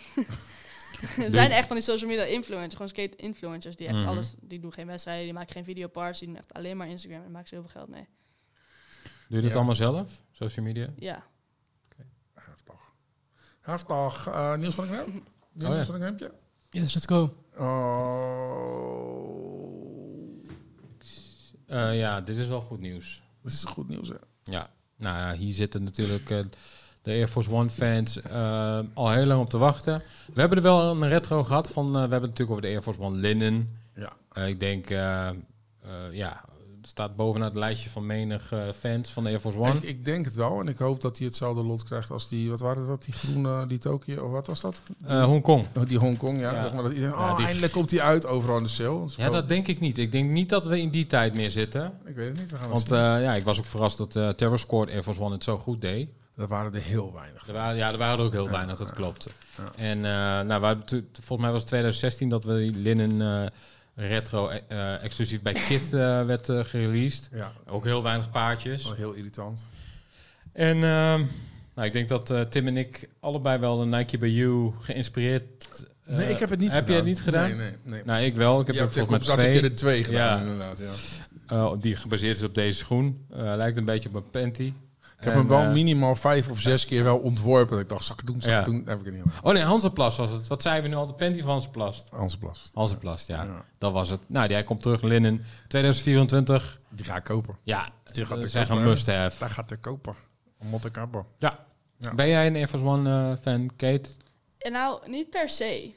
het 1.24 1.32
zijn 1.34 1.50
echt 1.50 1.66
van 1.66 1.76
die 1.76 1.84
social 1.84 2.10
media 2.10 2.24
influencers, 2.24 2.72
gewoon 2.72 2.88
skate 2.88 3.16
influencers 3.16 3.76
die 3.76 3.86
echt 3.86 3.98
Mhm. 3.98 4.08
alles, 4.08 4.34
die 4.40 4.60
doen 4.60 4.72
geen 4.72 4.86
wedstrijden, 4.86 5.24
die 5.24 5.32
maken 5.32 5.52
geen 5.52 5.64
videoparts, 5.64 6.18
die 6.18 6.28
doen 6.28 6.36
echt 6.36 6.54
alleen 6.54 6.76
maar 6.76 6.88
Instagram 6.88 7.24
en 7.24 7.30
maken 7.30 7.48
ze 7.48 7.54
heel 7.54 7.62
veel 7.68 7.72
geld 7.80 7.88
mee. 7.88 8.08
Doe 9.28 9.36
je 9.36 9.40
dat 9.40 9.50
Ja. 9.50 9.56
allemaal 9.56 9.74
zelf? 9.74 10.22
Social 10.32 10.64
media? 10.66 10.88
Ja, 10.96 11.24
Heftig. 12.34 12.92
Heftig. 13.60 14.26
Eh 14.26 14.54
Niels 14.56 14.74
van? 14.74 14.88
Niels 15.52 15.70
Oh 15.72 15.76
ja. 15.76 15.84
van 15.84 15.94
Kruipje? 15.94 16.32
Yes, 16.70 16.94
let's 16.94 17.06
go. 17.06 17.34
Oh, 17.58 18.14
Eh, 21.66 21.98
ja, 21.98 22.20
dit 22.20 22.38
is 22.38 22.46
wel 22.46 22.60
goed 22.60 22.80
nieuws. 22.80 23.22
dat 23.42 23.52
is 23.52 23.64
goed 23.64 23.88
nieuws, 23.88 24.08
hè? 24.08 24.14
Ja, 24.42 24.70
nou 24.96 25.18
ja, 25.18 25.32
hier 25.34 25.52
zitten 25.52 25.82
natuurlijk 25.84 26.30
eh, 26.30 26.38
de 27.02 27.10
Air 27.10 27.28
Force 27.28 27.50
One 27.50 27.70
fans 27.70 28.20
eh, 28.20 28.78
al 28.94 29.10
heel 29.10 29.26
lang 29.26 29.40
op 29.40 29.50
te 29.50 29.58
wachten. 29.58 30.02
We 30.34 30.40
hebben 30.40 30.58
er 30.58 30.64
wel 30.64 30.90
een 30.90 31.08
retro 31.08 31.44
gehad 31.44 31.70
van, 31.70 31.92
we 31.92 31.98
hebben 31.98 32.20
het 32.20 32.28
natuurlijk 32.28 32.50
over 32.50 32.62
de 32.62 32.68
Air 32.68 32.82
Force 32.82 33.00
One 33.00 33.16
Linnen. 33.16 33.78
Ja. 33.94 34.42
Ik 34.46 34.60
denk, 34.60 34.88
ja, 36.10 36.44
staat 36.86 37.16
bovenaan 37.16 37.48
het 37.48 37.56
lijstje 37.58 37.90
van 37.90 38.06
menig 38.06 38.52
eh, 38.52 38.58
fans 38.78 39.10
van 39.10 39.24
de 39.24 39.30
Air 39.30 39.40
Force 39.40 39.58
One. 39.58 39.74
Ik, 39.74 39.82
ik 39.82 40.04
denk 40.04 40.24
het 40.24 40.34
wel 40.34 40.60
en 40.60 40.68
ik 40.68 40.78
hoop 40.78 41.00
dat 41.00 41.18
hij 41.18 41.26
hetzelfde 41.26 41.62
lot 41.62 41.84
krijgt 41.84 42.10
als 42.10 42.28
die, 42.28 42.50
wat 42.50 42.60
waren 42.60 42.86
dat, 42.86 43.04
die 43.04 43.14
groene, 43.14 43.66
die 43.66 43.78
Tokio, 43.78 44.24
of 44.24 44.30
wat 44.30 44.46
was 44.46 44.60
dat? 44.60 44.82
Eh 45.06 45.24
Hongkong. 45.24 45.64
Oh, 45.76 45.86
die 45.86 45.98
Hongkong, 45.98 46.40
ja. 46.40 46.52
Ja. 46.52 46.62
Zeg 46.62 46.72
maar 46.72 46.82
dat 46.82 46.92
iedereen, 46.92 47.14
Ja, 47.14 47.30
oh, 47.30 47.36
die- 47.36 47.46
eindelijk 47.46 47.72
komt 47.72 47.90
hij 47.90 48.00
uit 48.00 48.26
overal 48.26 48.56
in 48.56 48.62
de 48.62 48.68
sale. 48.68 49.04
Ja, 49.16 49.30
dat 49.30 49.48
denk 49.48 49.66
ik 49.66 49.80
niet. 49.80 49.98
Ik 49.98 50.12
denk 50.12 50.30
niet 50.30 50.48
dat 50.48 50.64
we 50.64 50.80
in 50.80 50.90
die 50.90 51.06
tijd 51.06 51.34
meer 51.34 51.50
zitten. 51.50 51.92
Ik 52.04 52.14
weet 52.16 52.28
het 52.28 52.40
niet, 52.40 52.50
we 52.50 52.56
gaan 52.56 52.70
Want 52.70 52.90
eh, 52.90 52.98
ja, 52.98 53.34
ik 53.34 53.44
was 53.44 53.58
ook 53.58 53.64
verrast 53.64 53.98
dat 53.98 54.16
eh 54.16 54.28
Terror 54.28 54.58
Squad 54.58 54.90
Air 54.90 55.02
Force 55.02 55.20
One 55.20 55.34
het 55.34 55.44
zo 55.44 55.58
goed 55.58 55.80
deed. 55.80 56.08
dat 56.36 56.48
waren 56.48 56.74
er 56.74 56.80
heel 56.80 57.12
weinig. 57.12 57.46
Er 57.48 57.52
waren, 57.54 57.76
ja, 57.76 57.92
er 57.92 57.98
waren 57.98 58.18
er 58.18 58.24
ook 58.24 58.32
heel 58.32 58.50
weinig, 58.50 58.78
dat 58.78 58.92
klopt. 58.92 59.28
Ja. 59.56 59.84
En 59.84 59.96
eh, 59.96 60.46
nou, 60.46 60.60
we 60.88 61.04
volgens 61.12 61.40
mij 61.40 61.50
was 61.50 61.58
het 61.60 61.66
2016 61.68 62.28
dat 62.28 62.44
we 62.44 62.56
die 62.58 62.72
Linnen 62.80 63.50
retro 63.94 64.48
eh, 64.48 65.02
exclusief 65.02 65.42
bij 65.42 65.52
Kit 65.52 65.82
eh, 65.92 66.24
werd 66.26 66.48
eh, 66.48 66.64
gereleased. 66.64 67.28
Ja, 67.32 67.52
Ook 67.66 67.84
heel 67.84 68.02
weinig 68.02 68.30
paardjes. 68.30 68.84
wel 68.84 68.92
heel 68.94 69.12
irritant. 69.12 69.66
En 70.52 70.74
ehm, 70.76 71.24
nou, 71.74 71.86
ik 71.86 71.92
denk 71.92 72.08
dat 72.08 72.30
eh, 72.30 72.40
Tim 72.40 72.66
en 72.66 72.76
ik 72.76 73.08
allebei 73.20 73.58
wel 73.58 73.80
een 73.82 73.88
Nike 73.88 74.18
by 74.18 74.26
You 74.26 74.72
geïnspireerd... 74.80 75.84
eh, 76.06 76.16
nee, 76.16 76.28
ik 76.28 76.38
heb 76.38 76.50
het 76.50 76.58
niet 76.58 76.72
heb 76.72 76.78
gedaan. 76.86 76.92
je 76.96 77.00
het 77.02 77.10
niet 77.10 77.20
gedaan? 77.22 77.48
Nee, 77.48 77.56
nee, 77.56 77.72
nee. 77.82 78.02
Nou, 78.04 78.22
ik 78.24 78.34
wel. 78.36 78.60
Ik 78.60 78.66
heb 78.66 78.74
Je 78.74 78.80
er 78.82 78.90
volgens 78.90 79.26
mij 79.26 79.36
twee. 79.36 79.62
de 79.62 79.72
twee 79.72 80.04
gedaan, 80.04 80.36
Ja. 80.38 80.42
inderdaad. 80.52 80.78
Ja. 80.78 80.92
eh, 81.56 81.72
die 81.80 81.96
gebaseerd 81.96 82.36
is 82.36 82.42
op 82.42 82.54
deze 82.54 82.78
schoen. 82.78 83.26
Eh, 83.30 83.38
lijkt 83.56 83.76
een 83.76 83.84
beetje 83.84 84.08
op 84.08 84.14
een 84.14 84.30
panty. 84.30 84.72
Ik 85.26 85.32
heb 85.32 85.38
hem 85.38 85.48
wel 85.48 85.60
eh, 85.68 85.72
minimaal 85.72 86.14
vijf 86.16 86.48
of 86.48 86.60
zes 86.60 86.86
keer 86.86 87.04
wel 87.04 87.18
ontworpen. 87.18 87.78
Ik 87.78 87.88
dacht, 87.88 88.04
zal 88.04 88.14
ik 88.14 88.20
het 88.20 88.30
doen, 88.30 88.40
zal 88.42 88.50
ik 88.52 88.56
Ja. 88.58 88.62
het 88.62 88.72
doen? 88.72 88.82
Heb 88.86 88.98
ik 89.00 89.04
het 89.04 89.14
niet. 89.14 89.24
Oh 89.42 89.52
nee, 89.52 89.62
Hansenplast 89.62 90.16
was 90.16 90.30
het. 90.30 90.48
Wat 90.48 90.62
zeiden 90.62 90.82
we 90.82 90.88
nu 90.88 90.94
altijd? 91.00 91.16
Panty 91.16 91.40
van 91.40 91.50
Hansenplast. 91.50 92.08
Hansenplast. 92.10 92.70
Hansenplast, 92.74 93.28
ja. 93.28 93.42
Ja. 93.42 93.64
Dat 93.78 93.92
was 93.92 94.08
het. 94.08 94.20
Nou, 94.26 94.46
die 94.46 94.56
hij 94.56 94.64
komt 94.64 94.82
terug, 94.82 95.02
Linnen. 95.02 95.44
2024. 95.68 96.80
Die 96.88 97.04
ga 97.04 97.16
ik 97.16 97.24
kopen. 97.24 97.56
Ja, 97.62 97.88
Die 98.12 98.24
gaat 98.26 98.34
dat 98.36 98.44
is 98.44 98.54
echt 98.54 98.70
een 98.70 98.82
must-have. 98.84 99.38
Daar 99.38 99.50
gaat 99.50 99.70
ik 99.70 99.80
kopen. 99.80 100.14
Hebben. 100.92 101.24
Ja. 101.38 101.58
Ja. 101.98 102.14
Ben 102.14 102.28
jij 102.28 102.46
een 102.46 102.54
Air 102.56 102.66
Force 102.68 102.84
One 102.84 103.30
eh, 103.30 103.36
fan, 103.42 103.70
Kate? 103.76 104.10
En 104.58 104.72
nou, 104.72 105.10
niet 105.10 105.30
per 105.30 105.48
se. 105.48 105.94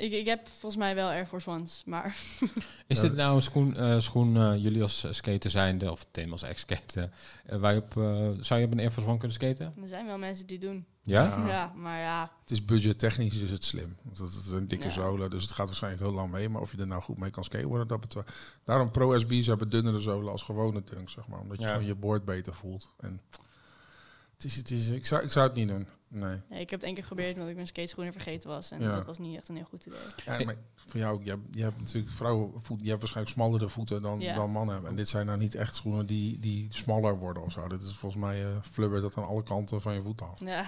Ik, 0.00 0.12
ik 0.12 0.26
heb 0.26 0.48
volgens 0.48 0.76
mij 0.76 0.94
wel 0.94 1.08
Air 1.08 1.26
Force 1.26 1.50
Ones, 1.50 1.82
maar 1.86 2.16
Is 2.86 2.96
Ja. 3.00 3.02
dit 3.02 3.14
nou 3.16 3.34
een 3.36 3.42
schoen, 3.42 3.76
eh, 3.76 3.98
schoen 3.98 4.36
eh, 4.36 4.56
jullie 4.62 4.82
als 4.82 5.06
skater 5.10 5.50
zijnde, 5.50 5.90
of 5.90 6.06
Tim 6.10 6.32
als 6.32 6.42
ex-skater, 6.42 7.10
eh, 7.46 7.58
waar 7.58 7.74
je 7.74 7.80
op, 7.80 7.96
eh, 7.96 8.28
zou 8.38 8.60
je 8.60 8.66
op 8.66 8.72
een 8.72 8.78
Air 8.78 8.90
Force 8.90 9.08
One 9.08 9.18
kunnen 9.18 9.36
skaten? 9.36 9.74
er 9.80 9.86
zijn 9.88 10.06
wel 10.06 10.18
mensen 10.18 10.46
die 10.46 10.58
het 10.58 10.66
doen. 10.66 10.86
Ja? 11.04 11.22
Ja. 11.24 11.46
Ja, 11.56 11.72
maar 11.76 12.00
ja, 12.00 12.30
Het 12.40 12.50
is 12.50 12.64
budgettechnisch 12.64 13.40
is 13.40 13.50
het 13.50 13.64
slim. 13.64 13.96
Want 14.02 14.18
het 14.18 14.32
is 14.44 14.50
een 14.50 14.68
dikke 14.68 14.84
Ja. 14.86 14.90
zolen, 14.92 15.30
dus 15.30 15.42
het 15.42 15.52
gaat 15.52 15.66
waarschijnlijk 15.66 16.02
heel 16.02 16.12
lang 16.12 16.30
mee. 16.30 16.48
Maar 16.48 16.60
of 16.60 16.72
je 16.72 16.78
er 16.78 16.86
nou 16.86 17.02
goed 17.02 17.18
mee 17.18 17.30
kan 17.30 17.44
skateboarden, 17.44 17.88
dat 17.88 18.00
betwijfelt. 18.00 18.36
Daarom 18.64 18.90
Pro 18.90 19.18
SB's 19.18 19.46
hebben 19.46 19.70
dunnere 19.70 20.00
zolen 20.00 20.32
als 20.32 20.42
gewone 20.42 20.82
dunks, 20.84 21.12
zeg 21.12 21.26
maar. 21.28 21.38
Omdat 21.40 21.56
je 21.58 21.62
Ja. 21.64 21.70
gewoon 21.72 21.86
je 21.86 21.94
board 21.94 22.24
beter 22.24 22.54
voelt. 22.54 22.94
En 23.00 23.20
het 24.34 24.44
is, 24.44 24.56
het 24.56 24.70
is, 24.70 24.88
ik, 24.88 25.06
zou, 25.06 25.22
ik 25.22 25.32
zou 25.32 25.46
het 25.46 25.56
niet 25.56 25.68
doen. 25.68 25.86
Nee. 26.12 26.36
nee, 26.48 26.60
ik 26.60 26.70
heb 26.70 26.78
het 26.78 26.82
één 26.82 26.94
keer 26.94 27.02
geprobeerd 27.02 27.34
omdat 27.34 27.48
ik 27.48 27.54
mijn 27.54 27.66
skateschoenen 27.66 28.12
vergeten 28.12 28.48
was. 28.48 28.70
En 28.70 28.80
Ja. 28.80 28.94
dat 28.94 29.06
was 29.06 29.18
niet 29.18 29.36
echt 29.36 29.48
een 29.48 29.56
heel 29.56 29.64
goed 29.64 29.86
idee. 29.86 29.98
Ja, 30.26 30.44
maar 30.44 30.54
voor 30.74 31.00
jou 31.00 31.14
ook, 31.14 31.24
je 31.24 31.30
hebt, 31.30 31.42
je 31.50 31.62
hebt 31.62 31.78
natuurlijk 31.78 32.12
vrouwenvoet, 32.12 32.78
je 32.82 32.88
hebt 32.88 33.00
waarschijnlijk 33.00 33.36
smallere 33.36 33.68
voeten 33.68 34.02
dan, 34.02 34.20
Ja. 34.20 34.34
dan 34.34 34.50
mannen 34.50 34.72
hebben. 34.72 34.90
En 34.90 34.96
dit 34.96 35.08
zijn 35.08 35.26
nou 35.26 35.38
niet 35.38 35.54
echt 35.54 35.74
schoenen 35.74 36.06
die, 36.06 36.38
die 36.38 36.66
smaller 36.70 37.18
worden 37.18 37.42
of 37.42 37.52
zo. 37.52 37.68
Dit 37.68 37.82
is 37.82 37.94
volgens 37.96 38.22
mij 38.22 38.42
eh 38.42 38.48
flubbert 38.62 39.02
dat 39.02 39.16
aan 39.16 39.26
alle 39.26 39.42
kanten 39.42 39.80
van 39.80 39.94
je 39.94 40.02
voet 40.02 40.22
af. 40.22 40.38
Ja, 40.44 40.66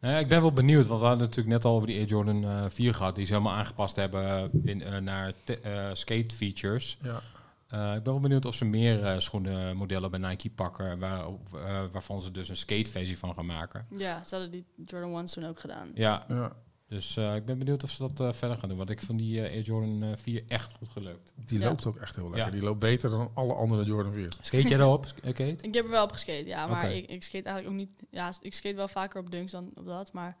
Nou 0.00 0.14
ja, 0.14 0.18
ik 0.20 0.28
ben 0.28 0.40
wel 0.40 0.52
benieuwd, 0.52 0.86
want 0.86 1.00
we 1.00 1.06
hadden 1.06 1.26
natuurlijk 1.26 1.54
net 1.56 1.64
al 1.64 1.74
over 1.74 1.86
die 1.86 1.96
Air 1.98 2.06
Jordan 2.06 2.44
eh 2.44 2.64
4 2.68 2.94
gehad, 2.94 3.14
die 3.14 3.24
ze 3.26 3.32
helemaal 3.32 3.54
aangepast 3.54 3.96
hebben 3.96 4.50
in, 4.64 4.82
eh, 4.82 4.98
naar 5.00 5.32
te- 5.44 5.58
eh, 5.60 5.88
skate 5.92 6.34
features. 6.34 6.98
Ja. 7.02 7.20
Eh, 7.68 7.94
ik 7.94 8.02
ben 8.02 8.12
wel 8.12 8.20
benieuwd 8.20 8.44
of 8.44 8.54
ze 8.54 8.64
meer 8.64 9.04
eh 9.04 9.18
schoenenmodellen 9.18 10.10
bij 10.10 10.20
Nike 10.20 10.50
pakken, 10.50 10.98
waar, 10.98 11.20
eh, 11.54 11.82
waarvan 11.92 12.20
ze 12.20 12.30
dus 12.30 12.48
een 12.48 12.56
skateversie 12.56 13.18
van 13.18 13.34
gaan 13.34 13.46
maken. 13.46 13.86
ja, 13.96 14.24
ze 14.24 14.34
hadden 14.34 14.50
die 14.52 14.64
Jordan 14.86 15.14
Ones 15.14 15.32
toen 15.32 15.44
ook 15.46 15.60
gedaan. 15.60 15.90
Ja, 15.94 16.24
ja. 16.28 16.52
dus 16.88 17.16
eh, 17.16 17.34
ik 17.34 17.44
ben 17.44 17.58
benieuwd 17.58 17.82
of 17.84 17.90
ze 17.90 18.08
dat 18.08 18.20
eh, 18.20 18.32
verder 18.32 18.56
gaan 18.58 18.68
doen, 18.68 18.78
want 18.78 18.90
ik 18.90 19.02
vond 19.02 19.18
die 19.18 19.40
eh, 19.42 19.52
Air 19.52 19.60
Jordan 19.62 20.02
eh, 20.02 20.08
4 20.16 20.42
echt 20.48 20.72
goed 20.72 20.88
gelukt. 20.88 21.32
Die 21.46 21.58
Ja. 21.58 21.68
loopt 21.68 21.86
ook 21.86 21.96
echt 21.96 22.16
heel 22.16 22.24
lekker. 22.30 22.44
Ja. 22.46 22.50
Die 22.52 22.62
loopt 22.62 22.78
beter 22.78 23.10
dan 23.10 23.30
alle 23.34 23.54
andere 23.54 23.84
Jordan 23.84 24.12
4. 24.12 24.32
Skate 24.40 24.68
jij 24.68 24.78
eh, 24.78 25.00
Kate? 25.22 25.66
Ik 25.66 25.74
heb 25.74 25.84
er 25.84 25.90
wel 25.90 26.04
op 26.04 26.12
geskate, 26.12 26.46
ja. 26.46 26.66
Maar 26.66 26.92
ik, 26.92 27.10
ik 27.10 27.22
skate 27.22 27.48
eigenlijk 27.48 27.68
ook 27.68 27.88
niet... 27.88 28.08
Ja, 28.10 28.32
ik 28.40 28.54
skate 28.54 28.76
wel 28.76 28.88
vaker 28.88 29.20
op 29.20 29.30
dunks 29.30 29.52
dan 29.52 29.70
op 29.74 29.86
dat. 29.86 30.12
Maar 30.12 30.36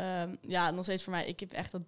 ehm, 0.00 0.36
ja, 0.40 0.70
nog 0.70 0.84
steeds 0.84 1.02
voor 1.02 1.12
mij... 1.12 1.26
Ik 1.26 1.40
heb 1.40 1.52
echt 1.52 1.72
dat 1.72 1.82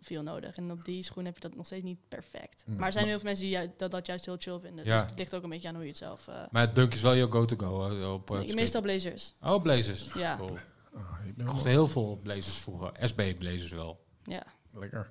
feel 0.00 0.22
nodig. 0.22 0.56
En 0.56 0.70
op 0.70 0.84
die 0.84 1.02
schoen 1.02 1.24
heb 1.24 1.34
je 1.34 1.40
dat 1.40 1.54
nog 1.56 1.66
steeds 1.66 1.84
niet 1.84 1.98
perfect. 2.08 2.64
Mm. 2.66 2.76
Maar 2.76 2.86
er 2.86 2.92
zijn 2.92 3.06
heel 3.06 3.14
veel 3.18 3.24
mensen 3.28 3.44
die 3.46 3.58
ju- 3.58 3.70
dat, 3.76 3.90
dat 3.90 4.06
juist 4.06 4.24
heel 4.26 4.36
chill 4.38 4.58
vinden. 4.58 4.84
Ja. 4.84 5.00
Dus 5.00 5.10
het 5.10 5.18
ligt 5.18 5.34
ook 5.34 5.42
een 5.42 5.48
beetje 5.50 5.68
aan 5.68 5.74
hoe 5.74 5.82
je 5.82 5.88
het 5.88 5.98
zelf... 5.98 6.28
eh 6.28 6.34
Maar 6.50 6.62
het 6.66 6.74
dunk 6.74 6.94
is 6.94 7.02
wel 7.02 7.12
je 7.12 7.30
go-to-go 7.30 7.88
eh, 8.00 8.12
op, 8.12 8.28
skate. 8.32 8.54
meestal 8.54 8.80
blazers. 8.82 9.34
Oh, 9.42 9.62
Blazers. 9.62 10.12
Ja. 10.12 10.36
Cool. 10.36 10.56
Ah, 10.94 11.02
ik 11.26 11.36
Ik 11.36 11.44
kocht 11.44 11.64
heel 11.64 11.86
veel 11.88 12.20
Blazers 12.22 12.56
vroeger. 12.56 12.90
SB 13.00 13.34
Blazers 13.38 13.70
wel. 13.70 14.04
Ja. 14.24 14.42
Lekker. 14.72 15.10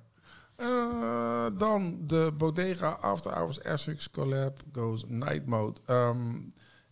Eh, 0.56 1.46
dan 1.58 2.06
de 2.06 2.32
Bodega 2.36 2.88
After 2.90 3.32
Hours 3.32 3.58
Essex 3.60 4.10
Collab 4.10 4.60
Goes 4.72 5.04
Night 5.06 5.46
Mode. 5.46 5.80
Ehm, 5.86 6.36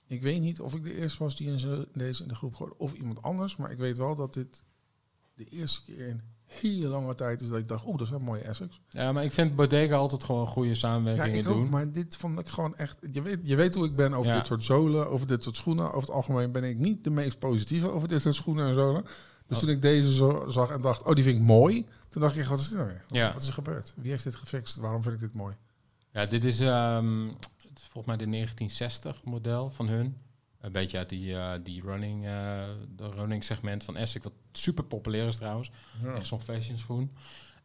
ik 0.06 0.22
weet 0.22 0.40
niet 0.40 0.60
of 0.60 0.74
ik 0.74 0.82
de 0.84 0.94
eerste 0.96 1.22
was 1.22 1.36
die 1.36 1.48
in 1.48 1.58
ze- 1.58 1.88
deze 1.94 2.22
in 2.22 2.28
de 2.28 2.34
groep 2.34 2.54
gooide 2.54 2.76
of 2.78 2.92
iemand 2.92 3.22
anders. 3.22 3.56
Maar 3.56 3.70
ik 3.70 3.78
weet 3.78 3.98
wel 3.98 4.14
dat 4.14 4.34
dit 4.34 4.64
de 5.44 5.56
eerste 5.56 5.84
keer 5.84 6.06
in 6.06 6.20
hele 6.46 6.86
lange 6.86 7.14
tijd 7.14 7.40
is 7.40 7.48
dat 7.48 7.58
ik 7.58 7.68
dacht, 7.68 7.86
oeh, 7.86 7.98
dat 7.98 8.06
is 8.06 8.12
een 8.12 8.22
mooie 8.22 8.40
Essex. 8.42 8.80
Ja, 8.88 9.12
maar 9.12 9.24
ik 9.24 9.32
vind 9.32 9.56
Bodega 9.56 9.96
altijd 9.96 10.24
gewoon 10.24 10.46
goede 10.46 10.68
Ja, 10.68 10.74
samenwerkingen 10.74 11.38
ik 11.38 11.48
ook, 11.48 11.54
doen. 11.54 11.68
maar 11.68 11.92
dit 11.92 12.16
vond 12.16 12.38
ik 12.38 12.48
gewoon 12.48 12.76
echt... 12.76 12.96
Je 13.12 13.22
weet, 13.22 13.38
je 13.42 13.56
weet 13.56 13.74
hoe 13.74 13.84
ik 13.86 13.96
ben 13.96 14.12
over 14.14 14.30
Ja. 14.32 14.38
dit 14.38 14.46
soort 14.46 14.64
zolen, 14.64 15.10
over 15.10 15.26
dit 15.26 15.42
soort 15.42 15.56
schoenen. 15.56 15.86
Over 15.86 16.00
het 16.00 16.10
algemeen 16.10 16.52
ben 16.52 16.64
ik 16.64 16.78
niet 16.78 17.04
de 17.04 17.10
meest 17.10 17.38
positieve 17.38 17.90
over 17.90 18.08
dit 18.08 18.22
soort 18.22 18.34
schoenen 18.34 18.68
en 18.68 18.74
zolen. 18.74 19.02
Dus 19.46 19.56
Oh. 19.56 19.62
toen 19.64 19.68
ik 19.72 19.82
deze 19.82 20.12
zo 20.14 20.44
zag 20.48 20.70
en 20.70 20.80
dacht, 20.80 21.02
oh, 21.02 21.14
die 21.14 21.24
vind 21.24 21.36
ik 21.36 21.42
mooi. 21.42 21.86
Toen 22.08 22.22
dacht 22.22 22.36
ik, 22.36 22.44
wat 22.44 22.58
is 22.58 22.68
dit 22.68 22.76
nou 22.78 22.88
weer? 22.88 23.04
Wat, 23.08 23.18
Ja. 23.18 23.32
wat 23.32 23.42
is 23.42 23.48
er 23.48 23.54
gebeurd? 23.54 23.94
Wie 23.96 24.10
heeft 24.10 24.24
dit 24.24 24.34
gefixt? 24.34 24.76
Waarom 24.76 25.02
vind 25.02 25.14
ik 25.14 25.20
dit 25.20 25.34
mooi? 25.34 25.54
Ja, 26.12 26.26
dit 26.26 26.44
is, 26.44 26.60
ehm, 26.60 27.28
volgens 27.74 28.06
mij 28.06 28.16
de 28.16 28.26
1960 28.26 29.24
model 29.24 29.70
van 29.70 29.88
hun. 29.88 30.16
Een 30.60 30.72
beetje 30.72 30.98
uit 30.98 31.08
die, 31.08 31.36
eh, 31.36 31.50
die 31.62 31.82
running, 31.82 32.24
eh, 32.26 32.30
de 32.96 33.10
running 33.10 33.44
segment 33.44 33.84
van 33.84 33.96
Essex, 33.96 34.24
wat 34.24 34.32
super 34.52 34.84
populair 34.84 35.26
is 35.26 35.36
trouwens. 35.36 35.70
Ja. 36.02 36.14
Echt 36.14 36.26
zo'n 36.26 36.40
fashion 36.40 36.78
schoen. 36.78 37.12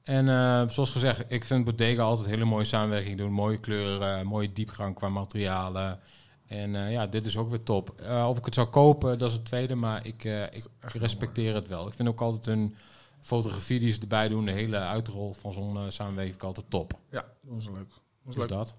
En 0.03 0.29
eh, 0.29 0.69
zoals 0.69 0.91
gezegd, 0.91 1.25
ik 1.27 1.43
vind 1.43 1.65
Bodega 1.65 2.01
altijd 2.03 2.27
hele 2.27 2.45
mooie 2.45 2.63
samenwerking 2.63 3.17
doen. 3.17 3.31
Mooie 3.31 3.59
kleuren, 3.59 4.25
mooie 4.27 4.53
diepgang 4.53 4.95
qua 4.95 5.09
materialen. 5.09 5.99
En 6.47 6.71
ja, 6.71 7.07
dit 7.07 7.25
is 7.25 7.37
ook 7.37 7.49
weer 7.49 7.63
top. 7.63 8.01
Of 8.27 8.37
ik 8.37 8.45
het 8.45 8.53
zou 8.53 8.67
kopen, 8.67 9.17
dat 9.17 9.29
is 9.29 9.35
het 9.35 9.45
tweede, 9.45 9.75
maar 9.75 10.05
ik, 10.05 10.23
ik 10.51 10.67
respecteer 10.81 11.53
het 11.55 11.67
wel. 11.67 11.87
Ik 11.87 11.93
vind 11.93 12.09
ook 12.09 12.21
altijd 12.21 12.45
hun 12.45 12.75
fotografie 13.21 13.79
die 13.79 13.91
ze 13.91 14.01
erbij 14.01 14.27
doen, 14.27 14.45
de 14.45 14.51
hele 14.51 14.77
uitrol 14.77 15.33
van 15.33 15.53
zo'n 15.53 15.77
samenwerking 15.91 16.41
altijd 16.41 16.69
top. 16.69 16.93
Ja, 17.11 17.25
dat 17.41 17.53
was 17.53 17.65
leuk. 17.65 17.75
Dat 17.75 18.01
was 18.23 18.35
Dus 18.35 18.43
leuk. 18.43 18.47
dat. 18.49 18.75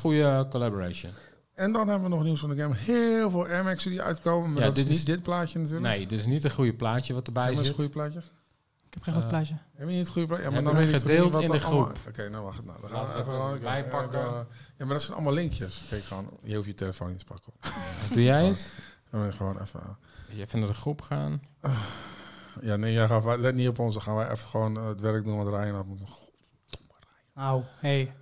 Goede 0.00 0.46
collaboration. 0.50 1.12
En 1.60 1.72
dan 1.72 1.88
hebben 1.88 2.08
we 2.10 2.14
nog 2.16 2.24
nieuws 2.24 2.40
van 2.40 2.48
de 2.50 2.56
game. 2.56 2.74
Heel 2.76 3.30
veel 3.30 3.46
Air 3.46 3.64
Max'en 3.64 3.90
die 3.90 4.02
uitkomen. 4.02 4.52
Maar 4.52 4.60
Ja, 4.60 4.66
dat 4.68 4.76
is 4.76 4.82
dit 4.82 4.90
niet 4.92 4.98
is- 4.98 5.04
dit 5.04 5.22
plaatje 5.22 5.58
natuurlijk. 5.58 5.86
Nee, 5.94 6.06
dit 6.06 6.18
is 6.18 6.26
niet 6.26 6.44
een 6.44 6.50
goede 6.50 6.74
plaatje 6.74 7.14
wat 7.14 7.26
erbij 7.26 7.48
eens 7.48 7.58
zit. 7.66 7.74
goede 7.74 7.90
plaatjes? 7.90 8.24
Ik 8.86 8.94
heb 8.94 9.02
geen 9.02 9.14
goed 9.14 9.22
Eh, 9.22 9.28
plaatje. 9.28 9.54
Heb 9.74 9.88
je 9.88 9.94
niet 9.94 9.98
het 10.04 10.08
goede 10.08 10.26
plaatje? 10.28 10.44
Ja, 10.44 10.50
maar 10.50 10.62
Hebben 10.62 10.74
dan 10.82 10.90
we 10.90 10.90
weet 10.98 11.02
gedeeld 11.02 11.42
in 11.42 11.50
de 11.50 11.58
groep. 11.60 11.92
Oké, 12.08 12.28
nou 12.28 12.44
wacht. 12.44 12.64
Nou, 12.64 12.80
dan 12.80 12.90
gaan 12.90 12.98
Laten 13.00 13.16
we 13.16 13.22
we 13.24 13.30
even 13.30 13.42
het 13.44 13.50
even- 13.52 13.64
bijpakken. 13.64 14.20
even- 14.20 14.46
Ja, 14.76 14.84
maar 14.84 14.88
dat 14.88 15.02
zijn 15.02 15.12
allemaal 15.14 15.32
linkjes. 15.32 15.86
Kijk 15.88 16.02
gewoon. 16.02 16.28
Je 16.42 16.54
hoeft 16.54 16.66
je 16.66 16.74
telefoon 16.74 17.08
niet 17.08 17.18
te 17.18 17.24
pakken. 17.24 17.52
Doe 18.12 18.22
jij 18.22 18.44
het? 18.46 18.72
Dan 19.10 19.20
moet 19.20 19.30
je 19.30 19.36
gewoon 19.36 19.60
even... 19.60 19.80
Jij 20.28 20.36
vindt 20.46 20.52
naar 20.66 20.74
de 20.74 20.80
groep 20.80 21.00
gaan? 21.02 21.42
Ja, 22.62 22.76
nee, 22.76 22.92
jij 22.92 23.06
gaat, 23.06 23.38
let 23.38 23.54
niet 23.54 23.68
op 23.68 23.78
ons. 23.78 23.94
Dan 23.94 24.02
gaan 24.02 24.16
wij 24.16 24.30
even 24.30 24.48
gewoon 24.48 24.76
eh, 24.76 24.86
het 24.86 25.00
werk 25.00 25.24
doen 25.24 25.36
wat 25.36 25.48
Ryan 25.48 25.74
had 25.74 25.86
moeten. 25.86 26.06
Nou, 27.34 27.62
hey. 27.80 28.12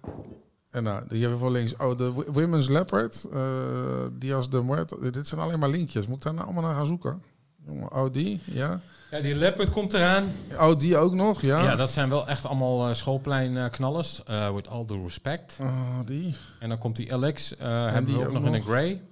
En 0.78 0.84
nou, 0.84 1.04
die 1.08 1.20
hebben 1.20 1.38
we 1.38 1.44
voor 1.44 1.52
links. 1.52 1.76
Oh, 1.76 1.96
de 1.96 2.12
Women's 2.12 2.68
Leopard. 2.68 3.24
eh 3.32 3.40
die 4.12 4.34
als 4.34 4.50
de 4.50 4.62
Muerto. 4.62 5.10
Dit 5.10 5.28
zijn 5.28 5.40
alleen 5.40 5.58
maar 5.58 5.68
linkjes. 5.68 6.06
Moet 6.06 6.16
ik 6.16 6.22
daar 6.22 6.34
nou 6.34 6.44
allemaal 6.44 6.62
naar 6.62 6.74
gaan 6.74 6.86
zoeken? 6.86 7.22
Jongen, 7.66 7.92
oh, 7.92 8.12
die, 8.12 8.40
ja. 8.44 8.80
Ja, 9.10 9.20
die 9.20 9.34
leopard 9.34 9.70
komt 9.70 9.92
eraan. 9.94 10.32
Oh, 10.58 10.78
die 10.78 10.96
ook 10.96 11.14
nog, 11.14 11.40
ja. 11.42 11.62
Ja, 11.62 11.76
dat 11.76 11.90
zijn 11.90 12.08
wel 12.08 12.28
echt 12.28 12.44
allemaal 12.46 12.94
schoolplein 12.94 13.56
eh, 13.56 13.70
knallers. 13.70 14.24
eh 14.24 14.54
with 14.54 14.68
all 14.68 14.86
due 14.86 15.02
respect. 15.02 15.58
Oh, 15.60 15.98
die. 16.04 16.34
En 16.60 16.68
dan 16.68 16.78
komt 16.78 16.96
die 16.96 17.12
Alex. 17.12 17.56
eh 17.56 17.66
hebben 17.68 18.04
die 18.04 18.14
we 18.14 18.20
ook 18.20 18.26
ook 18.26 18.32
nog 18.32 18.46
in 18.46 18.54
een 18.54 18.62
grey. 18.62 19.02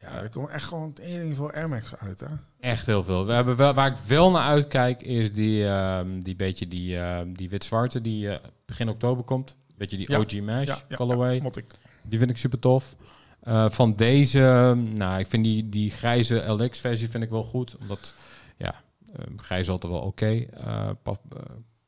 Ja, 0.00 0.22
er 0.22 0.28
komen 0.28 0.50
echt 0.50 0.64
gewoon 0.64 0.92
tering 0.92 1.36
veel 1.36 1.50
Air 1.52 1.68
Max 1.68 1.96
uit, 1.98 2.20
hè. 2.20 2.26
Echt 2.60 2.86
heel 2.86 3.04
veel. 3.04 3.26
We 3.26 3.32
hebben 3.32 3.56
wel, 3.56 3.74
waar 3.74 3.90
ik 3.90 3.96
wel 4.06 4.30
naar 4.30 4.48
uitkijk 4.48 5.02
is 5.02 5.32
die, 5.32 5.66
ehm, 5.66 6.20
die 6.20 6.36
beetje 6.36 6.68
die, 6.68 6.98
ehm, 6.98 7.32
die 7.32 7.48
wit-zwarte 7.48 8.00
die 8.00 8.38
begin 8.66 8.88
oktober 8.88 9.24
komt. 9.24 9.56
Beetje 9.78 9.96
die 9.96 10.10
Ja. 10.10 10.18
OG 10.18 10.32
Mesh 10.40 10.66
Ja, 10.68 10.78
ja, 10.88 10.96
colorway. 10.96 11.34
ja, 11.34 11.42
mot 11.42 11.56
ik. 11.56 11.64
Die 12.02 12.18
vind 12.18 12.30
ik 12.30 12.36
super 12.36 12.58
tof. 12.58 12.94
Eh, 13.40 13.70
van 13.70 13.96
deze, 13.96 14.74
nou, 14.94 15.18
ik 15.20 15.26
vind 15.26 15.44
die, 15.44 15.68
die 15.68 15.90
grijze 15.90 16.34
LX-versie 16.46 17.08
vind 17.08 17.24
ik 17.24 17.30
wel 17.30 17.44
goed. 17.44 17.76
Omdat, 17.80 18.14
ja, 18.56 18.74
eh, 19.12 19.24
grijs 19.36 19.60
is 19.60 19.68
altijd 19.68 19.92
wel 19.92 20.02
oké. 20.02 20.26
Eh, 20.26 20.88
eh, 21.04 21.14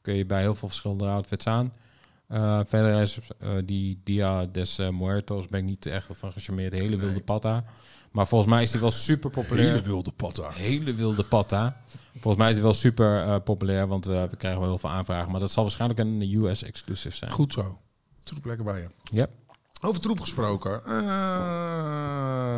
kun 0.03 0.15
je 0.15 0.27
bij 0.27 0.41
heel 0.41 0.55
veel 0.55 0.69
verschillende 0.69 1.07
outfits 1.07 1.47
aan. 1.47 1.73
Eh, 2.27 2.61
verder 2.67 3.01
is 3.01 3.19
eh, 3.39 3.49
die 3.65 4.01
Dia 4.05 4.47
des 4.47 4.77
Muertos 4.77 5.47
ben 5.49 5.61
ik 5.61 5.67
niet 5.67 5.87
echt 5.87 6.07
van 6.11 6.33
gecharmeerd. 6.33 6.73
Hele 6.73 6.97
wilde 6.97 7.13
Nee. 7.15 7.23
patta. 7.23 7.65
Maar 8.11 8.27
volgens 8.27 8.51
mij 8.51 8.63
is 8.63 8.71
die 8.71 8.81
wel 8.81 8.91
super 8.91 9.31
populair. 9.31 9.83
wilde 9.83 10.11
patta. 10.13 10.51
Hele 10.51 10.95
wilde 10.95 11.23
patta. 11.25 11.77
Volgens 12.21 12.37
mij 12.37 12.49
is 12.49 12.55
die 12.55 12.65
wel 12.65 12.75
super 12.75 13.23
eh, 13.23 13.37
populair, 13.45 13.87
want 13.87 14.05
we, 14.05 14.27
we 14.31 14.37
krijgen 14.37 14.61
wel 14.61 14.69
heel 14.69 14.79
veel 14.79 14.91
aanvragen. 14.91 15.31
Maar 15.31 15.41
dat 15.41 15.51
zal 15.51 15.63
waarschijnlijk 15.63 16.01
een 16.01 16.43
US-exclusive 16.45 17.17
zijn. 17.17 17.31
Goed 17.31 17.53
zo. 17.53 17.79
Troep 18.23 18.45
lekker 18.45 18.65
bij 18.65 18.81
je. 18.81 18.87
Yep. 19.17 19.31
Over 19.83 20.01
troep 20.01 20.21
gesproken. 20.21 20.81
Eh, 20.87 22.57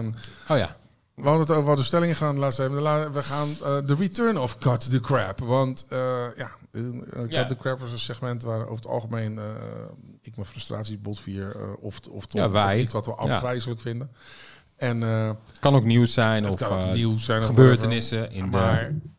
Oh 0.49 0.57
ja. 0.59 0.77
we 1.15 1.23
hadden 1.23 1.41
het 1.41 1.51
over 1.51 1.65
wat 1.65 1.77
de 1.77 1.83
stellingen 1.83 2.17
gaan 2.17 2.39
laatst 2.39 2.59
even. 2.59 2.73
La- 2.81 3.11
We 3.11 3.23
gaan 3.23 3.49
eh, 3.49 3.87
de 3.87 3.95
return 3.95 4.39
of 4.39 4.59
Cut 4.59 4.91
the 4.91 5.01
Crap. 5.01 5.39
Want 5.41 5.87
eh, 5.89 5.99
ja, 6.37 6.51
eh, 6.73 6.81
Cut 7.19 7.31
Ja. 7.31 7.47
the 7.47 7.57
Crap 7.57 7.81
was 7.81 7.93
een 7.93 7.99
segment 7.99 8.43
waar 8.43 8.61
over 8.63 8.75
het 8.77 8.87
algemeen 8.87 9.39
eh, 9.39 9.45
ik 10.23 10.37
mijn 10.37 10.49
frustraties 10.49 11.01
botvier. 11.01 11.57
eh 11.57 11.63
of, 11.81 11.99
of 12.11 12.27
toch 12.27 12.41
Ja, 12.41 12.51
wij. 12.51 12.81
iets 12.81 12.93
wat 12.93 13.07
we 13.07 13.15
afgrijzelijk 13.15 13.81
vinden. 13.81 14.11
En 14.77 15.03
eh 15.03 15.27
Het 15.27 15.59
kan 15.61 15.75
ook 15.75 15.85
nieuws 15.85 16.13
zijn 16.13 16.45
het 16.45 16.53
of 16.53 16.61
eh, 16.61 16.93
nieuws 16.93 17.25
zijn. 17.25 17.43
gebeurtenissen 17.43 18.31
in 18.31 18.49
Maar 18.49 18.89
de... 18.93 19.11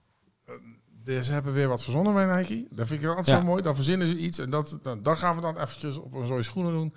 ze 1.06 1.32
hebben 1.32 1.54
weer 1.54 1.68
wat 1.68 1.84
verzonnen 1.84 2.14
bij 2.14 2.36
Nike. 2.38 2.66
Dat 2.70 2.88
vind 2.88 3.02
ik 3.02 3.08
altijd 3.08 3.28
Ja. 3.28 3.40
zo 3.40 3.46
mooi. 3.46 3.62
Dan 3.62 3.76
verzinnen 3.76 4.08
ze 4.08 4.18
iets 4.18 4.38
en 4.40 4.50
dat, 4.50 4.78
dan, 4.82 5.02
dan 5.02 5.18
gaan 5.18 5.36
we 5.36 5.42
dan 5.42 5.58
eventjes 5.58 5.98
op 5.98 6.14
een 6.14 6.26
zooi 6.26 6.44
schoenen 6.44 6.74
doen. 6.74 6.94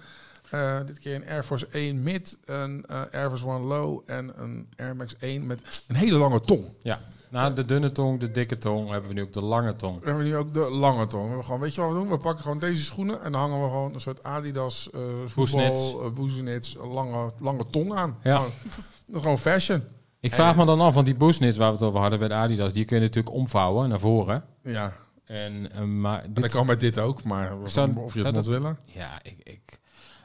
Eh, 0.51 0.79
dit 0.87 0.99
keer 0.99 1.15
een 1.15 1.29
Air 1.29 1.43
Force 1.43 1.67
1 1.73 2.03
mid, 2.03 2.39
een 2.45 2.85
eh, 2.87 3.01
Air 3.13 3.29
Force 3.29 3.47
One 3.47 3.65
low 3.65 4.01
en 4.07 4.33
een 4.43 4.69
Air 4.77 4.97
Max 4.97 5.15
1 5.19 5.47
met 5.47 5.85
een 5.89 5.97
hele 5.97 6.19
lange 6.19 6.41
tong. 6.41 6.65
Ja. 6.83 7.01
Na 7.31 7.51
de 7.51 7.65
dunne 7.65 7.93
tong, 7.93 8.21
de 8.21 8.31
dikke 8.31 8.59
tong, 8.59 8.91
hebben 8.91 9.09
we 9.09 9.15
nu 9.15 9.23
ook 9.23 9.33
de 9.33 9.41
lange 9.41 9.77
tong. 9.77 10.01
We 10.01 10.07
hebben 10.07 10.25
nu 10.25 10.37
ook 10.37 10.53
de 10.55 10.71
lange 10.71 11.07
tong. 11.07 11.23
We 11.23 11.27
hebben 11.29 11.45
gewoon, 11.45 11.61
weet 11.61 11.75
je 11.75 11.81
wat 11.81 11.91
we 11.93 11.97
doen? 11.99 12.09
We 12.09 12.19
pakken 12.19 12.43
gewoon 12.43 12.59
deze 12.59 12.85
schoenen 12.85 13.23
en 13.23 13.33
dan 13.33 13.41
hangen 13.41 13.59
we 13.63 13.65
gewoon 13.67 13.95
een 13.95 14.01
soort 14.01 14.23
Adidas 14.23 14.91
eh 14.91 15.01
voetbal, 15.27 15.35
Boezenits. 15.35 16.13
boezenits, 16.15 16.77
lange, 16.93 17.33
lange 17.39 17.67
tong 17.71 17.95
aan. 17.95 18.17
Ja. 18.23 18.37
Gewoon, 18.37 19.23
gewoon 19.23 19.39
fashion. 19.39 19.83
Ik 20.21 20.35
vraag 20.35 20.57
me 20.57 20.65
dan 20.65 20.81
af, 20.81 20.95
want 20.95 21.07
die 21.07 21.17
boostnits 21.17 21.59
waar 21.59 21.69
we 21.69 21.75
het 21.77 21.83
over 21.87 22.01
hadden 22.01 22.19
bij 22.19 22.29
de 22.29 22.35
Adidas, 22.35 22.73
die 22.73 22.85
kun 22.85 22.97
je 22.97 23.03
natuurlijk 23.03 23.35
omvouwen 23.35 23.89
naar 23.89 23.99
voren. 24.01 24.45
Ja, 24.63 24.93
En, 25.25 25.73
eh, 25.73 25.83
maar 25.83 26.23
en 26.23 26.33
dat 26.35 26.43
dit, 26.43 26.53
kan 26.53 26.67
met 26.67 26.81
dit 26.81 26.99
ook, 26.99 27.23
maar 27.23 27.53
Zou- 27.65 27.97
of 27.97 28.13
je 28.15 28.19
het 28.19 28.27
moet 28.35 28.35
dat- 28.35 28.47
willen. 28.47 28.79
ja, 28.85 29.19
ik, 29.23 29.37
ik, 29.43 29.81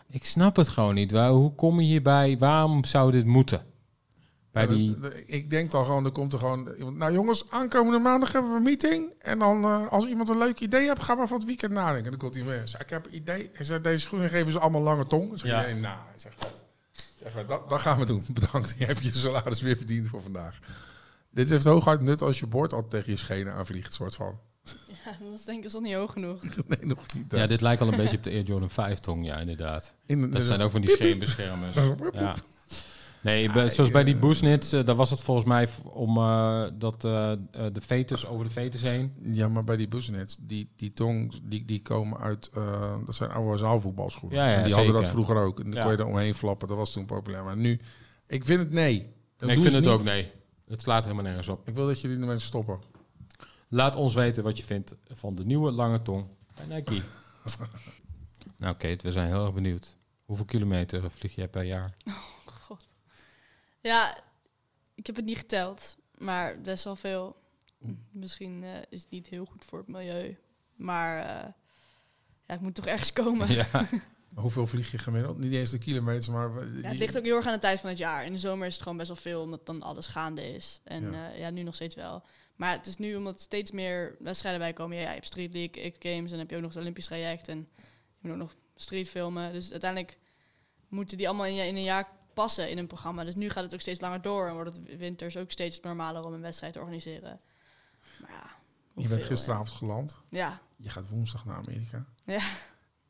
ik 0.09 0.25
snap 0.25 0.55
het 0.55 0.67
gewoon 0.69 0.95
niet. 0.95 1.11
Waar, 1.11 1.29
hoe 1.29 1.55
kom 1.55 1.79
je 1.79 1.85
hierbij? 1.87 2.37
Waarom 2.37 2.83
zou 2.83 3.11
dit 3.11 3.25
moeten? 3.25 3.65
Bij 4.51 4.63
Ja, 4.63 4.69
die, 4.69 4.97
ik 5.25 5.49
denk 5.49 5.71
dan 5.71 5.85
gewoon, 5.85 6.05
er 6.05 6.11
komt 6.11 6.33
er 6.33 6.39
gewoon. 6.39 6.69
Nou 6.97 7.13
jongens, 7.13 7.49
aankomende 7.49 7.99
maandag 7.99 8.31
hebben 8.31 8.51
we 8.51 8.57
een 8.57 8.63
meeting. 8.63 9.13
En 9.19 9.39
dan, 9.39 9.63
eh, 9.63 9.87
als 9.87 10.05
iemand 10.05 10.29
een 10.29 10.37
leuk 10.37 10.59
idee 10.59 10.87
hebt, 10.87 11.03
ga 11.03 11.15
maar 11.15 11.27
van 11.27 11.37
het 11.37 11.45
weekend 11.45 11.71
nadenken. 11.71 12.03
En 12.03 12.09
dan 12.09 12.19
komt 12.19 12.33
hij 12.35 12.43
weer. 12.43 12.75
Ik 12.79 12.89
heb 12.89 13.05
een 13.05 13.15
idee. 13.15 13.49
Hij 13.53 13.65
zegt, 13.65 13.83
deze 13.83 13.99
schoenen 13.99 14.29
geven 14.29 14.51
ze 14.51 14.59
allemaal 14.59 14.81
lange 14.81 15.05
tong. 15.07 15.39
Zeg 15.39 15.49
Ja. 15.51 15.61
nee, 15.61 15.73
nou, 15.75 15.97
hij 16.09 16.19
zegt 16.19 16.41
dat. 16.41 16.65
Zeg 17.23 17.33
maar, 17.33 17.45
dat, 17.45 17.69
dat 17.69 17.79
gaan 17.79 17.99
we 17.99 18.05
doen. 18.05 18.25
Bedankt. 18.33 18.75
Je 18.77 18.85
hebt 18.85 19.03
je 19.03 19.11
salaris 19.13 19.61
weer 19.61 19.77
verdiend 19.77 20.07
voor 20.07 20.21
vandaag. 20.21 20.59
Dit 21.31 21.49
heeft 21.49 21.65
hooguit 21.65 22.01
nut 22.01 22.21
als 22.21 22.39
je 22.39 22.47
bord 22.47 22.73
altijd 22.73 22.91
tegen 22.91 23.11
je 23.11 23.17
schenen 23.17 23.53
aanvliegt, 23.53 23.93
soort 23.93 24.15
van. 24.15 24.39
Ja, 25.05 25.17
dat 25.19 25.39
is 25.39 25.45
denk 25.45 25.65
ik 25.65 25.71
nog 25.73 25.81
niet 25.81 25.93
hoog 25.93 26.11
genoeg. 26.13 26.41
Nee, 26.67 26.77
nog 26.81 27.13
niet. 27.13 27.31
hè. 27.31 27.37
ja, 27.37 27.47
dit 27.47 27.61
lijkt 27.61 27.81
al 27.81 27.87
een 27.87 27.97
beetje 27.97 28.17
op 28.17 28.23
de 28.23 28.29
Air 28.29 28.43
Jordan 28.43 28.69
5 28.69 28.99
tong, 28.99 29.25
ja, 29.25 29.37
inderdaad. 29.37 29.93
In, 30.05 30.31
Dat 30.31 30.43
zijn 30.43 30.61
ook 30.61 30.71
van 30.71 30.81
die 30.81 30.89
scheenbeschermers. 30.89 31.75
Ja. 32.13 32.35
Nee, 33.23 33.43
Ja, 33.43 33.53
bij- 33.53 33.69
zoals 33.69 33.91
bij 33.91 34.03
die 34.03 34.13
eh, 34.15 34.19
boostnits, 34.21 34.71
eh 34.71 34.85
daar 34.85 34.95
was 34.95 35.09
het 35.09 35.21
volgens 35.21 35.45
mij 35.47 35.67
om 35.83 36.17
eh, 36.17 36.63
dat 36.73 37.01
de 37.01 37.81
fetus 37.81 38.25
over 38.27 38.45
de 38.45 38.51
fetus 38.51 38.81
heen. 38.81 39.13
Ja, 39.31 39.47
maar 39.47 39.63
bij 39.63 39.77
die 39.77 39.87
busnets, 39.87 40.37
die, 40.37 40.69
die 40.75 40.93
tong, 40.93 41.39
die, 41.43 41.65
die 41.65 41.81
komen 41.81 42.19
uit, 42.19 42.49
eh, 42.53 42.95
dat 43.05 43.15
zijn 43.15 43.31
oude 43.31 43.57
zaalvoetbalschoenen. 43.57 44.37
Ja, 44.37 44.47
ja, 44.49 44.55
En 44.57 44.63
die 44.65 44.73
hadden 44.73 44.93
dat 44.93 45.07
vroeger 45.07 45.35
ook. 45.35 45.59
En 45.59 45.65
dan 45.65 45.73
Ja. 45.73 45.81
kon 45.81 45.91
je 45.91 45.97
er 45.97 46.05
omheen 46.05 46.33
flappen, 46.33 46.67
dat 46.67 46.77
was 46.77 46.91
toen 46.91 47.05
populair. 47.05 47.43
Maar 47.43 47.57
nu, 47.57 47.79
ik 48.27 48.45
vind 48.45 48.59
het 48.59 48.71
nee. 48.71 48.95
Ik 49.39 49.47
vind 49.49 49.63
het 49.63 49.73
niet. 49.73 49.87
ook 49.87 50.03
nee. 50.03 50.31
Het 50.67 50.81
slaat 50.81 51.03
helemaal 51.03 51.23
nergens 51.23 51.47
op. 51.47 51.67
Ik 51.67 51.75
wil 51.75 51.87
dat 51.87 52.01
jullie 52.01 52.19
ermee 52.19 52.39
stoppen. 52.39 52.79
Laat 53.67 53.95
ons 53.95 54.13
weten 54.13 54.43
wat 54.43 54.57
je 54.57 54.63
vindt 54.63 54.95
van 55.13 55.35
de 55.35 55.45
nieuwe 55.45 55.71
lange 55.71 56.01
tong 56.01 56.27
bij 56.55 56.75
Nike. 56.77 57.01
nou 58.57 58.75
Kate, 58.75 58.97
we 59.03 59.11
zijn 59.11 59.27
heel 59.27 59.43
erg 59.45 59.53
benieuwd. 59.53 59.97
Hoeveel 60.25 60.45
kilometer 60.45 61.11
vlieg 61.11 61.35
jij 61.35 61.47
per 61.47 61.63
jaar? 61.63 61.95
Ja, 63.81 64.23
ik 64.95 65.05
heb 65.07 65.15
het 65.15 65.25
niet 65.25 65.37
geteld, 65.37 65.97
maar 66.17 66.61
best 66.61 66.83
wel 66.83 66.95
veel. 66.95 67.35
Misschien 68.11 68.63
eh, 68.63 68.69
is 68.89 69.01
het 69.01 69.09
niet 69.09 69.27
heel 69.27 69.45
goed 69.45 69.65
voor 69.65 69.79
het 69.79 69.87
milieu. 69.87 70.37
Maar 70.75 71.17
eh, 71.19 71.49
ja, 72.47 72.53
ik 72.53 72.59
moet 72.59 72.75
toch 72.75 72.85
ergens 72.87 73.13
komen. 73.13 73.51
ja. 73.51 73.65
Hoeveel 74.35 74.67
vlieg 74.67 74.91
je 74.91 74.97
gemiddeld? 74.97 75.37
Niet 75.37 75.53
eens 75.53 75.71
de 75.71 75.77
kilometers, 75.77 76.27
maar... 76.27 76.67
Ja, 76.67 76.87
het 76.87 76.97
ligt 76.97 77.17
ook 77.17 77.23
heel 77.23 77.35
erg 77.35 77.45
aan 77.45 77.53
de 77.53 77.59
tijd 77.59 77.79
van 77.79 77.89
het 77.89 77.97
jaar. 77.97 78.25
In 78.25 78.31
de 78.31 78.37
zomer 78.37 78.67
is 78.67 78.73
het 78.73 78.81
gewoon 78.81 78.97
best 78.97 79.09
wel 79.09 79.17
veel, 79.17 79.41
omdat 79.41 79.65
dan 79.65 79.81
alles 79.81 80.07
gaande 80.07 80.53
is. 80.53 80.81
En 80.83 81.11
Ja. 81.11 81.29
ja, 81.29 81.35
ja 81.35 81.49
nu 81.49 81.63
nog 81.63 81.75
steeds 81.75 81.95
wel. 81.95 82.23
Maar 82.55 82.71
het 82.71 82.87
is 82.87 82.97
nu 82.97 83.15
omdat 83.15 83.41
steeds 83.41 83.71
meer 83.71 84.15
wedstrijden 84.19 84.61
bij 84.61 84.73
komen. 84.73 84.97
Ja, 84.97 85.03
je 85.03 85.07
hebt 85.07 85.25
Street 85.25 85.53
League, 85.53 85.93
Games, 85.99 86.31
en 86.31 86.39
heb 86.39 86.49
je 86.49 86.55
ook 86.55 86.61
nog 86.61 86.73
het 86.73 86.81
Olympisch 86.81 87.05
traject. 87.05 87.47
En 87.47 87.57
je 88.13 88.19
moet 88.21 88.31
ook 88.31 88.37
nog 88.37 88.55
street 88.75 89.09
filmen. 89.09 89.53
Dus 89.53 89.71
uiteindelijk 89.71 90.17
moeten 90.87 91.17
die 91.17 91.27
allemaal 91.27 91.45
in, 91.45 91.65
in 91.65 91.75
een 91.75 91.83
jaar 91.83 92.07
passen 92.33 92.69
in 92.69 92.77
een 92.77 92.87
programma. 92.87 93.23
Dus 93.23 93.35
nu 93.35 93.49
gaat 93.49 93.63
het 93.63 93.73
ook 93.73 93.81
steeds 93.81 94.01
langer 94.01 94.21
door. 94.21 94.47
En 94.47 94.53
wordt 94.53 94.75
het 94.75 94.97
winters 94.97 95.37
ook 95.37 95.51
steeds 95.51 95.79
normaler 95.79 96.23
om 96.25 96.33
een 96.33 96.41
wedstrijd 96.41 96.73
te 96.73 96.79
organiseren. 96.79 97.39
Maar 98.21 98.29
ja, 98.31 98.43
Je 98.45 98.93
bent 98.95 99.07
hoeveel, 99.09 99.25
gisteravond 99.27 99.69
geland. 99.69 100.19
Ja, 100.29 100.59
Je 100.75 100.89
gaat 100.89 101.09
woensdag 101.09 101.45
naar 101.45 101.55
Amerika. 101.57 102.05
Ja. 102.25 102.41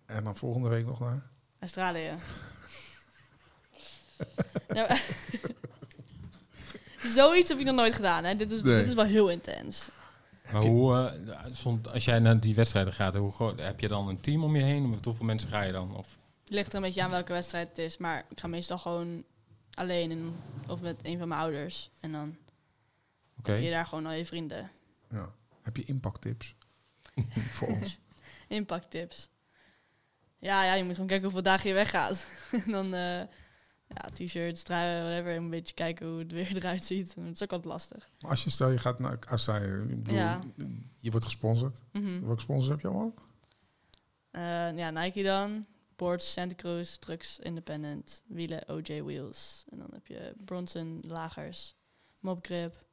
En 0.06 0.24
dan 0.24 0.36
volgende 0.36 0.70
week 0.70 0.86
nog 0.86 1.00
naar... 1.00 1.30
Australië. 1.60 2.12
maar- 4.68 5.04
Zoiets 7.16 7.50
heb 7.50 7.60
ik 7.60 7.66
nog 7.66 7.76
nooit 7.76 7.94
gedaan. 7.94 8.24
Hè. 8.24 8.36
Dit, 8.36 8.52
is, 8.52 8.62
Nee. 8.62 8.78
dit 8.78 8.88
is 8.88 8.94
wel 8.94 9.06
heel 9.06 9.30
intens. 9.30 9.90
Maar 10.52 10.62
hoe, 10.62 10.96
eh, 10.98 11.46
soms- 11.52 11.88
als 11.88 12.06
jij 12.06 12.20
naar 12.20 12.40
die 12.40 12.56
wedstrijden 12.56 12.94
gaat, 12.94 13.16
hoe 13.16 13.54
heb 13.56 13.80
je 13.80 13.88
dan 13.88 14.08
een 14.08 14.22
team 14.22 14.44
om 14.44 14.56
je 14.56 14.64
heen? 14.64 14.90
Met 14.90 15.06
hoeveel 15.06 15.26
mensen 15.26 15.50
ga 15.50 15.62
je 15.62 15.72
dan? 15.72 15.96
Of, 15.96 16.18
ligt 16.52 16.70
er 16.70 16.76
een 16.76 16.82
beetje 16.82 17.04
aan 17.04 17.10
welke 17.10 17.34
wedstrijd 17.34 17.68
het 17.70 17.78
is. 17.78 17.98
Maar 17.98 18.26
ik 18.30 18.40
ga 18.40 18.48
meestal 18.48 18.78
gewoon 18.78 19.24
alleen 19.74 20.12
en, 20.12 20.36
of 20.68 20.82
met 20.82 21.06
een 21.06 21.18
van 21.18 21.28
mijn 21.28 21.42
ouders. 21.42 21.90
En 22.00 22.12
dan 22.12 22.38
Oké. 23.40 23.52
heb 23.52 23.62
je 23.62 23.70
daar 23.70 23.86
gewoon 23.86 24.06
al 24.06 24.12
je 24.12 24.26
vrienden. 24.26 24.72
Ja. 25.10 25.32
Heb 25.62 25.78
je 25.78 25.84
impacttips 25.84 26.56
voor 27.58 27.68
ons? 27.68 28.00
Impacttips. 28.48 29.30
Ja, 30.40 30.64
ja, 30.64 30.74
je 30.74 30.84
moet 30.84 30.92
gewoon 30.94 31.08
kijken 31.08 31.26
hoeveel 31.26 31.44
dagen 31.44 31.68
je 31.70 31.74
weggaat. 31.76 32.28
en 32.52 32.72
dan 32.78 32.94
eh, 32.94 33.22
ja, 33.88 34.10
t-shirts, 34.14 34.64
truien, 34.64 35.04
whatever. 35.04 35.36
Een 35.36 35.50
beetje 35.50 35.74
kijken 35.74 36.08
hoe 36.08 36.20
het 36.20 36.32
weer 36.32 36.56
eruit 36.56 36.84
ziet. 36.84 37.14
En 37.18 37.24
het 37.26 37.34
is 37.36 37.44
ook 37.44 37.52
altijd 37.52 37.74
lastig. 37.74 38.10
Maar 38.20 38.32
Als 38.32 38.44
je 38.44 38.50
stel 38.50 38.70
je 38.70 38.78
gaat 38.78 39.00
naar 39.00 39.20
Australië, 39.28 39.82
ik 39.92 40.04
bedoel, 40.04 40.18
Ja. 40.18 40.42
je 41.00 41.12
wordt 41.12 41.26
gesponsord. 41.26 41.82
Mhm. 41.92 42.26
Welke 42.26 42.42
sponsors 42.42 42.70
heb 42.70 42.80
je 42.80 42.88
allemaal? 42.88 43.14
Eh, 44.32 44.78
ja, 44.78 44.90
Nike 44.90 45.24
dan. 45.24 45.66
Boards, 46.02 46.32
Santa 46.32 46.56
Cruz, 46.56 46.96
Trucks, 46.96 47.40
Independent, 47.40 48.22
wielen, 48.28 48.70
OJ 48.70 49.02
Wheels. 49.04 49.66
En 49.70 49.78
dan 49.78 49.88
heb 49.94 50.08
je 50.08 50.34
Bronson, 50.46 51.00
Lagers, 51.08 51.76
Mobgrip. 52.20 52.84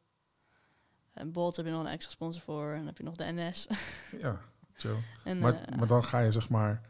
En 1.12 1.32
Bolt 1.32 1.56
heb 1.56 1.66
je 1.66 1.72
nog 1.72 1.80
een 1.80 1.90
extra 1.90 2.12
sponsor 2.12 2.42
voor. 2.42 2.70
En 2.70 2.76
dan 2.76 2.86
heb 2.86 2.98
je 2.98 3.04
nog 3.04 3.16
de 3.16 3.32
NS. 3.32 3.66
Ja, 4.20 4.40
chill. 4.72 4.96
en 5.24 5.38
Maar, 5.38 5.62
eh, 5.64 5.76
maar 5.78 5.86
dan 5.86 6.04
ga 6.04 6.18
je 6.18 6.32
zeg 6.32 6.48
maar, 6.48 6.82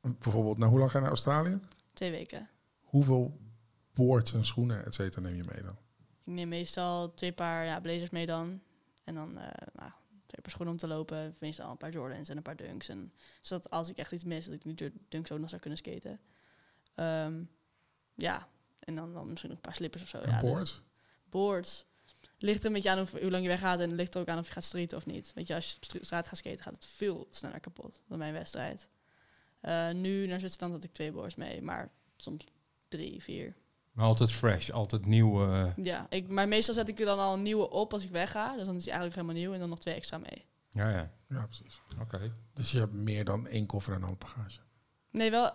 bijvoorbeeld, 0.00 0.58
nou, 0.58 0.70
hoe 0.70 0.78
lang 0.78 0.90
ga 0.90 0.96
je 0.96 1.02
naar 1.02 1.12
Australië? 1.12 1.60
twee 1.92 2.10
weken. 2.10 2.48
Hoeveel 2.80 3.40
boards 3.94 4.32
en 4.32 4.44
schoenen, 4.44 4.84
et 4.84 4.94
cetera, 4.94 5.22
neem 5.22 5.36
je 5.36 5.44
mee 5.52 5.62
dan? 5.62 5.76
Ik 6.24 6.32
neem 6.32 6.48
meestal 6.48 7.14
twee 7.14 7.32
paar 7.32 7.64
ja, 7.64 7.80
blazers 7.80 8.10
mee 8.10 8.26
dan. 8.26 8.60
En 9.04 9.14
dan 9.14 9.38
eh, 9.38 9.68
nou, 9.74 9.90
twee 10.32 10.42
paar 10.42 10.50
schoenen 10.52 10.74
om 10.74 10.80
te 10.80 10.86
lopen. 10.88 11.36
Meestal 11.40 11.70
een 11.70 11.76
paar 11.76 11.92
Jordans 11.92 12.28
en 12.28 12.36
een 12.36 12.42
paar 12.42 12.56
Dunks. 12.56 12.88
En, 12.88 13.12
zodat 13.40 13.70
als 13.70 13.88
ik 13.88 13.96
echt 13.96 14.12
iets 14.12 14.24
mis, 14.24 14.44
dat 14.44 14.54
ik 14.54 14.78
Dur- 14.78 14.92
Dunks 15.08 15.32
ook 15.32 15.38
nog 15.38 15.48
zou 15.48 15.60
kunnen 15.60 15.78
skaten. 15.78 16.20
Ehm, 16.94 17.42
ja, 18.14 18.48
en 18.78 18.94
dan, 18.94 19.12
dan 19.12 19.28
misschien 19.28 19.48
nog 19.48 19.58
een 19.58 19.64
paar 19.64 19.74
slippers 19.74 20.02
of 20.02 20.08
zo. 20.08 20.18
En 20.18 20.30
ja, 20.30 20.40
dus- 20.40 20.50
boards? 20.50 20.82
boards. 21.30 21.86
Ligt 22.38 22.60
er 22.60 22.66
een 22.66 22.72
beetje 22.72 22.90
aan 22.90 23.08
hoe 23.20 23.30
lang 23.30 23.42
je 23.42 23.48
weggaat 23.48 23.80
en 23.80 23.88
het 23.88 23.98
ligt 23.98 24.14
er 24.14 24.20
ook 24.20 24.28
aan 24.28 24.38
of 24.38 24.46
je 24.46 24.52
gaat 24.52 24.64
streeten 24.64 24.98
of 24.98 25.06
niet. 25.06 25.32
Weet 25.34 25.46
je, 25.46 25.54
als 25.54 25.70
je 25.80 25.98
op 25.98 26.04
straat 26.04 26.28
gaat 26.28 26.38
skaten, 26.38 26.62
gaat 26.62 26.74
het 26.74 26.86
veel 26.86 27.26
sneller 27.30 27.60
kapot 27.60 28.00
dan 28.06 28.18
bij 28.18 28.28
een 28.28 28.34
wedstrijd. 28.34 28.88
Eh, 29.60 29.90
nu 29.90 30.26
naar 30.26 30.38
Zwitserland 30.38 30.72
had 30.72 30.84
ik 30.84 30.92
twee 30.92 31.12
boards 31.12 31.34
mee, 31.34 31.62
maar 31.62 31.90
soms 32.16 32.44
drie, 32.88 33.22
vier. 33.22 33.54
Maar 33.92 34.04
altijd 34.04 34.32
fresh, 34.32 34.70
altijd 34.70 35.06
nieuw. 35.06 35.52
eh, 35.52 35.66
Ja, 35.76 36.06
ik, 36.10 36.28
maar 36.28 36.48
meestal 36.48 36.74
zet 36.74 36.88
ik 36.88 36.98
er 37.00 37.06
dan 37.06 37.18
al 37.18 37.34
een 37.34 37.42
nieuwe 37.42 37.70
op 37.70 37.92
als 37.92 38.04
ik 38.04 38.10
wegga. 38.10 38.56
Dus 38.56 38.66
dan 38.66 38.76
is 38.76 38.82
die 38.82 38.92
eigenlijk 38.92 39.20
helemaal 39.20 39.42
nieuw 39.42 39.52
en 39.52 39.60
dan 39.60 39.68
nog 39.68 39.78
twee 39.80 39.94
extra 39.94 40.18
mee. 40.18 40.44
ja, 40.72 40.88
ja. 40.90 41.10
Ja, 41.28 41.46
precies. 41.46 41.80
Oké. 42.00 42.32
Dus 42.54 42.72
je 42.72 42.78
hebt 42.78 42.92
meer 42.92 43.24
dan 43.24 43.46
één 43.46 43.66
koffer 43.66 43.94
en 43.94 44.02
handbagage. 44.02 44.60
Nee, 45.10 45.30
wel. 45.30 45.52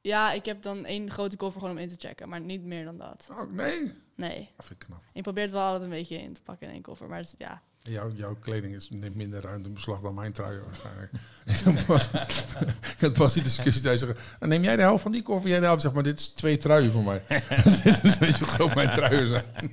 Ja, 0.00 0.32
ik 0.32 0.44
heb 0.44 0.62
dan 0.62 0.84
één 0.84 1.10
grote 1.10 1.36
koffer 1.36 1.60
gewoon 1.60 1.76
om 1.76 1.82
in 1.82 1.88
te 1.88 1.94
checken, 2.08 2.28
maar 2.28 2.40
niet 2.40 2.62
meer 2.62 2.84
dan 2.84 2.98
dat. 2.98 3.28
Oh, 3.30 3.50
nee. 3.52 3.92
Nee. 4.16 4.50
Dat 4.56 4.66
vind 4.66 4.82
ik 4.82 4.88
knap. 4.88 5.02
Ik 5.12 5.22
probeer 5.22 5.42
het 5.42 5.52
wel 5.52 5.62
altijd 5.64 5.82
een 5.82 5.88
beetje 5.88 6.16
in 6.18 6.32
te 6.32 6.42
pakken 6.42 6.66
in 6.66 6.72
één 6.72 6.82
koffer, 6.82 7.08
maar 7.08 7.18
het 7.18 7.26
is- 7.26 7.34
ja. 7.38 7.62
Jouw, 7.90 8.10
jouw 8.10 8.34
kleding 8.34 8.74
is, 8.74 8.90
neemt 8.90 9.14
minder 9.14 9.40
ruimte 9.42 9.68
in 9.68 9.74
beslag 9.74 10.00
dan 10.00 10.14
mijn 10.14 10.32
trui 10.32 10.60
waarschijnlijk. 10.60 11.12
had 13.00 13.12
pas 13.12 13.32
die 13.32 13.42
discussie 13.42 13.82
thuis 13.82 14.00
zeggen. 14.00 14.18
"Nou, 14.38 14.50
neem 14.52 14.62
jij 14.62 14.76
de 14.76 14.82
helft 14.82 15.02
van 15.02 15.12
die 15.12 15.22
koffer, 15.22 15.50
jij 15.50 15.58
de 15.60 15.64
helft. 15.64 15.82
Zeg 15.82 15.92
maar, 15.92 16.02
dit 16.02 16.18
is 16.18 16.28
twee 16.28 16.56
truien 16.56 16.92
voor 16.92 17.02
mij. 17.02 17.22
dit 17.84 18.04
is 18.04 18.18
weet 18.18 18.38
je 18.38 18.44
hoe 18.44 18.52
groot 18.54 18.74
mijn 18.74 18.94
truien 18.94 19.26
zijn. 19.26 19.72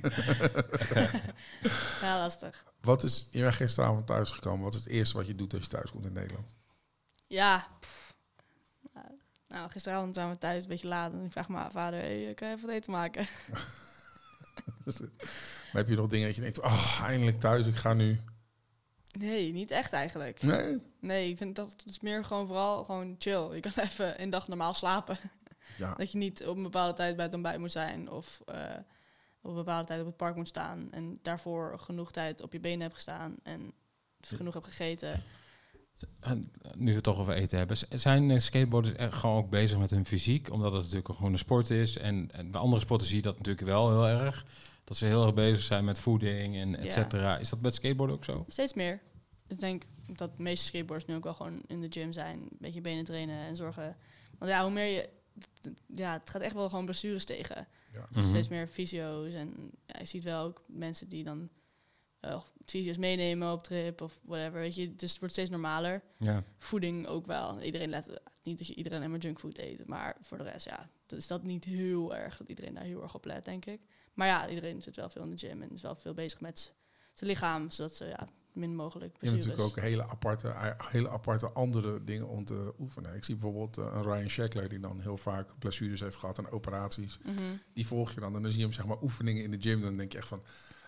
Ja, 2.00 2.18
lastig. 2.18 2.64
Wat 2.80 3.02
is, 3.02 3.28
je 3.30 3.40
bent 3.40 3.54
gisteravond 3.54 4.06
thuisgekomen. 4.06 4.64
Wat 4.64 4.74
is 4.74 4.80
het 4.80 4.88
eerste 4.88 5.16
wat 5.16 5.26
je 5.26 5.34
doet 5.34 5.52
als 5.54 5.62
je 5.62 5.68
thuis 5.68 5.90
komt 5.90 6.04
in 6.04 6.12
Nederland? 6.12 6.54
Ja. 7.26 7.66
pff. 7.80 8.14
Nou, 8.94 9.06
Nou, 9.48 9.70
gisteravond 9.70 10.14
zijn 10.14 10.30
we 10.30 10.38
thuis 10.38 10.62
een 10.62 10.68
beetje 10.68 10.88
laat 10.88 11.12
en 11.12 11.24
ik 11.24 11.32
vraag 11.32 11.48
mijn 11.48 11.70
vader, 11.70 12.00
hey, 12.00 12.32
kan 12.34 12.48
je 12.48 12.54
even 12.54 12.66
wat 12.66 12.76
eten 12.76 12.92
maken? 12.92 13.26
Maar 15.72 15.82
heb 15.82 15.88
je 15.88 15.96
nog 15.96 16.08
dingen 16.08 16.26
dat 16.26 16.36
je 16.36 16.42
denkt, 16.42 16.60
oh, 16.60 17.00
eindelijk 17.04 17.40
thuis, 17.40 17.66
ik 17.66 17.76
ga 17.76 17.94
nu... 17.94 18.20
Nee, 19.18 19.52
niet 19.52 19.70
echt 19.70 19.92
eigenlijk. 19.92 20.42
Nee? 20.42 20.78
Nee, 21.00 21.28
ik 21.28 21.36
vind 21.36 21.56
dat 21.56 21.70
het 21.70 21.84
is 21.86 22.00
meer 22.00 22.24
gewoon 22.24 22.46
vooral 22.46 22.84
gewoon 22.84 23.14
chill. 23.18 23.54
Je 23.54 23.60
kan 23.60 23.72
even 23.84 24.22
een 24.22 24.30
dag 24.30 24.48
normaal 24.48 24.74
slapen. 24.74 25.18
Ja, 25.78 25.94
Dat 25.94 26.12
je 26.12 26.18
niet 26.18 26.46
op 26.46 26.56
een 26.56 26.62
bepaalde 26.62 26.94
tijd 26.94 27.16
bij 27.16 27.24
het 27.24 27.34
ontbijt 27.34 27.58
moet 27.58 27.72
zijn 27.72 28.10
of 28.10 28.42
eh, 28.46 28.76
op 29.40 29.50
een 29.50 29.56
bepaalde 29.56 29.86
tijd 29.86 30.00
op 30.00 30.06
het 30.06 30.16
park 30.16 30.36
moet 30.36 30.48
staan. 30.48 30.88
En 30.90 31.18
daarvoor 31.22 31.78
genoeg 31.78 32.12
tijd 32.12 32.42
op 32.42 32.52
je 32.52 32.60
benen 32.60 32.80
hebt 32.80 32.94
gestaan 32.94 33.36
en 33.42 33.72
genoeg 34.20 34.54
hebt 34.54 34.66
gegeten. 34.66 35.22
En 36.20 36.52
nu 36.76 36.86
we 36.86 36.94
het 36.94 37.02
toch 37.02 37.18
over 37.18 37.34
eten 37.34 37.58
hebben. 37.58 37.76
Zijn 37.90 38.30
eh, 38.30 38.38
skateboarders 38.38 38.94
echt 38.94 39.14
gewoon 39.14 39.36
ook 39.36 39.50
bezig 39.50 39.78
met 39.78 39.90
hun 39.90 40.06
fysiek? 40.06 40.50
Omdat 40.50 40.72
het 40.72 40.82
natuurlijk 40.82 41.14
gewoon 41.14 41.32
een 41.32 41.38
sport 41.38 41.70
is. 41.70 41.98
En, 41.98 42.30
en 42.32 42.50
bij 42.50 42.60
andere 42.60 42.82
sporten 42.82 43.06
zie 43.06 43.16
je 43.16 43.22
dat 43.22 43.36
natuurlijk 43.36 43.66
wel 43.66 43.90
heel 43.90 44.20
erg. 44.20 44.46
Dat 44.92 45.00
ze 45.00 45.06
heel 45.06 45.24
erg 45.24 45.34
bezig 45.34 45.62
zijn 45.62 45.84
met 45.84 45.98
voeding 45.98 46.56
en 46.56 46.76
et 46.76 46.92
cetera. 46.92 47.38
Is 47.38 47.48
dat 47.48 47.60
met 47.60 47.74
skateboarden 47.74 48.16
ook 48.16 48.24
zo? 48.24 48.44
Steeds 48.48 48.74
meer. 48.74 49.00
Ik 49.46 49.58
denk 49.58 49.82
dat 50.06 50.36
de 50.36 50.42
meeste 50.42 50.66
skateboarders 50.66 51.08
nu 51.08 51.14
ook 51.14 51.24
wel 51.24 51.34
gewoon 51.34 51.62
in 51.66 51.80
de 51.80 51.86
gym 51.90 52.12
zijn. 52.12 52.38
Een 52.38 52.56
beetje 52.58 52.80
benen 52.80 53.04
trainen 53.04 53.46
en 53.46 53.56
zorgen. 53.56 53.96
Want 54.38 54.50
ja, 54.50 54.62
hoe 54.62 54.70
meer 54.70 54.86
je... 54.86 55.08
Ja, 55.94 56.12
het 56.12 56.30
gaat 56.30 56.42
echt 56.42 56.54
wel 56.54 56.68
gewoon 56.68 56.84
blessures 56.84 57.24
tegen. 57.24 57.68
Mhm. 58.12 58.26
Steeds 58.26 58.48
meer 58.48 58.66
fysio's. 58.66 59.32
En 59.32 59.70
ja, 59.86 59.98
je 59.98 60.04
ziet 60.04 60.22
wel 60.22 60.44
ook 60.44 60.62
mensen 60.66 61.08
die 61.08 61.24
dan 61.24 61.48
eh 62.20 62.42
fysio's 62.64 62.96
meenemen 62.96 63.52
op 63.52 63.64
trip 63.64 64.00
of 64.00 64.20
whatever. 64.24 64.60
Weet 64.60 64.74
je, 64.74 64.96
dus 64.96 65.10
het 65.10 65.18
wordt 65.18 65.34
steeds 65.34 65.50
normaler. 65.50 66.02
Ja. 66.18 66.44
Voeding 66.58 67.06
ook 67.06 67.26
wel. 67.26 67.60
Iedereen 67.60 67.90
let 67.90 68.20
niet 68.42 68.58
dat 68.58 68.66
je 68.66 68.74
iedereen 68.74 68.98
alleen 68.98 69.10
maar 69.10 69.20
junkfood 69.20 69.58
eet. 69.58 69.86
Maar 69.86 70.16
voor 70.20 70.38
de 70.38 70.44
rest, 70.44 70.66
ja, 70.66 70.90
dat 71.06 71.18
is 71.18 71.26
dat 71.26 71.42
niet 71.42 71.64
heel 71.64 72.14
erg. 72.14 72.36
Dat 72.36 72.48
iedereen 72.48 72.74
daar 72.74 72.84
heel 72.84 73.02
erg 73.02 73.14
op 73.14 73.24
let, 73.24 73.44
denk 73.44 73.64
ik. 73.64 73.80
Maar 74.14 74.26
ja, 74.26 74.48
iedereen 74.48 74.82
zit 74.82 74.96
wel 74.96 75.10
veel 75.10 75.22
in 75.22 75.30
de 75.30 75.38
gym 75.38 75.62
en 75.62 75.70
is 75.70 75.82
wel 75.82 75.96
veel 75.96 76.14
bezig 76.14 76.40
met 76.40 76.74
zijn 77.12 77.30
lichaam. 77.30 77.70
Zodat 77.70 77.94
ze 77.94 78.04
ja, 78.04 78.28
min 78.52 78.76
mogelijk 78.76 79.16
Je 79.20 79.26
hebt 79.26 79.38
natuurlijk 79.38 79.68
ook 79.68 79.80
hele 79.80 80.08
aparte, 80.08 80.76
hele 80.90 81.08
aparte 81.08 81.50
andere 81.52 82.04
dingen 82.04 82.28
om 82.28 82.44
te 82.44 82.74
oefenen. 82.78 83.14
Ik 83.14 83.24
zie 83.24 83.36
bijvoorbeeld 83.36 83.78
eh, 83.78 83.92
een 83.94 84.02
Ryan 84.02 84.28
Shackler 84.28 84.68
die 84.68 84.80
dan 84.80 85.00
heel 85.00 85.16
vaak 85.16 85.58
blessures 85.58 86.00
heeft 86.00 86.16
gehad 86.16 86.38
en 86.38 86.50
operaties. 86.50 87.18
Mhm. 87.24 87.42
Die 87.74 87.86
volg 87.86 88.12
je 88.12 88.20
dan 88.20 88.36
en 88.36 88.42
dan 88.42 88.50
zie 88.50 88.60
je 88.60 88.66
hem 88.66 88.74
zeg 88.74 88.86
maar 88.86 89.02
oefeningen 89.02 89.42
in 89.42 89.50
de 89.50 89.60
gym. 89.60 89.80
Dan 89.80 89.96
denk 89.96 90.12
je 90.12 90.18
echt 90.18 90.28
van, 90.28 90.42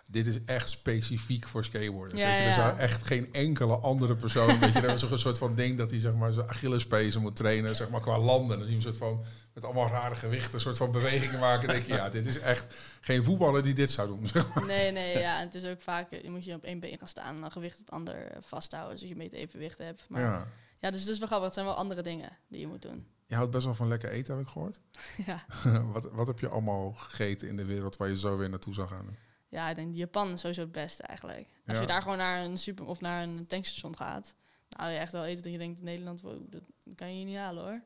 dit 0.06 0.26
is 0.26 0.42
echt 0.44 0.70
specifiek 0.70 1.48
voor 1.48 1.64
skateboarders. 1.64 2.20
Ja, 2.20 2.28
weet 2.28 2.38
je, 2.38 2.44
er 2.44 2.52
zou 2.52 2.78
echt 2.78 3.06
geen 3.06 3.32
enkele 3.32 3.76
andere 3.76 4.16
persoon, 4.16 4.58
weet 4.58 4.72
je, 4.72 4.80
dat 4.86 5.02
is 5.02 5.02
een 5.02 5.18
soort 5.18 5.38
van 5.38 5.54
ding 5.54 5.78
dat 5.78 5.90
hij 5.90 6.00
zeg 6.00 6.14
maar 6.14 6.32
zijn 6.32 6.48
Achillespezen 6.48 7.20
moet 7.20 7.36
trainen, 7.36 7.76
zeg 7.76 7.88
maar 7.90 8.00
qua 8.00 8.18
landen. 8.18 8.58
Dan 8.58 8.66
zie 8.66 8.76
je 8.76 8.82
hem 8.82 8.94
soort 8.94 8.96
van 8.96 9.24
met 9.54 9.64
allemaal 9.64 9.88
rare 9.88 10.14
gewichten, 10.14 10.54
een 10.54 10.60
soort 10.60 10.76
van 10.76 10.90
bewegingen 10.90 11.40
maken. 11.40 11.66
Dan 11.66 11.76
denk 11.76 11.86
je, 11.86 11.94
ja, 11.94 12.08
dit 12.08 12.26
is 12.26 12.38
echt 12.38 12.74
geen 13.00 13.24
voetballer 13.24 13.62
die 13.62 13.74
dit 13.74 13.90
zou 13.90 14.08
doen. 14.08 14.26
zeg 14.32 14.54
maar. 14.54 14.66
Nee, 14.66 14.92
nee, 14.92 15.18
ja. 15.18 15.40
Het 15.40 15.54
is 15.54 15.64
ook 15.64 15.80
vaak, 15.80 16.10
eh, 16.10 16.22
je 16.22 16.30
moet 16.30 16.44
je 16.44 16.54
op 16.54 16.64
één 16.64 16.80
been 16.80 16.98
gaan 16.98 17.08
staan 17.08 17.34
en 17.34 17.40
dan 17.40 17.50
gewicht 17.50 17.78
op 17.78 17.84
het 17.84 17.94
ander 17.94 18.26
eh, 18.26 18.36
vasthouden. 18.40 18.98
Zodat 18.98 19.16
je 19.16 19.22
een 19.22 19.30
beetje 19.30 19.46
evenwicht 19.46 19.78
hebt. 19.78 20.04
Maar 20.08 20.20
ja, 20.20 20.46
Ja. 20.80 20.90
dus 20.90 21.00
het 21.00 21.08
is 21.08 21.18
wel 21.18 21.26
grappig. 21.26 21.46
Het 21.46 21.54
zijn 21.54 21.66
wel 21.66 21.76
andere 21.76 22.02
dingen 22.02 22.38
die 22.48 22.60
je 22.60 22.66
moet 22.66 22.82
doen. 22.82 23.06
Je 23.26 23.34
houdt 23.34 23.50
best 23.50 23.64
wel 23.64 23.74
van 23.74 23.88
lekker 23.88 24.10
eten, 24.10 24.34
heb 24.36 24.44
ik 24.44 24.50
gehoord. 24.50 24.80
ja. 25.26 25.44
wat, 25.92 26.12
wat 26.12 26.26
heb 26.26 26.38
je 26.38 26.48
allemaal 26.48 26.92
gegeten 26.92 27.48
in 27.48 27.56
de 27.56 27.64
wereld 27.64 27.96
waar 27.96 28.08
je 28.08 28.18
zo 28.18 28.36
weer 28.36 28.48
naartoe 28.48 28.74
zou 28.74 28.88
gaan? 28.88 29.16
Ja, 29.54 29.68
ik 29.70 29.76
denk 29.76 29.94
Japan 29.94 30.32
is 30.32 30.40
sowieso 30.40 30.60
het 30.62 30.72
beste 30.72 31.02
eigenlijk. 31.02 31.48
Als 31.66 31.76
Ja. 31.76 31.80
je 31.80 31.86
daar 31.86 32.02
gewoon 32.02 32.18
naar 32.18 32.44
een 32.44 32.58
super 32.58 32.86
of 32.86 33.00
naar 33.00 33.22
een 33.22 33.46
tankstation 33.46 33.96
gaat, 33.96 34.34
dan 34.68 34.80
haal 34.80 34.90
je 34.90 34.98
echt 34.98 35.12
wel 35.12 35.24
eten 35.24 35.42
dat 35.42 35.52
je 35.52 35.58
denkt 35.58 35.78
in 35.78 35.84
Nederland, 35.84 36.20
wow, 36.20 36.40
dat 36.50 36.62
kan 36.94 37.08
je 37.08 37.14
hier 37.14 37.24
niet 37.24 37.36
halen 37.36 37.62
hoor. 37.64 37.82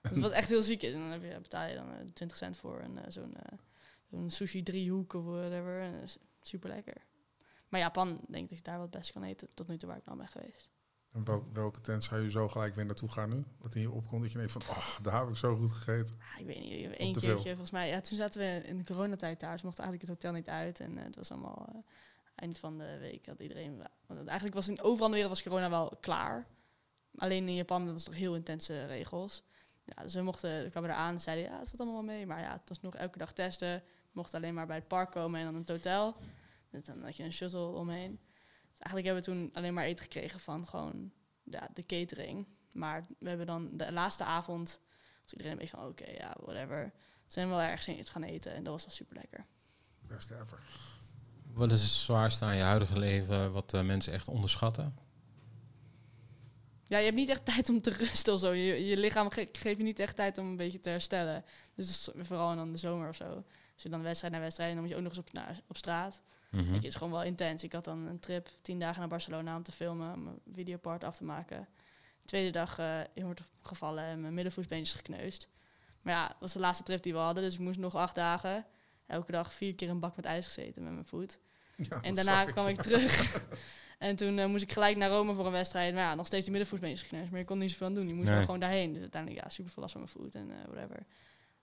Dat 0.00 0.16
wat 0.26 0.32
echt 0.32 0.48
heel 0.48 0.62
ziek 0.62 0.82
is. 0.82 0.92
En 0.92 0.98
dan 0.98 1.08
heb 1.10 1.22
je, 1.22 1.40
betaal 1.40 1.68
je 1.68 1.74
dan 1.74 1.92
eh, 1.92 2.04
20 2.14 2.36
cent 2.36 2.56
voor 2.56 2.80
een, 2.80 2.98
eh, 2.98 3.04
zo'n 3.10 3.36
eh, 3.36 3.58
zo'n 4.10 4.30
sushi 4.30 4.62
driehoek 4.62 5.12
of 5.12 5.24
whatever. 5.24 5.80
En 5.80 6.04
super 6.42 6.70
lekker. 6.70 6.96
Maar 7.68 7.80
Japan 7.80 8.20
denk 8.28 8.42
ik 8.44 8.48
dat 8.48 8.58
je 8.58 8.64
daar 8.64 8.74
wel 8.74 8.82
het 8.86 8.90
beste 8.98 9.12
kan 9.12 9.22
eten 9.22 9.48
tot 9.54 9.68
nu 9.68 9.76
toe 9.78 9.88
waar 9.88 9.98
ik 9.98 10.04
nou 10.04 10.18
ben 10.18 10.28
geweest. 10.28 10.68
En 11.12 11.24
wel, 11.24 11.48
welke 11.52 11.80
tent 11.80 12.04
zou 12.04 12.22
je 12.22 12.30
zo 12.30 12.48
gelijk 12.48 12.74
weer 12.74 12.86
naartoe 12.86 13.08
gaan 13.08 13.30
nu? 13.30 13.44
Wat 13.58 13.74
in 13.74 13.80
je 13.80 13.90
opkomt 13.90 14.22
dat 14.22 14.32
je 14.32 14.38
denkt 14.38 14.52
van, 14.52 14.62
oh, 14.68 14.98
daar 15.02 15.20
heb 15.20 15.28
ik 15.28 15.36
zo 15.36 15.56
goed 15.56 15.72
gegeten. 15.72 16.14
Ah, 16.34 16.40
ik 16.40 16.46
weet 16.46 16.60
niet, 16.60 16.96
één 16.96 17.12
keertje 17.12 17.20
veel. 17.20 17.42
volgens 17.42 17.70
mij. 17.70 17.88
Ja, 17.88 18.00
toen 18.00 18.16
zaten 18.16 18.40
we 18.40 18.68
in 18.68 18.78
de 18.78 18.84
coronatijd 18.84 19.40
daar. 19.40 19.52
Dus 19.52 19.62
mochten 19.62 19.84
eigenlijk 19.84 20.10
het 20.10 20.22
hotel 20.22 20.38
niet 20.38 20.48
uit. 20.48 20.80
En 20.80 20.98
eh, 20.98 21.04
het 21.04 21.16
was 21.16 21.30
allemaal 21.30 21.66
eh, 21.68 21.80
eind 22.34 22.58
van 22.58 22.78
de 22.78 22.98
week 23.00 23.26
had 23.26 23.40
iedereen... 23.40 23.82
Want 24.06 24.26
eigenlijk 24.26 24.54
was 24.54 24.68
in 24.68 24.82
overal 24.82 25.06
in 25.06 25.10
de 25.12 25.16
wereld 25.16 25.34
was 25.34 25.42
corona 25.42 25.70
wel 25.70 25.96
klaar. 26.00 26.46
Alleen 27.16 27.48
in 27.48 27.54
Japan 27.54 27.84
dat 27.84 27.92
was 27.92 28.04
toch 28.04 28.14
heel 28.14 28.34
intense 28.34 28.86
regels. 28.86 29.42
Ja, 29.84 30.02
dus 30.02 30.14
we 30.14 30.22
mochten, 30.22 30.62
we 30.62 30.70
kwamen 30.70 30.90
eraan 30.90 31.12
en 31.12 31.20
zeiden 31.20 31.44
ja, 31.44 31.58
het 31.58 31.68
valt 31.68 31.80
allemaal 31.80 32.04
wel 32.04 32.14
mee. 32.14 32.26
Maar 32.26 32.40
ja, 32.40 32.52
het 32.52 32.68
was 32.68 32.80
nog 32.80 32.94
elke 32.94 33.18
dag 33.18 33.32
testen. 33.32 33.76
We 33.78 34.10
mochten 34.12 34.38
alleen 34.38 34.54
maar 34.54 34.66
bij 34.66 34.76
het 34.76 34.88
park 34.88 35.10
komen 35.10 35.40
en 35.40 35.46
dan 35.46 35.54
het 35.54 35.68
hotel. 35.68 36.16
Dus 36.70 36.84
dan 36.84 37.02
had 37.02 37.16
je 37.16 37.22
een 37.22 37.32
shuttle 37.32 37.66
omheen. 37.66 38.18
Dus 38.80 38.90
eigenlijk 38.92 39.06
hebben 39.06 39.22
we 39.22 39.30
toen 39.50 39.50
alleen 39.62 39.74
maar 39.74 39.84
eten 39.84 40.04
gekregen 40.04 40.40
van 40.40 40.66
gewoon 40.66 41.12
ja, 41.44 41.68
de 41.74 41.86
catering. 41.86 42.46
Maar 42.72 43.06
we 43.18 43.28
hebben 43.28 43.46
dan 43.46 43.68
de 43.76 43.92
laatste 43.92 44.24
avond, 44.24 44.80
was 45.22 45.32
iedereen 45.32 45.52
een 45.52 45.58
beetje 45.58 45.76
van 45.76 45.86
oké, 45.86 46.10
ja, 46.10 46.36
whatever. 46.40 46.92
Zijn 47.26 47.48
we 47.48 47.54
wel 47.54 47.62
ergens 47.62 47.88
in 47.88 48.06
gaan 48.06 48.22
eten 48.22 48.52
en 48.54 48.62
dat 48.62 48.72
was 48.72 48.82
wel 48.82 48.94
super 48.94 49.16
lekker. 49.16 49.46
Best 50.06 50.30
ever. 50.30 50.58
Wat 51.52 51.72
is 51.72 51.80
het 51.82 51.90
zwaarste 51.90 52.44
aan 52.44 52.56
je 52.56 52.62
huidige 52.62 52.98
leven 52.98 53.52
wat 53.52 53.74
eh, 53.74 53.82
mensen 53.82 54.12
echt 54.12 54.28
onderschatten? 54.28 54.94
Ja, 56.86 56.98
je 56.98 57.04
hebt 57.04 57.16
niet 57.16 57.28
echt 57.28 57.44
tijd 57.44 57.68
om 57.68 57.80
te 57.80 57.90
rusten 57.90 58.32
of 58.34 58.40
zo. 58.40 58.50
Je, 58.52 58.86
je 58.86 58.96
lichaam 58.96 59.30
ge- 59.30 59.48
geeft 59.52 59.76
je 59.78 59.82
niet 59.84 59.98
echt 59.98 60.16
tijd 60.16 60.38
om 60.38 60.46
een 60.46 60.56
beetje 60.56 60.80
te 60.80 60.88
herstellen. 60.88 61.44
Dus 61.74 62.08
vooral 62.16 62.56
dan 62.56 62.72
de 62.72 62.78
zomer 62.78 63.08
of 63.08 63.16
zo. 63.16 63.44
Als 63.74 63.82
je 63.82 63.88
dan 63.88 64.02
wedstrijd 64.02 64.32
naar 64.32 64.42
wedstrijd, 64.42 64.72
dan 64.72 64.80
moet 64.80 64.90
je 64.90 64.96
ook 64.96 65.02
nog 65.02 65.12
eens 65.12 65.20
op, 65.20 65.32
naar, 65.32 65.60
op 65.66 65.76
straat. 65.76 66.22
Mhm. 66.50 66.62
Weet 66.62 66.68
je, 66.68 66.74
het 66.74 66.84
is 66.84 66.94
gewoon 66.94 67.12
wel 67.12 67.22
intens. 67.22 67.64
Ik 67.64 67.72
had 67.72 67.84
dan 67.84 68.06
een 68.06 68.20
trip, 68.20 68.48
tien 68.62 68.78
dagen 68.78 68.98
naar 69.00 69.08
Barcelona 69.08 69.56
om 69.56 69.62
te 69.62 69.72
filmen, 69.72 70.14
om 70.14 70.26
een 70.26 70.40
videopart 70.54 71.04
af 71.04 71.16
te 71.16 71.24
maken. 71.24 71.68
De 72.20 72.26
tweede 72.26 72.50
dag 72.50 72.78
eh 72.78 73.00
in 73.14 73.24
wordt 73.24 73.42
gevallen 73.62 74.04
en 74.04 74.20
mijn 74.20 74.34
middenvoetsbeen 74.34 74.80
is 74.80 74.92
gekneusd. 74.92 75.48
Maar 76.02 76.14
ja, 76.14 76.28
dat 76.28 76.36
was 76.40 76.52
de 76.52 76.58
laatste 76.58 76.84
trip 76.84 77.02
die 77.02 77.12
we 77.12 77.18
hadden, 77.18 77.42
dus 77.42 77.54
ik 77.54 77.60
moest 77.60 77.78
nog 77.78 77.94
acht 77.94 78.14
dagen. 78.14 78.66
Elke 79.06 79.32
dag 79.32 79.52
vier 79.54 79.74
keer 79.74 79.88
een 79.90 80.00
bak 80.00 80.16
met 80.16 80.24
ijs 80.24 80.44
gezeten 80.46 80.82
met 80.82 80.92
mijn 80.92 81.04
voet. 81.04 81.38
Ja, 81.76 82.00
En 82.02 82.14
daarna 82.14 82.44
kwam 82.44 82.66
ik 82.66 82.82
terug. 82.82 83.42
en 83.98 84.16
toen 84.16 84.38
eh, 84.38 84.46
moest 84.46 84.62
ik 84.62 84.72
gelijk 84.72 84.96
naar 84.96 85.10
Rome 85.10 85.34
voor 85.34 85.46
een 85.46 85.52
wedstrijd. 85.52 85.94
Maar 85.94 86.02
ja, 86.02 86.14
nog 86.14 86.26
steeds 86.26 86.42
die 86.42 86.52
middenvoetsbeen 86.52 86.92
is 86.92 87.02
gekneusd. 87.02 87.30
Maar 87.30 87.38
je 87.40 87.44
kon 87.46 87.58
niet 87.58 87.70
zoveel 87.70 87.86
aan 87.86 87.94
doen. 87.94 88.08
Je 88.08 88.14
moest 88.14 88.26
Nee. 88.26 88.34
wel 88.34 88.44
gewoon 88.44 88.60
daarheen. 88.60 88.92
Dus 88.92 89.00
uiteindelijk, 89.00 89.42
ja, 89.42 89.48
super 89.50 89.72
veel 89.72 89.82
last 89.82 89.94
van 89.94 90.02
mijn 90.02 90.14
voet 90.14 90.34
en 90.34 90.50
eh, 90.50 90.56
whatever. 90.72 91.06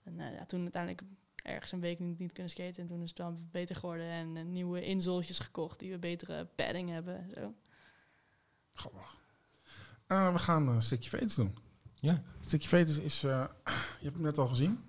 En 0.04 0.14
ja, 0.16 0.44
toen 0.44 0.62
uiteindelijk 0.62 1.02
ergens 1.48 1.72
een 1.72 1.80
week 1.80 1.98
niet, 1.98 2.18
niet 2.18 2.32
kunnen 2.32 2.52
skaten. 2.52 2.82
En 2.82 2.86
toen 2.86 3.02
is 3.02 3.08
het 3.08 3.18
wel 3.18 3.38
beter 3.50 3.76
geworden. 3.76 4.06
En 4.06 4.36
eh, 4.36 4.44
nieuwe 4.44 4.84
inzooltjes 4.84 5.38
gekocht 5.38 5.78
die 5.78 5.90
we 5.90 5.98
betere 5.98 6.44
padding 6.44 6.90
hebben. 6.90 7.16
en 7.16 7.30
Zo. 7.34 7.54
Grappig. 8.72 9.16
Eh, 10.06 10.32
we 10.32 10.38
gaan 10.38 10.68
een 10.68 10.82
stukje 10.82 11.10
veters 11.10 11.34
doen. 11.34 11.58
Ja. 11.94 12.12
Een 12.12 12.44
stukje 12.44 12.68
veters 12.68 12.98
is, 12.98 13.24
eh, 13.24 13.46
je 13.98 14.04
hebt 14.04 14.14
hem 14.14 14.22
net 14.22 14.38
al 14.38 14.46
gezien. 14.46 14.84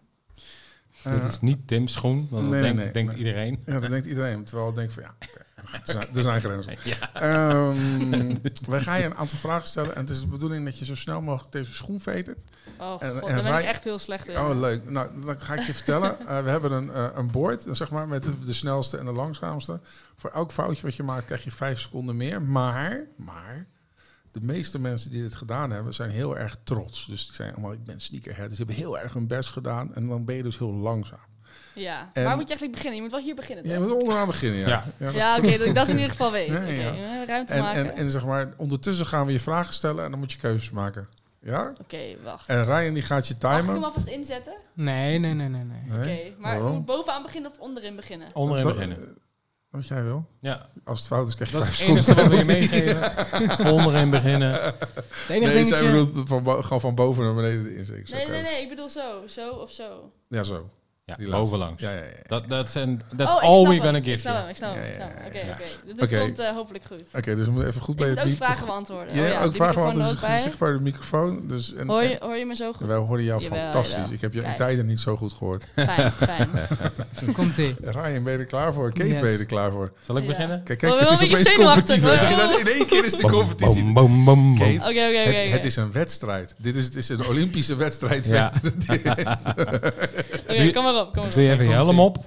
Eh, 1.03 1.13
Dit 1.13 1.23
is 1.23 1.41
niet 1.41 1.67
Tim's 1.67 1.93
schoen, 1.93 2.27
want 2.29 2.43
dat 2.43 2.51
nee, 2.51 2.61
denkt, 2.61 2.77
nee, 2.77 2.91
denkt 2.91 3.11
nee. 3.11 3.19
iedereen. 3.25 3.59
Ja, 3.65 3.79
dat 3.79 3.89
denkt 3.89 4.07
iedereen. 4.07 4.43
Terwijl 4.43 4.69
ik 4.69 4.75
denk 4.75 4.91
van 4.91 5.03
ja, 5.03 5.13
oké, 5.15 5.39
er, 5.71 5.79
zijn, 5.83 6.07
er 6.15 6.21
zijn 6.21 6.41
grenzen. 6.41 6.75
Ja. 6.99 7.13
Ehm, 7.13 8.35
wij 8.69 8.81
gaan 8.81 8.99
je 8.99 9.05
een 9.05 9.15
aantal 9.15 9.37
vragen 9.37 9.67
stellen. 9.67 9.95
En 9.95 10.01
het 10.01 10.09
is 10.09 10.19
de 10.19 10.27
bedoeling 10.27 10.65
dat 10.65 10.79
je 10.79 10.85
zo 10.85 10.95
snel 10.95 11.21
mogelijk 11.21 11.51
deze 11.51 11.73
schoen 11.73 12.01
vetert. 12.01 12.39
Oh 12.79 12.91
god, 12.91 13.01
En- 13.01 13.19
daar 13.21 13.43
ben 13.43 13.57
ik 13.59 13.65
echt 13.65 13.83
heel 13.83 13.99
slecht 13.99 14.27
in. 14.27 14.37
Oh, 14.37 14.59
leuk. 14.59 14.89
Nou, 14.89 15.21
dan 15.25 15.39
ga 15.39 15.53
ik 15.53 15.61
je 15.65 15.73
vertellen. 15.73 16.17
Eh, 16.27 16.43
we 16.43 16.49
hebben 16.49 16.71
een, 16.71 16.91
eh, 16.91 17.07
een 17.15 17.31
board, 17.31 17.65
eh, 17.65 17.73
zeg 17.73 17.89
maar, 17.89 18.07
met 18.07 18.23
de, 18.23 18.39
de 18.45 18.53
snelste 18.53 18.97
en 18.97 19.05
de 19.05 19.11
langzaamste. 19.11 19.79
Voor 20.15 20.29
elk 20.29 20.51
foutje 20.51 20.81
wat 20.81 20.95
je 20.95 21.03
maakt, 21.03 21.25
krijg 21.25 21.43
je 21.43 21.51
vijf 21.51 21.79
seconden 21.79 22.17
meer. 22.17 22.41
Maar, 22.41 23.05
maar, 23.15 23.65
de 24.39 24.45
meeste 24.45 24.79
mensen 24.79 25.11
die 25.11 25.21
dit 25.21 25.35
gedaan 25.35 25.71
hebben, 25.71 25.93
zijn 25.93 26.09
heel 26.09 26.37
erg 26.37 26.57
trots. 26.63 27.05
Dus 27.05 27.25
die 27.25 27.35
zijn 27.35 27.51
allemaal, 27.53 27.71
ik 27.73 27.83
ben 27.83 27.99
sneakerhead. 28.01 28.49
Dus 28.49 28.57
die 28.57 28.65
hebben 28.65 28.85
heel 28.85 28.99
erg 28.99 29.13
hun 29.13 29.27
best 29.27 29.51
gedaan. 29.51 29.95
En 29.95 30.07
dan 30.07 30.25
ben 30.25 30.35
je 30.35 30.43
dus 30.43 30.57
heel 30.57 30.71
langzaam. 30.73 31.19
Ja, 31.73 32.09
En- 32.13 32.23
waar 32.23 32.35
moet 32.35 32.49
je 32.49 32.55
eigenlijk 32.55 32.71
beginnen? 32.71 32.95
Je 32.95 33.01
moet 33.01 33.11
wel 33.11 33.21
hier 33.21 33.35
beginnen. 33.35 33.67
Je 33.67 33.73
toch? 33.75 33.83
moet 33.83 33.93
onderaan 34.01 34.27
beginnen, 34.27 34.59
ja. 34.59 34.67
Ja. 34.67 34.83
dat- 34.97 35.13
Ja, 35.13 35.37
oké, 35.37 35.57
dat 35.57 35.67
ik 35.67 35.75
dat 35.75 35.87
in 35.87 35.95
ieder 35.95 36.09
geval 36.09 36.31
weet. 36.31 36.49
Nee, 36.61 36.79
ja. 36.79 37.25
ruimte 37.27 37.53
En, 37.53 37.61
maken. 37.61 37.85
en, 37.91 37.95
en 37.95 38.11
zeg 38.11 38.25
maar, 38.25 38.53
ondertussen 38.57 39.05
gaan 39.05 39.25
we 39.25 39.31
je 39.31 39.39
vragen 39.39 39.73
stellen 39.73 40.03
en 40.03 40.09
dan 40.09 40.19
moet 40.19 40.31
je 40.31 40.37
keuzes 40.37 40.69
maken. 40.69 41.07
Ja? 41.41 41.73
Oké, 41.81 41.97
wacht. 42.23 42.47
En 42.49 42.65
Ryan 42.65 42.93
die 42.93 43.03
gaat 43.03 43.27
je 43.27 43.35
Mag 43.41 43.51
ik 43.51 43.57
hem 43.57 43.65
timen. 43.67 43.83
alvast 43.83 44.07
inzetten? 44.07 44.53
Nee, 44.73 45.19
nee, 45.19 45.33
nee, 45.33 45.47
nee, 45.47 45.63
nee. 45.63 45.81
Nee? 45.97 45.99
Oké, 46.29 46.35
maar 46.41 46.55
Waarom? 46.57 46.75
moet 46.75 46.85
bovenaan 46.85 47.21
beginnen 47.23 47.51
of 47.51 47.57
onderin 47.59 47.95
beginnen? 47.95 48.27
Onderin 48.33 48.63
Dat- 48.63 48.73
beginnen. 48.73 49.17
Wat 49.69 49.87
jij 49.87 50.03
wil. 50.03 50.25
Ja, 50.39 50.69
Als 50.83 50.99
het 50.99 51.07
fout 51.07 51.27
is, 51.27 51.35
krijg 51.35 51.51
je 51.51 51.57
dat 51.57 51.65
vijf 51.65 51.79
is 51.79 51.87
het 51.87 51.89
enige 51.89 52.03
seconden. 52.03 52.37
wat 52.37 52.45
we 52.45 52.53
je 52.53 52.59
meegeven. 52.59 53.71
Onderin 53.73 54.09
beginnen. 54.09 54.51
Het 54.63 54.75
enige 55.29 55.53
Nee, 55.53 55.63
zij 55.63 55.91
bedoelt 55.91 56.27
van 56.27 56.63
gewoon 56.63 56.81
van 56.81 56.95
boven 56.95 57.23
naar 57.23 57.35
beneden 57.35 57.63
de. 57.63 58.07
Zo 58.07 58.15
Nee, 58.15 58.27
nee, 58.27 58.41
nee, 58.41 58.61
ik 58.61 58.69
bedoel 58.69 58.89
zo. 58.89 59.27
Zo 59.27 59.49
of 59.51 59.71
zo. 59.71 60.11
Ja, 60.27 60.43
zo. 60.43 60.69
Ja, 61.09 61.15
Die 61.17 61.29
bovenlangs. 61.29 61.81
Ja, 61.81 61.91
ja, 61.91 61.97
ja. 61.97 62.03
Dat 62.27 62.47
that's 62.47 62.75
and 62.75 63.01
that's 63.17 63.33
oh, 63.33 63.37
ik 63.41 63.47
all 63.47 63.53
snap 63.59 63.67
we're 63.71 63.81
gonna 63.83 63.97
Ik 63.97 64.03
give 64.03 64.19
snap 64.19 64.33
hem, 64.33 64.41
you. 64.41 64.49
ik 64.49 64.55
snap 64.55 64.73
hem. 64.73 64.83
Ik 64.83 64.93
snap 64.95 65.09
Oké, 65.27 65.39
oké. 65.51 66.07
Dit 66.09 66.19
komt 66.19 66.39
eh, 66.39 66.49
hopelijk 66.49 66.83
goed. 66.83 67.01
Oké, 67.13 67.35
dus 67.35 67.45
we 67.45 67.51
moeten 67.51 67.69
even 67.69 67.81
goed 67.81 67.93
Ik 67.93 67.99
bij 68.15 68.23
het 68.23 68.31
ook 68.31 68.35
vragen 68.35 68.65
beantwoorden. 68.65 69.15
Ja, 69.15 69.21
oh, 69.23 69.27
ja, 69.29 69.43
ook 69.43 69.55
vragen, 69.55 69.83
het 69.83 69.97
ook 70.07 70.13
is 70.13 70.19
bij. 70.19 70.39
zichtbaar 70.39 70.73
de 70.73 70.79
microfoon. 70.79 71.41
Dus, 71.47 71.73
en, 71.73 71.87
Hoor 71.87 72.03
je, 72.03 72.17
hoor 72.19 72.35
je 72.35 72.45
me 72.45 72.55
zo 72.55 72.73
goed? 72.73 72.87
wij 72.87 72.97
hoorden 72.97 73.25
jou 73.25 73.41
Jawel, 73.41 73.59
fantastisch. 73.59 73.95
jawel. 73.95 74.11
Ik 74.13 74.21
heb 74.21 74.33
je 74.33 74.41
in 74.41 74.55
tijden 74.55 74.85
niet 74.85 74.99
zo 74.99 75.15
goed 75.15 75.33
gehoord. 75.33 75.63
Fijn, 75.75 76.11
fijn. 76.11 76.49
Komt-ie. 77.33 77.75
Ryan, 77.83 78.23
ben 78.23 78.33
je 78.33 78.39
er 78.39 78.45
klaar 78.45 78.73
voor? 78.73 78.91
Kate, 78.93 79.07
Yes. 79.07 79.19
ben 79.19 79.31
je 79.31 79.37
er 79.37 79.45
klaar 79.45 79.71
voor? 79.71 79.91
Zal 80.01 80.17
ik 80.17 80.23
Ja. 80.23 80.29
beginnen? 80.29 80.63
Kijk, 80.63 80.79
kijk, 80.79 80.93
het 80.99 81.01
is 81.09 81.21
opeens 81.21 81.41
zenuwachtig, 81.49 82.01
competitie. 82.01 82.01
hoor. 82.01 82.11
Als 82.11 82.29
je 82.29 82.35
dat 82.35 82.59
in 82.67 82.67
één 82.79 82.85
keer 82.87 83.05
is 83.05 83.15
de 83.15 83.21
competitie. 83.29 83.89
Oké, 83.89 83.99
oké, 84.89 84.99
Het, 84.99 85.27
oké. 85.27 85.37
het 85.37 85.63
is 85.63 85.75
een 85.75 85.91
wedstrijd. 85.91 86.55
Dit 86.57 86.75
is, 86.75 86.85
het 86.85 86.95
is 86.95 87.09
een 87.09 87.25
Olympische 87.27 87.75
wedstrijd. 87.75 88.25
Ja. 88.27 88.51
Oké, 90.49 90.71
kom 90.73 90.83
maar 90.83 90.93
op, 90.99 91.13
kom 91.13 91.21
maar 91.23 91.31
Doe 91.33 91.41
je 91.43 91.47
op. 91.47 91.53
even 91.53 91.65
je 91.65 91.71
helm 91.71 91.99
op. 91.99 92.17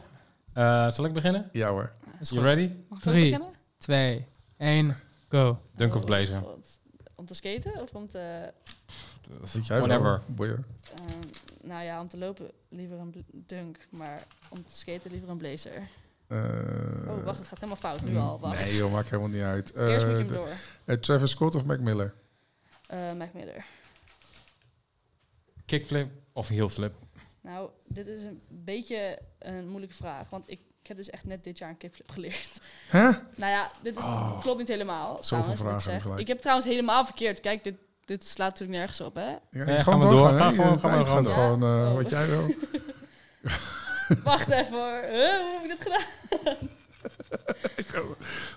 Eh, 0.52 0.90
zal 0.90 1.04
ik 1.04 1.12
beginnen? 1.12 1.48
Ja 1.52 1.68
hoor. 1.70 1.92
Is 2.20 2.30
You 2.30 2.42
ready? 2.42 2.70
Mag 2.88 2.98
ik 2.98 3.04
Drie. 3.04 3.24
beginnen? 3.30 3.48
Twee, 3.78 4.26
één, 4.56 4.96
go. 5.28 5.60
Dunk 5.76 5.94
of 5.94 6.04
blazer. 6.04 6.42
Om 7.14 7.26
te 7.26 7.34
skaten 7.34 7.80
of 7.82 7.94
om 7.94 8.08
te... 8.08 8.52
Weet 9.52 9.66
jij 9.66 9.78
wel? 9.78 9.86
Whatever. 9.86 10.22
Ehm, 10.94 11.18
nou 11.62 11.84
ja, 11.84 12.00
om 12.00 12.08
te 12.08 12.18
lopen 12.18 12.50
liever 12.68 12.98
een 12.98 13.24
dunk, 13.32 13.86
maar 13.90 14.22
om 14.48 14.64
te 14.66 14.76
skaten 14.76 15.10
liever 15.10 15.28
een 15.28 15.36
blazer. 15.36 15.88
Eh, 16.26 16.38
oh, 17.08 17.24
wacht, 17.24 17.38
het 17.38 17.46
gaat 17.46 17.54
helemaal 17.60 17.76
fout 17.76 18.02
nu 18.02 18.16
al. 18.16 18.40
Wacht. 18.40 18.64
Nee 18.64 18.74
joh, 18.76 18.92
maakt 18.92 19.10
helemaal 19.10 19.30
niet 19.30 19.42
uit. 19.42 19.74
Eerst 19.76 20.06
moet 20.06 20.16
je 20.16 20.22
Eh, 20.22 20.26
hem 20.26 20.34
door. 20.36 20.48
eh, 20.84 20.96
Travis 20.96 21.30
Scott 21.30 21.54
of 21.54 21.64
Mac 21.64 21.78
Miller? 21.78 22.14
Eh 22.86 23.12
Mac 23.12 23.32
Miller. 23.32 23.64
Kickflip 25.66 26.10
of 26.32 26.48
heelflip? 26.48 26.94
Nou, 27.42 27.70
dit 27.88 28.06
is 28.06 28.22
een 28.22 28.40
beetje 28.48 29.18
een 29.38 29.68
moeilijke 29.68 29.94
vraag, 29.96 30.30
want 30.30 30.50
ik, 30.50 30.60
ik 30.82 30.88
heb 30.88 30.96
dus 30.96 31.10
echt 31.10 31.24
net 31.26 31.44
dit 31.44 31.58
jaar 31.58 31.68
een 31.68 31.76
kickflip 31.76 32.10
geleerd. 32.10 32.60
Hè? 32.88 33.02
Nou 33.34 33.52
ja, 33.52 33.70
dit 33.82 33.98
is, 33.98 34.04
Oh. 34.04 34.40
klopt 34.40 34.58
niet 34.58 34.68
helemaal. 34.68 35.18
Zoveel 35.20 35.54
trouwens, 35.54 35.84
vragen 35.84 36.12
ik, 36.12 36.18
ik 36.18 36.26
heb 36.28 36.38
trouwens 36.38 36.66
helemaal 36.68 37.04
verkeerd. 37.04 37.40
Kijk, 37.40 37.64
dit, 37.64 37.74
dit 38.04 38.26
slaat 38.26 38.48
natuurlijk 38.50 38.78
nergens 38.78 39.00
op, 39.00 39.14
hè? 39.14 39.26
Ja, 39.26 39.38
Ja, 39.50 39.64
gewoon 39.64 39.80
ga 39.82 39.96
maar 39.96 40.06
door. 40.06 40.16
doorgaan, 40.16 40.54
Ga 40.54 40.62
hè? 41.22 41.32
gewoon- 41.34 41.62
eh, 41.62 41.94
wat 41.94 42.10
jij 42.10 42.26
wil. 42.26 42.54
Wacht 44.24 44.48
even 44.50 44.72
hoor. 44.78 45.00
Huh, 45.10 45.38
hoe 45.40 45.58
heb 45.60 45.70
ik 45.70 45.78
dat 45.78 45.78
gedaan? 45.82 46.68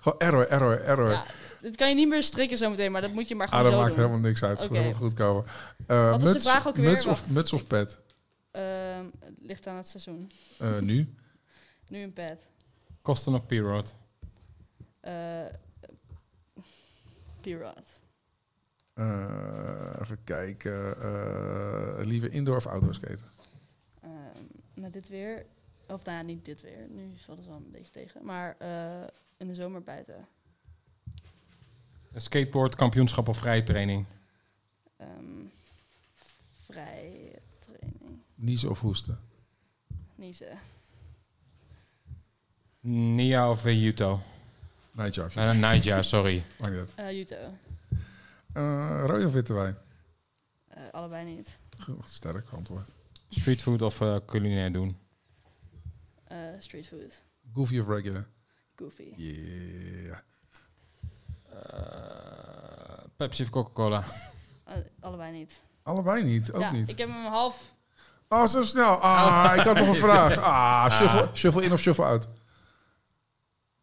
Gewoon 0.02 0.20
error, 0.20 0.48
error, 0.48 0.82
error. 0.82 1.10
Ja, 1.10 1.26
dit 1.62 1.76
kan 1.76 1.90
je 1.90 1.96
niet 1.96 2.08
meer 2.08 2.24
strikken 2.24 2.58
zometeen, 2.58 2.92
maar 2.92 3.02
dat 3.02 3.12
moet 3.12 3.28
je 3.28 3.36
maar 3.36 3.48
ah, 3.48 3.54
gewoon 3.54 3.64
dat 3.66 3.74
zo 3.74 3.80
maakt 3.80 3.96
doen. 3.96 4.04
helemaal 4.06 4.26
niks 4.28 4.44
uit. 4.44 4.60
Helemaal 4.60 4.94
goed 4.94 5.14
komen. 5.14 5.46
Eh, 5.88 6.12
Wat 6.12 6.22
was 6.22 6.34
de 6.34 6.40
vraag 6.40 6.68
ook 6.68 6.76
weer? 6.76 6.90
Muts 6.90 7.06
of, 7.06 7.30
muts 7.30 7.54
of 7.54 7.68
pet? 7.68 8.00
Ehm, 8.56 9.06
het 9.20 9.34
ligt 9.40 9.68
aan 9.68 9.76
het 9.76 9.88
seizoen. 9.88 10.32
Eh, 10.60 10.80
nu? 10.80 11.08
Nu 11.88 12.02
een 12.02 12.14
pet. 12.14 12.48
Kosten 13.02 13.34
of 13.34 13.46
P-Road? 13.46 13.96
Eh 15.00 15.46
P-Rod. 17.46 18.02
Eh, 18.94 20.00
even 20.02 20.24
kijken. 20.24 21.02
Eh, 21.02 22.06
liever 22.06 22.32
indoor 22.32 22.56
of 22.56 22.66
outdoor 22.66 22.94
skaten? 22.94 23.32
Ehm, 24.02 24.44
met 24.74 24.94
dit 24.94 25.10
weer, 25.10 25.46
of 25.88 26.06
nou 26.06 26.18
ja, 26.18 26.24
niet 26.24 26.46
dit 26.46 26.62
weer, 26.62 26.88
nu 26.90 27.14
valt 27.18 27.38
het 27.38 27.48
wel 27.48 27.56
een 27.56 27.72
beetje 27.72 27.92
tegen, 27.92 28.26
maar 28.26 28.56
eh, 28.58 29.08
in 29.38 29.48
de 29.48 29.54
zomer 29.54 29.84
buiten. 29.84 30.28
Een 32.12 32.22
skateboard, 32.22 32.76
kampioenschap 32.76 33.28
of 33.28 33.38
vrije 33.38 33.64
training? 33.64 34.06
Ehm, 34.98 35.46
vrije 36.66 37.42
training. 37.60 38.22
Niezen 38.36 38.70
of 38.70 38.80
hoesten? 38.80 39.20
Niezen. 40.16 40.60
Nia 43.16 43.50
of 43.50 43.66
eh, 43.66 43.82
Yuto? 43.84 44.22
Nightje 44.92 45.24
af. 45.24 45.36
Nee, 45.36 45.54
nee, 45.54 45.78
Nija, 45.80 46.02
sorry. 46.02 46.44
Eh 46.96 47.12
Juto. 47.12 47.36
Eh, 48.54 49.04
rode 49.06 49.26
of 49.26 49.34
witte 49.34 49.54
wijn? 49.54 49.78
Eh, 50.68 50.84
allebei 50.92 51.26
niet. 51.26 51.60
Goed, 51.80 52.10
Sterk 52.10 52.50
antwoord. 52.50 52.90
Streetfood 53.30 53.82
of 53.82 54.02
eh, 54.02 54.18
culinair 54.26 54.72
doen? 54.72 54.98
Eh 56.24 56.38
street 56.60 56.88
food. 56.88 57.24
Goofy 57.54 57.80
of 57.80 57.88
regular? 57.88 58.28
Goofy. 58.76 59.14
Yeah. 59.18 60.18
Eh, 61.50 63.04
Pepsi 63.16 63.44
of 63.44 63.50
Coca-Cola? 63.50 64.04
Eh, 64.64 64.78
allebei 65.00 65.32
niet. 65.32 65.62
Allebei 65.84 66.24
niet, 66.24 66.52
ook 66.52 66.62
ja, 66.62 66.72
niet. 66.72 66.90
ik 66.90 66.98
heb 66.98 67.10
hem 67.10 67.26
half... 67.26 67.75
Oh, 68.36 68.48
zo 68.48 68.64
snel. 68.64 68.90
Ah, 69.02 69.54
ik 69.56 69.62
had 69.62 69.76
nog 69.78 69.88
een 69.88 69.96
vraag. 70.10 70.38
Ah, 70.38 70.92
shuffle, 70.92 71.30
shuffle 71.34 71.64
in 71.64 71.74
of 71.74 71.80
shuffle 71.80 72.06
out? 72.06 72.28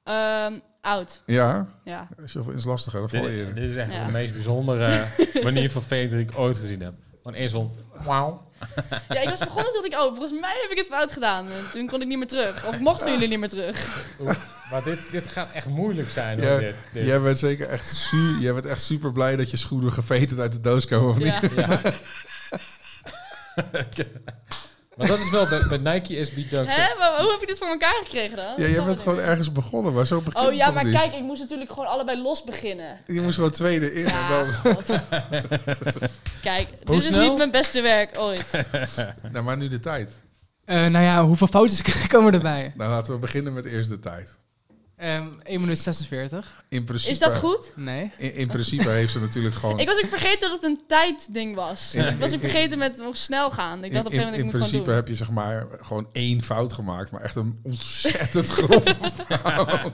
ehm 0.05 0.53
oud. 0.81 1.23
Ja, 1.27 1.67
Ja. 1.85 2.09
shuffle 2.27 2.53
in 2.53 2.59
is 2.59 2.65
lastiger. 2.65 3.01
Dat 3.01 3.11
val 3.11 3.21
Dit, 3.21 3.31
je 3.31 3.37
eerder. 3.37 3.55
dit 3.55 3.71
is 3.71 3.77
echt 3.77 3.93
Ja. 3.93 4.07
de 4.07 4.13
meest 4.13 4.33
bijzondere 4.33 5.05
manier 5.45 5.71
van 5.71 5.83
vee 5.83 6.09
die 6.09 6.19
ik 6.19 6.31
ooit 6.39 6.57
gezien 6.59 6.81
heb. 6.81 6.93
Gewoon 7.23 7.37
eerst 7.37 7.53
wel, 7.55 7.77
wauw. 8.05 8.51
ja, 9.09 9.21
ik 9.21 9.29
was 9.29 9.39
begonnen 9.39 9.73
dat 9.73 9.85
ik, 9.85 9.93
oh, 9.93 9.99
volgens 10.17 10.41
mij 10.41 10.55
heb 10.63 10.71
ik 10.71 10.79
het 10.79 10.87
fout 10.87 11.13
gedaan. 11.13 11.47
En 11.47 11.71
toen 11.73 11.87
kon 11.87 12.01
ik 12.01 12.07
niet 12.07 12.19
meer 12.19 12.27
terug. 12.27 12.65
Of 12.67 12.79
mochten 12.79 13.13
jullie 13.13 13.29
niet 13.29 13.39
meer 13.39 13.49
terug. 13.49 13.89
Maar 14.71 14.85
dit, 14.85 14.99
dit 15.11 15.27
gaat 15.27 15.53
echt 15.53 15.67
moeilijk 15.67 16.09
zijn. 16.09 16.39
hoor, 16.43 16.51
Ja, 16.51 16.59
dit, 16.59 16.75
dit. 16.93 17.07
Jij 17.07 17.21
bent 17.21 17.39
zeker 17.39 17.69
echt, 17.69 17.95
su 17.97 18.37
jij 18.41 18.53
bent 18.55 18.67
echt 18.67 18.83
super 18.83 19.13
blij 19.13 19.37
dat 19.37 19.51
je 19.51 19.57
schoenen 19.57 19.93
geveterd 19.93 20.41
uit 20.41 20.53
de 20.53 20.61
doos 20.61 20.87
komen. 20.87 21.11
Of 21.11 21.17
niet? 21.19 21.27
Ja. 21.27 21.67
Ja. 21.69 21.81
maar 24.97 25.07
dat 25.07 25.19
is 25.19 25.31
wel, 25.31 25.49
bij, 25.49 25.79
bij 25.79 25.93
Nike 25.93 26.25
SB 26.25 26.51
Dunks... 26.51 26.75
Hè? 26.77 26.99
Maar 26.99 27.21
hoe 27.21 27.31
heb 27.31 27.41
je 27.41 27.47
dit 27.47 27.59
voor 27.59 27.69
elkaar 27.69 28.01
gekregen 28.03 28.37
dan? 28.37 28.55
Ja, 28.57 28.67
jij 28.67 28.85
bent 28.85 29.01
gewoon 29.01 29.17
niet. 29.17 29.27
ergens 29.27 29.53
begonnen, 29.53 29.93
maar 29.93 30.07
zo 30.07 30.21
begint 30.21 30.47
Oh 30.47 30.53
ja, 30.55 30.71
maar 30.71 30.85
niet? 30.85 30.95
kijk, 30.95 31.15
ik 31.15 31.23
moest 31.23 31.41
natuurlijk 31.41 31.71
gewoon 31.71 31.87
allebei 31.89 32.23
los 32.23 32.45
beginnen. 32.45 32.99
Je 33.07 33.21
moest 33.21 33.35
gewoon 33.35 33.51
tweede 33.51 33.95
in 33.95 34.05
en 34.05 34.13
Ja, 34.13 34.29
dan... 34.29 34.75
God. 34.75 34.87
Kijk, 36.43 36.69
dit 36.85 37.03
is 37.03 37.11
niet 37.11 37.37
mijn 37.37 37.51
beste 37.51 37.81
werk 37.81 38.19
ooit. 38.19 38.65
Nou, 39.33 39.45
maar 39.45 39.57
nu 39.57 39.69
de 39.69 39.81
tijd. 39.81 40.13
Eh, 40.65 40.87
nou 40.87 41.05
ja, 41.05 41.25
hoeveel 41.25 41.47
fouten 41.47 42.09
komen 42.09 42.33
erbij? 42.33 42.73
Nou, 42.77 42.91
laten 42.91 43.13
we 43.13 43.19
beginnen 43.19 43.53
met 43.53 43.65
eerst 43.65 43.89
de 43.89 43.99
tijd. 43.99 44.39
Ehm 45.03 45.27
1 45.43 45.61
minuut 45.61 45.79
46. 45.79 46.63
In 46.69 46.85
principe, 46.85 47.11
Is 47.13 47.19
dat 47.19 47.35
goed? 47.35 47.73
Nee. 47.77 48.11
In, 48.17 48.35
in 48.35 48.49
principe 48.49 48.89
heeft 48.89 49.13
ze 49.13 49.21
natuurlijk 49.21 49.55
gewoon... 49.55 49.79
Ik 49.79 49.87
was 49.87 50.03
ook 50.03 50.09
vergeten 50.09 50.41
dat 50.41 50.53
het 50.53 50.63
een 50.63 50.81
tijdding 50.89 51.55
was. 51.55 51.93
Ja. 51.93 52.09
Ik 52.09 52.19
was 52.19 52.35
ook 52.35 52.41
vergeten 52.41 52.79
met 52.79 52.97
nog 52.97 53.17
snel 53.17 53.51
gaan. 53.51 53.85
Ik 53.85 53.93
dacht 53.93 54.07
op 54.07 54.13
in, 54.13 54.19
een 54.19 54.25
gegeven 54.25 54.39
in 54.41 54.47
moment, 54.47 54.55
ik 54.55 54.61
moet 54.61 54.69
principe 54.71 54.91
heb 54.91 55.09
je 55.09 55.15
zeg 55.15 55.31
maar 55.31 55.67
gewoon 55.81 56.09
één 56.13 56.43
fout 56.43 56.73
gemaakt, 56.73 57.11
maar 57.11 57.21
echt 57.21 57.37
een 57.37 57.61
ontzettend 57.63 58.49
grove 58.59 58.95
fout. 59.29 59.91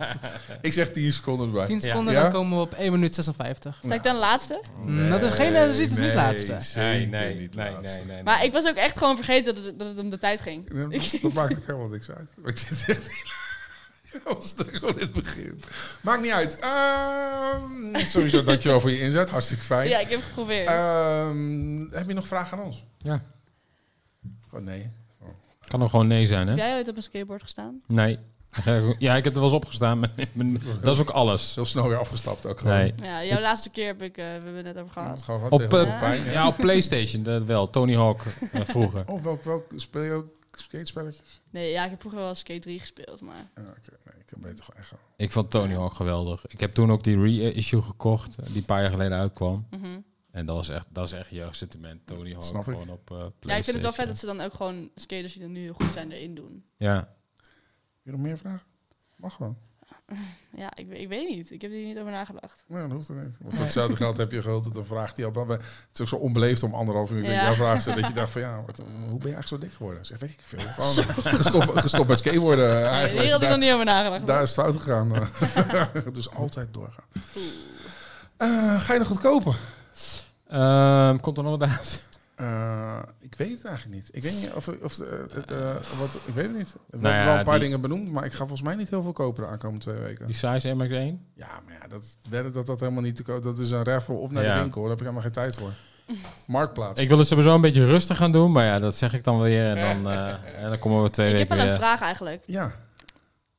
Ik 0.62 0.72
zeg 0.72 0.90
10 0.90 1.12
seconden 1.12 1.46
erbij. 1.46 1.66
10 1.66 1.74
Ja. 1.74 1.80
seconden, 1.80 2.14
Ja? 2.14 2.22
dan 2.22 2.32
komen 2.32 2.58
we 2.58 2.64
op 2.64 2.72
1 2.72 2.92
minuut 2.92 3.14
56. 3.14 3.72
doen. 3.80 3.90
Sta 3.90 3.94
ik 3.94 4.02
dan 4.02 4.16
laatste? 4.16 4.62
Mm, 4.80 5.10
dat 5.10 5.22
is 5.22 5.30
geen- 5.30 5.52
dat 5.52 5.74
is 5.74 5.78
niet 5.78 5.98
nee, 5.98 6.14
laatste. 6.14 6.58
Nee, 6.74 7.06
nee, 7.06 7.34
niet 7.34 7.54
nee, 7.54 7.70
laatste. 7.70 7.96
nee, 7.96 8.04
nee. 8.14 8.22
Maar 8.22 8.44
ik 8.44 8.52
was 8.52 8.66
ook 8.66 8.76
echt 8.76 8.98
gewoon 8.98 9.16
vergeten 9.16 9.54
dat 9.54 9.64
het, 9.64 9.78
dat 9.78 9.88
het 9.88 9.98
om 9.98 10.10
de 10.10 10.18
tijd 10.18 10.40
ging. 10.40 10.70
Dat, 10.90 11.18
dat 11.22 11.32
maakt 11.32 11.52
ook 11.56 11.66
helemaal 11.66 11.88
niks 11.88 12.10
uit. 12.10 12.28
Ik 12.44 12.56
zit 12.58 12.84
echt 12.86 13.08
heel 14.24 14.42
stuk 14.42 14.80
al 14.82 14.88
in 14.88 14.98
het 14.98 15.12
begin. 15.12 15.60
Maakt 16.00 16.22
niet 16.22 16.30
uit. 16.32 16.58
Ehm, 16.58 18.06
sowieso, 18.06 18.42
dankjewel 18.42 18.80
voor 18.80 18.90
je 18.90 19.00
inzet. 19.00 19.30
Hartstikke 19.30 19.62
fijn. 19.64 19.88
Ja, 19.88 19.98
ik 19.98 20.08
heb 20.08 20.18
het 20.18 20.28
geprobeerd. 20.28 20.68
Ehm, 20.68 21.86
heb 21.90 22.06
je 22.08 22.14
nog 22.14 22.26
vragen 22.26 22.58
aan 22.58 22.64
ons? 22.64 22.84
Ja. 22.98 23.22
Oh 24.52 24.60
nee. 24.60 24.90
Kan 25.68 25.80
nog 25.80 25.90
gewoon 25.90 26.06
nee 26.06 26.26
zijn, 26.26 26.42
hè? 26.46 26.48
Heb 26.48 26.58
jij 26.58 26.74
ooit 26.76 26.88
op 26.88 26.96
een 26.96 27.02
skateboard 27.02 27.42
gestaan? 27.42 27.80
Nee. 27.86 28.18
Ja, 28.98 29.16
ik 29.16 29.24
heb 29.24 29.32
er 29.32 29.40
wel 29.40 29.42
eens 29.48 29.52
opgestaan, 29.58 29.98
maar 29.98 30.10
maar 30.32 30.46
dat 30.82 30.94
is 30.94 31.00
ook 31.00 31.10
alles. 31.10 31.54
Heel 31.54 31.64
snel 31.64 31.88
weer 31.88 31.98
afgestapt 31.98 32.46
ook 32.46 32.60
gewoon. 32.60 32.76
Nee. 32.76 32.94
Ja, 33.02 33.24
jouw 33.24 33.40
laatste 33.40 33.70
keer 33.70 33.86
heb 33.86 34.02
ik, 34.02 34.16
eh, 34.16 34.24
we 34.24 34.30
hebben 34.30 34.54
het 34.54 34.64
net 34.64 34.76
over 34.78 34.92
Ja, 34.94 35.02
gehad. 35.02 35.16
het 35.16 35.24
gewoon 35.24 35.50
Op, 35.50 35.68
pijn. 35.68 36.24
ja. 36.24 36.30
ja, 36.32 36.46
op 36.46 36.56
PlayStation, 36.56 37.22
dat 37.22 37.44
wel. 37.44 37.70
Tony 37.70 37.94
Hawk 37.96 38.22
eh, 38.52 38.60
vroeger. 38.64 39.02
Oh, 39.12 39.22
welk, 39.22 39.44
welk 39.44 39.64
speel 39.76 40.02
je 40.02 40.12
ook 40.12 40.26
skatespelletjes? 40.60 41.40
Nee, 41.50 41.70
ja, 41.70 41.84
ik 41.84 41.90
heb 41.90 42.00
vroeger 42.00 42.20
wel 42.20 42.34
Skate 42.34 42.58
3 42.60 42.80
gespeeld, 42.80 43.20
maar... 43.20 43.36
Ja, 43.36 43.62
oké. 43.62 43.90
Nee, 44.04 44.20
ik 44.20 44.30
heb 44.30 44.38
beter 44.40 44.64
gewoon 44.64 44.80
echt. 44.80 44.92
Ik 45.16 45.32
vond 45.32 45.50
Tony 45.50 45.74
Hawk 45.74 45.92
geweldig. 45.94 46.46
Ik 46.46 46.60
heb 46.60 46.70
toen 46.74 46.92
ook 46.92 47.04
die 47.04 47.18
reissue 47.20 47.82
gekocht, 47.82 48.38
eh, 48.38 48.46
die 48.46 48.56
een 48.56 48.64
paar 48.64 48.80
jaar 48.80 48.90
geleden 48.90 49.18
uitkwam. 49.18 49.66
mhm. 49.70 50.00
En 50.30 50.46
dat 50.46 50.56
was 50.56 50.68
echt, 50.68 50.86
dat 50.90 51.06
is 51.06 51.12
echt 51.12 51.30
jeugdsentiment. 51.30 52.06
Tony 52.06 52.32
Hawk 52.32 52.42
Snap 52.42 52.68
ik. 52.68 52.72
gewoon 52.72 52.88
op 52.90 53.10
eh 53.10 53.16
Ja, 53.40 53.54
ik 53.54 53.64
vind 53.64 53.76
het 53.76 53.82
wel 53.82 53.92
vet 53.92 54.06
dat 54.06 54.18
ze 54.18 54.26
dan 54.26 54.40
ook 54.40 54.54
gewoon 54.54 54.90
skaters 54.94 55.32
die 55.32 55.42
dan 55.42 55.52
nu 55.52 55.60
heel 55.60 55.72
goed 55.72 55.92
zijn 55.92 56.12
erin 56.12 56.34
doen. 56.34 56.64
Ja. 56.76 56.94
Heb 56.94 57.08
je 58.02 58.10
nog 58.10 58.20
meer 58.20 58.38
vragen? 58.38 58.66
Mag 59.16 59.34
gewoon. 59.34 59.56
Ja, 60.56 60.70
ik, 60.74 60.90
ik 60.90 61.08
weet 61.08 61.28
niet. 61.28 61.50
Ik 61.50 61.62
heb 61.62 61.70
hier 61.70 61.86
niet 61.86 61.98
over 61.98 62.10
nagedacht. 62.10 62.64
Nee, 62.66 62.82
dat 62.82 62.90
hoeft 62.90 63.08
er 63.08 63.14
niet. 63.14 63.36
Want 63.40 63.54
voor 63.54 63.62
hetzelfde 63.62 63.96
geld 63.96 64.16
heb 64.16 64.32
je 64.32 64.42
altijd 64.42 64.76
een 64.76 64.84
vraag 64.84 65.12
die 65.12 65.24
al... 65.24 65.48
Het 65.48 65.60
is 65.94 66.00
ook 66.00 66.08
zo 66.08 66.16
onbeleefd 66.16 66.62
om 66.62 66.74
anderhalf 66.74 67.10
uur 67.10 67.22
Ja. 67.22 67.30
ja. 67.30 67.42
jouw 67.44 67.54
vraag 67.54 67.82
te 67.82 67.94
dat 67.94 68.06
je 68.06 68.12
dacht 68.20 68.30
van 68.30 68.40
ja, 68.40 68.62
wat, 68.66 68.76
hoe 68.76 68.86
ben 69.18 69.28
je 69.28 69.34
eigenlijk 69.34 69.46
zo 69.46 69.58
dik 69.58 69.72
geworden? 69.72 70.06
Zeg, 70.06 70.18
weet 70.18 70.30
ik 70.30 70.38
veel. 70.40 70.58
Gewoon 70.76 71.34
gestopt, 71.34 71.80
gestopt 71.80 72.08
met 72.08 72.18
skateboarden 72.18 72.68
Nee, 72.68 72.82
eigenlijk. 72.82 73.22
hier 73.22 73.32
had 73.32 73.42
ik 73.42 73.48
nog 73.48 73.58
niet 73.58 73.72
over 73.72 73.84
nagedacht. 73.84 74.26
Daar 74.26 74.42
is 74.42 74.56
het 74.56 74.64
fout 74.64 74.76
gegaan. 74.76 75.12
dus 76.12 76.30
altijd 76.30 76.74
doorgaan. 76.74 77.04
Eh, 78.36 78.80
ga 78.80 78.92
je 78.92 78.98
nog 78.98 79.08
wat 79.08 79.20
kopen? 79.20 79.54
Ehm, 80.48 81.18
komt 81.18 81.36
er 81.36 81.42
nog 81.42 81.58
wat 81.58 81.70
uit? 81.70 82.02
Eh, 82.38 82.98
ik 83.18 83.34
weet 83.34 83.50
het 83.50 83.64
eigenlijk 83.64 83.96
niet. 83.96 84.08
Ik 84.12 84.22
weet 84.22 84.34
niet 84.34 84.50
of, 84.54 84.68
of 84.82 84.98
eh, 84.98 85.06
het, 85.30 85.50
eh, 85.50 85.74
wat, 85.98 86.08
ik 86.26 86.34
weet 86.34 86.44
het 86.46 86.56
niet. 86.56 86.72
We 86.72 86.96
Nou 86.96 87.02
hebben 87.02 87.20
ja, 87.20 87.24
wel 87.24 87.38
een 87.38 87.44
paar 87.44 87.52
die- 87.54 87.62
dingen 87.62 87.80
benoemd, 87.80 88.12
maar 88.12 88.24
ik 88.24 88.30
ga 88.32 88.38
volgens 88.38 88.62
mij 88.62 88.74
niet 88.74 88.88
heel 88.88 89.02
veel 89.02 89.12
kopen 89.12 89.42
de 89.42 89.48
aankomende 89.50 89.84
twee 89.84 89.98
weken. 89.98 90.26
Die 90.26 90.34
size 90.34 90.68
MX1? 90.74 91.18
Ja, 91.34 91.48
maar 91.64 91.74
ja, 91.80 91.88
dat 91.88 92.52
dat 92.54 92.66
dat 92.66 92.80
helemaal 92.80 93.02
niet 93.02 93.16
te 93.16 93.22
koop. 93.22 93.42
Dat 93.42 93.58
is 93.58 93.70
een 93.70 93.84
raffle 93.84 94.14
of 94.14 94.30
naar 94.30 94.44
Ja. 94.44 94.54
de 94.54 94.60
winkel. 94.60 94.80
Daar 94.80 94.90
heb 94.90 94.98
ik 94.98 95.04
helemaal 95.06 95.24
geen 95.24 95.32
tijd 95.42 95.56
voor. 95.56 95.70
Marktplaats. 96.46 97.00
Ik 97.00 97.08
wil 97.08 97.18
het 97.18 97.26
sowieso 97.26 97.54
een 97.54 97.60
beetje 97.60 97.86
rustig 97.86 98.16
gaan 98.16 98.32
doen, 98.32 98.52
maar 98.52 98.64
ja, 98.64 98.78
dat 98.78 98.96
zeg 98.96 99.12
ik 99.14 99.24
dan 99.24 99.40
weer. 99.40 99.76
En 99.76 100.02
dan, 100.02 100.12
eh, 100.12 100.62
en 100.62 100.68
dan 100.68 100.78
komen 100.78 101.02
we 101.02 101.10
twee 101.10 101.32
Ik 101.32 101.38
heb 101.38 101.48
weken 101.48 101.56
wel 101.64 101.64
een 101.74 101.78
weer. 101.80 101.86
vraag 101.88 102.00
eigenlijk. 102.00 102.42
Ja. 102.46 102.72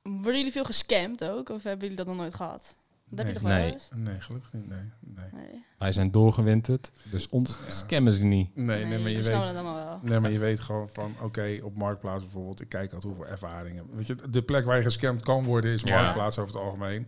Worden 0.01 0.35
jullie 0.37 0.51
veel 0.51 0.63
gescamd 0.63 1.23
ook? 1.23 1.49
Of 1.49 1.63
hebben 1.63 1.81
jullie 1.81 1.97
dat 1.97 2.05
nog 2.07 2.15
nooit 2.15 2.33
gehad? 2.33 2.75
Dat 3.09 3.17
heb 3.25 3.27
je 3.27 3.33
toch 3.33 3.41
wel 3.49 3.51
Nee. 3.57 3.71
eens? 3.71 3.89
Nee, 3.95 4.19
gelukkig 4.21 4.53
niet. 4.53 4.69
Nee, 4.69 4.79
nee. 4.99 5.25
Nee. 5.31 5.63
Wij 5.77 5.91
zijn 5.91 6.11
doorgewinterd, 6.11 6.91
dus 7.11 7.29
ons 7.29 7.57
Ja. 7.65 7.69
scammen 7.71 8.13
ze 8.13 8.23
niet. 8.23 8.55
Nee, 8.55 8.85
nee, 8.85 8.99
maar 8.99 9.09
je 9.09 9.15
weet... 9.17 9.25
het 9.27 9.35
allemaal 9.35 9.75
wel. 9.85 9.99
Nee, 10.01 10.19
maar 10.19 10.31
je 10.31 10.39
weet 10.39 10.59
gewoon 10.59 10.89
van, 10.89 11.15
oké, 11.21 11.59
op 11.63 11.75
Marktplaats 11.75 12.23
bijvoorbeeld, 12.23 12.61
ik 12.61 12.69
kijk 12.69 12.93
altijd 12.93 13.03
hoeveel 13.03 13.27
ervaringen. 13.31 13.85
Weet 13.93 14.07
je, 14.07 14.15
de 14.29 14.41
plek 14.41 14.65
waar 14.65 14.77
je 14.77 14.83
gescamd 14.83 15.21
kan 15.21 15.43
worden 15.45 15.71
is 15.73 15.81
Ja. 15.81 16.01
Marktplaats 16.01 16.37
over 16.39 16.53
het 16.53 16.63
algemeen. 16.63 17.07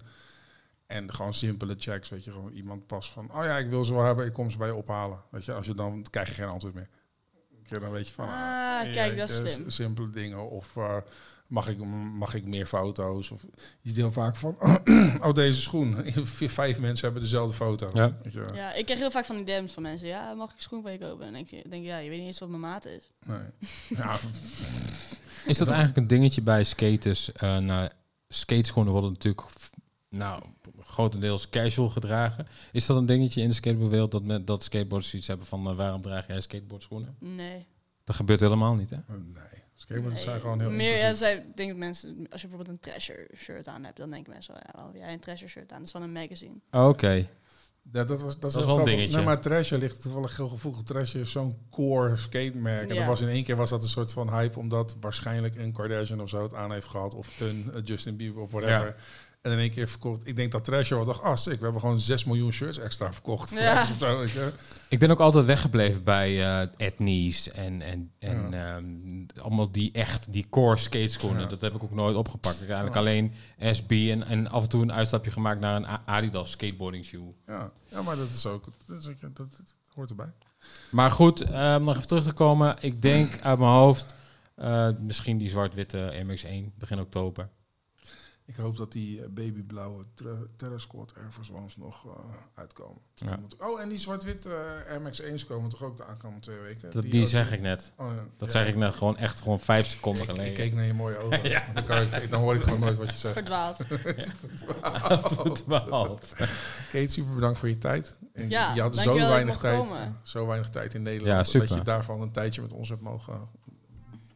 En 0.88 1.14
gewoon 1.14 1.34
simpele 1.34 1.76
checks, 1.78 2.10
weet 2.10 2.24
je, 2.24 2.32
gewoon 2.32 2.52
iemand 2.52 2.88
pas 2.88 3.12
van, 3.12 3.32
oh 3.36 3.44
ja, 3.44 3.58
ik 3.58 3.70
wil 3.70 3.84
ze 3.84 3.94
wel 3.94 4.04
hebben, 4.04 4.26
ik 4.26 4.34
kom 4.34 4.50
ze 4.50 4.58
bij 4.58 4.68
je 4.68 4.76
ophalen. 4.76 5.20
Weet 5.30 5.46
je, 5.46 5.54
als 5.54 5.66
je 5.66 5.74
dan 5.76 6.06
krijg 6.10 6.28
je 6.28 6.34
geen 6.34 6.48
antwoord 6.48 6.74
meer. 6.74 6.88
Dan 7.80 7.92
weet 7.92 8.08
je 8.08 8.14
van, 8.14 8.26
Ah, 8.26 8.32
ja, 8.34 8.92
kijk, 8.94 9.18
dat 9.18 9.30
is 9.30 9.40
eh, 9.42 9.48
slim. 9.48 9.70
Simpele 9.70 10.10
dingen 10.10 10.50
of 10.50 10.78
eh, 10.78 10.98
mag, 11.52 11.68
ik, 11.68 11.78
mag 12.14 12.34
ik 12.34 12.46
meer 12.46 12.66
foto's? 12.66 13.32
Of 13.32 13.46
je 13.82 13.94
heel 13.94 14.12
vaak 14.12 14.36
van, 14.36 14.58
oh 15.26 15.34
deze 15.34 15.62
schoen, 15.62 15.96
Vier, 16.26 16.50
vijf 16.62 16.80
mensen 16.80 17.06
hebben 17.06 17.24
dezelfde 17.24 17.56
foto. 17.56 17.90
Ja. 17.94 18.18
Weet 18.24 18.34
je, 18.34 18.46
Ja, 18.54 18.74
ik 18.74 18.86
krijg 18.86 19.00
heel 19.00 19.12
vaak 19.12 19.26
van 19.26 19.36
die 19.36 19.46
DM's 19.46 19.72
van 19.72 19.84
mensen. 19.84 20.08
Ja, 20.08 20.34
mag 20.34 20.50
ik 20.50 20.56
een 20.56 20.62
schoen 20.62 20.82
van 20.82 20.92
je 20.92 20.98
kopen? 20.98 21.26
En 21.26 21.34
dan 21.34 21.34
denk 21.34 21.48
je, 21.48 21.70
denk 21.70 21.84
je, 21.84 21.90
ja, 21.90 21.98
je 21.98 22.10
weet 22.10 22.18
niet 22.18 22.28
eens 22.28 22.40
wat 22.40 22.50
mijn 22.50 22.62
maat 22.62 22.86
is. 22.86 23.10
nee. 23.26 23.38
ja, 24.00 24.20
Is 25.46 25.58
dat 25.58 25.68
eigenlijk 25.68 25.98
een 25.98 26.08
dingetje 26.08 26.42
bij 26.42 26.64
skaters? 26.64 27.32
Eh 27.32 27.58
nou, 27.58 27.90
skateschoenen 28.28 28.92
worden 28.94 29.12
natuurlijk 29.12 29.46
nou, 30.10 30.44
grotendeels 30.80 31.50
casual 31.50 31.90
gedragen. 31.90 32.48
Is 32.72 32.86
dat 32.86 32.98
een 32.98 33.06
dingetje 33.06 33.42
in 33.42 33.48
de 33.48 33.56
skateboardwereld 33.56 34.12
dat, 34.12 34.24
met, 34.24 34.48
dat 34.48 34.64
skateboarders 34.64 35.14
iets 35.14 35.28
hebben 35.28 35.46
van 35.46 35.70
eh, 35.70 35.76
waarom 35.76 36.02
draag 36.02 36.28
jij 36.28 36.42
skateboardschoenen? 36.42 37.16
Nee. 37.20 37.66
Dat 38.04 38.16
gebeurt 38.16 38.40
helemaal 38.40 38.74
niet, 38.74 38.90
hè? 38.90 38.98
nee. 39.08 39.61
Skateboarders 39.82 40.24
zijn 40.24 40.40
gewoon 40.40 40.60
heel 40.60 40.70
Meer, 40.70 40.98
ja, 40.98 41.14
zij 41.14 41.46
denken 41.56 41.78
mensen, 41.78 42.28
als 42.30 42.42
je 42.42 42.48
bijvoorbeeld 42.48 42.78
een 42.78 42.92
Treasure 42.92 43.28
shirt 43.38 43.68
aan 43.68 43.84
hebt, 43.84 43.98
dan 43.98 44.10
denken 44.10 44.34
mensen, 44.34 44.54
wel, 44.54 44.92
ja, 44.94 45.00
jij 45.00 45.14
een 45.14 45.20
Treasure 45.20 45.50
shirt 45.50 45.72
aan? 45.72 45.78
Dat 45.78 45.88
is 45.88 45.92
van 45.92 46.02
een 46.02 46.12
magazine. 46.12 46.56
Oké. 46.72 47.28
Ja, 47.92 48.04
dat, 48.04 48.22
was, 48.22 48.40
dat, 48.40 48.50
is 48.50 48.56
heel 48.56 48.66
wel 48.66 48.80
een 48.80 48.86
dingetje. 48.86 49.16
Nee, 49.16 49.26
maar 49.26 49.42
Trasher 49.42 49.78
ligt 49.78 50.02
toevallig 50.02 50.38
heel 50.38 50.48
gevoelig. 50.48 50.84
Trasher 50.84 51.22
is 51.22 51.32
zo'n 51.32 51.58
core 51.70 52.16
skatemerk. 52.16 52.90
En 52.90 52.96
Ja. 52.96 53.02
er 53.02 53.08
was 53.08 53.22
in 53.22 53.28
één 53.28 53.44
keer 53.44 53.56
was 53.56 53.70
dat 53.70 53.84
een 53.84 53.90
soort 53.90 54.14
van 54.14 54.30
hype, 54.30 54.60
omdat 54.60 54.96
waarschijnlijk 55.00 55.56
een 55.56 55.74
Kardashian 55.74 56.22
of 56.22 56.30
zo 56.30 56.44
het 56.44 56.54
aan 56.54 56.72
heeft 56.72 56.88
gehad. 56.88 57.14
Of 57.14 57.40
een 57.40 57.72
Justin 57.84 58.16
Bieber 58.16 58.42
of 58.42 58.52
whatever. 58.52 58.86
Ja. 58.88 58.96
En 59.42 59.52
in 59.52 59.58
één 59.58 59.72
keer 59.72 59.88
verkocht. 59.88 60.28
Ik 60.28 60.36
denk 60.36 60.52
dat 60.52 60.64
Trasher 60.66 60.96
wel 60.98 61.06
dacht, 61.06 61.22
ah, 61.22 61.36
sick, 61.36 61.58
we 61.58 61.64
hebben 61.64 61.82
gewoon 61.82 62.00
6 62.00 62.24
miljoen 62.24 62.52
shirts 62.52 62.78
extra 62.78 63.14
verkocht. 63.14 63.50
Ja. 63.50 63.86
zo. 64.00 64.52
Ik 64.90 65.00
ben 65.00 65.12
ook 65.12 65.20
altijd 65.20 65.46
weggebleven 65.46 66.04
bij 66.04 66.62
eh 66.62 66.68
Etnies 66.78 67.52
en, 67.52 67.82
en, 67.82 68.12
en 68.20 68.54
ehm, 68.54 69.42
allemaal 69.46 69.72
die 69.72 69.92
echt, 69.92 70.32
die 70.32 70.48
core 70.50 70.78
skateschoenen. 70.78 71.42
Ja. 71.42 71.48
Dat 71.48 71.62
heb 71.62 71.76
ik 71.76 71.84
ook 71.84 71.92
nooit 71.92 72.16
opgepakt. 72.16 72.62
Ik 72.62 72.68
heb 72.68 72.70
eigenlijk 72.78 72.96
Ja. 72.96 73.02
alleen 73.02 73.34
SB 73.76 73.92
en, 73.92 74.24
en 74.24 74.48
af 74.50 74.64
en 74.64 74.70
toe 74.70 74.82
een 74.82 74.92
uitstapje 74.94 75.32
gemaakt 75.32 75.60
naar 75.60 75.76
een 75.76 75.88
Adidas 76.06 76.52
skateboarding 76.52 77.06
shoe. 77.06 77.34
Ja. 77.48 77.72
ja, 77.84 78.02
maar 78.02 78.16
dat 78.16 78.30
is 78.30 78.46
ook, 78.46 78.66
dat, 78.86 78.98
is 78.98 79.08
ook- 79.08 79.22
dat, 79.22 79.36
dat 79.36 79.74
hoort 79.94 80.10
erbij. 80.10 80.32
Maar 80.92 81.12
goed, 81.12 81.42
eh, 81.42 81.76
om 81.78 81.84
nog 81.84 81.96
even 81.96 82.08
terug 82.08 82.24
te 82.24 82.34
komen. 82.34 82.76
Ik 82.80 83.02
denk 83.02 83.40
uit 83.42 83.60
mijn 83.60 83.72
hoofd, 83.72 84.16
eh, 84.56 84.90
misschien 85.00 85.38
die 85.38 85.50
zwart-witte 85.50 86.24
MX-1 86.26 86.74
begin 86.78 87.00
oktober. 87.00 87.50
Ik 88.46 88.56
hoop 88.58 88.78
dat 88.78 88.92
die 88.92 89.22
eh, 89.22 89.30
babyblauwe 89.30 90.06
ter- 90.14 90.48
Terra 90.56 90.78
Squad 90.78 91.14
Air 91.18 91.32
Force 91.32 91.54
Ones 91.54 91.78
nog 91.78 92.06
eh, 92.06 92.12
uitkomen. 92.56 93.02
Ja. 93.16 93.40
Oh, 93.60 93.82
en 93.82 93.90
die 93.90 93.98
zwart-wit 93.98 94.46
eh, 94.46 94.54
Air 94.90 95.02
Max 95.02 95.22
1's 95.22 95.46
komen 95.46 95.70
toch 95.70 95.84
ook 95.84 95.98
de 95.98 96.06
aankomende 96.06 96.42
twee 96.42 96.60
weken? 96.60 96.92
Dat, 96.92 97.04
die 97.04 97.26
zeg 97.26 97.52
ik 97.52 97.62
net. 97.62 97.92
Oh, 97.98 98.08
ja. 98.08 98.24
Dat 98.38 98.52
Ja, 98.54 98.60
zeg 98.60 98.68
ik 98.68 98.76
net 98.76 98.94
gewoon 98.94 99.18
echt 99.18 99.42
gewoon 99.42 99.60
vijf 99.60 99.86
seconden 99.88 100.22
Ik, 100.24 100.30
ik 100.30 100.36
geleden. 100.36 100.56
keek 100.58 100.74
naar 100.74 100.86
je 100.86 100.94
mooie 100.94 101.18
ogen. 101.24 101.64
dan, 101.74 101.84
kan 101.84 102.02
ik, 102.02 102.30
dan 102.30 102.42
hoor 102.42 102.56
ik 102.56 102.62
gewoon 102.62 102.80
nooit 102.80 102.98
wat 102.98 103.10
je 103.10 103.18
zegt. 103.18 103.34
Verdwaald. 103.34 103.78
Verdwaald. 105.68 106.34
Kate, 106.92 107.08
super 107.10 107.34
bedankt 107.36 107.60
voor 107.60 107.70
je 107.70 107.78
tijd. 107.78 108.16
En 108.34 108.50
Ja, 108.50 108.74
je 108.74 108.82
had 108.82 108.96
zo 108.96 109.16
weinig, 109.16 109.58
tijd, 109.58 109.78
komen. 109.78 110.18
zo 110.24 110.48
weinig 110.48 110.70
tijd 110.70 110.94
in 110.94 111.02
Nederland. 111.02 111.52
Ja, 111.52 111.60
Dat 111.60 111.70
je 111.70 111.82
daarvan 111.82 112.22
een 112.22 112.32
tijdje 112.32 112.62
met 112.62 112.74
ons 112.74 112.90
hebt 112.90 113.02
mogen 113.02 113.50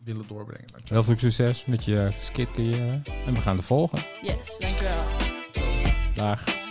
willen 0.06 0.26
doorbrengen. 0.28 0.68
Dankjewel. 0.72 1.04
Heel 1.04 1.16
veel 1.16 1.30
succes 1.30 1.66
met 1.66 1.86
je 1.86 2.10
skatecarrière. 2.18 3.02
En 3.26 3.34
we 3.34 3.40
gaan 3.40 3.58
de 3.58 3.64
volgen. 3.64 4.00
Yes, 4.22 4.58
dankjewel. 4.60 5.04
Dag. 6.14 6.64